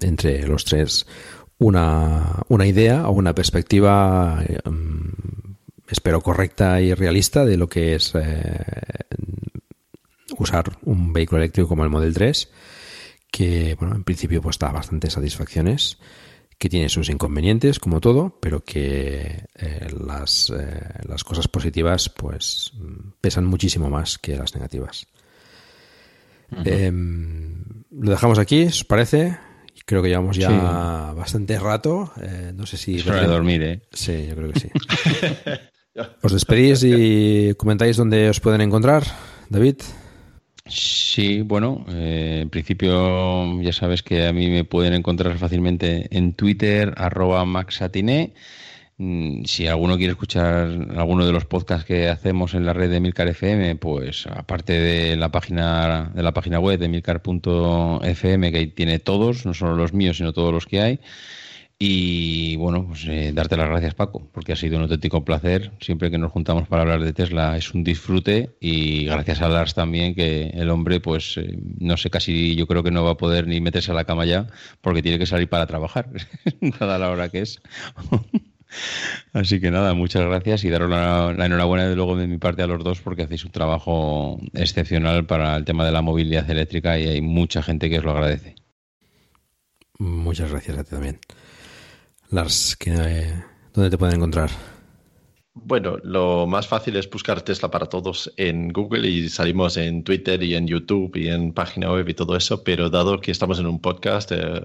[0.00, 1.06] entre los tres
[1.62, 5.12] una, una idea o una perspectiva, em,
[5.88, 8.64] espero correcta y realista de lo que es eh,
[10.38, 12.50] usar un vehículo eléctrico como el Model 3,
[13.30, 15.98] que bueno, en principio pues da bastantes satisfacciones,
[16.58, 22.72] que tiene sus inconvenientes como todo, pero que eh, las, eh, las cosas positivas pues
[23.20, 25.06] pesan muchísimo más que las negativas.
[26.64, 29.38] Em, lo dejamos aquí, ¿os parece?
[29.84, 32.12] Creo que llevamos ya bastante rato.
[32.20, 32.96] Eh, no sé si.
[32.96, 33.82] Es hora de dormir, ¿eh?
[33.92, 34.68] Sí, yo creo que sí.
[36.22, 39.04] ¿Os despedís y comentáis dónde os pueden encontrar,
[39.50, 39.76] David?
[40.66, 46.34] Sí, bueno, eh, en principio ya sabes que a mí me pueden encontrar fácilmente en
[46.34, 48.32] Twitter, arroba maxatiné
[49.44, 53.28] si alguno quiere escuchar alguno de los podcasts que hacemos en la red de Milcar
[53.28, 59.46] FM, pues aparte de la página de la página web de milcar.fm que tiene todos,
[59.46, 61.00] no solo los míos, sino todos los que hay.
[61.84, 65.72] Y bueno, pues eh, darte las gracias Paco, porque ha sido un auténtico placer.
[65.80, 69.74] Siempre que nos juntamos para hablar de Tesla es un disfrute y gracias a Lars
[69.74, 73.16] también, que el hombre pues eh, no sé, casi yo creo que no va a
[73.16, 74.46] poder ni meterse a la cama ya
[74.80, 76.08] porque tiene que salir para trabajar,
[76.78, 77.60] dada la hora que es.
[79.32, 82.66] Así que nada, muchas gracias y daros la, enhorabuena de luego de mi parte a
[82.66, 87.08] los dos porque hacéis un trabajo excepcional para el tema de la movilidad eléctrica y
[87.08, 88.54] hay mucha gente que os lo agradece.
[89.98, 91.18] Muchas gracias a ti también.
[92.30, 92.76] Lars,
[93.74, 94.50] ¿dónde te pueden encontrar?
[95.54, 100.42] Bueno, lo más fácil es buscar Tesla para todos en Google y salimos en Twitter
[100.42, 103.66] y en YouTube y en página web y todo eso, pero dado que estamos en
[103.66, 104.62] un podcast, eh,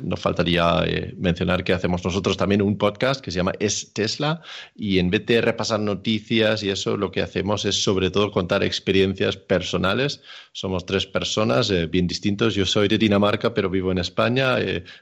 [0.00, 4.40] nos faltaría eh, mencionar que hacemos nosotros también un podcast que se llama Es Tesla
[4.76, 8.62] y en vez de repasar noticias y eso, lo que hacemos es sobre todo contar
[8.62, 10.22] experiencias personales.
[10.52, 12.54] Somos tres personas eh, bien distintos.
[12.54, 14.58] Yo soy de Dinamarca, pero vivo en España.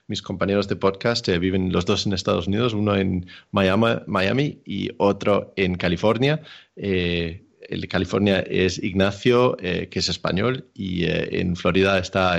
[0.07, 4.89] mis compañeros de podcast viven los dos en Estados Unidos, uno en Miami, Miami y
[5.03, 6.41] otro en California.
[6.77, 12.39] Eh, el de California es Ignacio, eh, que es español, y eh, en Florida está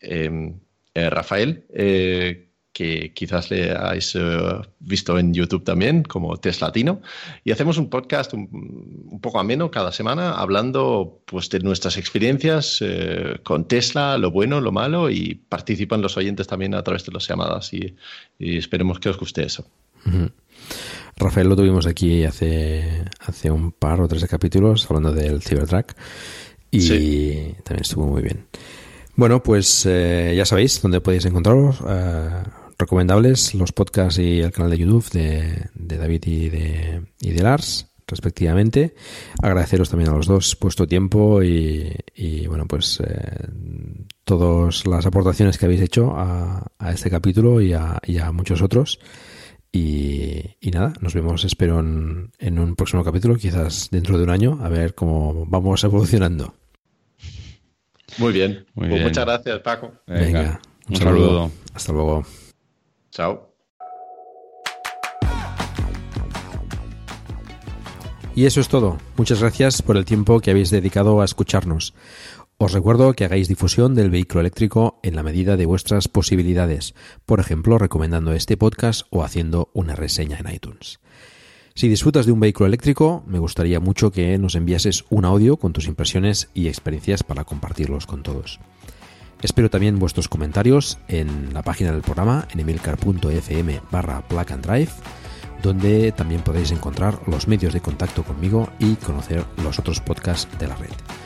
[0.00, 0.54] em,
[0.94, 1.64] Rafael,
[2.72, 4.16] que quizás le hayáis
[4.78, 7.02] visto en YouTube también, como Teslatino.
[7.44, 12.82] Y hacemos un podcast un, poco ameno cada semana, hablando pues, de nuestras experiencias
[13.42, 17.26] con Tesla, lo bueno, lo malo, y participan los oyentes también a través de las
[17.26, 17.94] llamadas, y,
[18.38, 19.66] esperemos que os guste eso.
[21.16, 25.94] Rafael lo tuvimos aquí hace, hace un par o tres de capítulos hablando del Cybertruck
[26.70, 28.46] y también estuvo muy bien.
[29.14, 31.78] Bueno, pues eh, ya sabéis dónde podéis encontrarlos.
[31.88, 32.42] Eh,
[32.78, 37.86] recomendables los podcasts y el canal de YouTube de, David y de, y de Lars
[38.06, 38.94] respectivamente.
[39.42, 43.48] Agradeceros también a los dos vuestro tiempo y, bueno, pues eh,
[44.24, 49.00] todas las aportaciones que habéis hecho a, este capítulo y a, y a muchos otros.
[49.78, 54.70] Y, nada, nos vemos, espero, en, un próximo capítulo, quizás dentro de un año, a
[54.70, 56.54] ver cómo vamos evolucionando.
[58.16, 58.64] Muy bien.
[58.74, 59.92] Pues muchas gracias, Paco.
[60.06, 61.50] Venga, un, saludo.
[61.74, 62.24] Hasta luego.
[63.10, 63.52] Chao.
[68.34, 68.98] Y eso es todo.
[69.16, 71.94] Muchas gracias por el tiempo que habéis dedicado a escucharnos.
[72.58, 76.94] Os recuerdo que hagáis difusión del vehículo eléctrico en la medida de vuestras posibilidades,
[77.26, 80.98] por ejemplo, recomendando este podcast o haciendo una reseña en iTunes.
[81.74, 85.74] Si disfrutas de un vehículo eléctrico, me gustaría mucho que nos enviases un audio con
[85.74, 88.58] tus impresiones y experiencias para compartirlos con todos.
[89.42, 94.92] Espero también vuestros comentarios en la página del programa en emilcar.fm barra and Drive,
[95.62, 100.68] donde también podéis encontrar los medios de contacto conmigo y conocer los otros podcasts de
[100.68, 101.25] la red.